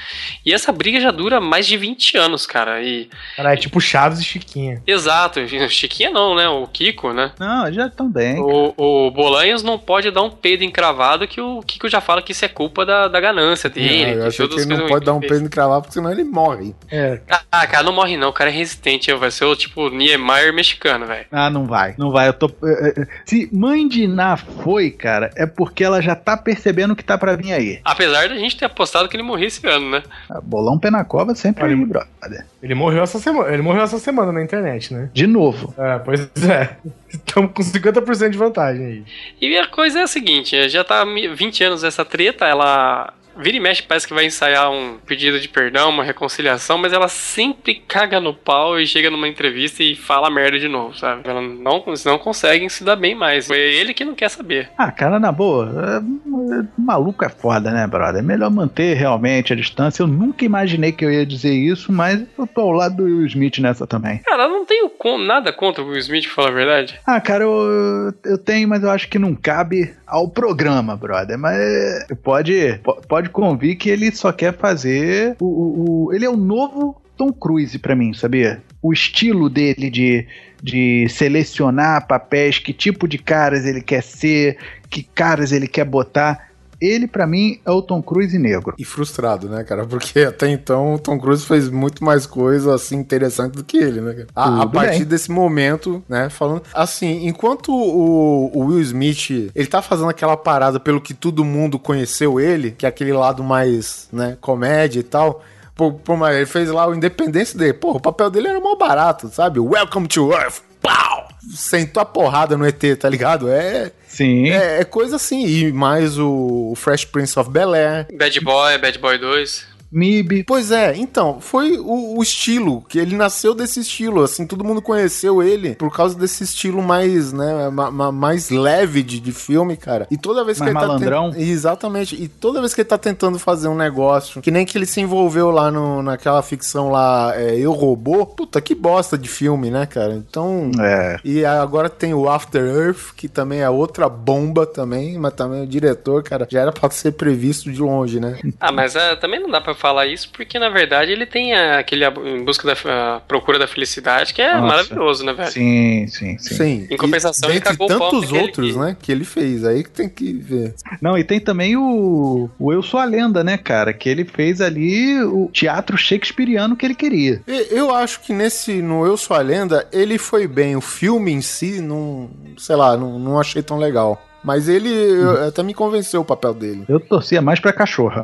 E 0.45 0.53
essa 0.53 0.71
briga 0.71 0.99
já 0.99 1.11
dura 1.11 1.39
mais 1.39 1.67
de 1.67 1.77
20 1.77 2.17
anos, 2.17 2.45
cara, 2.45 2.81
e... 2.81 3.09
Cara, 3.35 3.53
é 3.53 3.57
tipo 3.57 3.79
Chaves 3.79 4.19
e 4.19 4.23
Chiquinha. 4.23 4.81
Exato, 4.85 5.39
Chiquinha 5.69 6.09
não, 6.09 6.35
né? 6.35 6.47
O 6.47 6.67
Kiko, 6.67 7.13
né? 7.13 7.31
Não, 7.39 7.71
já 7.71 7.87
estão 7.87 8.09
bem. 8.09 8.39
O, 8.39 8.73
o 8.77 9.11
Bolanhos 9.11 9.63
não 9.63 9.77
pode 9.77 10.11
dar 10.11 10.21
um 10.21 10.29
peido 10.29 10.63
encravado 10.63 11.27
que 11.27 11.41
o 11.41 11.61
Kiko 11.61 11.89
já 11.89 12.01
fala 12.01 12.21
que 12.21 12.31
isso 12.31 12.45
é 12.45 12.47
culpa 12.47 12.85
da, 12.85 13.07
da 13.07 13.19
ganância 13.19 13.69
dele. 13.69 14.05
Não, 14.05 14.11
eu 14.11 14.21
que 14.21 14.27
achei 14.27 14.47
que 14.47 14.59
ele 14.59 14.77
não 14.77 14.87
pode 14.87 15.05
dar 15.05 15.13
um 15.13 15.19
peido 15.19 15.45
encravado, 15.45 15.83
porque 15.83 15.93
senão 15.93 16.11
ele 16.11 16.23
morre. 16.23 16.44
É. 16.91 17.19
Ah, 17.51 17.65
cara, 17.67 17.83
não 17.83 17.93
morre 17.93 18.17
não, 18.17 18.29
o 18.29 18.33
cara 18.33 18.49
é 18.49 18.53
resistente, 18.53 19.13
vai 19.13 19.31
ser 19.31 19.45
o 19.45 19.55
tipo 19.55 19.89
Niemeyer 19.89 20.53
mexicano, 20.53 21.05
velho. 21.05 21.25
Ah, 21.31 21.49
não 21.49 21.65
vai. 21.65 21.95
Não 21.97 22.11
vai. 22.11 22.27
Eu 22.27 22.33
tô. 22.33 22.47
eh, 22.63 22.93
eh, 22.97 23.07
Se 23.25 23.49
Mãe 23.53 23.87
de 23.87 24.07
Ná 24.07 24.35
foi, 24.37 24.91
cara, 24.91 25.29
é 25.35 25.45
porque 25.45 25.83
ela 25.83 26.01
já 26.01 26.15
tá 26.15 26.35
percebendo 26.37 26.95
que 26.95 27.03
tá 27.03 27.17
pra 27.17 27.35
vir 27.35 27.53
aí. 27.53 27.79
Apesar 27.83 28.27
da 28.29 28.35
gente 28.35 28.57
ter 28.57 28.65
apostado 28.65 29.07
que 29.09 29.15
ele 29.15 29.23
morria 29.23 29.47
esse 29.47 29.65
ano, 29.67 29.89
né? 29.91 30.03
Ah, 30.29 30.39
Bolão 30.41 30.77
pé 30.77 30.91
na 30.91 31.03
cova 31.05 31.33
sempre 31.35 31.63
Olha, 31.63 31.75
aí, 31.75 31.85
brother. 31.85 32.45
Ele 32.61 32.75
morreu 32.75 33.03
essa 33.03 33.19
semana. 33.19 33.49
Ele 33.53 33.61
morreu 33.61 33.83
essa 33.83 33.99
semana 33.99 34.31
na 34.31 34.43
internet, 34.43 34.93
né? 34.93 35.09
De 35.13 35.27
novo. 35.27 35.73
É, 35.77 35.99
pois 35.99 36.21
é. 36.43 36.75
Estamos 37.09 37.51
com 37.53 37.63
50% 37.63 38.29
de 38.29 38.37
vantagem 38.37 38.85
aí. 38.85 39.03
E 39.41 39.57
a 39.57 39.67
coisa 39.67 39.99
é 39.99 40.03
a 40.03 40.07
seguinte, 40.07 40.67
já 40.69 40.83
tá 40.83 41.05
mi- 41.05 41.27
20 41.33 41.63
anos 41.63 41.83
essa 41.83 42.03
treta, 42.03 42.45
ela 42.45 43.13
vira 43.37 43.57
e 43.57 43.59
mexe, 43.59 43.83
parece 43.83 44.07
que 44.07 44.13
vai 44.13 44.25
ensaiar 44.25 44.71
um 44.71 44.97
pedido 45.05 45.39
de 45.39 45.47
perdão, 45.49 45.89
uma 45.89 46.03
reconciliação, 46.03 46.77
mas 46.77 46.93
ela 46.93 47.07
sempre 47.07 47.75
caga 47.87 48.19
no 48.19 48.33
pau 48.33 48.79
e 48.79 48.85
chega 48.87 49.09
numa 49.09 49.27
entrevista 49.27 49.83
e 49.83 49.95
fala 49.95 50.29
merda 50.29 50.59
de 50.59 50.67
novo, 50.67 50.97
sabe? 50.97 51.21
Ela 51.25 51.41
não, 51.41 51.83
não 52.05 52.17
conseguem 52.19 52.69
se 52.69 52.83
dar 52.83 52.95
bem 52.95 53.15
mais. 53.15 53.49
É 53.49 53.57
ele 53.57 53.93
que 53.93 54.05
não 54.05 54.15
quer 54.15 54.29
saber. 54.29 54.69
Ah, 54.77 54.91
cara, 54.91 55.19
na 55.19 55.31
boa, 55.31 55.71
é, 56.01 56.59
é, 56.59 56.63
maluco 56.77 57.23
é 57.25 57.29
foda, 57.29 57.71
né, 57.71 57.85
brother? 57.87 58.19
É 58.19 58.25
melhor 58.25 58.49
manter 58.51 58.95
realmente 58.95 59.53
a 59.53 59.55
distância. 59.55 60.03
Eu 60.03 60.07
nunca 60.07 60.45
imaginei 60.45 60.91
que 60.91 61.03
eu 61.03 61.11
ia 61.11 61.25
dizer 61.25 61.53
isso, 61.53 61.91
mas 61.91 62.23
eu 62.37 62.47
tô 62.47 62.61
ao 62.61 62.71
lado 62.71 62.95
do 62.97 63.03
Will 63.03 63.25
Smith 63.25 63.59
nessa 63.59 63.85
também. 63.87 64.19
Cara, 64.19 64.43
eu 64.43 64.49
não 64.49 64.65
tenho 64.65 64.85
nada 65.25 65.53
contra 65.53 65.83
o 65.83 65.87
Will 65.87 65.99
Smith, 65.99 66.25
pra 66.25 66.33
falar 66.33 66.49
a 66.49 66.53
verdade. 66.53 66.99
Ah, 67.05 67.21
cara, 67.21 67.43
eu, 67.43 68.13
eu 68.25 68.37
tenho, 68.37 68.67
mas 68.67 68.81
eu 68.83 68.89
acho 68.89 69.07
que 69.07 69.19
não 69.19 69.35
cabe 69.35 69.93
ao 70.07 70.27
programa, 70.29 70.95
brother. 70.97 71.37
Mas 71.37 72.05
pode, 72.23 72.79
po- 72.83 72.99
pode 73.25 73.29
convir 73.29 73.75
que 73.77 73.89
ele 73.89 74.11
só 74.15 74.31
quer 74.31 74.53
fazer 74.55 75.35
o, 75.39 75.45
o- 75.45 76.05
o- 76.07 76.13
ele 76.13 76.25
é 76.25 76.29
o 76.29 76.37
novo 76.37 77.01
Tom 77.17 77.31
Cruise 77.31 77.77
pra 77.79 77.95
mim, 77.95 78.13
sabia? 78.13 78.61
O 78.81 78.91
estilo 78.93 79.49
dele 79.49 79.89
de, 79.89 80.27
de 80.61 81.07
selecionar 81.09 82.07
papéis, 82.07 82.59
que 82.59 82.73
tipo 82.73 83.07
de 83.07 83.17
caras 83.17 83.65
ele 83.65 83.81
quer 83.81 84.03
ser, 84.03 84.57
que 84.89 85.01
caras 85.03 85.51
ele 85.51 85.67
quer 85.67 85.85
botar. 85.85 86.49
Ele 86.79 87.07
pra 87.07 87.25
mim 87.27 87.59
é 87.65 87.71
o 87.71 87.81
Tom 87.81 88.01
Cruise 88.01 88.37
negro. 88.37 88.75
E 88.77 88.85
frustrado, 88.85 89.49
né, 89.49 89.63
cara? 89.63 89.85
Porque 89.85 90.21
até 90.21 90.49
então 90.49 90.95
o 90.95 90.99
Tom 90.99 91.19
Cruise 91.19 91.45
fez 91.45 91.69
muito 91.69 92.03
mais 92.03 92.25
coisa 92.25 92.75
assim 92.75 92.97
interessante 92.97 93.53
do 93.53 93.63
que 93.63 93.77
ele, 93.77 94.01
né? 94.01 94.13
cara? 94.13 94.27
A, 94.35 94.63
a 94.63 94.67
partir 94.67 94.99
bem. 94.99 95.05
desse 95.05 95.31
momento, 95.31 96.03
né, 96.07 96.29
falando 96.29 96.63
assim, 96.73 97.27
enquanto 97.27 97.71
o, 97.73 98.51
o 98.53 98.65
Will 98.65 98.81
Smith, 98.81 99.51
ele 99.53 99.67
tá 99.67 99.81
fazendo 99.81 100.09
aquela 100.09 100.37
parada 100.37 100.79
pelo 100.79 101.01
que 101.01 101.13
todo 101.13 101.43
mundo 101.45 101.79
conheceu 101.79 102.39
ele, 102.39 102.71
que 102.71 102.85
é 102.85 102.89
aquele 102.89 103.13
lado 103.13 103.43
mais, 103.43 104.07
né, 104.11 104.37
comédia 104.41 104.99
e 104.99 105.03
tal. 105.03 105.43
Pô, 105.75 105.91
pô, 105.91 106.15
mas 106.15 106.35
ele 106.35 106.45
fez 106.45 106.69
lá 106.69 106.87
o 106.87 106.95
Independência 106.95 107.59
dele. 107.59 107.73
Pô, 107.73 107.91
o 107.91 107.99
papel 107.99 108.29
dele 108.29 108.47
era 108.47 108.59
mó 108.61 108.75
barato, 108.75 109.27
sabe? 109.27 109.59
Welcome 109.59 110.07
to 110.07 110.31
Earth. 110.31 110.61
Pau! 110.81 111.14
Sentou 111.53 112.01
a 112.01 112.05
porrada 112.05 112.57
no 112.57 112.65
ET, 112.65 112.81
tá 112.99 113.09
ligado? 113.09 113.49
É, 113.49 113.91
Sim. 114.07 114.49
é, 114.49 114.81
é 114.81 114.83
coisa 114.83 115.17
assim. 115.17 115.45
E 115.45 115.71
mais 115.71 116.17
o, 116.17 116.71
o 116.71 116.75
Fresh 116.75 117.05
Prince 117.05 117.37
of 117.39 117.49
Bel-Air. 117.49 118.07
Bad 118.17 118.39
Boy, 118.41 118.77
Bad 118.77 118.99
Boy 118.99 119.17
2. 119.17 119.74
MIB. 119.91 120.43
Pois 120.45 120.71
é, 120.71 120.95
então, 120.97 121.39
foi 121.39 121.77
o, 121.77 122.17
o 122.17 122.21
estilo, 122.23 122.81
que 122.89 122.99
ele 122.99 123.15
nasceu 123.15 123.53
desse 123.53 123.79
estilo, 123.79 124.23
assim, 124.23 124.45
todo 124.45 124.63
mundo 124.63 124.81
conheceu 124.81 125.41
ele 125.41 125.75
por 125.75 125.93
causa 125.95 126.17
desse 126.17 126.43
estilo 126.43 126.81
mais, 126.81 127.31
né, 127.31 127.69
ma- 127.69 127.91
ma- 127.91 128.11
mais 128.11 128.49
leve 128.49 129.01
de, 129.03 129.19
de 129.19 129.31
filme, 129.31 129.77
cara. 129.77 130.07
E 130.11 130.17
toda 130.17 130.43
vez 130.43 130.59
Mais 130.59 130.71
que 130.71 130.77
ele 130.77 130.85
malandrão? 130.87 131.29
tá... 131.31 131.37
ten- 131.37 131.47
Exatamente, 131.49 132.21
e 132.21 132.27
toda 132.27 132.59
vez 132.59 132.73
que 132.73 132.81
ele 132.81 132.87
tá 132.89 132.97
tentando 132.97 133.39
fazer 133.39 133.67
um 133.67 133.75
negócio, 133.75 134.41
que 134.41 134.51
nem 134.51 134.65
que 134.65 134.77
ele 134.77 134.85
se 134.85 134.99
envolveu 135.01 135.49
lá 135.51 135.71
no, 135.71 136.01
naquela 136.01 136.41
ficção 136.41 136.89
lá, 136.89 137.33
é, 137.35 137.57
Eu 137.57 137.71
Robô, 137.71 138.25
puta, 138.25 138.59
que 138.61 138.75
bosta 138.75 139.17
de 139.17 139.29
filme, 139.29 139.69
né, 139.71 139.85
cara? 139.85 140.13
Então... 140.13 140.71
É. 140.79 141.19
E 141.23 141.45
agora 141.45 141.89
tem 141.89 142.13
o 142.13 142.29
After 142.29 142.63
Earth, 142.63 143.13
que 143.15 143.27
também 143.27 143.61
é 143.61 143.69
outra 143.69 144.07
bomba 144.09 144.65
também, 144.65 145.17
mas 145.17 145.33
também 145.33 145.63
o 145.63 145.67
diretor, 145.67 146.23
cara, 146.23 146.47
já 146.49 146.61
era 146.61 146.71
pra 146.71 146.89
ser 146.89 147.11
previsto 147.13 147.71
de 147.71 147.79
longe, 147.81 148.19
né? 148.19 148.39
Ah, 148.59 148.71
mas 148.71 148.95
é, 148.95 149.15
também 149.15 149.39
não 149.41 149.49
dá 149.49 149.61
pra 149.61 149.73
falar 149.85 150.07
isso, 150.07 150.29
porque 150.33 150.57
na 150.57 150.69
verdade 150.69 151.11
ele 151.11 151.27
tem 151.27 151.53
aquele 151.53 152.05
em 152.07 152.43
busca 152.43 152.67
da 152.75 153.21
procura 153.27 153.59
da 153.59 153.67
felicidade, 153.67 154.33
que 154.33 154.41
é 154.41 154.53
Nossa. 154.55 154.65
maravilhoso, 154.65 155.23
né, 155.23 155.31
velho? 155.33 155.51
Sim, 155.51 156.07
sim, 156.07 156.37
sim. 156.39 156.55
Sim. 156.55 156.87
Em 156.89 156.97
compensação, 156.97 157.49
e, 157.49 157.53
ele 157.53 157.61
cagou 157.61 157.87
tantos 157.87 158.31
outros, 158.31 158.73
que- 158.73 158.79
né, 158.79 158.97
que 158.99 159.11
ele 159.11 159.23
fez, 159.23 159.63
aí 159.63 159.83
que 159.83 159.91
tem 159.91 160.09
que 160.09 160.33
ver. 160.33 160.73
Não, 160.99 161.15
e 161.15 161.23
tem 161.23 161.39
também 161.39 161.77
o, 161.77 162.49
o 162.57 162.73
Eu 162.73 162.81
Sou 162.81 162.99
a 162.99 163.05
Lenda, 163.05 163.43
né, 163.43 163.57
cara? 163.59 163.93
Que 163.93 164.09
ele 164.09 164.25
fez 164.25 164.59
ali 164.59 165.21
o 165.23 165.49
teatro 165.53 165.95
shakespeariano 165.97 166.75
que 166.75 166.83
ele 166.85 166.95
queria. 166.95 167.41
E- 167.47 167.67
Eu 167.69 167.93
acho 167.93 168.21
que 168.21 168.33
nesse, 168.33 168.81
no 168.81 169.05
Eu 169.05 169.17
Sou 169.17 169.37
a 169.37 169.41
Lenda, 169.41 169.87
ele 169.93 170.17
foi 170.17 170.47
bem. 170.47 170.75
O 170.75 170.81
filme 170.81 171.31
em 171.31 171.41
si, 171.41 171.79
não, 171.79 172.29
sei 172.57 172.75
lá, 172.75 172.97
não, 172.97 173.19
não 173.19 173.39
achei 173.39 173.61
tão 173.61 173.77
legal. 173.77 174.19
Mas 174.43 174.69
ele 174.69 174.89
eu- 174.89 175.47
até 175.47 175.63
me 175.63 175.73
convenceu 175.73 176.21
o 176.21 176.25
papel 176.25 176.53
dele. 176.53 176.85
Eu 176.87 176.99
torcia 176.99 177.41
mais 177.41 177.59
pra 177.59 177.73
cachorra. 177.73 178.23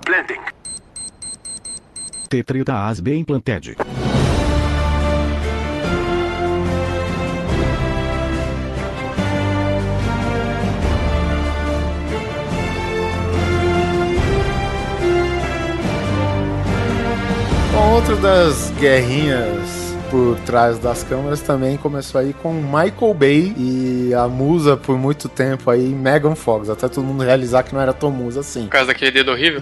Tetrita 2.32 2.88
as 2.88 3.02
bem 3.02 3.26
planted. 3.26 3.76
Bom, 17.74 17.96
outra 17.96 18.16
das 18.16 18.72
guerrinhas 18.80 19.94
por 20.10 20.38
trás 20.46 20.80
das 20.80 21.04
câmeras 21.04 21.42
também 21.42 21.76
começou 21.76 22.22
aí 22.22 22.32
com 22.32 22.54
Michael 22.54 23.14
Bay 23.14 23.54
e 23.58 24.14
a 24.14 24.30
musa 24.30 24.78
por 24.78 24.98
muito 24.98 25.28
tempo 25.28 25.70
aí, 25.70 25.90
Megan 25.90 26.36
Fox. 26.36 26.70
Até 26.70 26.88
todo 26.88 27.04
mundo 27.04 27.26
realizar 27.26 27.64
que 27.64 27.74
não 27.74 27.82
era 27.82 27.92
tão 27.92 28.10
musa 28.10 28.40
assim. 28.40 28.64
Por 28.64 28.70
causa 28.70 28.88
daquele 28.88 29.12
dedo 29.12 29.32
horrível. 29.32 29.62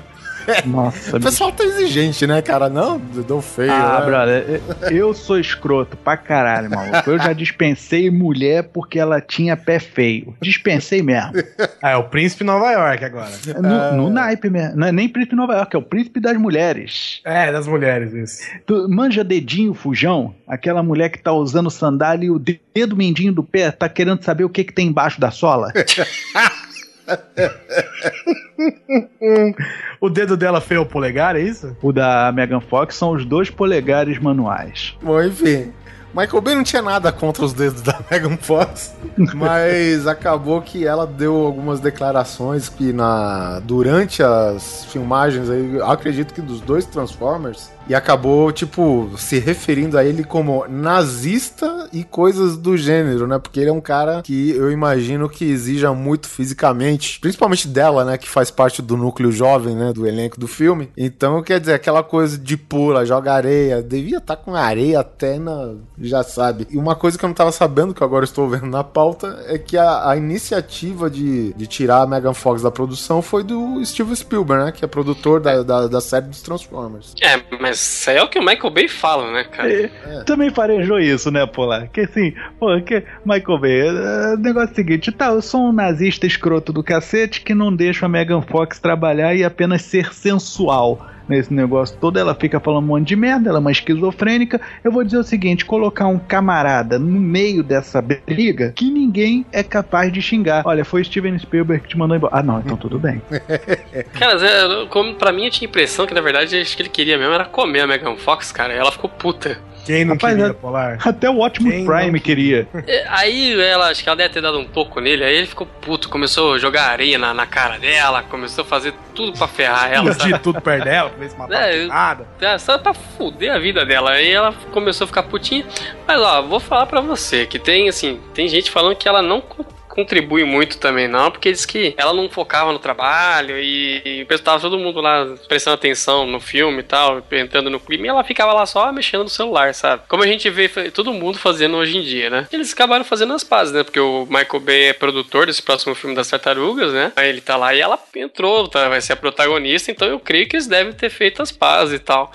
Nossa, 0.66 1.18
O 1.18 1.22
pessoal 1.22 1.52
tá 1.52 1.64
exigente, 1.64 2.26
né, 2.28 2.42
cara? 2.42 2.70
Não, 2.70 3.00
deu 3.00 3.42
feio. 3.42 3.72
Ah, 3.72 4.00
né? 4.00 4.06
brother, 4.06 4.62
eu 4.92 5.14
sou 5.14 5.40
escroto 5.40 5.98
pra 5.98 6.18
caralho, 6.18 6.70
maluco. 6.70 7.10
Eu 7.10 7.20
já 7.20 7.34
dispensei 7.34 8.10
mulher 8.10 8.64
porque 8.74 9.00
ela 9.00 9.22
tinha 9.22 9.56
pé 9.56 9.80
feio. 9.80 10.36
Dispensei 10.42 11.02
mesmo. 11.02 11.34
Ah, 11.82 11.92
é 11.92 11.96
o 11.96 12.04
Príncipe 12.04 12.44
Nova 12.44 12.72
York 12.72 13.06
agora. 13.06 13.32
No, 13.62 14.04
no 14.04 14.10
naipe 14.10 14.50
mesmo. 14.50 14.76
Não 14.76 14.88
é 14.88 14.92
nem 14.92 15.08
príncipe 15.08 15.36
Nova 15.36 15.54
York, 15.54 15.74
é 15.76 15.80
o 15.80 15.82
príncipe 15.82 16.20
das 16.20 16.36
mulheres. 16.36 17.22
É, 17.24 17.52
das 17.52 17.68
mulheres, 17.68 18.14
isso. 18.14 18.44
Tu 18.66 18.88
manja 18.90 19.24
dedinho 19.24 19.74
fujão? 19.74 20.36
Aquela 20.46 20.84
mulher 20.84 21.10
que 21.10 21.20
tá 21.20 21.32
usando 21.32 21.70
sandália 21.70 22.28
e 22.28 22.32
o 22.32 22.40
dedo 22.40 22.98
mindinho 22.98 23.32
do 23.32 23.44
pé 23.44 23.72
tá 23.72 23.88
querendo 23.88 24.24
saber 24.24 24.44
o 24.44 24.50
que 24.50 24.64
que 24.66 24.74
tem 24.74 24.88
embaixo 24.88 25.22
da 25.22 25.32
sola? 25.32 25.72
O 30.02 30.10
dedo 30.10 30.38
dela 30.38 30.62
feio 30.62 30.82
o 30.82 30.86
polegar, 30.86 31.36
é 31.36 31.42
isso? 31.42 31.76
o 31.82 31.92
da 31.92 32.32
Megan 32.32 32.62
Fox 32.62 32.96
são 32.96 33.12
os 33.12 33.26
dois 33.26 33.50
polegares 33.50 34.20
manuais. 34.20 34.96
Bom, 35.02 35.22
enfim. 35.22 35.74
Michael 36.14 36.42
Bay 36.42 36.56
não 36.56 36.64
tinha 36.64 36.82
nada 36.82 37.12
contra 37.12 37.46
os 37.46 37.54
dedos 37.54 37.82
da 37.82 38.00
Megan 38.10 38.38
Fox, 38.38 38.96
mas 39.36 40.08
acabou 40.08 40.62
que 40.62 40.86
ela 40.86 41.06
deu 41.06 41.36
algumas 41.36 41.80
declarações 41.80 42.68
que 42.68 42.92
na 42.92 43.60
durante 43.60 44.24
as 44.24 44.86
filmagens 44.86 45.50
aí, 45.50 45.76
eu 45.76 45.86
acredito 45.86 46.34
que 46.34 46.42
dos 46.42 46.62
dois 46.62 46.86
Transformers, 46.86 47.70
e 47.90 47.96
acabou 47.96 48.52
tipo 48.52 49.10
se 49.18 49.40
referindo 49.40 49.98
a 49.98 50.06
ele 50.06 50.24
como 50.24 50.68
nazista 50.68 51.90
e 51.92 52.04
coisas 52.04 52.56
do 52.56 52.78
gênero, 52.78 53.26
né? 53.26 53.40
Porque 53.40 53.60
ele 53.60 53.72
é 53.72 53.74
um 53.74 53.82
cara 53.82 54.22
que 54.22 54.52
eu 54.52 54.72
imagino 54.72 55.28
que 55.28 55.44
exija 55.44 55.92
muito 55.92 56.30
fisicamente, 56.30 57.20
principalmente 57.20 57.68
dela, 57.68 58.06
né, 58.06 58.18
que 58.18 58.30
faz 58.30 58.52
parte 58.52 58.82
do 58.82 58.96
núcleo 58.96 59.32
jovem, 59.32 59.76
né, 59.76 59.92
do 59.92 60.06
elenco 60.06 60.40
do 60.40 60.48
filme. 60.48 60.92
Então, 60.96 61.42
quer 61.42 61.60
dizer, 61.60 61.74
aquela 61.74 62.04
coisa 62.04 62.38
de 62.38 62.56
pula, 62.56 63.06
joga 63.06 63.34
areia, 63.34 63.82
devia 63.82 64.20
estar 64.20 64.36
com 64.36 64.54
areia 64.54 65.00
até 65.00 65.40
na, 65.40 65.74
já 65.98 66.22
sabe. 66.22 66.68
E 66.70 66.78
uma 66.78 66.96
coisa 66.96 67.18
que 67.18 67.26
eu 67.26 67.28
não 67.28 67.34
tava 67.34 67.52
sabendo, 67.52 67.94
que 67.94 68.04
agora 68.04 68.24
estou 68.24 68.48
vendo 68.50 68.68
na 68.68 68.84
pauta, 68.84 69.44
é 69.48 69.58
que 69.58 69.78
a, 69.78 70.10
a 70.10 70.16
iniciativa 70.16 71.10
de, 71.10 71.54
de 71.54 71.66
tirar 71.66 72.04
a 72.04 72.08
Megan 72.08 72.36
Fox 72.36 72.62
da 72.62 72.70
produção 72.70 73.22
foi 73.22 73.44
do 73.44 73.84
Steven 73.84 74.16
Spielberg, 74.16 74.66
né, 74.66 74.72
que 74.72 74.86
é 74.86 74.88
produtor 74.88 75.40
da, 75.40 75.64
da, 75.64 75.88
da 75.88 76.02
série 76.02 76.28
dos 76.28 76.44
Transformers. 76.44 77.16
É, 77.22 77.42
mas 77.60 77.79
isso 77.80 78.10
aí 78.10 78.18
é 78.18 78.24
o 78.24 78.28
que 78.28 78.40
o 78.40 78.44
Michael 78.46 78.70
Bay 78.70 78.88
fala, 78.88 79.32
né, 79.32 79.44
cara? 79.44 79.72
É, 79.72 80.24
Também 80.26 80.50
farejou 80.50 81.00
isso, 81.00 81.32
né, 81.32 81.46
Polar? 81.46 81.88
Que 81.90 82.02
assim, 82.02 82.34
pô, 82.60 82.80
que 82.82 83.04
Michael 83.26 83.60
Bay, 83.60 83.80
é, 83.82 84.34
o 84.34 84.38
negócio 84.38 84.70
é 84.70 84.72
o 84.74 84.76
seguinte, 84.76 85.12
tá, 85.12 85.28
eu 85.28 85.42
sou 85.42 85.70
um 85.70 85.72
nazista 85.72 86.26
escroto 86.26 86.74
do 86.74 86.84
cacete 86.84 87.42
que 87.42 87.54
não 87.54 87.74
deixa 87.74 88.06
a 88.06 88.10
Megan 88.10 88.42
Fox 88.42 88.80
trabalhar 88.80 89.34
e 89.36 89.44
apenas 89.44 89.82
ser 89.84 90.14
sensual 90.14 91.08
nesse 91.30 91.54
negócio 91.54 91.98
todo. 92.00 92.18
Ela 92.18 92.36
fica 92.36 92.60
falando 92.60 92.84
um 92.84 92.88
monte 92.88 93.08
de 93.08 93.16
merda, 93.16 93.50
ela 93.50 93.60
é 93.60 93.62
uma 93.62 93.72
esquizofrênica. 93.72 94.60
Eu 94.84 94.92
vou 94.92 95.04
dizer 95.04 95.18
o 95.18 95.24
seguinte: 95.24 95.64
colocar 95.66 96.08
um 96.08 96.18
camarada 96.20 96.98
no 96.98 97.20
meio 97.20 97.64
dessa 97.64 98.02
briga 98.02 98.74
que 98.76 98.90
ninguém 98.90 99.46
é 99.52 99.64
capaz 99.64 100.12
de 100.12 100.22
xingar. 100.22 100.64
Olha, 100.66 100.84
foi 100.84 101.04
Steven 101.04 101.38
Spielberg 101.38 101.84
que 101.84 101.90
te 101.90 101.98
mandou 101.98 102.18
embora. 102.18 102.36
Ah, 102.36 102.44
não, 102.44 102.60
então 102.60 102.76
tudo 102.76 102.98
bem. 103.00 103.22
Cara, 104.18 104.38
Zé, 104.38 104.50
como, 104.90 105.16
pra 105.16 105.32
mim 105.32 105.46
eu 105.46 105.52
tinha 105.52 105.68
a 105.68 105.70
impressão 105.70 106.06
que 106.06 106.14
na 106.14 106.22
verdade 106.22 106.60
acho 106.60 106.76
que 106.76 106.82
ele 106.82 106.90
queria 106.90 107.18
mesmo 107.18 107.34
era 107.34 107.46
comer 107.46 107.82
a 107.82 107.88
Megan 107.88 108.16
Fox, 108.18 108.52
cara. 108.52 108.74
E 108.74 108.78
ela 108.78 108.92
ficou 108.92 109.10
puta. 109.10 109.58
Quem 109.86 110.06
não 110.06 110.14
Rapaz, 110.14 110.36
queria 110.36 110.52
é- 110.52 110.54
polar? 110.54 110.98
Até 111.04 111.30
o 111.30 111.44
Optimus 111.44 111.74
Quem 111.74 111.86
Prime 111.86 112.20
queria. 112.20 112.68
E 112.86 113.04
Aí 113.08 113.60
ela, 113.60 113.90
acho 113.90 114.04
que 114.04 114.10
ela 114.10 114.16
deve 114.16 114.34
ter 114.34 114.42
dado 114.42 114.60
um 114.60 114.66
toco 114.66 115.00
nele, 115.00 115.24
aí 115.24 115.36
ele 115.36 115.48
ficou 115.48 115.66
puto, 115.66 116.10
começou 116.10 116.54
a 116.54 116.60
jogar 116.60 116.90
areia 116.90 117.18
na, 117.18 117.34
na 117.34 117.48
cara 117.48 117.78
dela, 117.80 118.22
começou 118.22 118.64
a 118.64 118.68
fazer 118.68 118.94
tudo 119.16 119.36
pra 119.38 119.48
ferrar 119.48 119.92
ela, 119.92 120.06
sabe? 120.06 120.10
Explodir 120.12 120.40
tudo 120.42 120.62
perto 120.62 120.84
dela, 120.84 121.12
se 121.28 121.36
matava 121.36 121.60
É, 121.60 121.86
nada. 121.88 122.28
É, 122.40 122.58
Só 122.58 122.78
pra 122.78 122.94
fuder 122.94 123.54
a 123.54 123.60
vida 123.60 123.86
dela. 123.86 124.12
Aí 124.12 124.32
ela 124.32 124.54
começou 124.72 125.06
a 125.06 125.08
ficar 125.08 125.24
putinha. 125.24 125.66
Mas 126.08 126.22
ó, 126.22 126.42
vou 126.42 126.60
falar 126.60 126.86
pra 126.86 127.02
você 127.02 127.46
que 127.46 127.60
tem 127.60 127.90
assim, 127.90 128.22
tem 128.34 128.48
gente 128.48 128.72
falando 128.72 128.96
que 128.96 129.08
ela 129.08 129.22
não 129.22 129.42
contribui 129.90 130.44
muito 130.44 130.78
também, 130.78 131.08
não, 131.08 131.32
porque 131.32 131.52
diz 131.52 131.66
que 131.66 131.94
ela 131.98 132.14
não 132.14 132.30
focava 132.30 132.72
no 132.72 132.80
trabalho 132.80 133.60
e, 133.60 134.26
e 134.30 134.38
tava 134.40 134.62
todo 134.62 134.78
mundo 134.78 135.02
lá 135.02 135.28
prestando 135.48 135.76
atenção 135.76 136.26
no 136.26 136.40
filme 136.40 136.80
e 136.80 136.84
tal, 136.84 137.22
entrando 137.32 137.70
no 137.70 137.80
clima, 137.80 138.06
e 138.06 138.10
ela 138.10 138.24
ficava 138.24 138.54
lá 138.54 138.66
só 138.66 138.92
mexendo 138.92 139.24
no 139.24 139.30
celular, 139.30 139.74
sabe? 139.74 140.04
Como 140.08 140.24
a 140.24 140.28
gente 140.28 140.50
vê 140.50 140.70
todo 140.92 141.14
mundo 141.14 141.38
fazendo 141.38 141.76
hoje 141.78 141.98
em 141.98 142.02
dia, 142.02 142.30
né? 142.30 142.48
Eles 142.52 142.72
acabaram 142.72 143.04
fazendo 143.04 143.34
as 143.34 143.44
pazes, 143.44 143.74
né? 143.74 143.84
Porque 143.84 144.00
o 144.00 144.26
Michael 144.26 144.60
Bay 144.60 144.84
é 144.86 144.94
produtor 144.94 145.48
desse 145.48 145.62
próximo 145.62 145.96
filme 145.96 146.16
das 146.16 146.30
tartarugas, 146.30 146.94
né? 146.94 147.12
Aí 147.16 147.30
ele 147.30 147.42
tá 147.42 147.58
lá 147.58 147.74
e 147.74 147.82
ela 147.82 148.00
entrou, 148.16 148.68
tá? 148.68 148.88
vai 148.88 149.02
ser 149.02 149.14
a 149.14 149.18
protagonista, 149.18 149.92
então 149.92 150.08
eu 150.08 150.20
creio 150.20 150.48
que 150.48 150.56
eles 150.56 150.68
devem 150.68 150.94
ter 150.94 151.10
feito 151.10 151.42
as 151.42 151.52
pazes 151.52 151.96
e 151.96 152.00
tal. 152.00 152.32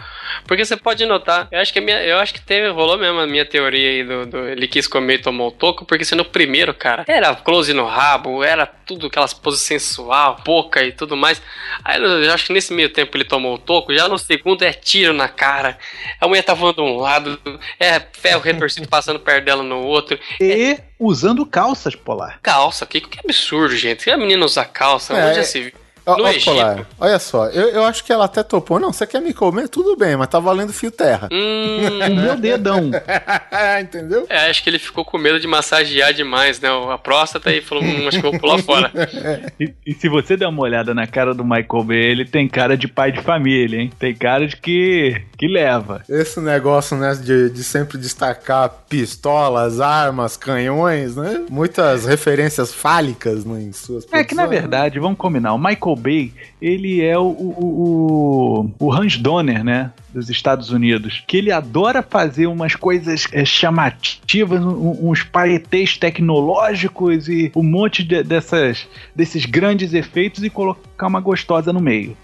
Porque 0.46 0.64
você 0.64 0.76
pode 0.76 1.04
notar, 1.06 1.48
eu 1.50 1.60
acho 1.60 1.72
que 1.72 1.80
minha, 1.80 2.02
eu 2.02 2.18
acho 2.18 2.32
que 2.34 2.40
teve, 2.40 2.68
rolou 2.68 2.98
mesmo 2.98 3.20
a 3.20 3.26
minha 3.26 3.44
teoria 3.44 3.88
aí 3.90 4.04
do, 4.04 4.26
do 4.26 4.38
ele 4.48 4.66
quis 4.68 4.86
comer 4.86 5.14
e 5.14 5.18
tomou 5.22 5.48
o 5.48 5.52
toco, 5.52 5.84
porque 5.84 6.04
sendo 6.04 6.20
o 6.20 6.24
primeiro, 6.24 6.72
cara, 6.74 7.04
era 7.06 7.34
close 7.34 7.72
no 7.72 7.84
rabo, 7.86 8.42
era 8.42 8.66
tudo 8.66 9.06
aquelas 9.06 9.32
poses 9.34 9.60
sensual, 9.60 10.40
boca 10.44 10.82
e 10.82 10.92
tudo 10.92 11.16
mais. 11.16 11.40
Aí 11.84 12.02
eu 12.02 12.32
acho 12.32 12.46
que 12.46 12.52
nesse 12.52 12.72
meio 12.72 12.90
tempo 12.90 13.16
ele 13.16 13.24
tomou 13.24 13.54
o 13.54 13.58
toco, 13.58 13.94
já 13.94 14.08
no 14.08 14.18
segundo 14.18 14.62
é 14.62 14.72
tiro 14.72 15.12
na 15.12 15.28
cara. 15.28 15.78
A 16.20 16.26
mulher 16.28 16.42
tá 16.42 16.54
voando 16.54 16.76
de 16.76 16.82
um 16.82 16.96
lado, 16.96 17.38
é 17.78 18.00
ferro 18.12 18.40
retorcido 18.40 18.86
passando 18.88 19.18
perto 19.18 19.44
dela 19.44 19.62
no 19.62 19.80
outro. 19.82 20.18
E 20.40 20.78
usando 20.98 21.44
calças 21.46 21.94
polar. 21.94 22.38
Calça, 22.42 22.86
que, 22.86 23.00
que 23.00 23.18
absurdo, 23.22 23.76
gente. 23.76 24.04
Que 24.04 24.10
a 24.10 24.16
menina 24.16 24.44
usa 24.44 24.64
calça, 24.64 25.14
É. 25.14 25.26
onde 25.26 25.36
já 25.36 25.44
se 25.44 25.60
viu? 25.60 25.72
Ó, 26.06 26.16
No 26.16 26.24
ó, 26.24 26.28
Egito. 26.28 26.86
Olha 27.00 27.18
só, 27.18 27.46
eu, 27.46 27.68
eu 27.70 27.84
acho 27.84 28.04
que 28.04 28.12
ela 28.12 28.26
até 28.26 28.42
topou. 28.42 28.78
Não, 28.78 28.92
você 28.92 29.06
quer 29.06 29.20
me 29.20 29.32
comer? 29.32 29.68
Tudo 29.68 29.96
bem, 29.96 30.16
mas 30.16 30.28
tá 30.28 30.38
valendo 30.38 30.72
fio 30.72 30.90
terra. 30.90 31.28
Hum, 31.32 31.98
meu 32.22 32.36
dedão. 32.36 32.90
Entendeu? 33.80 34.26
é, 34.28 34.50
acho 34.50 34.62
que 34.62 34.70
ele 34.70 34.78
ficou 34.78 35.04
com 35.04 35.16
medo 35.18 35.40
de 35.40 35.46
massagear 35.46 36.12
demais, 36.12 36.60
né? 36.60 36.68
A 36.92 36.98
próstata 36.98 37.52
e 37.52 37.60
falou, 37.62 37.82
hum, 37.84 38.08
acho 38.08 38.20
que 38.20 38.26
eu 38.26 38.30
vou 38.30 38.40
pular 38.40 38.58
fora. 38.58 38.90
E, 39.60 39.72
e 39.86 39.94
se 39.94 40.08
você 40.08 40.36
der 40.36 40.48
uma 40.48 40.62
olhada 40.62 40.92
na 40.94 41.06
cara 41.06 41.32
do 41.32 41.44
Michael 41.44 41.84
Bay, 41.84 41.96
ele 41.98 42.24
tem 42.24 42.48
cara 42.48 42.76
de 42.76 42.88
pai 42.88 43.12
de 43.12 43.20
família, 43.20 43.80
hein? 43.80 43.92
Tem 43.98 44.14
cara 44.14 44.46
de 44.46 44.56
que, 44.56 45.22
que 45.38 45.46
leva. 45.46 46.02
Esse 46.08 46.40
negócio, 46.40 46.96
né, 46.96 47.14
de, 47.14 47.50
de 47.50 47.62
sempre 47.64 47.96
destacar 47.96 48.68
pistolas, 48.88 49.80
armas, 49.80 50.36
canhões, 50.36 51.14
né? 51.16 51.44
Muitas 51.48 52.04
referências 52.04 52.72
fálicas 52.74 53.44
né, 53.44 53.60
em 53.62 53.72
suas 53.72 54.04
É 54.12 54.24
que 54.24 54.34
na 54.34 54.42
produções. 54.42 54.50
verdade, 54.50 54.98
vamos 54.98 55.18
combinar, 55.18 55.52
o 55.54 55.58
Michael 55.58 55.93
Bay, 55.96 56.32
ele 56.60 57.02
é 57.02 57.18
o, 57.18 57.22
o, 57.24 58.70
o, 58.78 58.92
Hans 58.92 59.16
Donner, 59.16 59.62
né? 59.64 59.90
Dos 60.12 60.30
Estados 60.30 60.70
Unidos. 60.70 61.22
Que 61.26 61.38
ele 61.38 61.50
adora 61.50 62.02
fazer 62.02 62.46
umas 62.46 62.74
coisas 62.76 63.26
é, 63.32 63.44
chamativas, 63.44 64.62
uns 64.64 65.22
paetês 65.22 65.96
tecnológicos 65.98 67.28
e 67.28 67.50
um 67.56 67.62
monte 67.62 68.02
de- 68.04 68.22
dessas, 68.22 68.86
desses 69.14 69.44
grandes 69.44 69.92
efeitos 69.94 70.44
e 70.44 70.50
colocar 70.50 71.06
uma 71.06 71.20
gostosa 71.20 71.72
no 71.72 71.80
meio. 71.80 72.16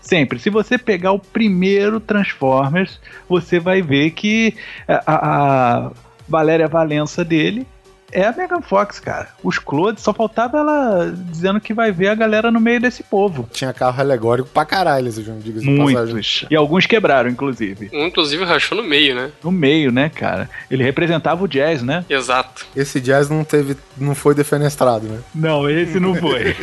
Sempre. 0.00 0.38
Se 0.38 0.50
você 0.50 0.78
pegar 0.78 1.12
o 1.12 1.18
primeiro 1.18 1.98
Transformers, 2.00 3.00
você 3.28 3.58
vai 3.58 3.82
ver 3.82 4.10
que 4.10 4.54
a- 4.88 5.02
a 5.06 5.90
Valéria 6.28 6.68
Valença 6.68 7.24
dele 7.24 7.66
é 8.12 8.24
a 8.24 8.32
Megan 8.32 8.60
Fox, 8.60 8.98
cara. 8.98 9.28
Os 9.42 9.58
Clodes, 9.58 10.02
só 10.02 10.12
faltava 10.12 10.58
ela 10.58 11.14
dizendo 11.30 11.60
que 11.60 11.74
vai 11.74 11.92
ver 11.92 12.08
a 12.08 12.14
galera 12.14 12.50
no 12.50 12.60
meio 12.60 12.80
desse 12.80 13.02
povo. 13.02 13.48
Tinha 13.52 13.72
carro 13.72 14.00
alegórico 14.00 14.48
pra 14.48 14.64
caralho, 14.64 15.08
esse 15.08 15.22
jogo, 15.22 15.40
diga-se 15.40 15.66
de 15.66 15.76
passagem. 15.76 16.14
Muitos. 16.14 16.46
E 16.50 16.56
alguns 16.56 16.86
quebraram, 16.86 17.28
inclusive. 17.28 17.90
Um, 17.92 18.06
inclusive, 18.06 18.44
rachou 18.44 18.76
no 18.76 18.84
meio, 18.84 19.14
né? 19.14 19.30
No 19.42 19.50
meio, 19.50 19.90
né, 19.90 20.08
cara? 20.08 20.48
Ele 20.70 20.82
representava 20.82 21.42
o 21.44 21.48
jazz, 21.48 21.82
né? 21.82 22.04
Exato. 22.08 22.66
Esse 22.74 23.00
jazz 23.00 23.28
não 23.28 23.44
teve, 23.44 23.76
não 23.96 24.14
foi 24.14 24.34
defenestrado, 24.34 25.06
né? 25.06 25.20
Não, 25.34 25.68
esse 25.68 25.98
não 26.00 26.14
foi. 26.14 26.54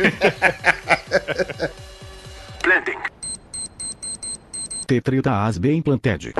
T30 4.86 5.48
As 5.48 5.58
bem 5.58 5.80
planted. 5.80 6.34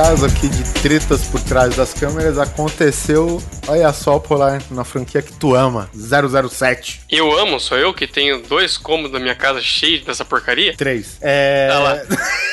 Caso 0.00 0.26
aqui 0.26 0.48
de 0.48 0.62
tretas 0.74 1.24
por 1.24 1.42
trás 1.42 1.74
das 1.74 1.92
câmeras 1.92 2.38
aconteceu, 2.38 3.42
olha 3.66 3.92
só, 3.92 4.16
Polar, 4.20 4.62
na 4.70 4.84
franquia 4.84 5.20
que 5.20 5.32
tu 5.32 5.56
ama, 5.56 5.90
007. 5.92 7.00
Eu 7.10 7.36
amo, 7.36 7.58
sou 7.58 7.76
eu 7.76 7.92
que 7.92 8.06
tenho 8.06 8.40
dois 8.42 8.78
cômodos 8.78 9.10
da 9.10 9.18
minha 9.18 9.34
casa 9.34 9.60
cheios 9.60 10.04
dessa 10.04 10.24
porcaria? 10.24 10.72
3. 10.76 11.18
É... 11.20 11.68
Tá 11.68 11.78
lá. 11.80 12.00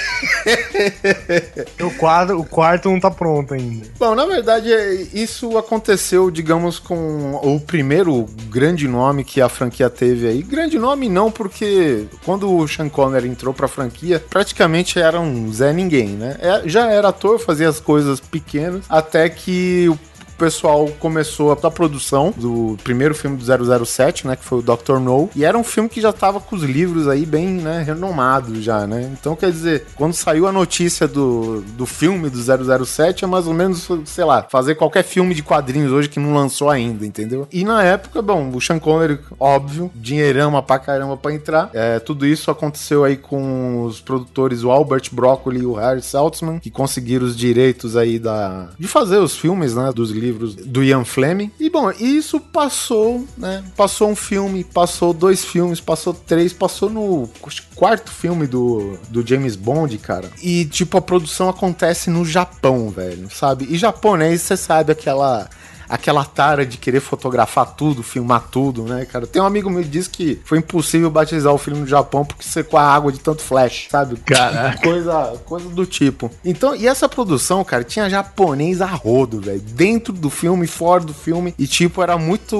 O 1.83 1.91
quarto, 1.97 2.33
o 2.39 2.43
quarto 2.45 2.89
não 2.89 2.99
tá 2.99 3.11
pronto 3.11 3.53
ainda. 3.53 3.87
Bom, 3.99 4.15
na 4.15 4.25
verdade, 4.25 4.71
é- 4.71 4.93
isso 5.13 5.57
aconteceu, 5.57 6.29
digamos, 6.31 6.79
com 6.79 7.35
o 7.43 7.59
primeiro 7.59 8.25
grande 8.49 8.87
nome 8.87 9.23
que 9.23 9.41
a 9.41 9.49
franquia 9.49 9.89
teve 9.89 10.27
aí. 10.27 10.41
Grande 10.41 10.77
nome 10.79 11.09
não, 11.09 11.31
porque 11.31 12.05
quando 12.23 12.51
o 12.55 12.67
Sean 12.67 12.89
Connery 12.89 13.27
entrou 13.27 13.53
pra 13.53 13.67
franquia, 13.67 14.23
praticamente 14.29 14.99
era 14.99 15.19
um 15.19 15.51
Zé 15.51 15.73
Ninguém, 15.73 16.09
né? 16.09 16.37
É- 16.41 16.61
já 16.65 16.87
era 16.89 17.09
ator, 17.09 17.39
fazia 17.39 17.69
as 17.69 17.79
coisas 17.79 18.19
pequenas, 18.19 18.83
até 18.89 19.29
que 19.29 19.87
o 19.89 19.97
pessoal 20.37 20.87
começou 20.99 21.51
a, 21.51 21.71
produção 21.71 22.33
do 22.35 22.77
primeiro 22.83 23.15
filme 23.15 23.37
do 23.37 23.85
007, 23.85 24.27
né, 24.27 24.35
que 24.35 24.43
foi 24.43 24.59
o 24.59 24.61
Dr. 24.61 24.99
No, 24.99 25.29
e 25.35 25.43
era 25.43 25.57
um 25.57 25.63
filme 25.63 25.89
que 25.89 25.99
já 25.99 26.13
tava 26.13 26.39
com 26.39 26.55
os 26.55 26.63
livros 26.63 27.07
aí 27.07 27.25
bem, 27.25 27.47
né, 27.47 27.83
renomados 27.83 28.63
já, 28.63 28.85
né? 28.87 29.11
Então, 29.19 29.35
quer 29.35 29.51
dizer, 29.51 29.85
quando 29.95 30.13
saiu 30.13 30.47
a 30.47 30.51
notícia 30.51 31.07
do, 31.07 31.61
do 31.61 31.85
filme 31.85 32.29
do 32.29 32.85
007, 32.85 33.25
é 33.25 33.27
mais 33.27 33.47
ou 33.47 33.53
menos, 33.53 33.87
sei 34.05 34.23
lá, 34.23 34.43
fazer 34.49 34.75
qualquer 34.75 35.03
filme 35.03 35.33
de 35.33 35.43
quadrinhos 35.43 35.91
hoje 35.91 36.09
que 36.09 36.19
não 36.19 36.33
lançou 36.33 36.69
ainda, 36.69 37.05
entendeu? 37.05 37.47
E 37.51 37.63
na 37.63 37.83
época, 37.83 38.21
bom, 38.21 38.51
o 38.53 38.61
Sean 38.61 38.79
Connery, 38.79 39.19
óbvio, 39.39 39.91
dinheirama 39.95 40.61
pra 40.61 40.79
caramba 40.79 41.17
pra 41.17 41.33
entrar. 41.33 41.69
É, 41.73 41.99
tudo 41.99 42.25
isso 42.25 42.51
aconteceu 42.51 43.03
aí 43.03 43.17
com 43.17 43.83
os 43.83 43.99
produtores, 44.01 44.63
o 44.63 44.71
Albert 44.71 45.09
Broccoli 45.11 45.61
e 45.61 45.65
o 45.65 45.73
Harry 45.73 46.01
Saltzman, 46.01 46.59
que 46.59 46.69
conseguiram 46.69 47.25
os 47.25 47.35
direitos 47.35 47.95
aí 47.97 48.19
da 48.19 48.69
de 48.77 48.87
fazer 48.87 49.17
os 49.17 49.35
filmes, 49.35 49.75
né, 49.75 49.91
dos 49.93 50.11
livros 50.11 50.24
do 50.31 50.83
Ian 50.83 51.05
Fleming. 51.05 51.51
E 51.59 51.69
bom, 51.69 51.91
isso 51.91 52.39
passou, 52.39 53.25
né? 53.37 53.63
Passou 53.75 54.09
um 54.09 54.15
filme, 54.15 54.63
passou 54.63 55.13
dois 55.13 55.43
filmes, 55.43 55.79
passou 55.79 56.13
três, 56.13 56.53
passou 56.53 56.89
no 56.89 57.29
quarto 57.75 58.11
filme 58.11 58.47
do, 58.47 58.97
do 59.09 59.25
James 59.25 59.55
Bond, 59.55 59.97
cara. 59.97 60.29
E 60.41 60.65
tipo 60.65 60.97
a 60.97 61.01
produção 61.01 61.49
acontece 61.49 62.09
no 62.09 62.25
Japão, 62.25 62.89
velho, 62.89 63.29
sabe? 63.31 63.67
E 63.69 63.77
japonês, 63.77 64.41
você 64.41 64.57
sabe 64.57 64.91
aquela 64.91 65.49
aquela 65.89 66.23
tara 66.23 66.65
de 66.65 66.77
querer 66.77 66.99
fotografar 66.99 67.75
tudo, 67.75 68.03
filmar 68.03 68.47
tudo, 68.51 68.83
né, 68.83 69.05
cara? 69.05 69.27
Tem 69.27 69.41
um 69.41 69.45
amigo 69.45 69.69
meu 69.69 69.83
que 69.83 69.89
disse 69.89 70.09
que 70.09 70.41
foi 70.43 70.59
impossível 70.59 71.09
batizar 71.09 71.53
o 71.53 71.57
filme 71.57 71.79
no 71.79 71.87
Japão 71.87 72.25
porque 72.25 72.43
secou 72.43 72.79
a 72.79 72.83
água 72.83 73.11
de 73.11 73.19
tanto 73.19 73.41
flash, 73.41 73.87
sabe? 73.89 74.17
Caraca. 74.17 74.81
Coisa, 74.81 75.33
coisa 75.45 75.69
do 75.69 75.85
tipo. 75.85 76.29
Então, 76.43 76.75
e 76.75 76.87
essa 76.87 77.07
produção, 77.07 77.63
cara, 77.63 77.83
tinha 77.83 78.09
japonês 78.09 78.81
a 78.81 78.85
rodo, 78.85 79.39
velho. 79.41 79.59
Dentro 79.59 80.13
do 80.13 80.29
filme, 80.29 80.67
fora 80.67 81.03
do 81.03 81.13
filme. 81.13 81.53
E, 81.57 81.67
tipo, 81.67 82.01
era 82.01 82.17
muito. 82.17 82.55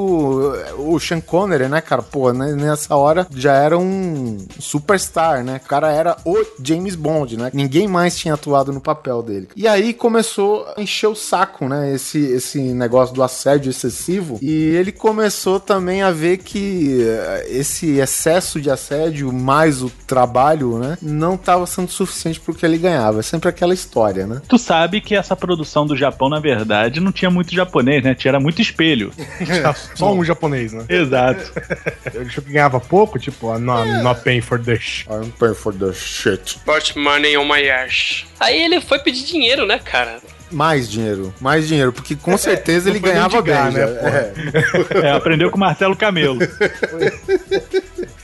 O 0.78 1.00
Sean 1.00 1.22
Connery, 1.22 1.68
né, 1.68 1.82
cara? 1.82 2.02
Pô, 2.02 2.32
né, 2.32 2.54
nessa 2.54 2.96
hora 2.96 3.28
já 3.36 3.54
era 3.54 3.78
um 3.78 4.38
superstar, 4.60 5.44
né? 5.44 5.62
O 5.64 5.68
cara 5.68 5.92
era 5.92 6.18
o 6.26 6.44
James 6.62 6.96
Bond, 6.96 7.38
né? 7.38 7.52
Ninguém 7.54 7.88
mais 7.88 8.18
tinha 8.18 8.34
atuado 8.34 8.72
no 8.72 8.82
papel 8.82 9.22
dele. 9.22 9.50
E 9.56 9.68
aí 9.68 9.94
começou 9.94 10.68
a 10.76 10.82
encher 10.82 11.08
o 11.08 11.16
saco, 11.16 11.68
né? 11.68 11.94
Esse, 11.94 12.20
esse 12.20 12.60
negócio 12.60 13.15
do 13.16 13.24
assédio 13.24 13.70
excessivo. 13.70 14.38
E 14.42 14.52
ele 14.52 14.92
começou 14.92 15.60
também 15.60 16.02
a 16.02 16.12
ver 16.12 16.38
que 16.38 17.02
eh, 17.02 17.48
esse 17.50 17.98
excesso 17.98 18.62
de 18.62 18.70
assédio, 18.70 19.32
mais 19.32 19.82
o 19.82 19.90
trabalho, 20.06 20.78
né? 20.78 20.98
Não 21.02 21.36
estava 21.36 21.66
sendo 21.66 21.90
suficiente 21.90 22.40
pro 22.40 22.54
que 22.54 22.66
ele 22.66 22.78
ganhava. 22.78 23.20
É 23.20 23.24
sempre 23.24 23.50
aquela 23.50 23.74
história, 23.74 24.28
né? 24.28 24.42
Tu 24.48 24.58
sabe 24.60 25.02
que 25.02 25.16
essa 25.16 25.36
produção 25.36 25.86
do 25.86 25.96
Japão, 25.96 26.30
na 26.30 26.40
verdade, 26.40 27.00
não 27.00 27.12
tinha 27.12 27.32
muito 27.32 27.54
japonês, 27.56 28.04
né? 28.04 28.14
Tinha 28.14 28.40
muito 28.40 28.62
espelho. 28.62 29.12
Só 29.96 30.14
um 30.14 30.24
japonês, 30.24 30.74
né? 30.74 30.86
Exato. 30.90 31.52
Eu 32.14 32.26
que 32.26 32.42
ganhava 32.42 32.80
pouco, 32.80 33.18
tipo, 33.18 33.50
ah, 33.50 33.58
not, 33.58 33.90
not 34.04 34.22
paying 34.22 34.42
for 34.42 34.60
this. 34.60 35.06
I'm 35.10 35.32
paying 35.40 35.56
for 35.56 35.74
the 35.74 35.94
shit. 35.94 36.60
Put 36.66 37.00
money 37.00 37.38
on 37.38 37.48
my 37.48 37.68
ass. 37.70 38.26
Aí 38.40 38.62
ele 38.62 38.82
foi 38.82 39.00
pedir 39.00 39.24
dinheiro, 39.24 39.66
né, 39.66 39.80
cara? 39.80 40.20
Mais 40.52 40.90
dinheiro, 40.90 41.34
mais 41.42 41.68
dinheiro, 41.68 41.92
porque 41.92 42.16
com 42.16 42.38
certeza 42.38 42.90
ele 42.90 43.00
não 43.00 43.06
foi 43.06 43.14
ganhava 43.14 43.42
bem, 43.42 43.54
né? 43.54 43.86
né, 43.86 44.34
É. 44.94 45.08
É, 45.08 45.12
aprendeu 45.12 45.50
com 45.50 45.58
o 45.58 45.60
Marcelo 45.60 45.96
Camelo. 45.96 46.40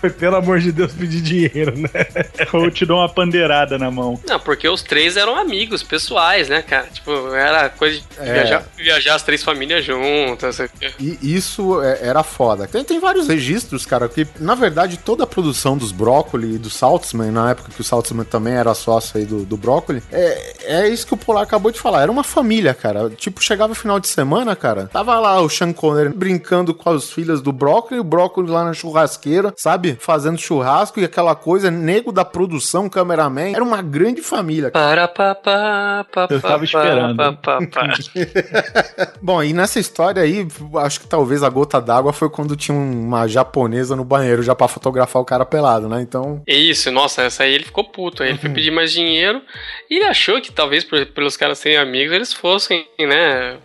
Foi, 0.02 0.10
pelo 0.10 0.36
amor 0.36 0.60
de 0.60 0.72
Deus, 0.72 0.92
pedir 0.92 1.22
dinheiro, 1.22 1.78
né? 1.78 1.90
Ou 2.54 2.70
te 2.72 2.86
dou 2.86 2.98
uma 2.98 3.08
pandeirada 3.08 3.78
na 3.78 3.92
mão. 3.92 4.20
Não, 4.28 4.40
porque 4.40 4.68
os 4.68 4.82
três 4.82 5.16
eram 5.16 5.36
amigos 5.38 5.84
pessoais, 5.84 6.50
né, 6.50 6.62
cara? 6.64 6.88
Tipo, 6.92 7.34
era 7.36 7.70
coisa 7.70 8.00
de 8.00 8.04
É. 8.20 8.34
viajar, 8.34 8.64
viajar 8.76 9.16
as 9.16 9.24
três 9.24 9.44
famílias 9.44 9.86
juntas. 9.86 10.56
sei 10.56 10.66
o 10.66 10.70
quê. 10.80 10.92
E 11.00 11.36
isso 11.36 11.82
é- 11.82 12.00
era 12.08 12.24
foda. 12.24 12.68
Tem, 12.68 12.84
tem 12.84 13.00
vários 13.00 13.28
registros, 13.28 13.86
cara, 13.86 14.10
que 14.10 14.28
na 14.40 14.56
verdade 14.56 14.98
toda 14.98 15.24
a 15.24 15.28
produção 15.28 15.78
dos 15.78 15.92
Brócoli 15.92 16.56
e 16.56 16.58
do 16.58 16.70
Saltzman, 16.70 17.32
na 17.32 17.52
época 17.52 17.72
que 17.74 17.80
o 17.80 17.84
Saltzman 17.84 18.26
também 18.26 18.54
era 18.56 18.74
sócio 18.74 19.18
aí 19.20 19.26
do, 19.26 19.46
do 19.46 19.56
Brócoli, 19.56 20.02
é, 20.12 20.54
é 20.84 20.90
isso 20.90 21.06
que 21.08 21.14
o 21.14 21.18
Polar 21.18 21.44
acabou 21.44 21.72
de 21.72 21.80
falar. 21.80 22.02
Era 22.02 22.12
uma 22.12 22.24
família, 22.24 22.74
cara. 22.74 23.10
Tipo, 23.12 23.42
chegava 23.42 23.76
final 23.76 24.00
de 24.00 24.08
semana, 24.08 24.56
cara, 24.56 24.90
tava 24.92 25.20
lá 25.20 25.40
o 25.42 25.50
Sean 25.50 25.72
Connery 25.74 26.10
brincando 26.10 26.74
com 26.74 26.90
as 26.90 27.10
filhas 27.12 27.42
do 27.42 27.52
Brócoli, 27.52 28.00
o 28.00 28.04
Brócoli 28.04 28.50
lá 28.50 28.64
na 28.66 28.74
churrasqueira, 28.74 29.54
sabe? 29.56 29.91
Fazendo 30.00 30.38
churrasco 30.38 31.00
e 31.00 31.06
aquela 31.06 31.36
coisa, 31.36 31.70
nego 31.70 32.12
da 32.12 32.26
produção, 32.26 32.90
cameraman. 32.90 33.54
Era 33.54 33.64
uma 33.64 33.82
grande 33.82 34.22
família. 34.22 34.72
Para, 34.72 35.08
pa, 35.08 35.36
pa, 35.36 36.06
pa, 36.12 36.28
Eu 36.30 36.42
tava 36.42 36.64
esperando. 36.64 37.16
pa, 37.16 37.34
pa, 37.34 37.60
pa. 37.68 37.94
Bom, 39.22 39.44
e 39.44 39.54
nessa 39.54 39.80
história 39.80 40.22
aí, 40.22 40.48
acho 40.78 41.02
que 41.02 41.08
talvez 41.08 41.44
a 41.44 41.50
gota 41.50 41.82
d'água 41.82 42.14
foi 42.14 42.30
quando 42.30 42.56
tinha 42.56 42.78
uma 42.78 43.28
japonesa 43.28 43.96
no 43.96 44.04
banheiro 44.04 44.44
já 44.44 44.56
pra 44.56 44.68
fotografar 44.68 45.22
o 45.22 45.26
cara 45.26 45.46
pelado, 45.46 45.88
né? 45.88 46.02
Então, 46.02 46.42
É 46.48 46.56
Isso, 46.56 46.92
nossa, 46.92 47.24
essa 47.24 47.44
aí 47.44 47.54
ele 47.54 47.64
ficou 47.64 47.84
puto. 47.84 48.24
Aí 48.24 48.30
ele 48.30 48.38
foi 48.38 48.50
pedir 48.50 48.72
mais 48.72 48.92
dinheiro 48.92 49.42
e 49.90 49.96
ele 49.96 50.06
achou 50.06 50.42
que 50.42 50.52
talvez 50.52 50.84
pelos 50.84 51.38
caras 51.38 51.60
serem 51.60 51.78
amigos 51.78 52.14
eles 52.14 52.34
fossem, 52.34 52.86
né? 53.00 53.58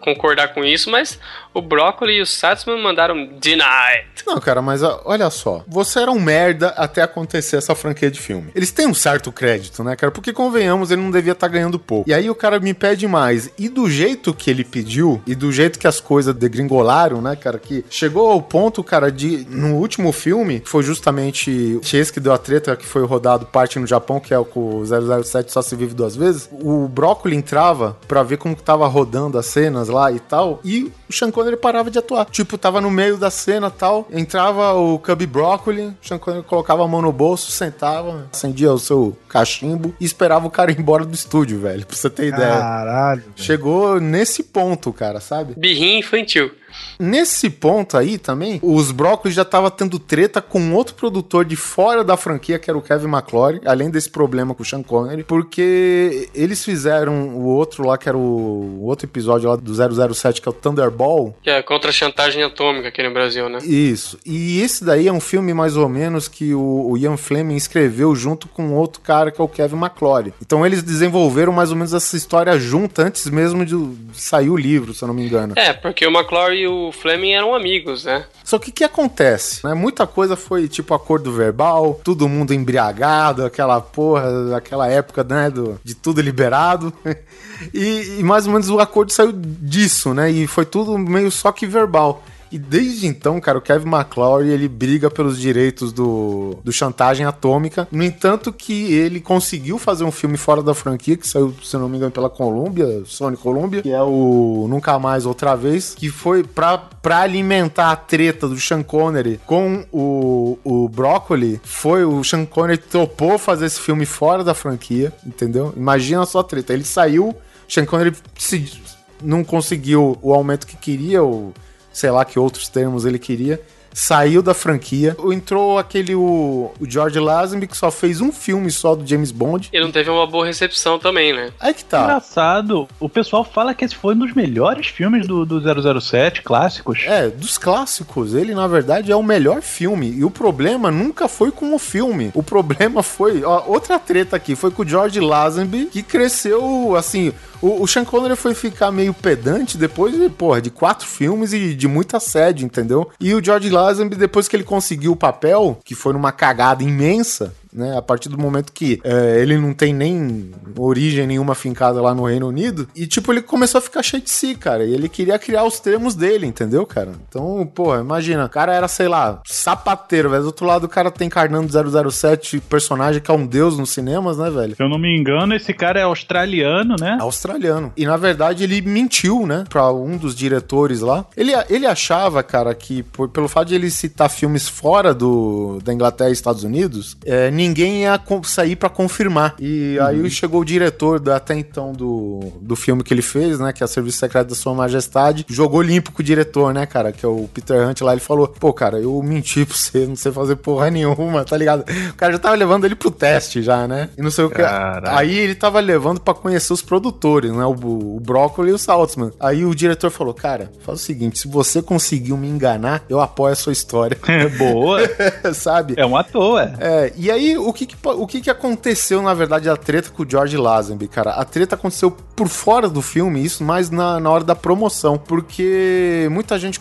concordar 0.00 0.48
com 0.48 0.64
isso, 0.64 0.90
mas 0.90 1.20
o 1.54 1.62
Broccoli 1.62 2.14
e 2.14 2.20
o 2.20 2.26
Satsman 2.26 2.82
mandaram 2.82 3.26
deny. 3.40 4.04
Não, 4.26 4.38
cara, 4.40 4.62
mas 4.62 4.82
olha 4.82 5.30
só. 5.30 5.64
Você 5.66 6.00
era 6.00 6.10
um 6.10 6.20
merda 6.20 6.68
até 6.76 7.02
acontecer 7.02 7.56
essa 7.56 7.74
franquia 7.74 8.10
de 8.10 8.20
filme. 8.20 8.50
Eles 8.54 8.70
têm 8.70 8.86
um 8.86 8.94
certo 8.94 9.32
crédito, 9.32 9.82
né, 9.82 9.96
cara? 9.96 10.12
Porque 10.12 10.32
convenhamos, 10.32 10.90
ele 10.90 11.02
não 11.02 11.10
devia 11.10 11.32
estar 11.32 11.48
ganhando 11.48 11.78
pouco. 11.78 12.08
E 12.08 12.14
aí 12.14 12.28
o 12.28 12.34
cara 12.34 12.60
me 12.60 12.74
pede 12.74 13.08
mais. 13.08 13.50
E 13.58 13.68
do 13.68 13.90
jeito 13.90 14.34
que 14.34 14.50
ele 14.50 14.64
pediu, 14.64 15.20
e 15.26 15.34
do 15.34 15.50
jeito 15.50 15.78
que 15.78 15.86
as 15.86 16.00
coisas 16.00 16.34
degringolaram, 16.34 17.20
né, 17.22 17.34
cara? 17.34 17.58
Que 17.58 17.84
chegou 17.90 18.30
ao 18.30 18.42
ponto, 18.42 18.84
cara, 18.84 19.10
de. 19.10 19.46
No 19.48 19.76
último 19.76 20.12
filme, 20.12 20.62
foi 20.64 20.82
justamente 20.82 21.80
esse 21.92 22.12
que 22.12 22.20
deu 22.20 22.32
a 22.32 22.38
treta, 22.38 22.76
que 22.76 22.86
foi 22.86 23.04
rodado 23.04 23.46
parte 23.46 23.78
no 23.78 23.86
Japão, 23.86 24.20
que 24.20 24.32
é 24.34 24.38
o 24.38 24.44
com 24.44 24.80
o 24.80 24.84
007 24.84 25.50
só 25.50 25.62
se 25.62 25.74
vive 25.74 25.94
duas 25.94 26.14
vezes. 26.14 26.48
O 26.52 26.88
Brócoli 26.88 27.36
entrava 27.36 27.96
pra 28.06 28.22
ver 28.22 28.36
como 28.36 28.56
que 28.56 28.62
tava 28.62 28.86
rodando 28.86 29.38
as 29.38 29.46
cenas 29.46 29.88
lá 29.88 30.10
e 30.12 30.18
tal. 30.18 30.60
E 30.64 30.92
o 31.08 31.12
Sean 31.12 31.30
Connery 31.40 31.56
parava 31.56 31.90
de 31.90 31.98
atuar. 31.98 32.26
Tipo, 32.26 32.58
tava 32.58 32.80
no 32.82 32.90
meio 32.90 33.16
da 33.16 33.30
cena 33.30 33.70
tal. 33.70 34.06
Entrava 34.10 34.74
o 34.74 34.98
Cubby 34.98 35.26
Broccoli, 35.26 35.96
Sean 36.02 36.18
Connery 36.18 36.44
colocava 36.44 36.84
a 36.84 36.88
mão 36.88 37.00
no 37.00 37.10
bolso, 37.10 37.50
sentava, 37.50 38.28
acendia 38.30 38.70
o 38.72 38.78
seu 38.78 39.16
cachimbo 39.26 39.94
e 39.98 40.04
esperava 40.04 40.46
o 40.46 40.50
cara 40.50 40.70
ir 40.70 40.78
embora 40.78 41.04
do 41.04 41.14
estúdio, 41.14 41.60
velho. 41.60 41.86
Pra 41.86 41.96
você 41.96 42.10
ter 42.10 42.26
ideia. 42.26 42.58
Caralho. 42.58 43.24
Chegou 43.34 43.98
nesse 43.98 44.42
ponto, 44.42 44.92
cara, 44.92 45.18
sabe? 45.18 45.54
Birrinha 45.56 45.98
infantil. 45.98 46.50
Nesse 46.98 47.48
ponto 47.48 47.96
aí 47.96 48.18
também, 48.18 48.58
os 48.62 48.90
Brócolis 48.92 49.34
já 49.34 49.44
tava 49.44 49.70
tendo 49.70 49.98
treta 49.98 50.40
com 50.40 50.72
outro 50.74 50.94
produtor 50.94 51.44
de 51.44 51.56
fora 51.56 52.04
da 52.04 52.16
franquia, 52.16 52.58
que 52.58 52.70
era 52.70 52.78
o 52.78 52.82
Kevin 52.82 53.08
McClory, 53.08 53.60
além 53.64 53.90
desse 53.90 54.10
problema 54.10 54.54
com 54.54 54.62
o 54.62 54.66
Sean 54.66 54.82
Connery, 54.82 55.24
porque 55.24 56.28
eles 56.34 56.64
fizeram 56.64 57.30
o 57.36 57.44
outro 57.46 57.86
lá, 57.86 57.96
que 57.96 58.08
era 58.08 58.18
o, 58.18 58.84
outro 58.84 59.06
episódio 59.06 59.48
lá 59.48 59.56
do 59.56 60.14
007, 60.14 60.40
que 60.40 60.48
é 60.48 60.50
o 60.50 60.52
Thunderball. 60.52 61.34
Que 61.42 61.50
é 61.50 61.62
contra 61.62 61.90
a 61.90 61.92
chantagem 61.92 62.42
atômica 62.42 62.88
aqui 62.88 63.02
no 63.02 63.12
Brasil, 63.12 63.48
né? 63.48 63.58
Isso. 63.62 64.18
E 64.24 64.60
esse 64.60 64.84
daí 64.84 65.08
é 65.08 65.12
um 65.12 65.20
filme 65.20 65.54
mais 65.54 65.76
ou 65.76 65.88
menos 65.88 66.28
que 66.28 66.54
o, 66.54 66.90
o 66.90 66.98
Ian 66.98 67.16
Fleming 67.16 67.56
escreveu 67.56 68.14
junto 68.14 68.48
com 68.48 68.72
outro 68.74 69.00
cara, 69.00 69.30
que 69.30 69.40
é 69.40 69.44
o 69.44 69.48
Kevin 69.48 69.76
McClory. 69.76 70.32
Então 70.40 70.64
eles 70.64 70.82
desenvolveram 70.82 71.52
mais 71.52 71.70
ou 71.70 71.76
menos 71.76 71.94
essa 71.94 72.16
história 72.16 72.58
junto 72.58 73.00
antes 73.00 73.28
mesmo 73.30 73.64
de 73.64 73.76
sair 74.12 74.50
o 74.50 74.56
livro, 74.56 74.94
se 74.94 75.02
eu 75.02 75.08
não 75.08 75.14
me 75.14 75.24
engano. 75.24 75.54
É, 75.56 75.72
porque 75.72 76.06
o 76.06 76.10
McClory 76.10 76.59
e 76.60 76.66
o 76.66 76.92
Fleming 76.92 77.32
eram 77.32 77.54
amigos, 77.54 78.04
né? 78.04 78.26
Só 78.44 78.58
que 78.58 78.70
o 78.70 78.72
que 78.72 78.84
acontece? 78.84 79.64
Né? 79.66 79.74
Muita 79.74 80.06
coisa 80.06 80.36
foi 80.36 80.68
tipo 80.68 80.94
acordo 80.94 81.32
verbal, 81.32 82.00
todo 82.04 82.28
mundo 82.28 82.52
embriagado, 82.52 83.44
aquela 83.44 83.80
porra, 83.80 84.56
aquela 84.56 84.88
época, 84.88 85.24
né, 85.24 85.50
do, 85.50 85.80
de 85.82 85.94
tudo 85.94 86.20
liberado. 86.20 86.92
E, 87.74 88.20
e 88.20 88.22
mais 88.22 88.46
ou 88.46 88.54
menos 88.54 88.70
o 88.70 88.80
acordo 88.80 89.12
saiu 89.12 89.32
disso, 89.34 90.14
né? 90.14 90.30
E 90.30 90.46
foi 90.46 90.64
tudo 90.64 90.96
meio 90.96 91.30
só 91.30 91.52
que 91.52 91.66
verbal. 91.66 92.22
E 92.50 92.58
desde 92.58 93.06
então, 93.06 93.40
cara, 93.40 93.58
o 93.58 93.60
Kevin 93.60 93.88
McClory, 93.88 94.48
ele 94.48 94.68
briga 94.68 95.10
pelos 95.10 95.38
direitos 95.38 95.92
do, 95.92 96.58
do 96.64 96.72
Chantagem 96.72 97.24
Atômica. 97.24 97.86
No 97.92 98.02
entanto 98.02 98.52
que 98.52 98.92
ele 98.92 99.20
conseguiu 99.20 99.78
fazer 99.78 100.04
um 100.04 100.10
filme 100.10 100.36
fora 100.36 100.62
da 100.62 100.74
franquia, 100.74 101.16
que 101.16 101.28
saiu, 101.28 101.54
se 101.62 101.76
não 101.76 101.88
me 101.88 101.96
engano, 101.96 102.10
pela 102.10 102.28
Columbia, 102.28 103.02
Sony 103.06 103.36
Columbia, 103.36 103.82
que 103.82 103.90
é 103.90 104.02
o 104.02 104.66
Nunca 104.68 104.98
Mais 104.98 105.26
Outra 105.26 105.54
Vez, 105.54 105.94
que 105.94 106.08
foi 106.08 106.42
pra, 106.42 106.76
pra 106.78 107.20
alimentar 107.20 107.92
a 107.92 107.96
treta 107.96 108.48
do 108.48 108.58
Sean 108.58 108.82
Connery 108.82 109.40
com 109.46 109.84
o, 109.92 110.58
o 110.64 110.88
Broccoli, 110.88 111.60
foi 111.62 112.04
o 112.04 112.22
Sean 112.24 112.44
Connery 112.44 112.78
topou 112.78 113.38
fazer 113.38 113.66
esse 113.66 113.80
filme 113.80 114.04
fora 114.04 114.42
da 114.42 114.54
franquia, 114.54 115.12
entendeu? 115.24 115.72
Imagina 115.76 116.26
só 116.26 116.40
a 116.40 116.44
treta. 116.44 116.72
Ele 116.72 116.84
saiu, 116.84 117.34
Sean 117.68 117.84
Connery 117.84 118.12
se, 118.36 118.80
não 119.22 119.44
conseguiu 119.44 120.18
o 120.22 120.34
aumento 120.34 120.66
que 120.66 120.76
queria, 120.76 121.22
ou 121.22 121.52
sei 122.00 122.10
lá 122.10 122.24
que 122.24 122.38
outros 122.38 122.68
termos 122.68 123.04
ele 123.04 123.18
queria. 123.18 123.60
Saiu 123.92 124.42
da 124.42 124.54
franquia. 124.54 125.16
Entrou 125.32 125.78
aquele 125.78 126.14
o, 126.14 126.72
o 126.80 126.88
George 126.88 127.18
Lazenby, 127.18 127.66
que 127.66 127.76
só 127.76 127.90
fez 127.90 128.20
um 128.20 128.32
filme 128.32 128.70
só 128.70 128.94
do 128.94 129.06
James 129.06 129.32
Bond. 129.32 129.68
E 129.72 129.80
não 129.80 129.90
teve 129.90 130.10
uma 130.10 130.26
boa 130.26 130.46
recepção 130.46 130.98
também, 130.98 131.32
né? 131.32 131.50
Aí 131.58 131.74
que 131.74 131.84
tá. 131.84 132.02
Engraçado, 132.02 132.88
o 132.98 133.08
pessoal 133.08 133.44
fala 133.44 133.74
que 133.74 133.84
esse 133.84 133.94
foi 133.94 134.14
um 134.14 134.18
dos 134.18 134.34
melhores 134.34 134.86
filmes 134.88 135.26
do, 135.26 135.44
do 135.44 136.00
007, 136.00 136.42
clássicos. 136.42 137.00
É, 137.06 137.28
dos 137.28 137.58
clássicos, 137.58 138.34
ele 138.34 138.54
na 138.54 138.66
verdade 138.66 139.10
é 139.10 139.16
o 139.16 139.22
melhor 139.22 139.62
filme. 139.62 140.10
E 140.10 140.24
o 140.24 140.30
problema 140.30 140.90
nunca 140.90 141.28
foi 141.28 141.50
com 141.50 141.74
o 141.74 141.78
filme. 141.78 142.30
O 142.34 142.42
problema 142.42 143.02
foi. 143.02 143.42
Ó, 143.44 143.64
outra 143.66 143.98
treta 143.98 144.36
aqui, 144.36 144.54
foi 144.54 144.70
com 144.70 144.82
o 144.82 144.88
George 144.88 145.20
Lazenby, 145.20 145.86
que 145.86 146.02
cresceu 146.02 146.94
assim. 146.96 147.32
O, 147.62 147.82
o 147.82 147.86
Sean 147.86 148.04
Connery 148.04 148.36
foi 148.36 148.54
ficar 148.54 148.90
meio 148.90 149.12
pedante 149.12 149.76
depois 149.76 150.16
de, 150.16 150.28
porra, 150.30 150.62
de 150.62 150.70
quatro 150.70 151.06
filmes 151.06 151.52
e 151.52 151.74
de 151.74 151.86
muito 151.86 152.16
assédio, 152.16 152.64
entendeu? 152.64 153.10
E 153.20 153.34
o 153.34 153.44
George 153.44 153.68
Lazenby, 153.68 153.79
depois 154.16 154.48
que 154.48 154.56
ele 154.56 154.64
conseguiu 154.64 155.12
o 155.12 155.16
papel, 155.16 155.78
que 155.84 155.94
foi 155.94 156.12
numa 156.12 156.32
cagada 156.32 156.82
imensa, 156.82 157.54
né? 157.72 157.96
A 157.96 158.02
partir 158.02 158.28
do 158.28 158.38
momento 158.38 158.72
que 158.72 159.00
é, 159.04 159.40
ele 159.40 159.56
não 159.58 159.72
tem 159.74 159.92
nem 159.94 160.50
origem 160.76 161.26
nenhuma 161.26 161.54
fincada 161.54 162.00
lá 162.00 162.14
no 162.14 162.24
Reino 162.24 162.48
Unido. 162.48 162.88
E, 162.94 163.06
tipo, 163.06 163.32
ele 163.32 163.42
começou 163.42 163.78
a 163.78 163.82
ficar 163.82 164.02
cheio 164.02 164.22
de 164.22 164.30
si, 164.30 164.54
cara. 164.54 164.84
E 164.84 164.92
ele 164.94 165.08
queria 165.08 165.38
criar 165.38 165.64
os 165.64 165.80
termos 165.80 166.14
dele, 166.14 166.46
entendeu, 166.46 166.84
cara? 166.86 167.12
Então, 167.28 167.66
porra, 167.74 168.00
imagina. 168.00 168.44
O 168.46 168.48
cara 168.48 168.72
era, 168.74 168.88
sei 168.88 169.08
lá, 169.08 169.40
sapateiro, 169.46 170.30
velho. 170.30 170.42
Do 170.42 170.46
outro 170.46 170.66
lado, 170.66 170.84
o 170.84 170.88
cara 170.88 171.10
tá 171.10 171.24
encarnando 171.24 171.70
007, 172.10 172.60
personagem 172.60 173.20
que 173.20 173.30
é 173.30 173.34
um 173.34 173.46
deus 173.46 173.76
nos 173.78 173.90
cinemas, 173.90 174.38
né, 174.38 174.50
velho? 174.50 174.76
Se 174.76 174.82
eu 174.82 174.88
não 174.88 174.98
me 174.98 175.16
engano, 175.16 175.54
esse 175.54 175.72
cara 175.72 176.00
é 176.00 176.02
australiano, 176.02 176.96
né? 177.00 177.18
Australiano. 177.20 177.92
E, 177.96 178.04
na 178.06 178.16
verdade, 178.16 178.64
ele 178.64 178.80
mentiu, 178.80 179.46
né, 179.46 179.64
pra 179.68 179.90
um 179.92 180.16
dos 180.16 180.34
diretores 180.34 181.00
lá. 181.00 181.24
Ele, 181.36 181.52
ele 181.68 181.86
achava, 181.86 182.42
cara, 182.42 182.74
que 182.74 183.02
por- 183.02 183.28
pelo 183.28 183.48
fato 183.48 183.68
de 183.68 183.74
ele 183.74 183.90
citar 183.90 184.28
filmes 184.30 184.68
fora 184.68 185.12
do, 185.14 185.78
da 185.84 185.92
Inglaterra 185.92 186.30
e 186.30 186.32
Estados 186.32 186.64
Unidos, 186.64 187.16
é, 187.24 187.50
ninguém 187.60 188.02
ia 188.02 188.20
sair 188.44 188.74
pra 188.74 188.88
confirmar. 188.88 189.54
E 189.58 189.98
aí 190.00 190.30
chegou 190.30 190.62
o 190.62 190.64
diretor 190.64 191.20
da, 191.20 191.36
até 191.36 191.54
então 191.54 191.92
do, 191.92 192.52
do 192.60 192.74
filme 192.74 193.02
que 193.02 193.12
ele 193.12 193.22
fez, 193.22 193.58
né? 193.58 193.72
Que 193.72 193.82
é 193.82 193.86
o 193.86 193.88
Serviço 193.88 194.18
Secreto 194.18 194.48
da 194.48 194.54
Sua 194.54 194.74
Majestade. 194.74 195.44
Jogou 195.48 195.82
limpo 195.82 196.10
com 196.12 196.22
o 196.22 196.24
diretor, 196.24 196.72
né, 196.72 196.86
cara? 196.86 197.12
Que 197.12 197.24
é 197.24 197.28
o 197.28 197.48
Peter 197.52 197.86
Hunt 197.86 198.00
lá. 198.00 198.12
Ele 198.12 198.20
falou: 198.20 198.48
Pô, 198.48 198.72
cara, 198.72 198.98
eu 198.98 199.22
menti 199.22 199.64
pra 199.66 199.76
você, 199.76 200.06
não 200.06 200.16
sei 200.16 200.32
fazer 200.32 200.56
porra 200.56 200.90
nenhuma, 200.90 201.44
tá 201.44 201.56
ligado? 201.56 201.84
O 202.10 202.14
cara 202.14 202.32
já 202.32 202.38
tava 202.38 202.54
levando 202.54 202.84
ele 202.84 202.94
pro 202.94 203.10
teste 203.10 203.62
já, 203.62 203.86
né? 203.86 204.08
E 204.16 204.22
não 204.22 204.30
sei 204.30 204.44
o 204.44 204.50
que. 204.50 204.62
Aí 205.04 205.36
ele 205.36 205.54
tava 205.54 205.80
levando 205.80 206.20
pra 206.20 206.32
conhecer 206.32 206.72
os 206.72 206.82
produtores, 206.82 207.52
né? 207.52 207.64
O, 207.64 208.16
o 208.16 208.20
Broccoli 208.20 208.70
e 208.70 208.74
o 208.74 208.78
Saltzman. 208.78 209.32
Aí 209.38 209.64
o 209.64 209.74
diretor 209.74 210.10
falou: 210.10 210.32
Cara, 210.32 210.70
faz 210.80 211.00
o 211.00 211.02
seguinte, 211.02 211.38
se 211.38 211.48
você 211.48 211.82
conseguiu 211.82 212.36
me 212.36 212.48
enganar, 212.48 213.04
eu 213.08 213.20
apoio 213.20 213.52
a 213.52 213.56
sua 213.56 213.72
história. 213.72 214.16
Boa. 214.56 215.00
Sabe? 215.52 215.94
É 215.96 216.06
um 216.06 216.16
ator, 216.16 216.60
é. 216.62 216.74
É, 216.80 217.12
e 217.16 217.30
aí 217.30 217.49
o 217.58 217.72
que 217.72 217.88
o 218.04 218.26
que 218.26 218.40
que 218.40 218.50
aconteceu, 218.50 219.20
na 219.22 219.34
verdade, 219.34 219.68
a 219.68 219.76
treta 219.76 220.10
com 220.10 220.22
o 220.22 220.26
George 220.28 220.56
Lazenby, 220.56 221.08
cara? 221.08 221.30
A 221.32 221.44
treta 221.44 221.74
aconteceu 221.74 222.10
por 222.34 222.48
fora 222.48 222.88
do 222.88 223.02
filme, 223.02 223.44
isso 223.44 223.62
mais 223.64 223.90
na, 223.90 224.18
na 224.20 224.30
hora 224.30 224.44
da 224.44 224.54
promoção, 224.54 225.16
porque 225.18 226.28
muita 226.30 226.58
gente, 226.58 226.80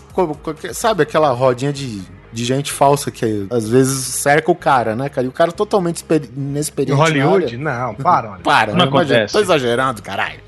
sabe 0.73 1.03
aquela 1.03 1.31
rodinha 1.31 1.71
de, 1.73 2.01
de 2.31 2.45
gente 2.45 2.71
falsa 2.71 3.09
que 3.11 3.47
às 3.49 3.67
vezes 3.67 4.03
cerca 4.05 4.51
o 4.51 4.55
cara, 4.55 4.95
né, 4.95 5.09
cara? 5.09 5.25
E 5.25 5.29
o 5.29 5.33
cara 5.33 5.51
totalmente 5.51 5.97
exper- 5.97 6.29
Em 6.35 6.39
inexperiente 6.49 6.97
na 6.99 7.05
Hollywood? 7.05 7.45
área. 7.45 7.57
Não, 7.57 7.95
para, 7.95 8.31
olha. 8.33 8.41
Para, 8.41 8.73
Não? 8.73 8.85
Imagina, 8.85 9.01
acontece. 9.03 9.33
Tô 9.33 9.39
exagerando, 9.39 10.01
caralho. 10.01 10.39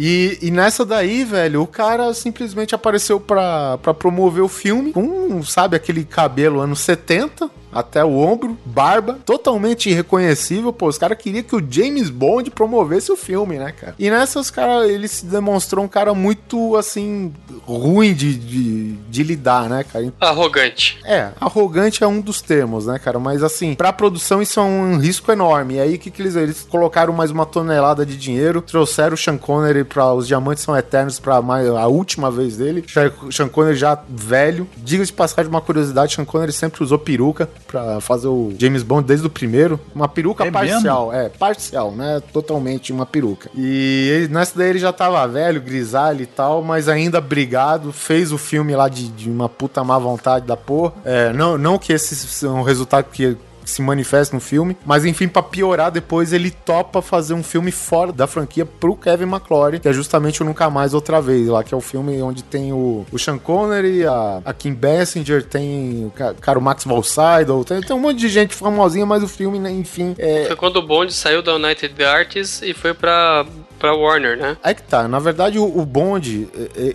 E, 0.00 0.38
e 0.42 0.50
nessa 0.52 0.84
daí, 0.84 1.24
velho, 1.24 1.62
o 1.62 1.66
cara 1.66 2.14
simplesmente 2.14 2.72
apareceu 2.74 3.18
pra, 3.18 3.78
pra 3.78 3.92
promover 3.92 4.44
o 4.44 4.48
filme 4.48 4.92
com, 4.92 5.42
sabe, 5.42 5.74
aquele 5.74 6.04
cabelo 6.04 6.60
anos 6.60 6.78
70 6.80 7.50
até 7.72 8.04
o 8.04 8.16
ombro, 8.18 8.56
barba, 8.64 9.18
totalmente 9.24 9.90
irreconhecível. 9.90 10.72
Pô, 10.72 10.86
os 10.88 10.98
caras 10.98 11.18
queriam 11.18 11.42
que 11.42 11.54
o 11.56 11.64
James 11.68 12.10
Bond 12.10 12.50
promovesse 12.50 13.10
o 13.12 13.16
filme, 13.16 13.56
né, 13.58 13.72
cara? 13.72 13.94
E 13.98 14.10
nessas, 14.10 14.50
cara, 14.50 14.86
ele 14.86 15.06
se 15.08 15.26
demonstrou 15.26 15.84
um 15.84 15.88
cara 15.88 16.14
muito, 16.14 16.76
assim, 16.76 17.32
ruim 17.64 18.14
de, 18.14 18.34
de, 18.34 18.92
de 19.08 19.22
lidar, 19.22 19.68
né, 19.68 19.84
cara? 19.84 20.12
Arrogante. 20.20 20.98
É, 21.04 21.30
arrogante 21.40 22.02
é 22.02 22.06
um 22.06 22.20
dos 22.20 22.40
termos, 22.40 22.86
né, 22.86 22.98
cara? 22.98 23.18
Mas 23.18 23.42
assim, 23.42 23.74
pra 23.74 23.92
produção 23.92 24.40
isso 24.40 24.58
é 24.60 24.62
um 24.62 24.98
risco 24.98 25.30
enorme. 25.32 25.74
E 25.74 25.80
aí 25.80 25.94
o 25.94 25.98
que, 25.98 26.10
que 26.10 26.22
eles 26.22 26.36
Eles 26.36 26.66
colocaram 26.68 27.12
mais 27.12 27.30
uma 27.30 27.44
tonelada 27.44 28.04
de 28.06 28.16
dinheiro, 28.16 28.62
trouxeram 28.62 29.14
o 29.14 29.16
Sean 29.18 29.36
Connery 29.36 29.84
pra 29.84 30.12
Os 30.14 30.26
Diamantes 30.26 30.62
São 30.62 30.76
Eternos 30.76 31.18
pra 31.18 31.42
mais, 31.42 31.68
a 31.68 31.86
última 31.86 32.30
vez 32.30 32.56
dele. 32.56 32.84
Sean- 33.30 33.48
Connery 33.48 33.76
já 33.76 33.98
velho. 34.08 34.68
Diga 34.76 35.04
de 35.04 35.12
passagem 35.12 35.50
uma 35.50 35.60
curiosidade: 35.60 36.14
Sean 36.14 36.24
Connery 36.24 36.52
sempre 36.52 36.82
usou 36.82 36.98
peruca 36.98 37.48
pra 37.66 38.00
fazer 38.00 38.28
o 38.28 38.52
James 38.58 38.82
Bond 38.82 39.06
desde 39.06 39.26
o 39.26 39.30
primeiro. 39.30 39.78
Uma 39.94 40.08
peruca 40.08 40.44
É 40.46 40.50
parcial, 40.50 41.12
é, 41.12 41.28
parcial, 41.28 41.92
né? 41.92 42.22
Totalmente 42.32 42.92
uma 42.92 43.04
peruca. 43.06 43.50
E 43.54 44.08
ele- 44.14 44.28
nessa 44.28 44.56
daí 44.58 44.70
ele 44.70 44.78
já 44.78 44.92
tava 44.92 45.26
velho, 45.26 45.60
grisalho 45.60 46.22
e 46.22 46.26
tal, 46.26 46.62
mas 46.62 46.88
ainda 46.88 47.20
brigado. 47.20 47.92
Fez 47.92 48.32
o 48.32 48.38
filme 48.38 48.74
lá 48.74 48.88
de, 48.88 49.08
de 49.08 49.30
uma 49.30 49.48
puta 49.48 49.82
má 49.84 49.98
vontade 49.98 50.46
da 50.46 50.56
porra. 50.56 50.92
É, 51.04 51.32
não, 51.32 51.58
não 51.58 51.78
que 51.78 51.92
esse 51.92 52.14
seja 52.16 52.52
um 52.52 52.62
resultado 52.62 53.06
que 53.12 53.36
se 53.68 53.82
manifesta 53.82 54.34
no 54.34 54.40
filme. 54.40 54.76
Mas 54.84 55.04
enfim, 55.04 55.28
pra 55.28 55.42
piorar, 55.42 55.90
depois 55.90 56.32
ele 56.32 56.50
topa 56.50 57.00
fazer 57.02 57.34
um 57.34 57.42
filme 57.42 57.70
fora 57.70 58.12
da 58.12 58.26
franquia 58.26 58.64
pro 58.66 58.96
Kevin 58.96 59.24
McClory, 59.24 59.80
que 59.80 59.88
é 59.88 59.92
justamente 59.92 60.42
o 60.42 60.44
Nunca 60.44 60.68
Mais 60.70 60.94
Outra 60.94 61.20
Vez, 61.20 61.46
lá, 61.48 61.62
que 61.62 61.72
é 61.74 61.76
o 61.76 61.80
filme 61.80 62.20
onde 62.22 62.42
tem 62.42 62.72
o, 62.72 63.06
o 63.10 63.18
Sean 63.18 63.38
Connery, 63.38 64.06
a, 64.06 64.40
a 64.44 64.52
Kim 64.52 64.72
Basinger, 64.74 65.44
tem 65.44 66.04
o 66.06 66.10
ca- 66.10 66.34
cara, 66.34 66.58
o 66.58 66.62
Max 66.62 66.84
Sydow, 67.04 67.64
tem, 67.64 67.80
tem 67.80 67.94
um 67.96 68.00
monte 68.00 68.18
de 68.18 68.28
gente 68.28 68.54
famosinha, 68.54 69.04
mas 69.06 69.22
o 69.22 69.28
filme, 69.28 69.58
né, 69.58 69.70
enfim, 69.70 70.14
é, 70.18 70.44
Foi 70.46 70.56
quando 70.56 70.76
o 70.76 70.82
Bond 70.86 71.12
saiu 71.12 71.42
da 71.42 71.54
United 71.54 72.02
Artists 72.04 72.62
e 72.62 72.72
foi 72.74 72.94
pra, 72.94 73.44
pra 73.78 73.94
Warner, 73.94 74.36
né? 74.36 74.56
Aí 74.62 74.74
que 74.74 74.82
tá, 74.82 75.06
na 75.08 75.18
verdade 75.18 75.58
o, 75.58 75.64
o 75.64 75.84
Bond, 75.84 76.48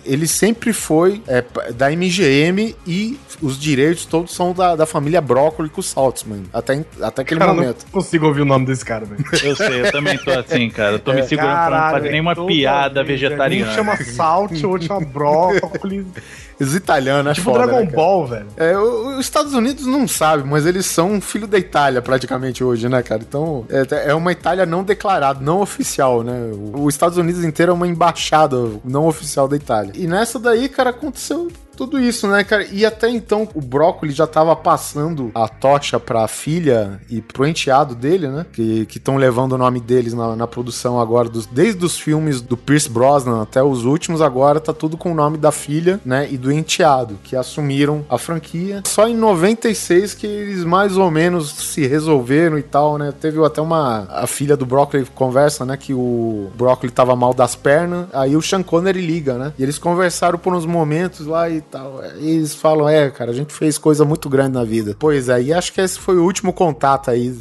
ele 0.04 0.26
sempre 0.26 0.72
foi 0.72 1.22
é, 1.26 1.44
da 1.72 1.90
MGM 1.90 2.74
e 2.86 3.18
os 3.42 3.58
direitos 3.58 4.04
todos 4.04 4.32
são 4.34 4.52
da, 4.52 4.76
da 4.76 4.86
família 4.86 5.20
Broccoli 5.20 5.68
com 5.68 5.80
o 5.80 5.84
Saltzman, 5.84 6.44
até, 6.72 6.84
até 7.02 7.22
aquele 7.22 7.40
Cara, 7.40 7.52
eu 7.52 7.56
momento. 7.56 7.84
não 7.84 7.90
consigo 7.92 8.26
ouvir 8.26 8.42
o 8.42 8.44
nome 8.44 8.66
desse 8.66 8.84
cara, 8.84 9.04
velho. 9.04 9.24
Eu 9.42 9.54
sei, 9.56 9.82
eu 9.82 9.92
também 9.92 10.16
tô 10.18 10.30
assim, 10.30 10.68
cara. 10.70 10.92
Eu 10.92 10.98
tô 10.98 11.12
me 11.12 11.22
segurando 11.22 11.66
pra 11.66 11.70
não 11.84 11.90
fazer 11.90 12.10
nenhuma 12.10 12.34
toda 12.34 12.46
piada 12.48 13.04
vez, 13.04 13.20
vegetariana. 13.20 13.70
Um 13.70 13.74
chama 13.74 13.96
Salt, 14.04 14.62
o 14.62 14.70
outro 14.70 14.86
chama 14.86 15.00
Brócolis. 15.06 16.06
Os 16.60 16.72
italianos, 16.72 17.32
é 17.32 17.34
tipo 17.34 17.50
foda, 17.50 17.66
Dragon 17.66 17.84
né? 17.84 17.90
Ball, 17.90 18.26
velho. 18.28 18.46
É, 18.56 18.78
o- 18.78 19.18
os 19.18 19.26
Estados 19.26 19.54
Unidos 19.54 19.86
não 19.86 20.06
sabem, 20.06 20.46
mas 20.46 20.64
eles 20.64 20.86
são 20.86 21.10
um 21.10 21.20
filho 21.20 21.48
da 21.48 21.58
Itália 21.58 22.00
praticamente 22.00 22.62
hoje, 22.62 22.88
né, 22.88 23.02
cara? 23.02 23.22
Então, 23.28 23.66
é, 23.68 24.10
é 24.10 24.14
uma 24.14 24.30
Itália 24.30 24.64
não 24.64 24.84
declarada, 24.84 25.40
não 25.40 25.60
oficial, 25.60 26.22
né? 26.22 26.52
O- 26.72 26.84
Os 26.84 26.94
Estados 26.94 27.18
Unidos 27.18 27.42
inteiro 27.42 27.72
é 27.72 27.74
uma 27.74 27.88
embaixada 27.88 28.56
não 28.84 29.06
oficial 29.08 29.48
da 29.48 29.56
Itália. 29.56 29.90
E 29.96 30.06
nessa 30.06 30.38
daí, 30.38 30.68
cara, 30.68 30.90
aconteceu 30.90 31.50
tudo 31.74 32.00
isso, 32.00 32.28
né, 32.28 32.44
cara? 32.44 32.66
E 32.70 32.84
até 32.84 33.08
então 33.08 33.48
o 33.54 33.60
Brócoli 33.60 34.12
já 34.12 34.26
tava 34.26 34.54
passando 34.56 35.30
a 35.34 35.48
tocha 35.48 35.98
pra 36.00 36.26
filha 36.28 37.00
e 37.10 37.20
pro 37.20 37.46
enteado 37.46 37.94
dele, 37.94 38.28
né? 38.28 38.46
Que 38.52 38.86
estão 38.94 39.16
levando 39.16 39.52
o 39.52 39.58
nome 39.58 39.80
deles 39.80 40.14
na, 40.14 40.36
na 40.36 40.46
produção 40.46 41.00
agora, 41.00 41.28
dos, 41.28 41.46
desde 41.46 41.84
os 41.84 41.98
filmes 41.98 42.40
do 42.40 42.56
Pierce 42.56 42.88
Brosnan 42.88 43.42
até 43.42 43.62
os 43.62 43.84
últimos, 43.84 44.20
agora 44.20 44.60
tá 44.60 44.72
tudo 44.72 44.96
com 44.96 45.12
o 45.12 45.14
nome 45.14 45.36
da 45.36 45.52
filha, 45.52 46.00
né? 46.04 46.28
E 46.30 46.36
do 46.36 46.52
enteado, 46.52 47.18
que 47.22 47.36
assumiram 47.36 48.04
a 48.08 48.18
franquia. 48.18 48.82
Só 48.86 49.08
em 49.08 49.16
96 49.16 50.14
que 50.14 50.26
eles 50.26 50.64
mais 50.64 50.96
ou 50.96 51.10
menos 51.10 51.50
se 51.50 51.86
resolveram 51.86 52.58
e 52.58 52.62
tal, 52.62 52.98
né? 52.98 53.12
Teve 53.12 53.44
até 53.44 53.60
uma. 53.60 54.06
A 54.10 54.26
filha 54.26 54.56
do 54.56 54.66
Brócoli 54.66 55.06
conversa, 55.14 55.64
né? 55.64 55.76
Que 55.76 55.92
o 55.92 56.50
Brócoli 56.56 56.92
tava 56.92 57.16
mal 57.16 57.34
das 57.34 57.54
pernas. 57.54 58.06
Aí 58.12 58.36
o 58.36 58.42
Sean 58.42 58.62
Connery 58.62 59.00
liga, 59.00 59.34
né? 59.34 59.52
E 59.58 59.62
eles 59.62 59.78
conversaram 59.78 60.38
por 60.38 60.54
uns 60.54 60.66
momentos 60.66 61.26
lá 61.26 61.48
e 61.48 61.60
tal. 61.70 62.00
E 62.20 62.30
eles 62.30 62.54
falam: 62.54 62.88
É, 62.88 63.10
cara, 63.10 63.30
a 63.30 63.34
gente 63.34 63.52
fez 63.52 63.78
coisa 63.78 64.04
muito 64.04 64.28
grande 64.28 64.54
na 64.54 64.64
vida. 64.64 64.96
Pois 64.98 65.28
é, 65.28 65.42
e 65.42 65.52
acho 65.52 65.72
que 65.72 65.80
esse 65.80 65.98
foi 65.98 66.16
o 66.16 66.24
último 66.24 66.52
contato 66.52 67.10
aí. 67.10 67.36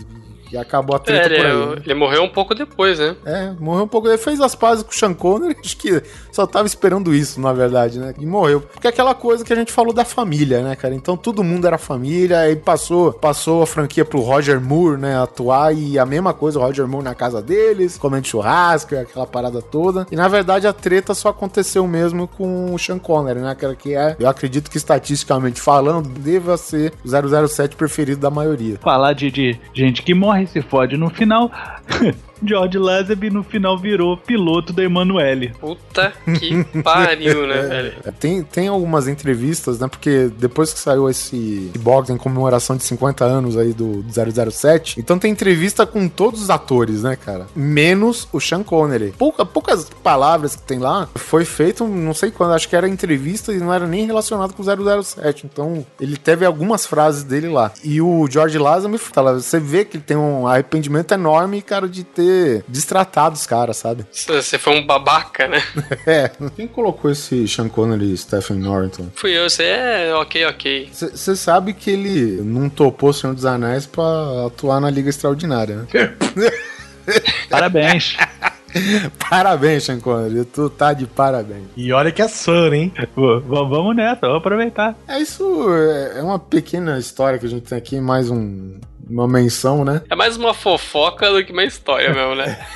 E 0.54 0.58
acabou 0.58 0.96
a 0.96 1.00
É, 1.00 1.02
treta 1.02 1.26
ele, 1.34 1.36
por 1.38 1.46
aí. 1.46 1.76
né? 1.76 1.82
ele 1.86 1.94
morreu 1.96 2.24
um 2.24 2.30
pouco 2.30 2.54
depois, 2.54 3.00
né? 3.00 3.16
É, 3.26 3.52
morreu 3.60 3.86
um 3.86 3.88
pouco. 3.88 4.08
Ele 4.08 4.18
fez 4.18 4.40
as 4.40 4.54
pazes 4.54 4.84
com 4.84 4.92
o 4.92 4.94
Sean 4.94 5.14
Connery, 5.14 5.58
acho 5.66 5.76
que 5.78 6.02
só 6.32 6.46
tava 6.46 6.68
esperando 6.68 7.14
isso, 7.14 7.42
na 7.42 7.52
verdade, 7.52 8.00
né? 8.00 8.14
E 8.20 8.26
morreu. 8.26 8.62
Porque 8.62 8.88
é 8.88 8.90
aquela 8.92 9.16
coisa 9.16 9.44
que 9.44 9.52
a 9.52 9.56
gente 9.56 9.72
falou 9.72 9.94
da 9.94 10.06
família, 10.06 10.62
né, 10.62 10.76
cara? 10.76 10.94
Então 10.94 11.18
todo 11.18 11.44
mundo 11.44 11.66
era 11.66 11.78
família, 11.78 12.40
aí 12.40 12.56
passou, 12.56 13.12
passou 13.14 13.64
a 13.64 13.68
franquia 13.68 14.06
pro 14.06 14.20
Roger 14.22 14.62
Moore, 14.62 15.00
né, 15.00 15.18
atuar, 15.22 15.76
e 15.76 15.98
a 15.98 16.06
mesma 16.06 16.34
coisa, 16.34 16.60
o 16.60 16.62
Roger 16.62 16.88
Moore 16.88 17.04
na 17.06 17.16
casa 17.16 17.42
deles, 17.42 17.98
comendo 17.98 18.28
churrasco, 18.28 18.96
aquela 18.96 19.26
parada 19.26 19.62
toda. 19.62 20.06
E 20.12 20.16
na 20.16 20.28
verdade 20.28 20.68
a 20.68 20.74
treta 20.74 21.14
só 21.16 21.30
aconteceu 21.30 21.88
mesmo 21.88 22.28
com 22.28 22.74
o 22.74 22.78
Sean 22.80 23.00
Connery, 23.00 23.40
né, 23.40 23.56
cara? 23.56 23.76
Que 23.76 23.96
é, 23.96 24.16
eu 24.20 24.30
acredito 24.30 24.70
que 24.70 24.78
estatisticamente 24.78 25.60
falando, 25.60 26.08
deva 26.10 26.58
ser 26.58 26.94
o 27.04 27.48
007 27.48 27.76
preferido 27.76 28.22
da 28.22 28.30
maioria. 28.30 28.78
Falar 28.82 29.14
de, 29.14 29.32
de 29.32 29.60
gente 29.74 30.02
que 30.04 30.14
morre 30.14 30.43
se 30.46 30.62
fode 30.62 30.98
no 30.98 31.10
final. 31.10 31.52
George 32.46 32.78
Lazenby 32.78 33.30
no 33.30 33.44
final 33.44 33.78
virou 33.78 34.18
piloto 34.18 34.74
da 34.74 34.84
Emanuele. 34.84 35.54
Puta 35.60 36.12
que 36.40 36.64
pariu, 36.84 37.48
né, 37.48 37.62
velho? 37.62 37.94
É, 38.04 38.12
Tem, 38.12 38.44
tem 38.44 38.68
algumas 38.68 39.08
entrevistas, 39.08 39.80
né? 39.80 39.88
Porque 39.88 40.30
depois 40.38 40.74
que 40.74 40.80
saiu 40.80 41.10
esse 41.10 41.72
box 41.80 42.10
em 42.10 42.18
comemoração 42.18 42.76
de 42.76 42.84
50 42.84 43.24
anos 43.24 43.58
aí 43.58 43.74
do, 43.74 44.04
do 44.04 44.52
007, 44.52 45.00
então 45.00 45.18
tem 45.18 45.32
entrevista 45.32 45.86
com 45.86 46.08
todos 46.08 46.44
os 46.44 46.50
atores, 46.50 47.04
né, 47.04 47.16
cara? 47.16 47.48
Menos 47.56 48.28
o 48.32 48.40
Sean 48.40 48.64
Connery. 48.64 49.14
Pouca, 49.18 49.46
poucas 49.46 49.90
palavras 50.04 50.56
que 50.56 50.64
tem 50.64 50.80
lá, 50.80 51.08
foi 51.16 51.46
feito, 51.46 51.88
não 51.88 52.14
sei 52.14 52.32
quando, 52.32 52.54
acho 52.54 52.68
que 52.68 52.76
era 52.76 52.88
entrevista 52.88 53.54
e 53.54 53.58
não 53.58 53.74
era 53.74 53.88
nem 53.88 54.06
relacionado 54.06 54.54
com 54.54 54.62
o 54.62 55.04
007. 55.04 55.46
Então, 55.46 55.86
ele 56.00 56.18
teve 56.18 56.46
algumas 56.46 56.86
frases 56.86 57.24
dele 57.24 57.48
lá. 57.48 57.72
E 57.84 58.02
o 58.02 58.28
George 58.30 58.58
Lazenby 58.58 58.98
fala, 58.98 59.40
você 59.40 59.60
vê 59.60 59.86
que 59.86 59.98
ele 59.98 60.04
tem 60.04 60.18
um 60.18 60.48
arrependimento 60.48 61.14
enorme, 61.14 61.62
cara, 61.62 61.73
de 61.82 62.04
ter 62.04 62.64
destratado 62.68 63.36
os 63.36 63.46
caras, 63.46 63.78
sabe? 63.78 64.06
Você 64.12 64.58
foi 64.58 64.74
um 64.74 64.86
babaca, 64.86 65.48
né? 65.48 65.62
É. 66.06 66.30
Quem 66.56 66.68
colocou 66.68 67.10
esse 67.10 67.48
Sean 67.48 67.70
Connery 67.70 68.14
e 68.14 68.18
Stephen 68.18 68.58
Norton? 68.58 69.08
Fui 69.16 69.32
eu, 69.32 69.50
você 69.50 69.64
é 69.64 70.16
ok, 70.16 70.46
ok. 70.46 70.90
Você 70.92 71.36
sabe 71.36 71.74
que 71.74 71.90
ele 71.90 72.42
não 72.42 72.70
topou 72.70 73.10
o 73.10 73.14
Senhor 73.14 73.34
dos 73.34 73.46
Anéis 73.46 73.86
pra 73.86 74.04
atuar 74.48 74.80
na 74.82 74.90
Liga 74.90 75.10
Extraordinária, 75.10 75.78
né? 75.78 75.88
Parabéns. 77.50 78.18
parabéns, 79.30 79.84
Sean 79.84 80.00
Connery. 80.00 80.46
Tu 80.46 80.70
tá 80.70 80.94
de 80.94 81.06
parabéns. 81.06 81.64
E 81.76 81.92
olha 81.92 82.12
que 82.12 82.22
é 82.22 82.28
Sun, 82.28 82.74
hein? 82.74 82.94
Pô, 83.14 83.40
vamos 83.42 83.96
nessa, 83.96 84.22
vamos 84.22 84.38
aproveitar. 84.38 84.96
É 85.08 85.20
isso, 85.20 85.44
é 85.74 86.20
é 86.20 86.22
uma 86.24 86.40
pequena 86.40 86.98
história 86.98 87.40
que 87.40 87.46
a 87.46 87.50
gente 87.50 87.64
tem 87.64 87.78
aqui, 87.78 88.00
mais 88.00 88.30
um, 88.30 88.80
uma 89.10 89.28
menção, 89.28 89.84
né? 89.84 90.02
É 90.10 90.16
mais 90.16 90.38
uma 90.38 90.54
fofoca 90.54 91.30
do 91.32 91.44
que 91.44 91.52
uma 91.52 91.64
história 91.64 92.14
mesmo, 92.14 92.36
né? 92.36 92.58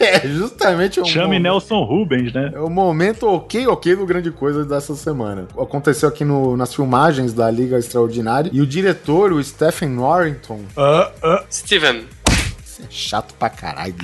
É, 0.00 0.26
justamente 0.26 1.00
o 1.00 1.04
Chame 1.04 1.26
momento- 1.38 1.42
Nelson 1.44 1.84
Rubens, 1.84 2.32
né? 2.32 2.50
É 2.52 2.58
o 2.58 2.68
momento 2.68 3.28
ok, 3.28 3.64
ok 3.68 3.94
do 3.94 4.04
grande 4.06 4.28
coisa 4.32 4.64
dessa 4.64 4.96
semana. 4.96 5.46
Aconteceu 5.56 6.08
aqui 6.08 6.24
no- 6.24 6.56
nas 6.56 6.74
filmagens 6.74 7.32
da 7.32 7.48
Liga 7.48 7.78
Extraordinária 7.78 8.50
e 8.52 8.60
o 8.60 8.66
diretor, 8.66 9.32
o 9.32 9.40
Stephen 9.40 9.90
Norrington, 9.90 10.62
Ah, 10.76 11.12
ah. 11.22 11.44
Steven, 11.48 12.06
é 12.80 12.86
chato 12.90 13.34
pra 13.34 13.50
caralho, 13.50 13.94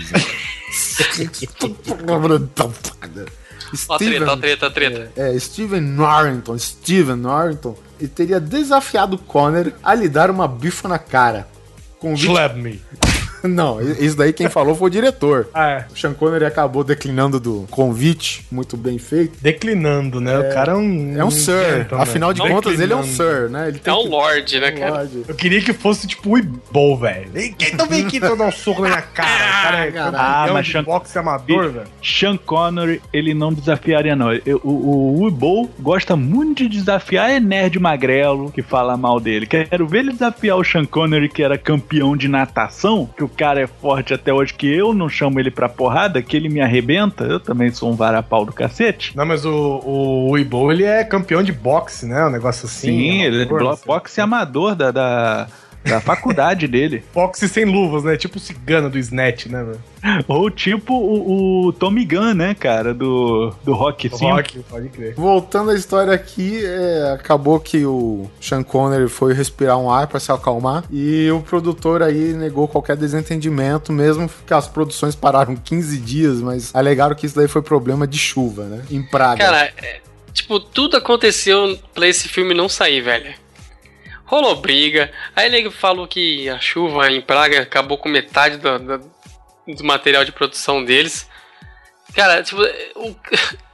ó 3.89 3.95
a 3.95 3.99
treta, 3.99 4.27
ó 4.27 4.33
a 4.33 4.37
treta, 4.37 4.67
ó 4.67 4.69
a 4.69 4.71
treta. 4.73 5.13
É, 5.17 5.39
Steven 5.39 5.81
Norrington, 5.81 6.59
Steven 6.59 7.17
Norrington, 7.17 7.77
ele 7.99 8.09
teria 8.09 8.41
desafiado 8.41 9.19
Conner 9.19 9.75
a 9.83 9.95
lhe 9.95 10.09
dar 10.09 10.31
uma 10.31 10.47
bifa 10.49 10.89
na 10.89 10.99
cara. 10.99 11.47
Convite... 11.99 12.27
Slap 12.27 12.57
me. 12.57 12.83
Não, 13.49 13.81
isso 13.81 14.17
daí 14.17 14.33
quem 14.33 14.49
falou 14.49 14.75
foi 14.75 14.89
o 14.89 14.91
diretor. 14.91 15.49
Ah, 15.53 15.69
é. 15.71 15.87
O 15.93 15.99
Sean 15.99 16.15
Connery 16.15 16.45
acabou 16.45 16.83
declinando 16.83 17.39
do 17.39 17.67
convite, 17.71 18.47
muito 18.51 18.77
bem 18.77 18.99
feito. 18.99 19.39
Declinando, 19.41 20.21
né? 20.21 20.39
O 20.39 20.53
cara 20.55 20.73
é 20.73 20.75
um. 20.77 21.15
É 21.19 21.25
um 21.25 21.31
Sir, 21.31 21.79
gentleman. 21.79 22.03
afinal 22.03 22.33
de 22.33 22.41
contas 22.41 22.81
ele 22.81 22.93
é 22.93 22.97
um 22.97 23.03
Declinando. 23.03 23.33
Sir, 23.41 23.51
né? 23.51 23.69
Ele 23.69 23.81
É 23.85 23.93
um 23.93 24.03
que- 24.03 24.09
Lorde, 24.09 24.61
né, 24.61 24.73
cara? 24.73 24.91
Lorde. 24.99 25.25
Eu 25.29 25.35
queria 25.35 25.61
que 25.61 25.73
fosse 25.73 26.07
tipo 26.07 26.31
o 26.31 26.39
Ibol, 26.39 26.97
velho. 26.99 27.31
Tá 27.77 27.85
vem 27.85 28.05
aqui 28.07 28.19
pra 28.21 28.31
eu 28.31 28.37
dar 28.37 28.47
um 28.47 28.53
soco 28.53 28.83
na 28.83 28.89
minha 28.89 29.03
cara? 29.15 29.29
O 29.29 29.63
cara 29.63 29.87
é 29.87 29.93
caralho. 29.93 30.17
Ah, 30.19 30.51
mas 30.53 30.67
de 30.67 30.73
Sean- 30.73 30.83
boxe 30.85 31.19
amador, 31.19 31.71
velho. 31.71 31.87
Sean 32.03 32.37
Connery, 32.37 33.01
ele 33.13 33.35
não 33.35 33.53
desafiaria, 33.53 34.17
não. 34.17 34.33
Eu- 34.33 34.61
o, 34.65 34.71
o 35.19 35.25
Weeble 35.25 35.71
gosta 35.81 36.17
muito 36.17 36.69
de 36.69 36.79
desafiar 36.79 37.31
é 37.31 37.41
nerd 37.41 37.79
magrelo 37.79 38.51
que 38.51 38.63
fala 38.63 38.97
mal 38.97 39.21
dele. 39.21 39.47
Quero 39.47 39.87
ver 39.87 39.99
ele 40.01 40.13
desafiar 40.13 40.57
o 40.57 40.65
Sean 40.65 40.85
Connery, 40.85 41.29
que 41.29 41.43
era 41.43 41.59
campeão 41.59 42.17
de 42.17 42.29
natação, 42.29 43.09
que 43.17 43.23
o 43.25 43.29
cara 43.35 43.61
é 43.61 43.67
forte 43.67 44.15
até 44.15 44.33
hoje, 44.33 44.55
que 44.55 44.67
eu 44.67 44.95
não 44.95 45.09
chamo 45.09 45.39
ele 45.39 45.51
pra 45.51 45.69
porrada, 45.69 46.23
que 46.23 46.37
ele 46.37 46.49
me 46.49 46.61
arrebenta. 46.61 47.25
Eu 47.25 47.39
também 47.41 47.71
sou 47.71 47.91
um 47.91 47.97
varapau 47.97 48.45
do 48.45 48.53
cacete. 48.53 49.17
Não, 49.17 49.27
mas 49.27 49.45
o, 49.45 49.81
o 50.31 50.39
Ibol, 50.39 50.73
ele 50.73 50.85
é 50.85 51.05
campeão 51.05 51.43
de 51.43 51.53
boxe, 51.53 52.07
né? 52.07 52.25
Um 52.27 52.31
negócio 52.31 52.67
assim. 52.67 52.89
Sim, 52.89 53.23
ele 53.23 53.37
é 53.39 53.43
amador, 53.43 53.59
blo- 53.59 53.69
não 53.71 53.77
sei. 53.77 53.85
boxe 53.87 54.21
amador 54.21 54.75
da, 54.75 54.91
da, 54.91 55.47
da 55.85 56.01
faculdade 56.01 56.67
dele. 56.67 57.05
Boxe 57.15 57.49
sem 57.49 57.65
luvas, 57.65 58.05
né? 58.05 58.17
Tipo 58.17 58.39
o 58.39 58.41
cigano 58.41 58.91
do 58.91 58.99
Snatch, 58.99 59.47
né, 59.47 59.63
velho? 59.63 60.25
Ou 60.29 60.51
tipo 60.51 60.95
o, 60.95 61.67
o 61.67 61.73
Tommy 61.73 62.05
Gunn, 62.05 62.35
né, 62.35 62.55
cara, 62.55 62.93
do, 62.93 63.55
do 63.65 63.73
Rock 63.73 64.11
5. 64.11 64.25
Rock, 64.25 64.59
pode 64.69 64.89
crer. 64.89 65.15
Voltando 65.15 65.71
à 65.71 65.75
história 65.75 66.13
aqui, 66.13 66.63
é, 66.65 67.13
acabou 67.15 67.59
que 67.59 67.87
o 67.87 68.31
Sean 68.41 68.63
Connery 68.63 69.09
foi 69.09 69.33
respirar 69.33 69.79
um 69.79 69.91
ar 69.91 70.07
pra 70.07 70.21
se 70.21 70.31
acalmar 70.31 70.85
e 70.91 71.31
o 71.31 71.41
produtor 71.41 72.03
aí 72.03 72.35
negou 72.35 72.69
qualquer 72.69 72.97
desentendimento, 72.97 73.93
mesmo 73.93 74.29
que 74.47 74.53
as 74.53 74.69
produções 74.69 75.15
pararam 75.15 75.57
15 75.57 75.99
dias, 75.99 76.41
mas 76.41 76.75
alegaram 76.75 77.15
que 77.15 77.25
isso 77.25 77.37
daí 77.37 77.49
foi 77.49 77.63
problema 77.63 78.07
de 78.07 78.19
chuva, 78.19 78.65
né? 78.65 78.83
Em 78.91 79.03
Praga. 79.03 79.43
Cara, 79.43 79.73
é, 79.77 80.01
tipo, 80.33 80.61
tudo 80.61 80.97
aconteceu 80.97 81.79
pra 81.95 82.07
esse 82.07 82.29
filme 82.29 82.53
não 82.53 82.69
sair, 82.69 83.01
velho. 83.01 83.44
Rolou 84.35 84.57
briga, 84.57 85.13
aí 85.37 85.47
ele 85.47 85.71
falou 85.71 86.09
que 86.09 86.49
a 86.49 86.59
chuva 86.59 87.09
em 87.09 87.21
Praga 87.21 87.63
acabou 87.63 87.97
com 87.97 88.09
metade 88.09 88.57
do, 88.57 88.79
do- 88.81 89.11
do 89.77 89.85
material 89.85 90.25
de 90.25 90.33
produção 90.33 90.85
deles. 90.85 91.31
Cara, 92.17 92.43
tipo, 92.43 92.61
o- 92.97 93.15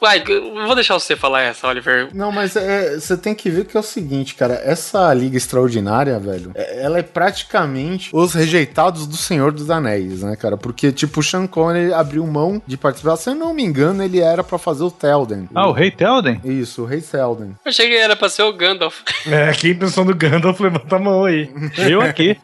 Vai, 0.00 0.22
eu 0.26 0.66
vou 0.66 0.74
deixar 0.74 0.94
você 0.98 1.14
falar 1.14 1.42
essa, 1.42 1.66
Oliver. 1.68 2.08
Não, 2.14 2.32
mas 2.32 2.56
é, 2.56 2.98
você 2.98 3.16
tem 3.16 3.34
que 3.34 3.50
ver 3.50 3.64
que 3.66 3.76
é 3.76 3.80
o 3.80 3.82
seguinte, 3.82 4.34
cara. 4.34 4.54
Essa 4.64 5.12
Liga 5.12 5.36
Extraordinária, 5.36 6.18
velho, 6.18 6.52
é- 6.54 6.82
ela 6.82 6.98
é 6.98 7.02
praticamente 7.02 8.10
os 8.12 8.32
rejeitados 8.34 9.06
do 9.06 9.16
Senhor 9.16 9.52
dos 9.52 9.70
Anéis, 9.70 10.22
né, 10.22 10.36
cara? 10.36 10.56
Porque, 10.56 10.90
tipo, 10.92 11.20
o 11.20 11.22
Sean 11.22 11.46
Connery 11.46 11.92
abriu 11.92 12.26
mão 12.26 12.62
de 12.66 12.76
participar. 12.76 13.16
Se 13.16 13.30
eu 13.30 13.34
não 13.34 13.52
me 13.52 13.62
engano, 13.62 14.02
ele 14.02 14.20
era 14.20 14.42
pra 14.42 14.58
fazer 14.58 14.84
o 14.84 14.90
Telden. 14.90 15.48
Ah, 15.54 15.68
o 15.68 15.72
Rei 15.72 15.90
Telden? 15.90 16.40
Isso, 16.44 16.82
o 16.82 16.86
Rei 16.86 17.00
Telden. 17.00 17.56
Eu 17.64 17.68
achei 17.68 17.88
que 17.88 17.94
era 17.96 18.16
pra 18.16 18.28
ser 18.28 18.42
o 18.42 18.52
Gandalf. 18.52 19.00
É, 19.26 19.52
quem 19.52 19.74
pensou 19.74 20.04
no 20.04 20.14
Gandalf, 20.14 20.58
levanta 20.60 20.96
a 20.96 20.98
mão 20.98 21.24
aí. 21.24 21.50
Eu 21.76 22.00
aqui. 22.00 22.38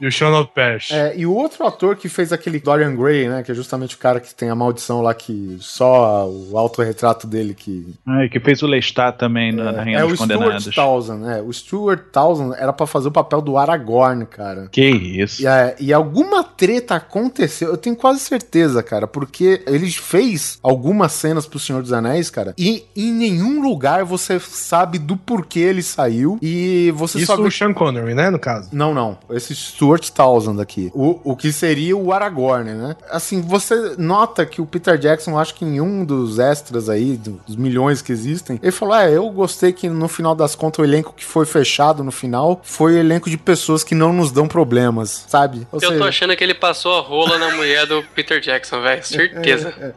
E 0.00 0.06
o 0.06 0.12
Sean 0.12 0.44
Pesh. 0.46 0.90
É, 0.92 1.14
e 1.16 1.26
o 1.26 1.34
outro 1.34 1.66
ator 1.66 1.96
que 1.96 2.08
fez 2.08 2.32
aquele 2.32 2.58
Dorian 2.60 2.94
Gray, 2.96 3.28
né? 3.28 3.42
Que 3.42 3.52
é 3.52 3.54
justamente 3.54 3.94
o 3.94 3.98
cara 3.98 4.20
que 4.20 4.34
tem 4.34 4.50
a 4.50 4.54
maldição 4.54 5.00
lá 5.02 5.12
que 5.14 5.56
só 5.60 6.26
o 6.28 6.56
autorretrato 6.94 7.26
dele 7.26 7.54
que. 7.54 7.94
Ai, 8.06 8.28
que 8.28 8.40
fez 8.40 8.62
o 8.62 8.66
Lestat 8.66 9.18
também 9.18 9.52
na, 9.52 9.72
na 9.72 9.82
Rainha 9.82 9.98
é 9.98 10.04
o 10.04 10.08
dos 10.08 10.18
Stuart 10.18 10.38
Condenados. 10.38 10.74
Townsend, 10.74 11.20
né? 11.20 11.42
O 11.42 11.52
Stuart 11.52 12.00
Townsend 12.12 12.54
era 12.56 12.72
pra 12.72 12.86
fazer 12.86 13.08
o 13.08 13.12
papel 13.12 13.40
do 13.42 13.58
Aragorn, 13.58 14.24
cara. 14.26 14.68
Que 14.70 14.88
isso. 14.88 15.42
E, 15.42 15.46
é, 15.46 15.76
e 15.78 15.92
alguma 15.92 16.44
treta 16.44 16.94
aconteceu, 16.94 17.70
eu 17.70 17.76
tenho 17.76 17.96
quase 17.96 18.20
certeza, 18.20 18.82
cara, 18.82 19.06
porque 19.06 19.62
ele 19.66 19.90
fez 19.90 20.58
algumas 20.62 21.12
cenas 21.12 21.46
pro 21.46 21.58
Senhor 21.58 21.82
dos 21.82 21.92
Anéis, 21.92 22.30
cara, 22.30 22.54
e 22.56 22.84
em 22.96 23.12
nenhum 23.12 23.62
lugar 23.62 24.04
você 24.04 24.38
sabe 24.38 24.98
do 24.98 25.16
porquê 25.16 25.60
ele 25.60 25.82
saiu 25.82 26.38
e 26.40 26.92
você 26.94 27.18
Isso 27.18 27.26
só 27.26 27.36
vê 27.36 27.48
o 27.48 27.50
Sean 27.50 27.72
Connery, 27.72 28.14
né, 28.14 28.30
no 28.30 28.38
caso. 28.38 28.68
não, 28.72 28.94
não. 28.94 29.18
Esse 29.30 29.54
Stuart 29.54 30.10
Townsend 30.10 30.60
aqui. 30.60 30.90
O, 30.94 31.20
o 31.24 31.36
que 31.36 31.52
seria 31.52 31.96
o 31.96 32.12
Aragorn, 32.12 32.72
né? 32.72 32.96
Assim, 33.10 33.40
você 33.40 33.94
nota 33.98 34.46
que 34.46 34.60
o 34.60 34.66
Peter 34.66 34.98
Jackson, 34.98 35.38
acho 35.38 35.54
que 35.54 35.64
em 35.64 35.80
um 35.80 36.04
dos 36.04 36.38
extras 36.38 36.83
aí, 36.88 37.16
dos 37.46 37.56
milhões 37.56 38.02
que 38.02 38.12
existem, 38.12 38.58
ele 38.62 38.72
falou: 38.72 38.94
É, 38.96 39.10
eu 39.16 39.28
gostei 39.30 39.72
que 39.72 39.88
no 39.88 40.08
final 40.08 40.34
das 40.34 40.54
contas 40.54 40.78
o 40.78 40.84
elenco 40.84 41.14
que 41.16 41.24
foi 41.24 41.46
fechado 41.46 42.02
no 42.02 42.12
final 42.12 42.60
foi 42.62 42.94
o 42.94 42.98
elenco 42.98 43.28
de 43.28 43.36
pessoas 43.36 43.84
que 43.84 43.94
não 43.94 44.12
nos 44.12 44.30
dão 44.30 44.46
problemas, 44.46 45.24
sabe? 45.28 45.66
Ou 45.70 45.78
Eu 45.80 45.88
tô 45.88 45.94
seja, 45.94 46.04
achando 46.08 46.36
que 46.36 46.44
ele 46.44 46.54
passou 46.54 46.94
a 46.96 47.00
rola 47.00 47.38
na 47.38 47.54
mulher 47.54 47.86
do 47.86 48.02
Peter 48.14 48.40
Jackson, 48.40 48.80
velho. 48.80 49.04
Certeza. 49.04 49.94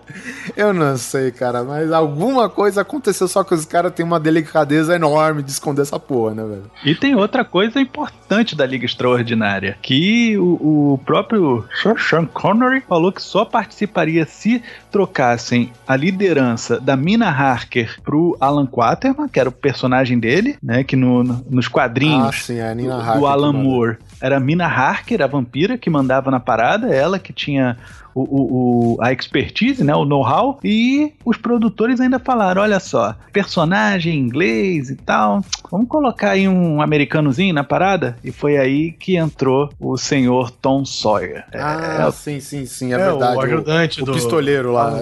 eu 0.56 0.74
não 0.74 0.98
sei, 0.98 1.32
cara, 1.32 1.64
mas 1.64 1.92
alguma 1.92 2.50
coisa 2.50 2.82
aconteceu, 2.82 3.28
só 3.28 3.44
que 3.44 3.54
os 3.54 3.66
caras 3.66 3.94
têm 3.94 4.06
uma 4.06 4.20
delicadeza 4.20 4.96
enorme 4.96 5.44
de 5.44 5.52
esconder 5.52 5.82
essa 5.82 6.00
porra, 6.00 6.34
né, 6.36 6.44
velho? 6.44 6.72
E 6.86 6.96
tem 6.96 7.16
outra 7.16 7.44
coisa 7.44 7.80
importante 7.80 8.56
da 8.56 8.66
Liga 8.66 8.86
Extraordinária, 8.86 9.78
que 9.82 10.38
o, 10.38 10.94
o 10.94 11.00
próprio 11.06 11.66
Sean 11.98 12.26
Connery 12.26 12.82
falou 12.88 13.12
que 13.12 13.22
só 13.22 13.46
participaria 13.46 14.26
se 14.26 14.62
trocassem 14.92 15.72
a 15.88 15.96
liderança 15.96 16.77
da 16.80 16.96
Mina 16.96 17.30
Harker 17.30 17.96
pro 18.04 18.38
Alan 18.40 18.66
Quaterman, 18.66 19.28
que 19.28 19.40
era 19.40 19.50
o 19.50 19.52
personagem 19.52 20.20
dele, 20.20 20.58
né, 20.62 20.84
que 20.84 20.96
no- 20.96 21.24
no- 21.24 21.46
nos 21.50 21.68
Ah, 21.68 21.72
quadrinhos 21.72 22.46
sim, 22.46 22.58
é 22.58 22.70
a 22.70 22.76
do. 22.76 23.26
Alan. 23.28 23.54
Moore 23.54 23.98
era 24.22 24.38
a 24.38 24.40
Mina 24.40 24.66
Harker, 24.66 25.22
a 25.22 25.28
vampira, 25.28 25.78
que 25.78 25.90
mandava 25.90 26.32
na 26.32 26.40
parada, 26.40 26.88
ela 26.94 27.20
que 27.20 27.32
tinha 27.34 27.78
o, 28.20 28.24
o- 28.24 28.94
o- 28.96 28.98
a 29.02 29.12
expertise, 29.14 29.84
né, 29.84 29.94
o 29.96 30.06
know-how, 30.06 30.60
e 30.64 31.14
os 31.26 31.38
produtores 31.38 32.00
ainda 32.00 32.20
falaram, 32.20 32.62
olha 32.62 32.80
só, 32.80 33.16
personagem 33.32 34.18
inglês 34.18 34.90
e 34.90 34.96
tal, 34.96 35.42
vamos 35.72 35.88
colocar 35.88 36.32
aí 36.32 36.48
um 36.48 36.82
americanozinho 36.82 37.54
na 37.54 37.64
parada, 37.64 38.18
e 38.24 38.32
foi 38.32 38.58
aí 38.58 38.92
que 38.92 39.16
entrou 39.18 39.70
o 39.80 39.98
senhor 39.98 40.50
Tom 40.52 40.84
Sawyer. 40.86 41.44
É, 41.52 41.62
Ah, 41.62 42.06
é, 42.08 42.12
sim, 42.12 42.40
sim, 42.40 42.66
sim, 42.66 42.92
é, 42.94 42.96
É, 42.96 43.00
verdade. 43.00 43.38
o 43.38 43.42
ajudante 43.42 44.02
o, 44.02 44.06
do- 44.06 44.12
o 44.12 44.16
pistoleiro 44.16 44.72
lá. 44.72 44.88
Alan 44.88 45.00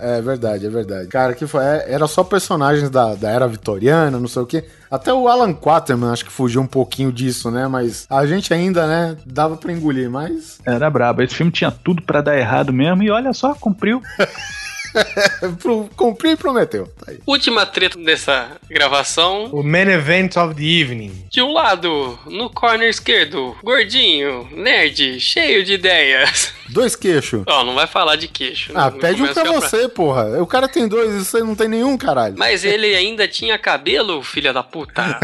É, 0.00 0.18
é 0.18 0.22
verdade, 0.22 0.66
é 0.66 0.70
verdade. 0.70 1.08
Cara, 1.08 1.34
que 1.34 1.46
foi, 1.46 1.62
é, 1.64 1.92
era 1.92 2.06
só 2.06 2.24
personagens 2.24 2.88
da, 2.90 3.14
da 3.14 3.30
era 3.30 3.46
vitoriana, 3.46 4.18
não 4.18 4.28
sei 4.28 4.42
o 4.42 4.46
quê. 4.46 4.64
Até 4.94 5.12
o 5.12 5.26
Alan 5.26 5.52
Quaterman 5.52 6.12
acho 6.12 6.24
que 6.24 6.30
fugiu 6.30 6.60
um 6.60 6.68
pouquinho 6.68 7.10
disso, 7.10 7.50
né? 7.50 7.66
Mas 7.66 8.06
a 8.08 8.24
gente 8.26 8.54
ainda, 8.54 8.86
né, 8.86 9.16
dava 9.26 9.56
pra 9.56 9.72
engolir, 9.72 10.08
mas 10.08 10.60
era 10.64 10.88
brabo. 10.88 11.20
Esse 11.20 11.34
filme 11.34 11.50
tinha 11.50 11.72
tudo 11.72 12.00
pra 12.00 12.20
dar 12.20 12.38
errado 12.38 12.72
mesmo, 12.72 13.02
e 13.02 13.10
olha 13.10 13.32
só, 13.32 13.54
cumpriu. 13.54 14.00
pro, 15.60 15.88
cumpriu 15.96 16.32
e 16.32 16.36
prometeu. 16.36 16.86
Tá 16.98 17.12
aí. 17.12 17.18
Última 17.26 17.66
treta 17.66 17.98
dessa 17.98 18.48
gravação. 18.68 19.46
O 19.52 19.62
main 19.62 19.88
event 19.88 20.36
of 20.36 20.54
the 20.54 20.62
evening. 20.62 21.24
De 21.30 21.42
um 21.42 21.52
lado, 21.52 22.18
no 22.26 22.48
corner 22.50 22.88
esquerdo, 22.88 23.56
gordinho, 23.62 24.48
nerd, 24.52 25.20
cheio 25.20 25.64
de 25.64 25.74
ideias. 25.74 26.52
Dois 26.70 26.96
queixos. 26.96 27.42
Ó, 27.46 27.64
não 27.64 27.74
vai 27.74 27.86
falar 27.86 28.16
de 28.16 28.26
queixo. 28.26 28.72
Ah, 28.74 28.90
não 28.90 28.98
pede 28.98 29.22
um 29.22 29.32
pra 29.32 29.44
você, 29.52 29.88
porra. 29.88 30.40
O 30.42 30.46
cara 30.46 30.66
tem 30.66 30.88
dois 30.88 31.12
e 31.12 31.24
você 31.24 31.40
não 31.40 31.54
tem 31.54 31.68
nenhum, 31.68 31.96
caralho. 31.98 32.36
Mas 32.38 32.64
ele 32.64 32.86
ainda 32.94 33.28
tinha 33.28 33.58
cabelo, 33.58 34.22
filha 34.22 34.50
da 34.50 34.62
puta. 34.62 35.02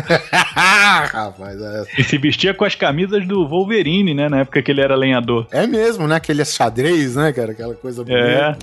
Rapaz, 0.53 1.61
é, 1.61 1.85
E 1.99 2.05
se 2.05 2.19
vestia 2.19 2.53
com 2.53 2.65
as 2.65 2.75
camisas 2.75 3.27
do 3.27 3.49
Wolverine, 3.49 4.13
né, 4.13 4.29
na 4.29 4.41
época 4.41 4.63
que 4.63 4.71
ele 4.71 4.83
era 4.83 4.95
lenhador. 4.95 5.47
é 5.51 5.67
mesmo, 5.67 6.07
né? 6.07 6.17
Aquele 6.17 6.45
xadrez, 6.45 7.17
né, 7.17 7.33
cara? 7.33 7.53
Aquela 7.53 7.75
coisa 7.75 8.05
É. 8.07 8.55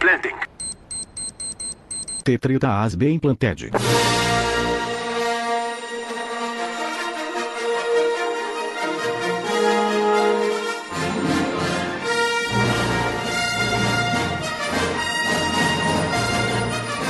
T30 2.27 2.83
as 2.83 2.93
bem 2.93 3.17
planted. 3.17 3.71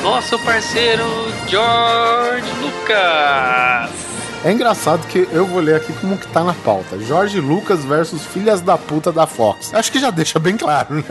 Nosso 0.04 0.38
parceiro 0.46 1.04
George 1.48 2.48
Lucas. 2.62 4.07
É 4.44 4.52
engraçado 4.52 5.06
que 5.08 5.28
eu 5.32 5.46
vou 5.46 5.60
ler 5.60 5.76
aqui 5.76 5.92
como 5.94 6.18
que 6.18 6.28
tá 6.28 6.44
na 6.44 6.54
pauta. 6.54 6.98
Jorge 7.00 7.40
Lucas 7.42 7.84
versus 7.84 8.24
Filhas 8.26 8.62
da 8.62 8.78
Puta 8.78 9.12
da 9.12 9.28
Fox. 9.28 9.74
Acho 9.74 9.92
que 9.92 10.00
já 10.00 10.10
deixa 10.10 10.40
bem 10.40 10.56
claro, 10.56 10.96
né? 10.96 11.04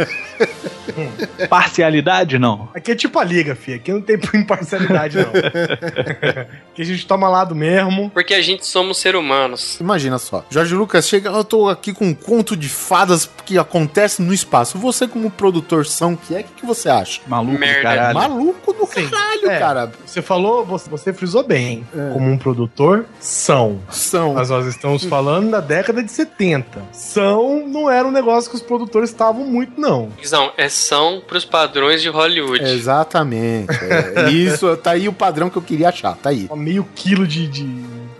Parcialidade, 1.48 2.38
não. 2.38 2.68
Aqui 2.74 2.92
é 2.92 2.94
tipo 2.94 3.18
a 3.18 3.24
liga, 3.24 3.54
filha. 3.54 3.76
Aqui 3.76 3.92
não 3.92 4.00
tem 4.00 4.16
imparcialidade, 4.34 5.18
não. 5.18 5.24
Aqui 6.72 6.82
a 6.82 6.84
gente 6.84 7.06
toma 7.06 7.28
lado 7.28 7.54
mesmo. 7.54 8.08
Porque 8.10 8.32
a 8.32 8.40
gente 8.40 8.64
somos 8.64 8.96
seres 8.98 9.20
humanos. 9.20 9.78
Imagina 9.80 10.18
só. 10.18 10.44
Jorge 10.48 10.74
Lucas 10.74 11.06
chega, 11.06 11.28
eu 11.28 11.44
tô 11.44 11.68
aqui 11.68 11.92
com 11.92 12.06
um 12.06 12.14
conto 12.14 12.56
de 12.56 12.68
fadas 12.68 13.28
que 13.44 13.58
acontece 13.58 14.22
no 14.22 14.32
espaço. 14.32 14.78
Você, 14.78 15.06
como 15.06 15.30
produtor 15.30 15.84
são 15.86 16.16
que 16.16 16.34
é, 16.34 16.40
o 16.40 16.44
que, 16.44 16.52
que 16.60 16.66
você 16.66 16.88
acha? 16.88 17.20
Maluco 17.26 17.58
Merda. 17.58 17.78
do 17.80 17.82
caralho. 17.82 18.14
Maluco 18.14 18.72
do 18.72 18.86
Sim. 18.86 19.08
caralho, 19.08 19.50
É. 19.50 19.58
cara. 19.58 19.92
Você 20.06 20.22
falou, 20.22 20.64
você, 20.64 20.88
você 20.88 21.12
frisou 21.12 21.42
bem. 21.42 21.86
É. 21.94 22.12
Como 22.12 22.30
um 22.30 22.38
produtor, 22.38 23.04
são. 23.20 23.80
São. 23.90 24.34
Mas 24.34 24.50
nós 24.50 24.66
estamos 24.66 25.04
falando 25.04 25.50
da 25.50 25.60
década 25.60 26.02
de 26.02 26.10
70. 26.10 26.82
São 26.92 27.66
não 27.66 27.90
era 27.90 28.06
um 28.06 28.10
negócio 28.10 28.50
que 28.50 28.56
os 28.56 28.62
produtores 28.62 29.10
estavam 29.10 29.44
muito, 29.44 29.80
não. 29.80 30.10
Guizão, 30.20 30.52
é 30.56 30.68
são 30.68 31.22
pros 31.26 31.44
padrões 31.44 32.02
de 32.02 32.08
Hollywood. 32.08 32.64
Exatamente. 32.64 33.72
É. 33.72 34.30
Isso, 34.30 34.76
tá 34.76 34.92
aí 34.92 35.08
o 35.08 35.12
padrão 35.12 35.50
que 35.50 35.56
eu 35.56 35.62
queria 35.62 35.88
achar. 35.88 36.16
Tá 36.16 36.30
aí. 36.30 36.48
Meio 36.54 36.86
quilo 36.94 37.26
de, 37.26 37.46
de, 37.46 37.64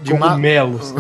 De 0.07 0.19
cogumelos. 0.19 0.95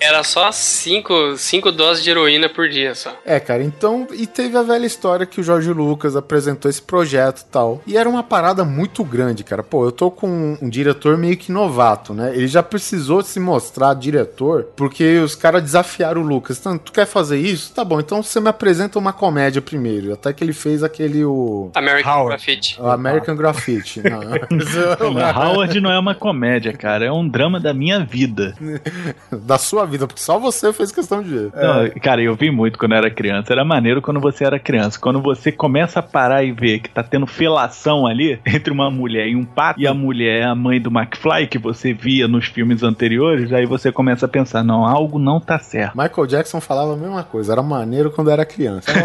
Era 0.00 0.22
só 0.24 0.50
5 0.50 1.36
cinco 1.36 1.70
doses 1.70 2.02
de 2.02 2.10
heroína 2.10 2.48
por 2.48 2.68
dia 2.68 2.94
só. 2.94 3.16
É, 3.24 3.38
cara, 3.38 3.62
então. 3.62 4.06
E 4.12 4.26
teve 4.26 4.56
a 4.56 4.62
velha 4.62 4.86
história 4.86 5.26
que 5.26 5.40
o 5.40 5.44
Jorge 5.44 5.72
Lucas 5.72 6.16
apresentou 6.16 6.68
esse 6.68 6.82
projeto 6.82 7.40
e 7.40 7.44
tal. 7.44 7.82
E 7.86 7.96
era 7.96 8.08
uma 8.08 8.22
parada 8.22 8.64
muito 8.64 9.04
grande, 9.04 9.44
cara. 9.44 9.62
Pô, 9.62 9.84
eu 9.84 9.92
tô 9.92 10.10
com 10.10 10.28
um, 10.28 10.58
um 10.62 10.68
diretor 10.68 11.16
meio 11.16 11.36
que 11.36 11.52
novato, 11.52 12.12
né? 12.14 12.32
Ele 12.34 12.48
já 12.48 12.62
precisou 12.62 13.22
se 13.22 13.38
mostrar 13.38 13.94
diretor 13.94 14.68
porque 14.76 15.18
os 15.18 15.34
caras 15.34 15.62
desafiaram 15.62 16.22
o 16.22 16.26
Lucas. 16.26 16.58
Então, 16.58 16.76
tu 16.78 16.92
quer 16.92 17.06
fazer 17.06 17.38
isso? 17.38 17.72
Tá 17.72 17.84
bom, 17.84 18.00
então 18.00 18.22
você 18.22 18.40
me 18.40 18.48
apresenta 18.48 18.98
uma 18.98 19.12
comédia 19.12 19.62
primeiro. 19.62 20.12
Até 20.12 20.32
que 20.32 20.42
ele 20.42 20.52
fez 20.52 20.82
aquele. 20.82 21.24
O, 21.24 21.70
American 21.74 22.12
Howard. 22.12 22.28
Graffiti. 22.28 22.80
o 22.80 22.86
American 22.88 23.36
Graffiti. 23.36 24.02
Não, 24.02 24.20
Não, 25.12 25.42
Howard 25.42 25.80
não 25.80 25.90
é 25.90 25.98
uma 25.98 26.14
comédia, 26.14 26.72
cara. 26.72 27.04
É 27.04 27.12
um 27.12 27.26
drama 27.26 27.60
da 27.62 27.72
minha 27.72 28.04
vida. 28.04 28.54
da 29.30 29.58
sua 29.58 29.86
vida, 29.86 30.06
porque 30.06 30.22
só 30.22 30.38
você 30.38 30.72
fez 30.72 30.92
questão 30.92 31.22
de 31.22 31.30
ver. 31.30 31.52
Não, 31.54 31.88
cara, 32.00 32.20
eu 32.22 32.34
vi 32.34 32.50
muito 32.50 32.78
quando 32.78 32.92
eu 32.92 32.98
era 32.98 33.10
criança. 33.10 33.52
Era 33.52 33.64
maneiro 33.64 34.02
quando 34.02 34.20
você 34.20 34.44
era 34.44 34.58
criança. 34.58 34.98
Quando 34.98 35.20
você 35.20 35.50
começa 35.52 36.00
a 36.00 36.02
parar 36.02 36.42
e 36.42 36.52
ver 36.52 36.80
que 36.80 36.90
tá 36.90 37.02
tendo 37.02 37.26
felação 37.26 38.06
ali 38.06 38.40
entre 38.46 38.72
uma 38.72 38.90
mulher 38.90 39.28
e 39.28 39.36
um 39.36 39.44
pato, 39.44 39.80
e 39.80 39.86
a 39.86 39.94
mulher 39.94 40.42
é 40.42 40.44
a 40.44 40.54
mãe 40.54 40.80
do 40.80 40.90
McFly, 40.90 41.46
que 41.46 41.58
você 41.58 41.92
via 41.92 42.26
nos 42.28 42.46
filmes 42.46 42.82
anteriores, 42.82 43.52
aí 43.52 43.66
você 43.66 43.92
começa 43.92 44.26
a 44.26 44.28
pensar: 44.28 44.62
não, 44.64 44.84
algo 44.84 45.18
não 45.18 45.40
tá 45.40 45.58
certo. 45.58 45.96
Michael 45.96 46.26
Jackson 46.26 46.60
falava 46.60 46.94
a 46.94 46.96
mesma 46.96 47.22
coisa, 47.22 47.52
era 47.52 47.62
maneiro 47.62 48.10
quando 48.10 48.30
era 48.30 48.44
criança. 48.44 48.90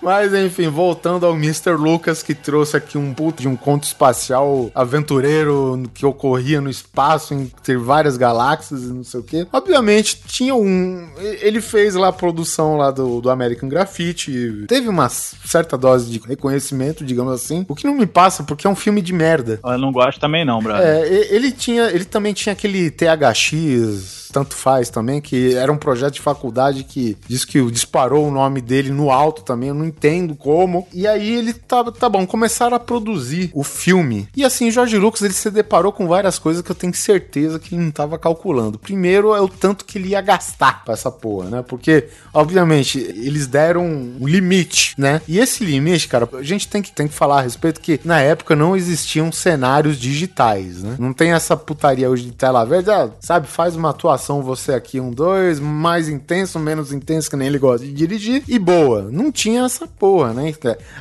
Mas 0.00 0.34
enfim, 0.34 0.68
voltando 0.68 1.26
ao 1.26 1.34
Mr. 1.34 1.72
Lucas, 1.72 2.22
que 2.22 2.34
trouxe 2.36 2.76
aqui 2.76 2.96
um 2.96 3.12
puto 3.12 3.42
de 3.42 3.48
um 3.48 3.56
conto 3.56 3.84
espacial 3.84 4.70
aventureiro 4.74 5.82
que 5.94 6.06
ocorria 6.06 6.60
no 6.60 6.70
espaço, 6.70 7.34
entre 7.34 7.76
várias 7.76 8.16
galáxias 8.16 8.82
e 8.82 8.86
não 8.86 9.04
sei 9.04 9.20
o 9.20 9.22
quê. 9.22 9.46
Obviamente, 9.52 10.20
tinha 10.26 10.54
um. 10.54 11.08
Ele 11.18 11.60
fez 11.60 11.94
lá 11.94 12.08
a 12.08 12.12
produção 12.12 12.76
lá 12.76 12.90
do, 12.90 13.20
do 13.20 13.30
American 13.30 13.68
Graffiti. 13.68 14.64
Teve 14.68 14.88
uma 14.88 15.08
certa 15.08 15.76
dose 15.76 16.10
de 16.10 16.18
reconhecimento, 16.26 17.04
digamos 17.04 17.32
assim. 17.32 17.64
O 17.68 17.74
que 17.74 17.86
não 17.86 17.94
me 17.94 18.06
passa, 18.06 18.42
porque 18.42 18.66
é 18.66 18.70
um 18.70 18.76
filme 18.76 19.00
de 19.00 19.12
merda. 19.12 19.60
Eu 19.64 19.78
não 19.78 19.92
gosto 19.92 20.20
também 20.20 20.44
não, 20.44 20.62
brother. 20.62 20.86
É, 20.86 21.34
ele 21.34 21.50
tinha. 21.50 21.84
Ele 21.90 22.04
também 22.04 22.32
tinha 22.32 22.52
aquele 22.52 22.90
THX, 22.90 24.30
tanto 24.32 24.54
faz 24.54 24.90
também, 24.90 25.20
que 25.20 25.54
era 25.54 25.72
um 25.72 25.76
projeto 25.76 26.14
de 26.14 26.20
faculdade 26.20 26.84
que 26.84 27.16
diz 27.26 27.44
que 27.44 27.70
disparou 27.70 28.26
o 28.26 28.30
nome 28.30 28.60
dele 28.60 28.90
no 28.90 29.10
alto 29.10 29.42
também, 29.42 29.68
eu 29.68 29.74
não 29.74 29.84
entendo 29.84 30.34
como. 30.34 30.86
E 30.92 31.06
aí 31.06 31.34
ele 31.34 31.52
tá, 31.52 31.84
tá 31.84 32.08
bom, 32.08 32.25
começaram 32.26 32.76
a 32.76 32.80
produzir 32.80 33.50
o 33.54 33.62
filme. 33.62 34.28
E 34.36 34.44
assim, 34.44 34.70
Jorge 34.70 34.98
Lucas 34.98 35.22
ele 35.22 35.34
se 35.34 35.50
deparou 35.50 35.92
com 35.92 36.06
várias 36.06 36.38
coisas 36.38 36.62
que 36.62 36.70
eu 36.70 36.74
tenho 36.74 36.94
certeza 36.94 37.58
que 37.58 37.74
ele 37.74 37.84
não 37.84 37.90
tava 37.90 38.18
calculando. 38.18 38.78
Primeiro 38.78 39.34
é 39.34 39.40
o 39.40 39.48
tanto 39.48 39.84
que 39.84 39.98
ele 39.98 40.08
ia 40.08 40.20
gastar 40.20 40.84
pra 40.84 40.94
essa 40.94 41.10
porra, 41.10 41.50
né? 41.50 41.64
Porque, 41.66 42.08
obviamente, 42.32 42.98
eles 42.98 43.46
deram 43.46 43.84
um 43.84 44.26
limite, 44.26 44.94
né? 44.98 45.20
E 45.28 45.38
esse 45.38 45.64
limite, 45.64 46.08
cara, 46.08 46.28
a 46.34 46.42
gente 46.42 46.68
tem 46.68 46.82
que, 46.82 46.92
tem 46.92 47.08
que 47.08 47.14
falar 47.14 47.38
a 47.38 47.42
respeito 47.42 47.80
que 47.80 48.00
na 48.04 48.20
época 48.20 48.56
não 48.56 48.76
existiam 48.76 49.30
cenários 49.30 49.98
digitais, 49.98 50.82
né? 50.82 50.96
Não 50.98 51.12
tem 51.12 51.32
essa 51.32 51.56
putaria 51.56 52.10
hoje 52.10 52.24
de 52.24 52.32
tela 52.32 52.64
verde, 52.64 52.90
ah, 52.90 53.10
sabe? 53.20 53.46
Faz 53.46 53.76
uma 53.76 53.90
atuação 53.90 54.42
você 54.42 54.72
aqui, 54.72 55.00
um, 55.00 55.10
dois, 55.10 55.60
mais 55.60 56.08
intenso, 56.08 56.58
menos 56.58 56.92
intenso, 56.92 57.30
que 57.30 57.36
nem 57.36 57.48
ele 57.48 57.58
gosta 57.58 57.86
de 57.86 57.92
dirigir, 57.92 58.42
e 58.48 58.58
boa. 58.58 59.08
Não 59.10 59.30
tinha 59.30 59.64
essa 59.64 59.86
porra, 59.86 60.32
né? 60.32 60.52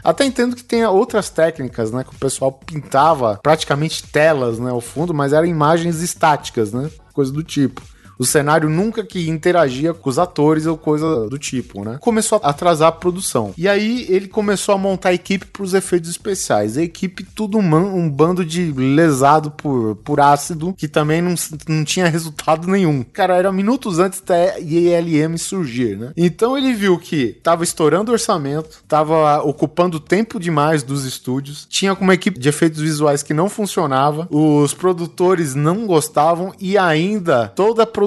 Até 0.03 0.25
entendo 0.25 0.55
que 0.55 0.63
tenha 0.63 0.89
outras 1.05 1.29
técnicas, 1.29 1.91
né? 1.91 2.03
Que 2.03 2.15
o 2.15 2.19
pessoal 2.19 2.51
pintava 2.51 3.39
praticamente 3.41 4.03
telas, 4.03 4.59
né? 4.59 4.71
Ao 4.71 4.81
fundo, 4.81 5.13
mas 5.13 5.31
eram 5.31 5.45
imagens 5.45 6.01
estáticas, 6.01 6.73
né? 6.73 6.89
Coisa 7.13 7.31
do 7.31 7.43
tipo. 7.43 7.81
O 8.17 8.25
cenário 8.25 8.69
nunca 8.69 9.03
que 9.03 9.29
interagia 9.29 9.93
com 9.93 10.09
os 10.09 10.17
atores 10.17 10.65
ou 10.65 10.77
coisa 10.77 11.27
do 11.29 11.37
tipo, 11.37 11.83
né? 11.83 11.97
Começou 11.99 12.39
a 12.41 12.49
atrasar 12.49 12.89
a 12.89 12.91
produção. 12.91 13.53
E 13.57 13.67
aí 13.67 14.05
ele 14.09 14.27
começou 14.27 14.73
a 14.73 14.77
montar 14.77 15.09
a 15.09 15.13
equipe 15.13 15.45
para 15.45 15.63
os 15.63 15.73
efeitos 15.73 16.09
especiais. 16.09 16.77
A 16.77 16.83
equipe 16.83 17.23
tudo 17.23 17.57
um, 17.57 17.75
um 17.75 18.09
bando 18.09 18.45
de 18.45 18.71
lesado 18.71 19.51
por, 19.51 19.95
por 19.97 20.19
ácido 20.19 20.73
que 20.77 20.87
também 20.87 21.21
não, 21.21 21.35
não 21.67 21.83
tinha 21.83 22.07
resultado 22.07 22.67
nenhum. 22.67 23.03
Cara, 23.03 23.35
era 23.35 23.51
minutos 23.51 23.99
antes 23.99 24.21
da 24.21 24.59
ILM 24.59 25.37
surgir, 25.37 25.97
né? 25.97 26.11
Então 26.15 26.57
ele 26.57 26.73
viu 26.73 26.97
que 26.97 27.37
tava 27.43 27.63
estourando 27.63 28.11
o 28.11 28.13
orçamento, 28.13 28.83
tava 28.87 29.41
ocupando 29.43 29.99
tempo 29.99 30.39
demais 30.39 30.83
dos 30.83 31.05
estúdios, 31.05 31.65
tinha 31.69 31.93
uma 31.93 32.13
equipe 32.13 32.39
de 32.39 32.49
efeitos 32.49 32.81
visuais 32.81 33.23
que 33.23 33.33
não 33.33 33.49
funcionava, 33.49 34.27
os 34.29 34.73
produtores 34.73 35.55
não 35.55 35.85
gostavam 35.85 36.53
e 36.59 36.77
ainda 36.77 37.47
toda 37.49 37.83
a 37.83 37.87
produção 37.87 38.04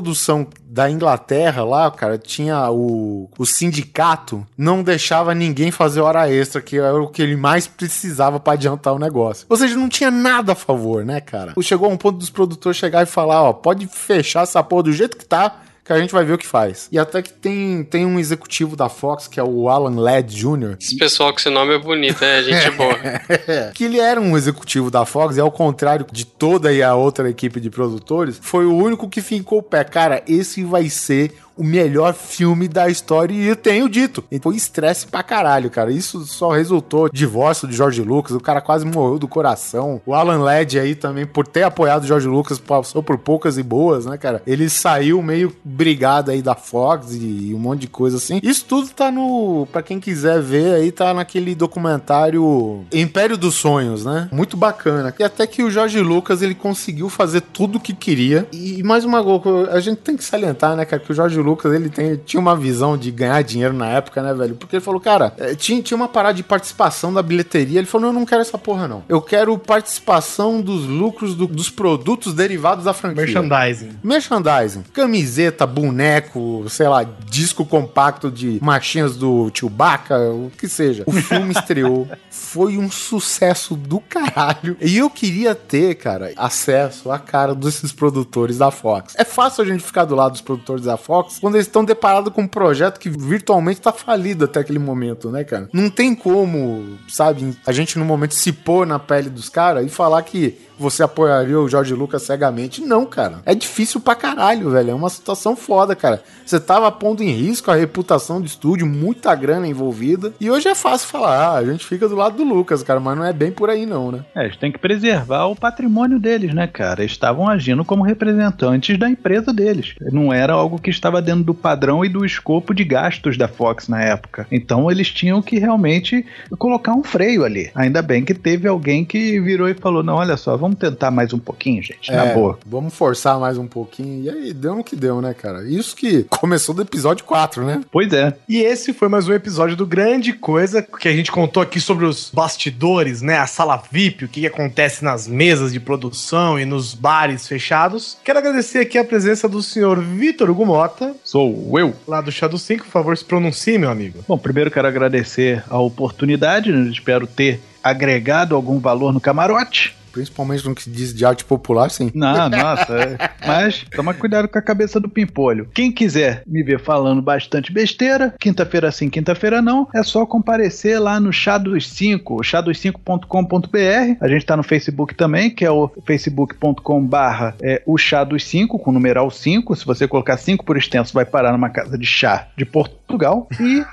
da 0.68 0.90
Inglaterra 0.90 1.64
lá, 1.64 1.90
cara, 1.90 2.18
tinha 2.18 2.70
o, 2.70 3.30
o 3.38 3.46
sindicato, 3.46 4.46
não 4.56 4.82
deixava 4.82 5.34
ninguém 5.34 5.70
fazer 5.70 6.00
hora 6.00 6.30
extra, 6.30 6.60
que 6.60 6.78
era 6.78 7.00
o 7.00 7.08
que 7.08 7.22
ele 7.22 7.36
mais 7.36 7.66
precisava 7.66 8.38
pra 8.38 8.52
adiantar 8.52 8.94
o 8.94 8.98
negócio. 8.98 9.46
Ou 9.48 9.56
seja, 9.56 9.76
não 9.76 9.88
tinha 9.88 10.10
nada 10.10 10.52
a 10.52 10.56
favor, 10.56 11.04
né, 11.04 11.20
cara? 11.20 11.54
Chegou 11.62 11.88
a 11.88 11.92
um 11.92 11.96
ponto 11.96 12.18
dos 12.18 12.30
produtores 12.30 12.76
chegar 12.78 13.02
e 13.02 13.06
falar, 13.06 13.42
ó, 13.42 13.52
pode 13.52 13.86
fechar 13.86 14.42
essa 14.42 14.62
porra 14.62 14.84
do 14.84 14.92
jeito 14.92 15.16
que 15.16 15.24
tá, 15.24 15.56
que 15.88 15.92
a 15.94 15.98
gente 15.98 16.12
vai 16.12 16.22
ver 16.22 16.34
o 16.34 16.38
que 16.38 16.46
faz. 16.46 16.86
E 16.92 16.98
até 16.98 17.22
que 17.22 17.32
tem, 17.32 17.82
tem 17.82 18.04
um 18.04 18.18
executivo 18.18 18.76
da 18.76 18.90
Fox, 18.90 19.26
que 19.26 19.40
é 19.40 19.42
o 19.42 19.70
Alan 19.70 19.98
Ladd 19.98 20.34
Jr., 20.34 20.76
Esse 20.78 20.98
pessoal 20.98 21.32
com 21.32 21.38
esse 21.38 21.48
nome 21.48 21.74
é 21.74 21.78
bonito, 21.78 22.22
é 22.22 22.42
gente 22.42 22.70
boa. 22.72 22.94
que 23.74 23.84
ele 23.84 23.98
era 23.98 24.20
um 24.20 24.36
executivo 24.36 24.90
da 24.90 25.06
Fox 25.06 25.38
e 25.38 25.40
ao 25.40 25.50
contrário 25.50 26.06
de 26.12 26.26
toda 26.26 26.68
a 26.86 26.94
outra 26.94 27.30
equipe 27.30 27.58
de 27.58 27.70
produtores, 27.70 28.38
foi 28.40 28.66
o 28.66 28.76
único 28.76 29.08
que 29.08 29.22
fincou 29.22 29.60
o 29.60 29.62
pé. 29.62 29.82
Cara, 29.82 30.22
esse 30.28 30.62
vai 30.62 30.90
ser 30.90 31.34
o 31.58 31.64
melhor 31.64 32.14
filme 32.14 32.68
da 32.68 32.88
história 32.88 33.34
e 33.34 33.46
eu 33.46 33.56
tenho 33.56 33.88
dito. 33.88 34.24
E 34.30 34.38
foi 34.38 34.56
estresse 34.56 35.06
pra 35.06 35.22
caralho, 35.22 35.70
cara. 35.70 35.90
Isso 35.90 36.24
só 36.24 36.50
resultou 36.50 37.08
divórcio 37.10 37.68
de 37.68 37.76
George 37.76 38.02
Lucas, 38.02 38.36
o 38.36 38.40
cara 38.40 38.60
quase 38.60 38.86
morreu 38.86 39.18
do 39.18 39.28
coração. 39.28 40.00
O 40.06 40.14
Alan 40.14 40.38
Ladd 40.38 40.78
aí 40.78 40.94
também, 40.94 41.26
por 41.26 41.46
ter 41.46 41.64
apoiado 41.64 42.04
o 42.04 42.06
George 42.06 42.28
Lucas, 42.28 42.58
passou 42.58 43.02
por 43.02 43.18
poucas 43.18 43.58
e 43.58 43.62
boas, 43.62 44.06
né, 44.06 44.16
cara? 44.16 44.42
Ele 44.46 44.68
saiu 44.70 45.20
meio 45.20 45.54
brigado 45.64 46.30
aí 46.30 46.40
da 46.40 46.54
Fox 46.54 47.14
e 47.14 47.52
um 47.54 47.58
monte 47.58 47.80
de 47.80 47.88
coisa 47.88 48.16
assim. 48.16 48.40
Isso 48.42 48.64
tudo 48.64 48.88
tá 48.90 49.10
no, 49.10 49.66
Pra 49.72 49.82
quem 49.82 49.98
quiser 49.98 50.40
ver 50.40 50.74
aí, 50.74 50.92
tá 50.92 51.12
naquele 51.12 51.54
documentário 51.54 52.84
Império 52.92 53.36
dos 53.36 53.54
Sonhos, 53.54 54.04
né? 54.04 54.28
Muito 54.32 54.56
bacana. 54.56 55.14
E 55.18 55.24
até 55.24 55.46
que 55.46 55.62
o 55.62 55.70
George 55.70 56.00
Lucas, 56.00 56.42
ele 56.42 56.54
conseguiu 56.54 57.08
fazer 57.08 57.40
tudo 57.40 57.78
o 57.78 57.80
que 57.80 57.94
queria. 57.94 58.46
E 58.52 58.82
mais 58.82 59.04
uma 59.04 59.22
coisa, 59.22 59.72
a 59.72 59.80
gente 59.80 59.98
tem 59.98 60.16
que 60.16 60.24
salientar, 60.24 60.76
né, 60.76 60.84
cara, 60.84 61.02
que 61.02 61.10
o 61.10 61.14
George 61.14 61.38
Lucas, 61.38 61.47
ele 61.64 61.88
tem, 61.88 62.16
tinha 62.16 62.40
uma 62.40 62.56
visão 62.56 62.96
de 62.96 63.10
ganhar 63.10 63.42
dinheiro 63.42 63.74
na 63.74 63.86
época, 63.88 64.22
né, 64.22 64.34
velho? 64.34 64.54
Porque 64.56 64.76
ele 64.76 64.84
falou, 64.84 65.00
cara, 65.00 65.32
eh, 65.38 65.54
tinha, 65.54 65.80
tinha 65.82 65.96
uma 65.96 66.08
parada 66.08 66.34
de 66.34 66.42
participação 66.42 67.12
da 67.12 67.22
bilheteria. 67.22 67.78
Ele 67.78 67.86
falou, 67.86 68.06
não, 68.08 68.14
eu 68.14 68.20
não 68.20 68.26
quero 68.26 68.40
essa 68.40 68.58
porra, 68.58 68.86
não. 68.88 69.02
Eu 69.08 69.20
quero 69.22 69.56
participação 69.58 70.60
dos 70.60 70.84
lucros 70.86 71.34
do- 71.34 71.46
dos 71.46 71.70
produtos 71.70 72.32
derivados 72.34 72.84
da 72.84 72.92
franquia. 72.92 73.24
Merchandising. 73.24 73.90
Merchandising. 74.02 74.82
Camiseta, 74.92 75.66
boneco, 75.66 76.64
sei 76.68 76.88
lá, 76.88 77.04
disco 77.28 77.64
compacto 77.64 78.30
de 78.30 78.58
marchinhas 78.62 79.16
do 79.16 79.50
Chewbacca, 79.54 80.18
o 80.30 80.50
que 80.56 80.68
seja. 80.68 81.02
O 81.06 81.12
filme 81.12 81.52
estreou. 81.52 82.08
Foi 82.30 82.78
um 82.78 82.90
sucesso 82.90 83.74
do 83.76 84.00
caralho. 84.00 84.76
E 84.80 84.96
eu 84.98 85.10
queria 85.10 85.54
ter, 85.54 85.94
cara, 85.96 86.32
acesso 86.36 87.10
à 87.10 87.18
cara 87.18 87.54
desses 87.54 87.92
produtores 87.92 88.58
da 88.58 88.70
Fox. 88.70 89.14
É 89.18 89.24
fácil 89.24 89.62
a 89.64 89.66
gente 89.66 89.82
ficar 89.82 90.04
do 90.04 90.14
lado 90.14 90.32
dos 90.32 90.40
produtores 90.40 90.84
da 90.84 90.96
Fox 90.96 91.37
quando 91.40 91.54
eles 91.54 91.66
estão 91.66 91.84
deparados 91.84 92.32
com 92.32 92.42
um 92.42 92.48
projeto 92.48 92.98
que 92.98 93.08
virtualmente 93.08 93.80
tá 93.80 93.92
falido 93.92 94.44
até 94.44 94.60
aquele 94.60 94.78
momento, 94.78 95.30
né, 95.30 95.44
cara? 95.44 95.68
Não 95.72 95.90
tem 95.90 96.14
como, 96.14 96.98
sabe, 97.08 97.56
a 97.66 97.72
gente 97.72 97.98
no 97.98 98.04
momento 98.04 98.34
se 98.34 98.52
pôr 98.52 98.86
na 98.86 98.98
pele 98.98 99.30
dos 99.30 99.48
caras 99.48 99.84
e 99.84 99.88
falar 99.88 100.22
que 100.22 100.56
você 100.78 101.02
apoiaria 101.02 101.58
o 101.58 101.68
Jorge 101.68 101.92
Lucas 101.92 102.22
cegamente. 102.22 102.80
Não, 102.80 103.04
cara. 103.04 103.40
É 103.44 103.54
difícil 103.54 104.00
pra 104.00 104.14
caralho, 104.14 104.70
velho. 104.70 104.90
É 104.92 104.94
uma 104.94 105.10
situação 105.10 105.56
foda, 105.56 105.96
cara. 105.96 106.22
Você 106.46 106.60
tava 106.60 106.90
pondo 106.92 107.22
em 107.22 107.30
risco 107.30 107.70
a 107.70 107.74
reputação 107.74 108.40
do 108.40 108.46
estúdio, 108.46 108.86
muita 108.86 109.34
grana 109.34 109.66
envolvida. 109.66 110.32
E 110.40 110.50
hoje 110.50 110.68
é 110.68 110.74
fácil 110.74 111.08
falar, 111.08 111.36
ah, 111.36 111.56
a 111.56 111.64
gente 111.64 111.84
fica 111.84 112.08
do 112.08 112.14
lado 112.14 112.36
do 112.36 112.44
Lucas, 112.44 112.82
cara, 112.82 113.00
mas 113.00 113.16
não 113.16 113.24
é 113.24 113.32
bem 113.32 113.50
por 113.50 113.68
aí, 113.68 113.84
não, 113.84 114.12
né? 114.12 114.24
É, 114.34 114.44
eles 114.44 114.56
têm 114.56 114.70
que 114.70 114.78
preservar 114.78 115.46
o 115.46 115.56
patrimônio 115.56 116.20
deles, 116.20 116.54
né, 116.54 116.66
cara? 116.66 117.00
Eles 117.00 117.12
estavam 117.12 117.48
agindo 117.48 117.84
como 117.84 118.04
representantes 118.04 118.98
da 118.98 119.10
empresa 119.10 119.52
deles. 119.52 119.94
Não 120.00 120.32
era 120.32 120.52
algo 120.52 120.80
que 120.80 120.90
estava 120.90 121.17
dentro 121.20 121.44
do 121.44 121.54
padrão 121.54 122.04
e 122.04 122.08
do 122.08 122.24
escopo 122.24 122.74
de 122.74 122.84
gastos 122.84 123.36
da 123.36 123.48
Fox 123.48 123.88
na 123.88 124.02
época. 124.02 124.46
Então 124.50 124.90
eles 124.90 125.10
tinham 125.10 125.42
que 125.42 125.58
realmente 125.58 126.24
colocar 126.58 126.92
um 126.92 127.02
freio 127.02 127.44
ali. 127.44 127.70
Ainda 127.74 128.02
bem 128.02 128.24
que 128.24 128.34
teve 128.34 128.68
alguém 128.68 129.04
que 129.04 129.40
virou 129.40 129.68
e 129.68 129.74
falou: 129.74 130.02
não, 130.02 130.16
olha 130.16 130.36
só, 130.36 130.56
vamos 130.56 130.78
tentar 130.78 131.10
mais 131.10 131.32
um 131.32 131.38
pouquinho, 131.38 131.82
gente. 131.82 132.12
Na 132.12 132.26
É, 132.26 132.34
boa. 132.34 132.58
Vamos 132.66 132.94
forçar 132.94 133.38
mais 133.38 133.58
um 133.58 133.66
pouquinho. 133.66 134.24
E 134.24 134.30
aí, 134.30 134.52
deu 134.52 134.74
no 134.74 134.84
que 134.84 134.96
deu, 134.96 135.20
né, 135.20 135.34
cara? 135.34 135.68
Isso 135.68 135.94
que 135.94 136.24
começou 136.30 136.74
do 136.74 136.82
episódio 136.82 137.24
4, 137.24 137.64
né? 137.64 137.80
Pois 137.90 138.12
é. 138.12 138.34
E 138.48 138.58
esse 138.58 138.92
foi 138.92 139.08
mais 139.08 139.28
um 139.28 139.32
episódio 139.32 139.76
do 139.76 139.86
Grande 139.86 140.32
Coisa, 140.32 140.82
que 140.82 141.08
a 141.08 141.12
gente 141.12 141.30
contou 141.30 141.62
aqui 141.62 141.80
sobre 141.80 142.04
os 142.04 142.30
bastidores, 142.32 143.22
né? 143.22 143.38
A 143.38 143.46
sala 143.46 143.82
VIP, 143.90 144.24
o 144.24 144.28
que, 144.28 144.40
que 144.40 144.46
acontece 144.46 145.04
nas 145.04 145.26
mesas 145.26 145.72
de 145.72 145.80
produção 145.80 146.58
e 146.58 146.64
nos 146.64 146.94
bares 146.94 147.46
fechados. 147.46 148.18
Quero 148.24 148.38
agradecer 148.38 148.78
aqui 148.78 148.98
a 148.98 149.04
presença 149.04 149.48
do 149.48 149.62
senhor 149.62 150.00
Vitor 150.00 150.50
Hugo 150.50 150.64
Mota, 151.08 151.20
Sou 151.24 151.78
eu. 151.78 151.94
lá 152.06 152.20
do 152.20 152.30
Shadow 152.30 152.58
5. 152.58 152.84
Por 152.84 152.90
favor, 152.90 153.16
se 153.16 153.24
pronuncie, 153.24 153.78
meu 153.78 153.90
amigo. 153.90 154.24
Bom, 154.26 154.38
primeiro 154.38 154.70
quero 154.70 154.88
agradecer 154.88 155.62
a 155.68 155.78
oportunidade, 155.78 156.72
né? 156.72 156.90
espero 156.90 157.26
ter 157.26 157.60
agregado 157.82 158.54
algum 158.54 158.78
valor 158.78 159.12
no 159.12 159.20
camarote. 159.20 159.96
Principalmente 160.12 160.66
no 160.66 160.74
que 160.74 160.82
se 160.82 160.90
diz 160.90 161.14
de 161.14 161.24
arte 161.24 161.44
popular, 161.44 161.90
sim. 161.90 162.10
Não, 162.14 162.48
nossa. 162.48 162.94
é. 162.94 163.30
Mas 163.46 163.84
toma 163.94 164.12
cuidado 164.14 164.48
com 164.48 164.58
a 164.58 164.62
cabeça 164.62 164.98
do 165.00 165.08
pimpolho. 165.08 165.68
Quem 165.74 165.90
quiser 165.92 166.42
me 166.46 166.62
ver 166.62 166.80
falando 166.80 167.22
bastante 167.22 167.72
besteira, 167.72 168.34
quinta-feira 168.38 168.90
sim, 168.90 169.08
quinta-feira 169.08 169.60
não, 169.62 169.88
é 169.94 170.02
só 170.02 170.24
comparecer 170.26 171.00
lá 171.00 171.18
no 171.20 171.32
Chá 171.32 171.58
dos 171.58 171.88
5, 171.88 172.36
chá25.com.br. 172.42 174.16
A 174.20 174.28
gente 174.28 174.44
tá 174.46 174.56
no 174.56 174.62
Facebook 174.62 175.14
também, 175.14 175.50
que 175.50 175.64
é 175.64 175.70
o 175.70 175.90
facebook.com 176.04 177.04
barra 177.04 177.54
é, 177.62 177.82
o 177.86 177.96
Chá 177.98 178.24
dos 178.24 178.44
5, 178.44 178.78
com 178.78 178.90
o 178.90 178.94
numeral 178.94 179.30
5. 179.30 179.74
Se 179.76 179.84
você 179.84 180.06
colocar 180.06 180.36
5 180.36 180.64
por 180.64 180.76
extenso, 180.76 181.12
vai 181.14 181.24
parar 181.24 181.52
numa 181.52 181.70
casa 181.70 181.96
de 181.98 182.06
chá 182.06 182.48
de 182.56 182.64
Portugal. 182.64 183.48
E 183.60 183.84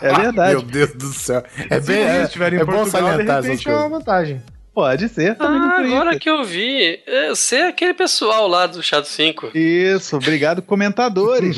é 0.00 0.14
verdade. 0.20 0.52
Meu 0.52 0.62
Deus 0.62 0.92
do 0.94 1.12
céu. 1.12 1.42
É 1.68 1.80
Se 1.80 1.86
bem. 1.86 2.02
É, 2.02 2.22
estiverem 2.24 2.58
é 2.58 2.62
em 2.62 2.66
bom 2.66 2.72
Portugal, 2.72 3.02
de 3.02 3.08
salientar 3.10 3.38
essas 3.38 3.46
repente 3.50 3.68
é 3.68 3.72
uma 3.72 3.80
coisas. 3.80 3.98
vantagem. 3.98 4.42
Pode 4.72 5.08
ser 5.08 5.36
também 5.36 5.60
Ah, 5.60 5.76
agora 5.78 6.18
que 6.18 6.30
eu 6.30 6.44
vi, 6.44 7.00
é, 7.06 7.28
você 7.30 7.56
é 7.56 7.68
aquele 7.68 7.92
pessoal 7.92 8.46
lá 8.46 8.66
do 8.66 8.82
Shadow 8.82 9.04
5. 9.04 9.50
Isso, 9.54 10.16
obrigado, 10.16 10.62
comentadores. 10.62 11.56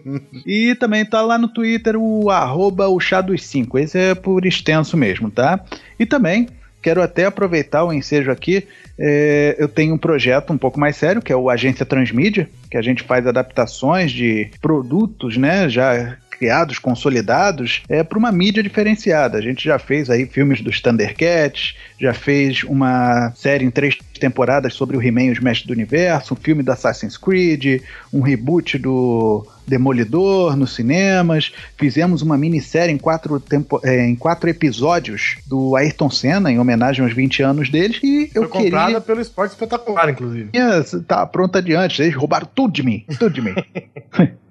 e 0.44 0.74
também 0.74 1.04
tá 1.04 1.22
lá 1.22 1.38
no 1.38 1.48
Twitter 1.48 1.96
o 1.96 2.28
arroba 2.28 2.88
o 2.88 2.98
chá 2.98 3.20
dos 3.20 3.44
5. 3.44 3.78
Esse 3.78 3.98
é 3.98 4.14
por 4.14 4.44
extenso 4.44 4.96
mesmo, 4.96 5.30
tá? 5.30 5.60
E 5.98 6.04
também 6.04 6.48
quero 6.82 7.02
até 7.02 7.26
aproveitar 7.26 7.84
o 7.84 7.92
ensejo 7.92 8.30
aqui. 8.30 8.66
é, 8.98 9.54
eu 9.58 9.68
tenho 9.68 9.94
um 9.94 9.98
projeto 9.98 10.52
um 10.52 10.58
pouco 10.58 10.78
mais 10.80 10.96
sério, 10.96 11.22
que 11.22 11.32
é 11.32 11.36
o 11.36 11.48
Agência 11.48 11.86
Transmídia, 11.86 12.48
que 12.70 12.76
a 12.76 12.82
gente 12.82 13.02
faz 13.02 13.26
adaptações 13.26 14.10
de 14.10 14.50
produtos, 14.60 15.36
né? 15.36 15.68
Já 15.68 16.16
criados, 16.40 16.78
consolidados, 16.78 17.82
é 17.86 18.02
para 18.02 18.18
uma 18.18 18.32
mídia 18.32 18.62
diferenciada. 18.62 19.36
A 19.36 19.42
gente 19.42 19.62
já 19.62 19.78
fez 19.78 20.08
aí 20.08 20.24
filmes 20.24 20.62
dos 20.62 20.80
Thundercats, 20.80 21.76
já 22.00 22.14
fez 22.14 22.64
uma 22.64 23.30
série 23.36 23.62
em 23.62 23.70
três 23.70 23.98
temporadas 24.18 24.72
sobre 24.72 24.96
o 24.96 25.02
He-Man 25.02 25.24
e 25.24 25.30
os 25.32 25.38
Mestres 25.38 25.66
do 25.66 25.74
Universo, 25.74 26.32
um 26.32 26.36
filme 26.36 26.62
do 26.62 26.72
Assassin's 26.72 27.18
Creed, 27.18 27.82
um 28.10 28.22
reboot 28.22 28.78
do 28.78 29.46
Demolidor 29.66 30.56
nos 30.56 30.74
cinemas, 30.74 31.52
fizemos 31.76 32.22
uma 32.22 32.38
minissérie 32.38 32.94
em 32.94 32.98
quatro, 32.98 33.38
tempo, 33.38 33.78
é, 33.84 34.06
em 34.06 34.16
quatro 34.16 34.48
episódios 34.48 35.36
do 35.46 35.76
Ayrton 35.76 36.08
Senna, 36.08 36.50
em 36.50 36.58
homenagem 36.58 37.04
aos 37.04 37.12
20 37.12 37.42
anos 37.42 37.68
deles, 37.68 38.00
e 38.02 38.30
eu 38.34 38.48
Foi 38.48 38.62
queria... 38.62 38.70
comprada 38.70 39.00
pelo 39.02 39.20
Esporte 39.20 39.52
Espetacular, 39.52 40.08
inclusive. 40.08 40.50
Yes, 40.56 40.96
tá 41.06 41.26
pronta 41.26 41.58
adiante. 41.58 42.00
Eles 42.00 42.14
roubaram 42.14 42.48
tudo 42.52 42.72
de 42.72 42.82
mim. 42.82 43.04
Tudo 43.18 43.30
de 43.30 43.42
mim. 43.42 43.54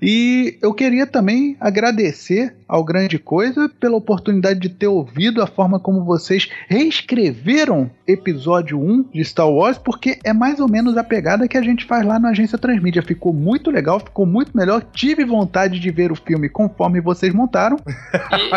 E 0.00 0.58
eu 0.62 0.74
queria 0.74 1.06
também 1.06 1.56
agradecer 1.60 2.54
ao 2.68 2.84
Grande 2.84 3.18
Coisa 3.18 3.68
pela 3.80 3.96
oportunidade 3.96 4.60
de 4.60 4.68
ter 4.68 4.88
ouvido 4.88 5.42
a 5.42 5.46
forma 5.46 5.78
como 5.78 6.04
vocês 6.04 6.48
reescreveram 6.68 7.90
episódio 8.06 8.78
1 8.80 9.10
de 9.14 9.24
Star 9.24 9.48
Wars, 9.48 9.78
porque 9.78 10.18
é 10.24 10.32
mais 10.32 10.60
ou 10.60 10.68
menos 10.68 10.96
a 10.96 11.04
pegada 11.04 11.48
que 11.48 11.56
a 11.56 11.62
gente 11.62 11.84
faz 11.84 12.04
lá 12.04 12.18
na 12.18 12.30
agência 12.30 12.58
Transmídia. 12.58 13.02
Ficou 13.02 13.32
muito 13.32 13.70
legal, 13.70 14.00
ficou 14.00 14.26
muito 14.26 14.56
melhor. 14.56 14.82
Tive 14.92 15.24
vontade 15.24 15.78
de 15.78 15.90
ver 15.90 16.12
o 16.12 16.16
filme 16.16 16.48
conforme 16.48 17.00
vocês 17.00 17.32
montaram. 17.32 17.76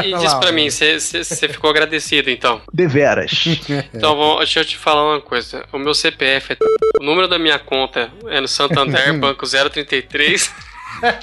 E, 0.03 0.09
e 0.09 0.17
diz 0.17 0.33
pra 0.35 0.51
mim, 0.51 0.69
você 0.69 1.47
ficou 1.47 1.69
agradecido 1.69 2.29
então? 2.29 2.61
Deveras. 2.73 3.45
Então, 3.93 4.15
vamos, 4.15 4.37
deixa 4.39 4.59
eu 4.59 4.65
te 4.65 4.77
falar 4.77 5.13
uma 5.13 5.21
coisa. 5.21 5.65
O 5.71 5.77
meu 5.77 5.93
CPF 5.93 6.53
é. 6.53 6.57
O 6.99 7.03
número 7.03 7.27
da 7.27 7.39
minha 7.39 7.57
conta 7.57 8.09
é 8.27 8.39
no 8.39 8.47
Santander, 8.47 9.13
banco 9.17 9.45
033. 9.45 10.51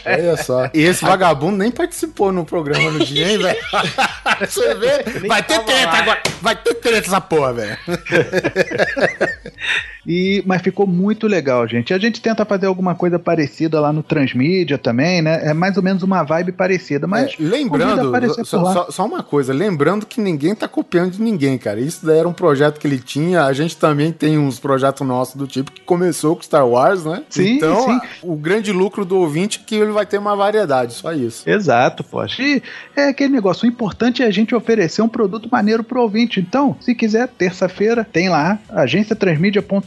Olha 0.04 0.36
só. 0.36 0.70
E 0.72 0.82
esse 0.82 1.04
vagabundo 1.04 1.58
nem 1.58 1.70
participou 1.70 2.32
no 2.32 2.44
programa 2.44 2.90
no 2.90 3.04
dia, 3.04 3.30
hein, 3.30 3.38
velho? 3.38 3.58
Você 4.40 4.74
vê? 4.74 5.02
Vai 5.26 5.42
ter 5.42 5.60
treta 5.60 5.96
agora. 5.96 6.22
Vai 6.40 6.56
ter 6.56 6.74
treta 6.74 7.06
essa 7.06 7.20
porra, 7.20 7.52
velho. 7.52 7.78
E, 10.06 10.42
mas 10.46 10.62
ficou 10.62 10.86
muito 10.86 11.26
legal, 11.26 11.66
gente. 11.66 11.92
A 11.92 11.98
gente 11.98 12.20
tenta 12.20 12.44
fazer 12.44 12.66
alguma 12.66 12.94
coisa 12.94 13.18
parecida 13.18 13.80
lá 13.80 13.92
no 13.92 14.02
Transmídia 14.02 14.78
também, 14.78 15.20
né? 15.20 15.40
É 15.42 15.52
mais 15.52 15.76
ou 15.76 15.82
menos 15.82 16.02
uma 16.02 16.22
vibe 16.22 16.52
parecida, 16.52 17.06
mas 17.06 17.32
É, 17.32 17.42
lembrando, 17.42 18.44
só, 18.44 18.72
só- 18.72 18.90
só 18.90 19.04
uma 19.06 19.22
coisa, 19.22 19.52
lembrando 19.52 20.06
que 20.06 20.20
ninguém 20.20 20.54
tá 20.54 20.68
copiando 20.68 21.12
de 21.12 21.22
ninguém, 21.22 21.58
cara. 21.58 21.80
Isso 21.80 22.06
daí 22.06 22.18
era 22.18 22.28
um 22.28 22.32
projeto 22.32 22.78
que 22.78 22.86
ele 22.86 22.98
tinha. 22.98 23.44
A 23.44 23.52
gente 23.52 23.76
também 23.76 24.12
tem 24.12 24.38
uns 24.38 24.58
projetos 24.60 25.06
nossos 25.06 25.34
do 25.34 25.46
tipo 25.46 25.72
que 25.72 25.80
começou 25.80 26.36
com 26.36 26.42
Star 26.42 26.66
Wars, 26.66 27.04
né? 27.04 27.22
Sim, 27.28 27.56
então, 27.56 27.84
sim. 27.86 28.00
o 28.22 28.36
grande 28.36 28.70
lucro 28.72 29.04
do 29.04 29.16
ouvinte 29.18 29.60
é 29.62 29.66
que 29.66 29.74
ele 29.74 29.90
vai 29.92 30.06
ter 30.06 30.18
uma 30.18 30.36
variedade, 30.36 30.92
só 30.94 31.12
isso. 31.12 31.48
Exato, 31.48 32.04
poxa. 32.04 32.40
E 32.42 32.62
é 32.94 33.08
aquele 33.08 33.32
negócio, 33.32 33.64
o 33.66 33.68
importante 33.68 34.22
é 34.22 34.26
a 34.26 34.30
gente 34.30 34.54
oferecer 34.54 35.02
um 35.02 35.08
produto 35.08 35.48
maneiro 35.50 35.82
pro 35.82 36.00
ouvinte. 36.02 36.38
Então, 36.40 36.76
se 36.80 36.94
quiser, 36.94 37.26
terça-feira, 37.28 38.06
tem 38.12 38.28
lá, 38.28 38.58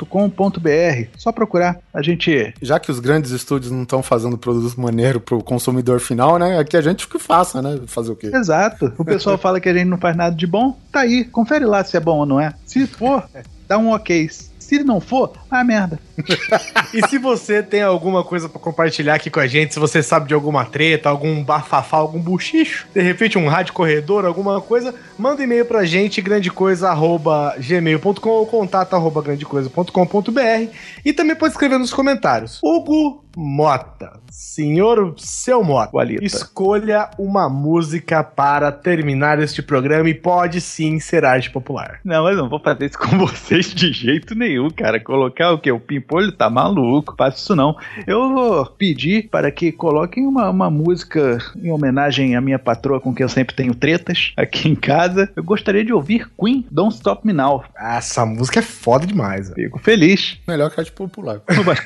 agenciatransmedia.com.br. 0.10 1.10
Só 1.18 1.32
procurar. 1.32 1.80
A 1.94 2.02
gente. 2.02 2.54
Já 2.62 2.80
que 2.80 2.92
os 2.92 3.00
grandes 3.00 3.32
estúdios 3.32 3.72
não 3.72 3.84
estão 3.84 4.02
fazendo 4.02 4.38
produto 4.38 4.80
maneiro 4.80 5.20
pro 5.20 5.44
consumidor 5.44 6.00
final, 6.00 6.38
né? 6.38 6.58
Aqui 6.58 6.76
a 6.76 6.82
gente 6.82 7.08
que 7.08 7.20
faça, 7.20 7.62
né? 7.62 7.80
Fazer 7.88 8.12
o 8.12 8.16
quê? 8.16 8.32
Exato. 8.34 8.92
O 8.98 9.06
pessoal 9.06 9.38
fala 9.38 9.60
que 9.60 9.70
a 9.70 9.74
gente 9.74 9.88
não 9.88 9.98
faz 9.98 10.16
nada 10.16 10.36
de 10.36 10.48
bom. 10.48 10.78
Tá 10.92 11.02
aí, 11.02 11.24
confere 11.24 11.66
lá 11.66 11.84
se 11.84 11.96
é 11.96 12.00
bom 12.00 12.20
ou 12.20 12.26
não 12.26 12.40
é. 12.40 12.54
Se 12.66 12.88
for, 12.88 13.24
dá 13.68 13.78
um 13.78 13.92
ok. 13.92 14.30
Se 14.70 14.84
não 14.84 15.02
for, 15.02 15.34
ah, 15.50 15.64
merda. 15.64 16.00
E 16.94 17.08
se 17.08 17.18
você 17.18 17.64
tem 17.64 17.82
alguma 17.82 18.24
coisa 18.24 18.48
pra 18.48 18.60
compartilhar 18.60 19.16
aqui 19.16 19.30
com 19.30 19.40
a 19.40 19.48
gente, 19.48 19.74
se 19.74 19.80
você 19.80 20.04
sabe 20.04 20.28
de 20.28 20.34
alguma 20.34 20.66
treta, 20.66 21.10
algum 21.10 21.44
bafafá, 21.44 21.98
algum 21.98 22.20
buchicho, 22.20 22.88
de 22.94 23.02
repente 23.02 23.38
um 23.38 23.48
rádio 23.48 23.74
corredor, 23.74 24.26
alguma 24.26 24.62
coisa, 24.62 24.94
manda 25.18 25.44
e-mail 25.44 25.66
pra 25.66 25.86
gente, 25.86 26.22
grandecoisa.gmail.com 26.22 28.30
ou 28.30 28.46
contato 28.46 28.96
arroba 28.96 29.22
grandecoisa.com.br 29.22 30.72
e 31.06 31.14
também 31.14 31.36
pode 31.36 31.54
escrever 31.54 31.80
nos 31.80 31.94
comentários. 31.94 32.60
Hugo 32.64 33.24
Mota, 33.42 34.20
senhor 34.30 35.14
seu 35.18 35.64
Mota, 35.64 35.92
Walita. 35.96 36.26
escolha 36.26 37.10
uma 37.18 37.48
música 37.48 38.22
para 38.22 38.70
terminar 38.70 39.40
este 39.40 39.62
programa 39.62 40.10
e 40.10 40.14
pode 40.14 40.60
sim 40.60 41.00
ser 41.00 41.24
arte 41.24 41.50
popular. 41.50 42.02
Não, 42.04 42.26
mas 42.26 42.36
não 42.36 42.50
vou 42.50 42.60
fazer 42.60 42.88
isso 42.88 43.00
com 43.00 43.16
vocês 43.26 43.74
de 43.74 43.94
jeito 43.94 44.36
nenhum, 44.36 44.70
cara. 44.70 45.00
Colocar 45.00 45.52
o 45.54 45.58
que? 45.58 45.72
O 45.72 45.80
pimpolho 45.80 46.34
tá 46.34 46.50
maluco. 46.50 47.16
Faço 47.18 47.38
isso 47.38 47.56
não. 47.56 47.78
Eu 48.06 48.30
vou 48.34 48.66
pedir 48.66 49.30
para 49.30 49.50
que 49.52 49.72
coloquem 49.72 50.28
uma, 50.28 50.50
uma 50.50 50.70
música 50.70 51.38
em 51.56 51.72
homenagem 51.72 52.36
à 52.36 52.42
minha 52.42 52.60
patroa 52.60 53.00
com 53.00 53.16
quem 53.16 53.24
eu 53.24 53.30
sempre 53.30 53.56
tenho 53.56 53.74
tretas 53.74 54.34
aqui 54.36 54.68
em 54.68 54.76
casa. 54.76 55.32
Eu 55.34 55.46
gostaria 55.46 55.86
de 55.86 55.94
ouvir 55.94 56.30
Queen 56.38 56.68
Don't 56.70 56.94
Stop 56.94 57.26
Me 57.26 57.32
Now. 57.32 57.64
Ah, 57.78 57.96
Essa 58.00 58.26
música 58.26 58.60
é 58.60 58.64
foda 58.64 59.08
demais. 59.08 59.50
Fico 59.54 59.80
feliz. 59.80 60.38
Melhor 60.46 60.70
que 60.70 60.80
arte 60.82 60.92
popular. 60.92 61.40
Mas, 61.66 61.80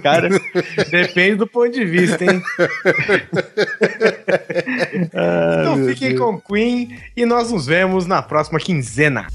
cara, 0.00 0.28
Depende 0.94 1.38
do 1.38 1.46
ponto 1.48 1.72
de 1.72 1.84
vista, 1.84 2.24
hein? 2.24 2.40
então 5.58 5.84
fiquem 5.86 6.16
com 6.16 6.40
Queen 6.40 6.96
e 7.16 7.26
nós 7.26 7.50
nos 7.50 7.66
vemos 7.66 8.06
na 8.06 8.22
próxima 8.22 8.60
quinzena. 8.60 9.26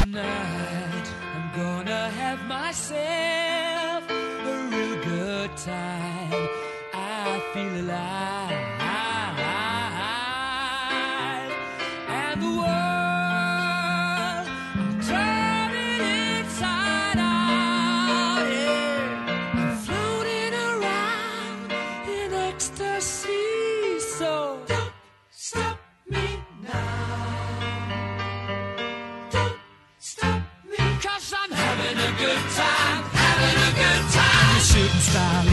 Tonight, 0.00 0.51
good 32.22 32.46
time, 32.54 33.02
having 33.10 33.58
a 33.66 33.70
good 33.74 34.04
time. 34.14 34.60
Shooting 34.62 35.02
star 35.10 35.51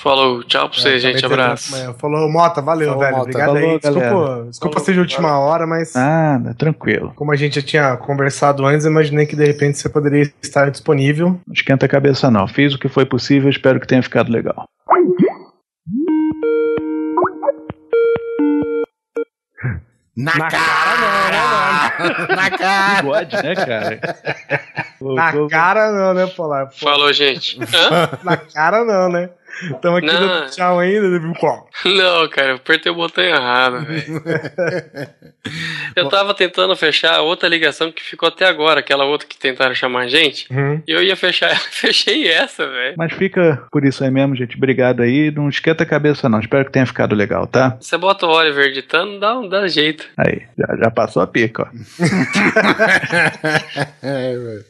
Falou, 0.00 0.44
tchau 0.44 0.68
pra 0.68 0.78
vocês, 0.78 0.94
É, 1.04 1.08
gente. 1.08 1.20
também 1.20 1.30
teve 1.30 1.42
Abraço. 1.42 1.74
amanhã. 1.74 1.94
Falou, 1.94 2.30
Mota, 2.30 2.62
valeu, 2.62 2.88
Falou, 2.90 3.00
velho. 3.02 3.16
Mota. 3.16 3.22
Obrigado 3.30 3.46
Falou, 3.54 3.70
aí. 3.70 3.78
Desculpa, 3.78 4.00
galera. 4.10 4.44
desculpa 4.44 4.80
ser 4.80 4.92
de 4.94 5.00
última 5.00 5.38
hora, 5.40 5.66
mas. 5.66 5.94
Nada, 5.94 6.54
tranquilo. 6.54 7.12
Como 7.16 7.32
a 7.32 7.36
gente 7.36 7.56
já 7.60 7.66
tinha 7.66 7.96
conversado 7.96 8.64
antes, 8.64 8.84
eu 8.86 8.92
imaginei 8.92 9.26
que 9.26 9.34
de 9.34 9.44
repente 9.44 9.76
você 9.78 9.88
poderia 9.88 10.30
estar 10.40 10.70
disponível. 10.70 11.40
Não 11.46 11.52
esquenta 11.52 11.86
a 11.86 11.88
cabeça, 11.88 12.30
não. 12.30 12.46
Fiz 12.46 12.74
o 12.74 12.78
que 12.78 12.88
foi 12.88 13.04
possível, 13.04 13.50
espero 13.50 13.80
que 13.80 13.86
tenha 13.88 14.02
ficado 14.02 14.30
legal. 14.30 14.66
Na, 20.16 20.34
Na 20.36 20.48
cara! 20.50 22.26
Na 22.34 22.50
cara! 22.50 23.02
Bigode, 23.02 23.36
né, 23.36 23.54
cara? 23.54 24.00
Na 25.00 25.48
cara 25.48 25.92
não, 25.92 26.14
né, 26.14 26.26
Polar? 26.26 26.66
Pô, 26.66 26.72
Falou, 26.76 27.12
gente. 27.12 27.56
Na 28.24 28.36
cara 28.36 28.84
não, 28.84 29.08
né? 29.08 29.30
Estamos 29.62 29.98
aqui 29.98 30.06
Não. 30.06 30.20
dando 30.20 30.50
tchau 30.50 30.78
ainda, 30.78 31.18
viu? 31.18 31.32
Qual? 31.34 31.68
Não, 31.84 32.28
cara, 32.28 32.50
eu 32.50 32.56
apertei 32.56 32.92
o 32.92 32.94
botão 32.94 33.24
errado, 33.24 33.84
velho. 33.84 34.22
Eu 35.96 36.08
tava 36.08 36.34
tentando 36.34 36.76
fechar 36.76 37.20
outra 37.22 37.48
ligação 37.48 37.90
que 37.90 38.02
ficou 38.02 38.28
até 38.28 38.46
agora, 38.46 38.80
aquela 38.80 39.04
outra 39.04 39.26
que 39.26 39.36
tentaram 39.38 39.74
chamar 39.74 40.02
a 40.02 40.08
gente. 40.08 40.46
Uhum. 40.52 40.82
E 40.86 40.92
eu 40.92 41.02
ia 41.02 41.16
fechar 41.16 41.46
ela, 41.48 41.58
fechei 41.70 42.28
essa, 42.28 42.68
velho. 42.68 42.94
Mas 42.98 43.12
fica 43.14 43.66
por 43.72 43.84
isso 43.84 44.04
aí 44.04 44.10
mesmo, 44.10 44.36
gente. 44.36 44.56
Obrigado 44.56 45.02
aí. 45.02 45.30
Não 45.30 45.48
esquenta 45.48 45.84
a 45.84 45.86
cabeça, 45.86 46.28
não. 46.28 46.38
Espero 46.38 46.66
que 46.66 46.72
tenha 46.72 46.84
ficado 46.86 47.14
legal, 47.14 47.46
tá? 47.46 47.76
Você 47.80 47.96
bota 47.96 48.26
o 48.26 48.30
Oliver 48.30 48.66
editando, 48.66 49.18
dá, 49.18 49.38
um- 49.38 49.48
dá 49.48 49.66
jeito. 49.66 50.06
Aí, 50.18 50.42
já, 50.58 50.76
já 50.84 50.90
passou 50.90 51.22
a 51.22 51.26
pica, 51.26 51.62
ó. 51.62 51.68
É, 54.02 54.36
velho. 54.36 54.64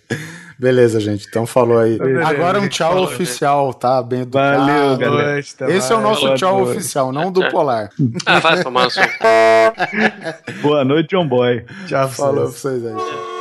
Beleza, 0.59 0.99
gente. 0.99 1.27
Então 1.29 1.47
falou 1.47 1.79
aí. 1.79 1.97
Beleza. 1.99 2.27
Agora 2.29 2.61
um 2.61 2.69
tchau 2.69 2.93
Falou, 2.95 3.05
oficial, 3.05 3.73
tá? 3.73 4.03
Bem 4.03 4.23
educado. 4.23 4.67
Valeu, 4.67 4.97
galera. 4.99 5.39
Esse 5.39 5.93
é 5.93 5.97
o 5.97 6.01
nosso 6.01 6.23
Boa 6.23 6.35
tchau 6.35 6.59
noite. 6.59 6.71
oficial, 6.79 7.13
não 7.13 7.31
do 7.31 7.49
Polar. 7.49 7.91
Ah, 8.27 8.41
vai 8.41 8.63
tomar. 8.63 8.89
Boa 10.61 10.85
noite, 10.85 11.11
John 11.11 11.29
Boy. 11.29 11.65
Tchau, 11.87 12.09
Falou 12.09 12.35
pra 12.35 12.45
vocês. 12.47 12.83
vocês 12.83 12.87
aí. 12.87 13.38